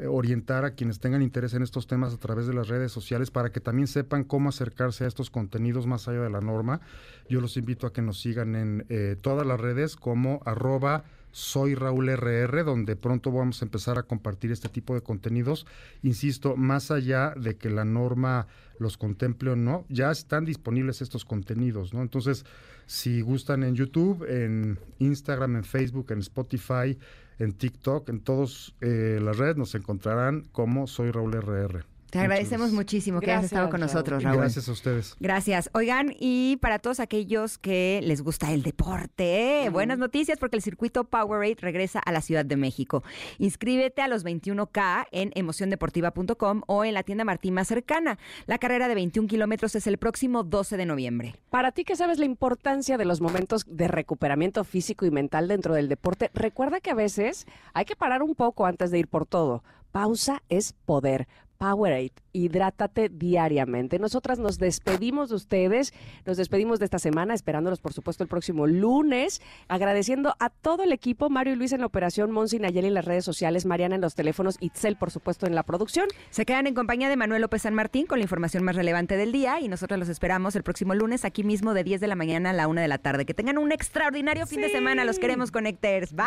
orientar 0.09 0.65
a 0.65 0.71
quienes 0.71 0.99
tengan 0.99 1.21
interés 1.21 1.53
en 1.53 1.63
estos 1.63 1.87
temas 1.87 2.13
a 2.13 2.17
través 2.17 2.47
de 2.47 2.53
las 2.53 2.67
redes 2.67 2.91
sociales 2.91 3.31
para 3.31 3.53
que 3.53 3.61
también 3.61 3.87
sepan 3.87 4.25
cómo 4.25 4.49
acercarse 4.49 5.05
a 5.05 5.07
estos 5.07 5.29
contenidos 5.29 5.87
más 5.87 6.09
allá 6.09 6.19
de 6.19 6.29
la 6.29 6.41
norma. 6.41 6.81
Yo 7.29 7.39
los 7.39 7.55
invito 7.55 7.87
a 7.87 7.93
que 7.93 8.01
nos 8.01 8.19
sigan 8.19 8.57
en 8.57 8.85
eh, 8.89 9.15
todas 9.21 9.47
las 9.47 9.57
redes 9.57 9.95
como 9.95 10.41
arroba 10.45 11.05
soy 11.35 11.75
Raúl 11.75 12.07
RR, 12.07 12.63
donde 12.63 12.95
pronto 12.95 13.29
vamos 13.29 13.61
a 13.61 13.65
empezar 13.65 13.97
a 13.97 14.03
compartir 14.03 14.53
este 14.53 14.69
tipo 14.69 14.95
de 14.95 15.01
contenidos. 15.01 15.67
Insisto, 16.01 16.55
más 16.55 16.91
allá 16.91 17.33
de 17.35 17.57
que 17.57 17.69
la 17.69 17.83
norma 17.83 18.47
los 18.79 18.95
contemple 18.95 19.51
o 19.51 19.57
no, 19.57 19.85
ya 19.89 20.11
están 20.11 20.45
disponibles 20.45 21.01
estos 21.01 21.25
contenidos, 21.25 21.93
¿no? 21.93 22.01
Entonces, 22.01 22.45
si 22.85 23.19
gustan 23.19 23.63
en 23.63 23.75
YouTube, 23.75 24.25
en 24.29 24.79
Instagram, 24.99 25.57
en 25.57 25.65
Facebook, 25.65 26.09
en 26.11 26.19
Spotify, 26.19 26.97
en 27.37 27.51
TikTok, 27.51 28.07
en 28.07 28.21
todas 28.21 28.73
eh, 28.79 29.19
las 29.21 29.35
redes 29.35 29.57
nos 29.57 29.75
encontrarán 29.75 30.45
como 30.53 30.87
Soy 30.87 31.11
Raúl 31.11 31.33
RR. 31.33 31.94
Te 32.15 32.21
agradecemos 32.21 32.71
muchísimo 32.71 33.19
que 33.19 33.29
hayas 33.29 33.45
estado 33.45 33.69
con 33.69 33.81
nosotros, 33.81 34.23
Raúl. 34.23 34.37
Gracias 34.37 34.69
a 34.69 34.71
ustedes. 34.71 35.17
Gracias. 35.19 35.69
Oigan, 35.73 36.15
y 36.17 36.55
para 36.61 36.79
todos 36.79 37.01
aquellos 37.01 37.57
que 37.57 37.99
les 38.03 38.21
gusta 38.21 38.53
el 38.53 38.63
deporte, 38.63 39.69
buenas 39.69 39.97
noticias 39.97 40.39
porque 40.39 40.55
el 40.55 40.61
circuito 40.61 41.03
Powerade 41.03 41.57
regresa 41.59 41.99
a 41.99 42.13
la 42.13 42.21
Ciudad 42.21 42.45
de 42.45 42.55
México. 42.55 43.03
Inscríbete 43.37 44.01
a 44.01 44.07
los 44.07 44.23
21K 44.23 45.07
en 45.11 45.31
emociondeportiva.com 45.35 46.61
o 46.67 46.85
en 46.85 46.93
la 46.93 47.03
tienda 47.03 47.25
Martín 47.25 47.53
más 47.53 47.67
cercana. 47.67 48.17
La 48.45 48.59
carrera 48.59 48.87
de 48.87 48.95
21 48.95 49.27
kilómetros 49.27 49.75
es 49.75 49.85
el 49.85 49.97
próximo 49.97 50.43
12 50.43 50.77
de 50.77 50.85
noviembre. 50.85 51.35
Para 51.49 51.73
ti 51.73 51.83
que 51.83 51.97
sabes 51.97 52.17
la 52.17 52.25
importancia 52.25 52.97
de 52.97 53.03
los 53.03 53.19
momentos 53.19 53.65
de 53.67 53.89
recuperamiento 53.89 54.63
físico 54.63 55.05
y 55.05 55.11
mental 55.11 55.49
dentro 55.49 55.73
del 55.73 55.89
deporte, 55.89 56.31
recuerda 56.33 56.79
que 56.79 56.91
a 56.91 56.95
veces 56.95 57.45
hay 57.73 57.83
que 57.83 57.97
parar 57.97 58.23
un 58.23 58.35
poco 58.35 58.65
antes 58.65 58.89
de 58.89 58.99
ir 58.99 59.09
por 59.09 59.25
todo. 59.25 59.63
Pausa 59.95 60.43
es 60.49 60.73
poder. 60.73 61.25
Powerade, 61.57 62.13
hidrátate 62.33 63.09
diariamente. 63.09 63.99
Nosotras 63.99 64.39
nos 64.39 64.57
despedimos 64.57 65.29
de 65.29 65.35
ustedes, 65.35 65.93
nos 66.25 66.37
despedimos 66.37 66.79
de 66.79 66.85
esta 66.85 66.99
semana, 66.99 67.33
esperándolos 67.33 67.79
por 67.79 67.93
supuesto 67.93 68.23
el 68.23 68.29
próximo 68.29 68.67
lunes, 68.67 69.41
agradeciendo 69.67 70.35
a 70.39 70.49
todo 70.49 70.83
el 70.83 70.91
equipo, 70.91 71.29
Mario 71.29 71.53
y 71.53 71.55
Luis 71.55 71.71
en 71.71 71.81
la 71.81 71.85
operación, 71.85 72.31
Monsi 72.31 72.59
Nayeli 72.59 72.87
en 72.87 72.93
las 72.93 73.05
redes 73.05 73.25
sociales, 73.25 73.65
Mariana 73.65 73.95
en 73.95 74.01
los 74.01 74.15
teléfonos, 74.15 74.57
Itzel 74.59 74.95
por 74.97 75.11
supuesto 75.11 75.47
en 75.47 75.55
la 75.55 75.63
producción. 75.63 76.07
Se 76.29 76.45
quedan 76.45 76.67
en 76.67 76.73
compañía 76.73 77.09
de 77.09 77.15
Manuel 77.15 77.41
López 77.41 77.61
San 77.61 77.73
Martín 77.73 78.05
con 78.05 78.19
la 78.19 78.23
información 78.23 78.63
más 78.63 78.75
relevante 78.75 79.17
del 79.17 79.31
día 79.31 79.59
y 79.59 79.67
nosotros 79.67 79.99
los 79.99 80.09
esperamos 80.09 80.55
el 80.55 80.63
próximo 80.63 80.93
lunes 80.93 81.25
aquí 81.25 81.43
mismo 81.43 81.73
de 81.73 81.83
10 81.83 82.01
de 82.01 82.07
la 82.07 82.15
mañana 82.15 82.49
a 82.49 82.53
la 82.53 82.67
1 82.67 82.81
de 82.81 82.87
la 82.87 82.97
tarde. 82.97 83.25
Que 83.25 83.33
tengan 83.33 83.57
un 83.57 83.71
extraordinario 83.71 84.45
fin 84.45 84.61
de 84.61 84.69
semana, 84.69 85.05
los 85.05 85.19
queremos 85.19 85.51
Connectors. 85.51 86.13
bye. 86.13 86.25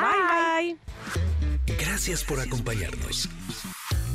bye. 0.59 0.79
Gracias 1.79 2.25
por 2.25 2.41
acompañarnos. 2.41 3.29